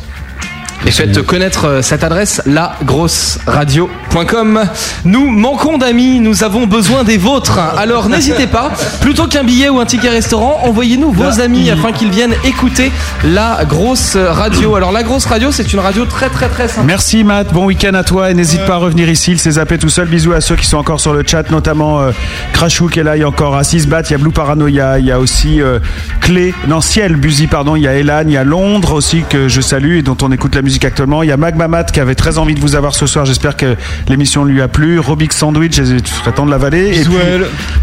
Et 0.84 0.90
faites 0.90 1.22
connaître 1.22 1.66
euh, 1.66 1.80
cette 1.82 2.02
adresse, 2.04 2.42
lagrosseradio.com. 2.46 4.64
Nous 5.04 5.30
manquons 5.30 5.78
d'amis, 5.78 6.20
nous 6.20 6.44
avons 6.44 6.66
besoin 6.66 7.02
des 7.02 7.16
vôtres. 7.16 7.58
Alors 7.58 8.08
n'hésitez 8.08 8.46
pas, 8.46 8.70
plutôt 9.00 9.26
qu'un 9.26 9.42
billet 9.44 9.68
ou 9.68 9.80
un 9.80 9.86
ticket 9.86 10.10
restaurant, 10.10 10.60
envoyez-nous 10.62 11.10
vos 11.12 11.40
amis 11.40 11.70
afin 11.70 11.92
qu'ils 11.92 12.10
viennent 12.10 12.34
écouter 12.44 12.92
la 13.24 13.64
grosse 13.64 14.16
radio. 14.16 14.76
Alors 14.76 14.92
la 14.92 15.02
grosse 15.02 15.26
radio, 15.26 15.50
c'est 15.50 15.72
une 15.72 15.80
radio 15.80 16.04
très 16.04 16.28
très 16.28 16.48
très 16.48 16.68
sympa. 16.68 16.86
Merci 16.86 17.24
Matt, 17.24 17.52
bon 17.52 17.66
week-end 17.66 17.94
à 17.94 18.04
toi 18.04 18.30
et 18.30 18.34
n'hésite 18.34 18.64
pas 18.66 18.74
à 18.74 18.78
revenir 18.78 19.08
ici, 19.08 19.32
il 19.32 19.38
s'est 19.38 19.52
zappé 19.52 19.78
tout 19.78 19.88
seul. 19.88 20.06
Bisous 20.06 20.32
à 20.32 20.40
ceux 20.40 20.56
qui 20.56 20.66
sont 20.66 20.78
encore 20.78 21.00
sur 21.00 21.12
le 21.12 21.24
chat, 21.26 21.50
notamment 21.50 22.00
euh, 22.00 22.10
Crashou 22.52 22.88
qui 22.88 23.00
est 23.00 23.04
là, 23.04 23.16
il 23.16 23.20
y 23.20 23.24
a 23.24 23.28
encore 23.28 23.56
Assis 23.56 23.86
Bat, 23.86 24.02
il 24.02 24.12
y 24.12 24.14
a 24.14 24.18
Blue 24.18 24.30
Paranoia, 24.30 24.98
il 24.98 25.06
y 25.06 25.12
a 25.12 25.18
aussi 25.18 25.60
euh, 25.60 25.78
Clé, 26.20 26.54
non 26.68 26.80
Ciel, 26.80 27.16
Buzy 27.16 27.46
pardon, 27.46 27.76
il 27.76 27.82
y 27.82 27.88
a 27.88 27.94
Elan, 27.94 28.24
il 28.26 28.32
y 28.32 28.36
a 28.36 28.44
Londres 28.44 28.92
aussi 28.92 29.24
que 29.28 29.48
je 29.48 29.60
salue 29.60 29.96
et 29.96 30.02
dont 30.02 30.16
on 30.22 30.32
écoute 30.32 30.54
la 30.54 30.62
musique 30.66 30.84
actuellement. 30.84 31.22
Il 31.22 31.28
y 31.28 31.32
a 31.32 31.36
Magmamat 31.36 31.84
qui 31.84 32.00
avait 32.00 32.16
très 32.16 32.38
envie 32.38 32.56
de 32.56 32.60
vous 32.60 32.74
avoir 32.74 32.92
ce 32.92 33.06
soir, 33.06 33.24
j'espère 33.24 33.56
que 33.56 33.76
l'émission 34.08 34.42
lui 34.42 34.60
a 34.60 34.66
plu. 34.66 34.98
Robix 34.98 35.36
Sandwich, 35.36 35.76
je 35.76 35.98
serais 36.04 36.32
temps 36.32 36.44
de 36.44 36.50
l'avaler. 36.50 37.00
Et 37.00 37.04
puis, 37.04 37.16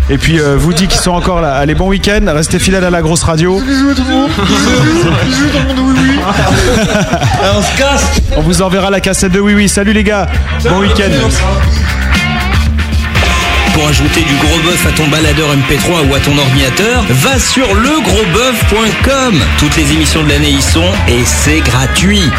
et 0.10 0.18
puis 0.18 0.39
euh, 0.39 0.57
vous 0.57 0.73
dit 0.73 0.88
qui 0.88 0.97
sont 0.97 1.11
encore 1.11 1.39
là. 1.39 1.53
Allez, 1.53 1.76
bon 1.76 1.88
week-end, 1.88 2.19
restez 2.27 2.60
fidèles 2.60 2.84
à 2.84 2.89
la 2.89 3.01
grosse 3.01 3.23
radio. 3.23 3.57
Bisous 3.61 3.93
tout 3.93 4.03
le 4.05 4.14
monde. 4.14 4.30
Bisous, 4.45 5.11
bisous 5.26 5.47
tout 5.47 5.57
le 5.57 5.76
monde, 5.76 5.95
oui, 5.97 6.10
oui. 6.10 6.19
on 7.55 7.61
se 7.61 7.77
casse. 7.77 8.22
On 8.35 8.41
vous 8.41 8.61
enverra 8.61 8.89
la 8.89 8.99
cassette 8.99 9.31
de 9.31 9.39
Oui 9.39 9.53
Oui. 9.55 9.69
Salut 9.69 9.93
les 9.93 10.03
gars, 10.03 10.27
bon 10.69 10.80
week-end. 10.80 11.30
Pour 13.73 13.88
ajouter 13.88 14.22
du 14.22 14.35
gros 14.35 14.60
bœuf 14.60 14.85
à 14.85 14.91
ton 14.91 15.07
baladeur 15.07 15.47
MP3 15.55 16.10
ou 16.10 16.14
à 16.14 16.19
ton 16.19 16.38
ordinateur, 16.38 17.03
va 17.10 17.39
sur 17.39 17.65
legrosboeuf.com. 17.73 19.39
Toutes 19.57 19.77
les 19.77 19.93
émissions 19.93 20.22
de 20.23 20.30
l'année 20.30 20.51
y 20.51 20.61
sont 20.61 20.91
et 21.07 21.23
c'est 21.26 21.61
gratuit. 21.61 22.30